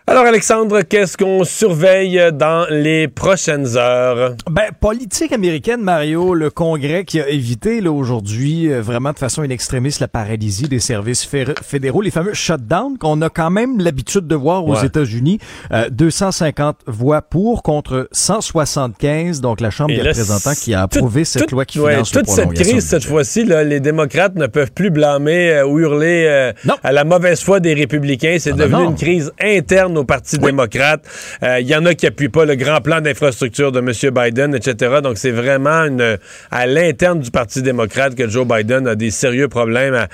Alors, 0.09 0.25
Alexandre, 0.27 0.81
qu'est-ce 0.83 1.17
qu'on 1.17 1.45
surveille 1.45 2.21
dans 2.35 2.67
les 2.69 3.07
prochaines 3.07 3.77
heures? 3.77 4.35
Ben, 4.51 4.65
politique 4.81 5.31
américaine, 5.33 5.81
Mario, 5.81 6.35
le 6.35 6.51
Congrès 6.51 7.05
qui 7.05 7.21
a 7.21 7.29
évité 7.29 7.81
là, 7.81 7.93
aujourd'hui 7.93 8.71
euh, 8.73 8.83
vraiment 8.83 9.13
de 9.13 9.19
façon 9.19 9.45
inextrémiste 9.45 10.01
la 10.01 10.09
paralysie 10.09 10.67
des 10.69 10.81
services 10.81 11.25
fédéraux, 11.63 12.03
les 12.03 12.11
fameux 12.11 12.35
shutdowns 12.35 12.99
qu'on 12.99 13.23
a 13.23 13.29
quand 13.29 13.51
même 13.51 13.79
l'habitude 13.79 14.27
de 14.27 14.35
voir 14.35 14.67
aux 14.67 14.73
Ouais. 14.75 14.87
États-Unis. 14.87 15.39
Euh, 15.73 15.89
250 15.89 16.79
voix 16.89 17.23
pour 17.23 17.63
contre 17.63 18.09
175, 18.11 19.41
donc 19.41 19.61
la 19.61 19.71
Chambre 19.71 19.93
Et 19.93 19.99
des 19.99 20.03
là, 20.03 20.11
représentants 20.11 20.55
qui 20.61 20.75
a 20.75 20.83
approuvé 20.83 21.25
cette 21.25 21.49
loi 21.53 21.65
qui 21.65 21.79
ouais, 21.79 21.93
finance 21.93 22.11
Toute 22.11 22.29
cette 22.29 22.53
crise, 22.55 22.85
cette 22.85 23.05
fois-ci, 23.05 23.45
là, 23.45 23.63
les 23.63 23.79
démocrates 23.79 24.35
ne 24.35 24.49
peuvent 24.49 24.73
plus 24.73 24.91
blâmer 24.91 25.51
euh, 25.53 25.67
ou 25.67 25.79
hurler 25.79 26.25
euh, 26.27 26.53
à 26.83 26.91
la 26.91 27.05
mauvaise 27.05 27.41
foi 27.41 27.61
des 27.61 27.73
républicains. 27.75 28.37
C'est 28.41 28.51
Ah 28.51 28.57
ben 28.57 28.65
devenu 28.65 28.83
non. 28.83 28.91
une 28.91 28.97
crise 28.97 29.31
interne 29.41 29.92
au 29.97 30.05
Parti 30.05 30.39
démocrate. 30.39 31.05
Euh, 31.43 31.61
Il 31.61 31.67
y 31.67 31.75
en 31.75 31.85
a 31.87 31.95
qui 31.95 32.07
n'appuient 32.07 32.29
pas 32.29 32.45
le 32.45 32.55
grand 32.55 32.81
plan 32.81 33.01
d'infrastructure 33.01 33.73
de 33.73 33.81
M. 33.81 33.93
Biden, 34.13 34.55
etc. 34.55 35.01
Donc, 35.03 35.19
c'est 35.19 35.31
vraiment 35.31 35.85
une, 35.85 36.19
à 36.51 36.67
l'interne 36.67 37.21
du 37.21 37.31
Parti 37.31 37.63
démocrate 37.63 38.15
que 38.15 38.29
Joe 38.29 38.47
Biden 38.47 38.87
a 38.87 38.95
des 38.95 39.11
sérieux 39.11 39.49
problèmes 39.49 39.95
à 39.95 40.09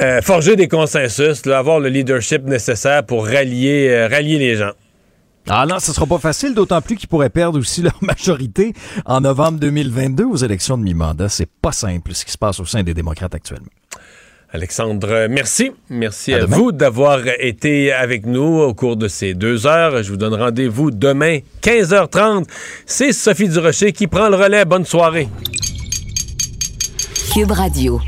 euh, 0.00 0.22
forger 0.22 0.56
des 0.56 0.68
consensus, 0.68 1.44
là, 1.44 1.58
avoir 1.58 1.78
le 1.78 1.88
leadership 1.88 2.44
nécessaire 2.44 3.04
pour 3.04 3.26
rallier, 3.26 3.88
euh, 3.90 4.08
rallier 4.08 4.38
les 4.38 4.56
gens. 4.56 4.72
Ah 5.48 5.66
non, 5.66 5.80
ce 5.80 5.92
sera 5.92 6.06
pas 6.06 6.18
facile, 6.18 6.54
d'autant 6.54 6.80
plus 6.80 6.96
qu'ils 6.96 7.08
pourraient 7.08 7.30
perdre 7.30 7.58
aussi 7.58 7.82
leur 7.82 7.98
majorité 8.02 8.72
en 9.04 9.20
novembre 9.20 9.58
2022 9.58 10.24
aux 10.24 10.36
élections 10.36 10.78
de 10.78 10.82
mi-mandat. 10.82 11.28
C'est 11.28 11.50
pas 11.50 11.72
simple 11.72 12.14
ce 12.14 12.24
qui 12.24 12.32
se 12.32 12.38
passe 12.38 12.60
au 12.60 12.64
sein 12.64 12.82
des 12.82 12.94
démocrates 12.94 13.34
actuellement. 13.34 13.68
Alexandre, 14.54 15.28
merci. 15.30 15.72
Merci 15.88 16.34
À 16.34 16.44
vous 16.44 16.72
d'avoir 16.72 17.20
été 17.38 17.90
avec 17.90 18.26
nous 18.26 18.60
au 18.60 18.74
cours 18.74 18.96
de 18.96 19.08
ces 19.08 19.32
deux 19.32 19.66
heures. 19.66 20.02
Je 20.02 20.10
vous 20.10 20.18
donne 20.18 20.34
rendez-vous 20.34 20.90
demain, 20.90 21.38
15h30. 21.62 22.44
C'est 22.84 23.12
Sophie 23.12 23.48
Durocher 23.48 23.92
qui 23.92 24.06
prend 24.06 24.28
le 24.28 24.36
relais. 24.36 24.66
Bonne 24.66 24.84
soirée. 24.84 25.28
Cube 27.32 27.50
Radio. 27.50 27.98